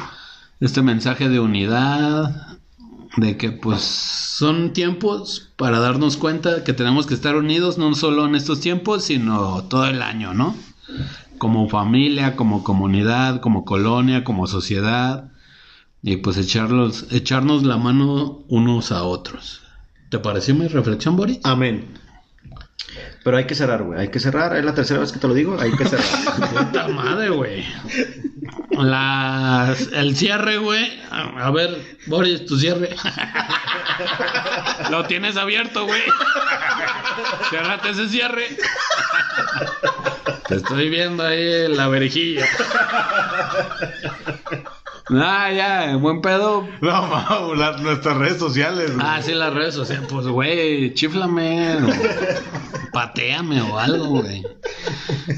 este 0.60 0.82
mensaje 0.82 1.28
de 1.28 1.40
unidad, 1.40 2.58
de 3.16 3.36
que 3.36 3.52
pues 3.52 3.82
son 3.82 4.72
tiempos 4.72 5.50
para 5.56 5.80
darnos 5.80 6.16
cuenta 6.16 6.64
que 6.64 6.72
tenemos 6.72 7.06
que 7.06 7.14
estar 7.14 7.36
unidos 7.36 7.78
no 7.78 7.94
solo 7.94 8.26
en 8.26 8.34
estos 8.34 8.60
tiempos, 8.60 9.04
sino 9.04 9.64
todo 9.64 9.86
el 9.86 10.02
año, 10.02 10.34
¿no? 10.34 10.54
Como 11.38 11.68
familia, 11.68 12.36
como 12.36 12.64
comunidad, 12.64 13.40
como 13.40 13.64
colonia, 13.64 14.24
como 14.24 14.46
sociedad 14.46 15.30
y 16.02 16.18
pues 16.18 16.36
echarlos, 16.36 17.06
echarnos 17.10 17.64
la 17.64 17.76
mano 17.76 18.44
unos 18.48 18.92
a 18.92 19.02
otros. 19.02 19.62
¿Te 20.10 20.18
pareció 20.18 20.54
mi 20.54 20.68
reflexión, 20.68 21.16
Boris? 21.16 21.40
Amén. 21.42 21.94
Pero 23.24 23.36
hay 23.36 23.44
que 23.44 23.56
cerrar, 23.56 23.82
güey. 23.82 23.98
Hay 23.98 24.08
que 24.08 24.20
cerrar. 24.20 24.56
Es 24.56 24.64
la 24.64 24.74
tercera 24.74 25.00
vez 25.00 25.10
que 25.10 25.18
te 25.18 25.26
lo 25.26 25.34
digo. 25.34 25.58
Hay 25.60 25.72
que 25.72 25.84
cerrar. 25.84 26.06
Puta 26.66 26.88
madre, 26.88 27.30
güey. 27.30 27.64
Las, 28.70 29.90
el 29.92 30.16
cierre, 30.16 30.58
güey. 30.58 31.00
A, 31.10 31.46
a 31.46 31.50
ver, 31.50 31.76
Boris, 32.06 32.46
tu 32.46 32.56
cierre. 32.56 32.94
Lo 34.90 35.04
tienes 35.06 35.36
abierto, 35.36 35.86
güey. 35.86 36.02
Cierrate 37.50 37.90
ese 37.90 38.08
cierre. 38.08 38.46
Te 40.48 40.56
estoy 40.56 40.88
viendo 40.90 41.24
ahí 41.24 41.64
en 41.64 41.76
la 41.76 41.88
verejilla. 41.88 42.46
Ah, 45.10 45.52
ya, 45.52 45.96
buen 45.96 46.20
pedo. 46.20 46.66
No, 46.80 47.54
las- 47.54 47.80
nuestras 47.80 48.16
redes 48.16 48.38
sociales. 48.38 48.92
güey. 48.94 49.06
Ah, 49.08 49.20
sí, 49.22 49.32
las 49.34 49.54
redes 49.54 49.74
sociales. 49.74 50.08
Pues, 50.10 50.26
güey, 50.26 50.94
chiflame 50.94 51.76
o 51.76 51.88
pateame 52.92 53.60
o 53.62 53.78
algo, 53.78 54.06
güey. 54.22 54.44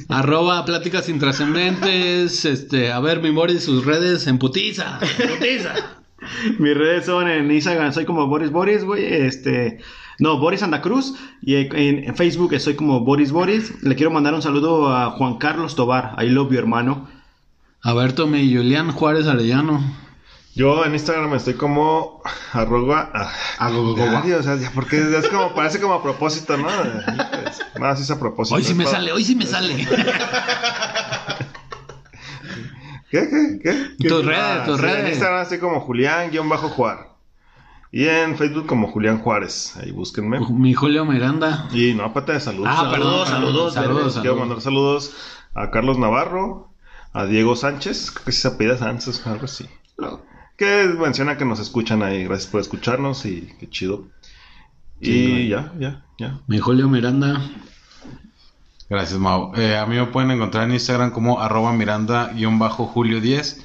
Arroba 0.09 0.65
pláticas 0.65 1.09
intrascendentes. 1.09 2.45
Este, 2.47 2.93
a 2.93 3.01
ver, 3.01 3.21
mi 3.21 3.31
Boris, 3.31 3.65
sus 3.65 3.85
redes 3.85 4.27
en 4.27 4.39
putiza. 4.39 4.99
en 5.19 5.29
putiza. 5.29 5.75
Mis 6.59 6.77
redes 6.77 7.07
son 7.07 7.29
en 7.29 7.51
Instagram, 7.51 7.93
soy 7.93 8.05
como 8.05 8.27
Boris 8.27 8.51
Boris, 8.51 8.85
güey. 8.85 9.05
Este. 9.05 9.79
No, 10.19 10.39
Boris 10.39 10.61
Santa 10.61 10.83
Cruz. 10.83 11.15
Y 11.41 11.57
en, 11.57 12.05
en 12.05 12.17
Facebook 12.17 12.59
soy 12.61 12.75
como 12.75 13.01
Boris 13.01 13.33
Boris. 13.33 13.83
Le 13.83 13.95
quiero 13.95 14.11
mandar 14.11 14.35
un 14.35 14.43
saludo 14.43 14.95
a 14.95 15.11
Juan 15.13 15.39
Carlos 15.39 15.75
Tobar. 15.75 16.17
I 16.23 16.29
love 16.29 16.51
you, 16.51 16.59
hermano. 16.59 17.09
A 17.83 17.95
ver, 17.95 18.13
Tommy, 18.13 18.53
Julián 18.55 18.91
Juárez 18.93 19.27
Arellano. 19.27 19.81
Yo 20.55 20.85
en 20.85 20.93
Instagram 20.93 21.35
estoy 21.35 21.55
como 21.55 22.21
arroba 22.53 23.13
ah, 23.15 23.33
Arroba. 23.59 24.25
o 24.41 24.43
sea, 24.43 24.57
ya, 24.57 24.73
porque 24.75 24.99
es 24.99 25.29
como 25.29 25.55
parece 25.55 25.81
como 25.81 25.95
a 25.95 26.03
propósito, 26.03 26.57
¿no? 26.57 26.69
Sí 27.97 28.03
es 28.03 28.11
a 28.11 28.19
propósito. 28.19 28.57
Hoy 28.57 28.65
sí 28.65 28.75
me 28.75 28.85
sale, 28.85 29.13
hoy 29.13 29.23
sí 29.23 29.37
me 29.37 29.47
sale. 29.47 29.77
¿Qué? 33.09 33.29
¿Qué? 33.63 33.93
¿Qué? 34.01 34.09
Tus 34.09 34.25
redes, 34.25 34.65
tus 34.67 34.81
En 34.81 34.85
redes. 34.85 35.11
Instagram 35.11 35.43
estoy 35.43 35.59
como 35.59 35.81
Julián-Juar. 35.81 37.18
Y 37.91 38.07
en 38.07 38.37
Facebook 38.37 38.67
como 38.67 38.89
Julián 38.89 39.19
Juárez. 39.21 39.77
Ahí 39.77 39.91
búsquenme. 39.93 40.41
Mi 40.51 40.75
Julio 40.75 41.05
Miranda. 41.05 41.69
Y 41.73 41.95
no, 41.95 42.05
aparte 42.05 42.33
de 42.33 42.41
saludos. 42.41 42.69
Ah, 42.71 42.91
perdón, 42.91 43.27
saludos, 43.27 43.75
saludos, 43.75 44.13
Quiero 44.13 44.13
saludos. 44.13 44.39
mandar 44.39 44.61
saludos 44.61 45.17
a 45.55 45.71
Carlos 45.71 45.99
Navarro, 45.99 46.71
a 47.13 47.25
Diego 47.25 47.57
Sánchez, 47.57 48.11
creo 48.11 48.25
que 48.27 48.33
se 48.33 48.49
apellida 48.49 48.77
Sánchez, 48.77 49.27
algo 49.27 49.47
así. 49.47 49.67
Que 50.57 50.85
menciona 50.99 51.37
que 51.39 51.45
nos 51.45 51.61
escuchan 51.61 52.03
ahí. 52.03 52.25
Gracias 52.25 52.51
por 52.51 52.61
escucharnos 52.61 53.25
y 53.25 53.55
qué 53.59 53.71
chido. 53.71 54.09
Y 55.01 55.49
ya, 55.49 55.73
ya, 55.79 56.05
ya. 56.19 56.41
Mi 56.47 56.59
Julio 56.59 56.89
Miranda. 56.89 57.41
Gracias, 58.91 59.19
Mau. 59.19 59.55
Eh, 59.55 59.77
a 59.77 59.87
mí 59.87 59.97
me 59.97 60.07
pueden 60.07 60.31
encontrar 60.31 60.65
en 60.65 60.73
Instagram 60.73 61.11
como 61.11 61.41
arroba 61.41 61.73
miranda-julio10. 61.73 63.63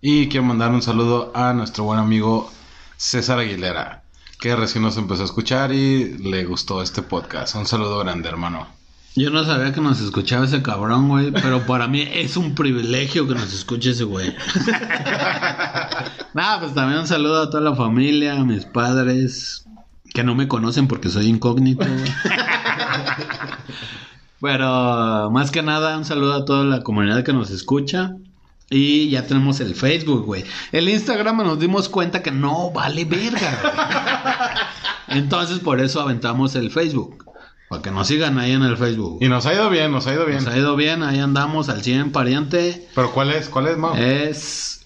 Y 0.00 0.28
quiero 0.28 0.46
mandar 0.46 0.70
un 0.70 0.82
saludo 0.82 1.32
a 1.34 1.52
nuestro 1.52 1.84
buen 1.84 1.98
amigo 1.98 2.50
César 2.96 3.38
Aguilera, 3.38 4.02
que 4.40 4.56
recién 4.56 4.82
nos 4.82 4.96
empezó 4.96 5.22
a 5.22 5.26
escuchar 5.26 5.72
y 5.72 6.18
le 6.18 6.44
gustó 6.44 6.82
este 6.82 7.02
podcast. 7.02 7.54
Un 7.54 7.66
saludo 7.66 7.98
grande, 7.98 8.28
hermano. 8.28 8.66
Yo 9.14 9.30
no 9.30 9.44
sabía 9.44 9.72
que 9.72 9.80
nos 9.80 10.00
escuchaba 10.00 10.44
ese 10.44 10.62
cabrón, 10.62 11.08
güey, 11.08 11.30
pero 11.30 11.64
para 11.64 11.88
mí 11.88 12.02
es 12.02 12.36
un 12.36 12.54
privilegio 12.54 13.26
que 13.26 13.34
nos 13.34 13.52
escuche 13.52 13.90
ese 13.90 14.04
güey. 14.04 14.34
Nada, 16.34 16.60
pues 16.60 16.74
también 16.74 17.00
un 17.00 17.06
saludo 17.06 17.42
a 17.42 17.50
toda 17.50 17.62
la 17.62 17.74
familia, 17.74 18.34
a 18.34 18.44
mis 18.44 18.66
padres, 18.66 19.64
que 20.12 20.22
no 20.22 20.34
me 20.34 20.48
conocen 20.48 20.86
porque 20.86 21.08
soy 21.08 21.28
incógnito. 21.28 21.86
Pero 24.40 25.30
más 25.30 25.50
que 25.50 25.62
nada, 25.62 25.96
un 25.96 26.04
saludo 26.04 26.34
a 26.34 26.44
toda 26.44 26.64
la 26.64 26.82
comunidad 26.82 27.24
que 27.24 27.32
nos 27.32 27.50
escucha. 27.50 28.12
Y 28.68 29.10
ya 29.10 29.26
tenemos 29.26 29.60
el 29.60 29.74
Facebook, 29.74 30.24
güey. 30.24 30.44
El 30.72 30.88
Instagram 30.88 31.38
nos 31.38 31.60
dimos 31.60 31.88
cuenta 31.88 32.22
que 32.22 32.32
no 32.32 32.70
vale 32.72 33.04
verga, 33.04 33.58
güey. 35.08 35.18
Entonces 35.20 35.60
por 35.60 35.80
eso 35.80 36.00
aventamos 36.00 36.56
el 36.56 36.70
Facebook. 36.70 37.24
Para 37.68 37.82
que 37.82 37.90
nos 37.90 38.06
sigan 38.06 38.38
ahí 38.38 38.52
en 38.52 38.62
el 38.62 38.76
Facebook. 38.76 39.18
Y 39.20 39.28
nos 39.28 39.46
ha 39.46 39.54
ido 39.54 39.70
bien, 39.70 39.90
nos 39.90 40.06
ha 40.06 40.14
ido 40.14 40.24
bien. 40.24 40.44
Nos 40.44 40.52
ha 40.52 40.56
ido 40.56 40.76
bien, 40.76 41.02
ahí 41.02 41.18
andamos 41.18 41.68
al 41.68 41.82
100 41.82 42.12
pariente. 42.12 42.88
Pero 42.94 43.12
¿cuál 43.12 43.30
es? 43.32 43.48
¿Cuál 43.48 43.68
es, 43.68 43.76
Mau? 43.76 43.94
Es 43.96 44.85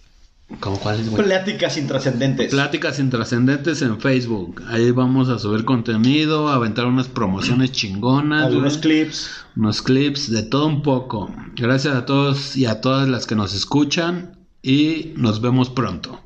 ¿Cómo 0.59 0.81
cuáles, 0.81 1.09
güey? 1.09 1.23
Pláticas 1.23 1.77
intrascendentes. 1.77 2.51
Pláticas 2.51 2.99
intrascendentes 2.99 3.83
en 3.83 4.01
Facebook. 4.01 4.63
Ahí 4.69 4.91
vamos 4.91 5.29
a 5.29 5.39
subir 5.39 5.65
contenido, 5.65 6.49
a 6.49 6.55
aventar 6.55 6.87
unas 6.87 7.09
promociones 7.09 7.71
chingonas. 7.71 8.47
Algunos 8.47 8.79
güey. 8.79 9.05
clips. 9.05 9.45
unos 9.57 9.81
clips, 9.83 10.31
de 10.31 10.43
todo 10.43 10.67
un 10.67 10.83
poco. 10.83 11.33
Gracias 11.55 11.95
a 11.95 12.05
todos 12.05 12.57
y 12.57 12.67
a 12.67 12.81
todas 12.81 13.09
las 13.09 13.27
que 13.27 13.37
nos 13.37 13.55
escuchan 13.55 14.39
y 14.61 15.13
nos 15.17 15.41
vemos 15.41 15.71
pronto. 15.71 16.21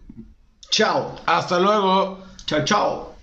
Chao. 0.71 1.17
Hasta 1.27 1.61
luego. 1.61 2.25
Chao, 2.47 2.65
chao. 2.65 3.15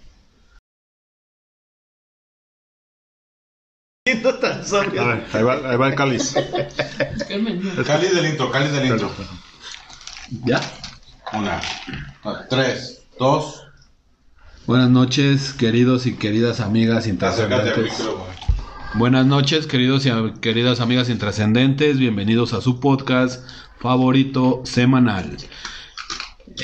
A 4.08 5.04
ver, 5.04 5.26
ahí 5.34 5.44
va, 5.44 5.54
ahí 5.70 5.78
va 5.78 5.88
el 5.88 5.96
cáliz. 5.96 6.34
Cali 7.86 8.08
del 8.08 8.26
intro, 8.26 8.52
Cali 8.52 8.70
del 8.70 8.88
intro. 8.88 9.12
¿Ya? 10.46 10.60
Una, 11.34 11.62
tres, 12.50 13.04
dos. 13.18 13.64
Buenas 14.68 14.90
noches, 14.90 15.54
queridos 15.54 16.06
y 16.06 16.16
queridas 16.16 16.60
amigas 16.60 17.08
intrascendentes. 17.08 18.06
Buenas 18.96 19.26
noches, 19.26 19.66
queridos 19.66 20.06
y 20.06 20.12
queridas 20.42 20.82
amigas 20.82 21.10
intrascendentes. 21.10 22.00
Bienvenidos 22.00 22.52
a 22.54 22.60
su 22.60 22.82
podcast 22.82 23.50
favorito 23.80 24.62
semanal. 24.66 25.38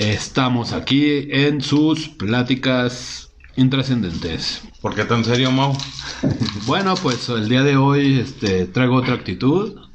Estamos 0.02 0.73
aquí 0.73 1.30
en 1.31 1.61
sus 1.61 2.10
pláticas 2.10 3.30
intrascendentes. 3.56 4.64
¿Por 4.81 4.95
qué 4.95 5.06
tan 5.06 5.23
serio, 5.23 5.49
Mau? 5.49 5.77
Bueno, 6.65 6.95
pues 6.95 7.30
el 7.30 7.48
día 7.48 7.64
de 7.64 7.77
hoy 7.77 8.19
este, 8.19 8.65
traigo 8.65 8.95
otra 8.95 9.14
actitud, 9.14 9.86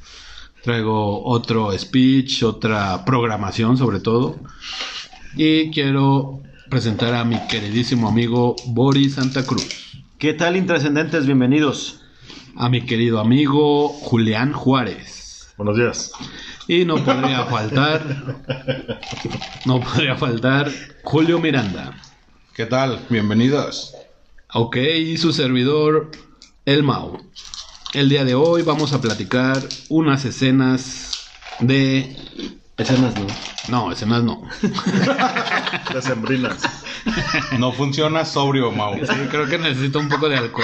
traigo 0.62 1.24
otro 1.24 1.76
speech, 1.76 2.43
otra 2.43 3.05
programación 3.05 3.76
sobre 3.76 4.01
todo. 4.01 4.36
Y 5.36 5.70
quiero 5.70 6.43
presentar 6.70 7.14
a 7.14 7.24
mi 7.24 7.39
queridísimo 7.48 8.09
amigo 8.09 8.56
Boris 8.66 9.14
Santa 9.14 9.44
Cruz, 9.44 9.68
¿Qué 10.18 10.34
tal, 10.34 10.56
intrascendentes? 10.56 11.26
Bienvenidos. 11.26 11.98
a 12.55 12.68
mi 12.68 12.82
querido 12.82 13.18
amigo 13.18 13.89
Julián 13.89 14.52
Juárez. 14.52 15.52
Buenos 15.56 15.76
días. 15.76 16.12
Y 16.68 16.84
no 16.84 17.02
podría 17.05 17.44
faltar, 17.47 18.02
no 19.66 19.80
podría 19.80 20.16
faltar 20.16 20.70
Julio 21.02 21.40
Miranda. 21.40 21.93
¿Qué 22.55 22.66
tal? 22.66 23.01
Bienvenidos. 23.10 23.94
Ok, 24.55 24.76
y 24.76 25.16
su 25.16 25.32
servidor, 25.32 26.10
El 26.66 26.82
Mau. 26.84 27.18
El 27.94 28.09
día 28.09 28.24
de 28.24 28.35
hoy 28.35 28.62
vamos 28.62 28.94
a 28.94 29.02
platicar 29.02 29.62
unas 29.90 30.24
escenas 30.24 31.28
de... 31.60 32.16
Escenas 32.78 33.14
no. 33.19 33.27
No, 33.69 33.93
escenas 33.93 34.24
no. 34.24 34.43
Decembrinas. 35.93 36.62
No 37.59 37.70
funciona 37.73 38.24
sobrio, 38.24 38.73
Mau. 38.73 38.94
Sí, 38.94 39.14
creo 39.31 39.47
que 39.47 39.59
necesito 39.59 39.98
un 39.98 40.09
poco 40.09 40.31
de 40.31 40.39
alcohol. 40.39 40.60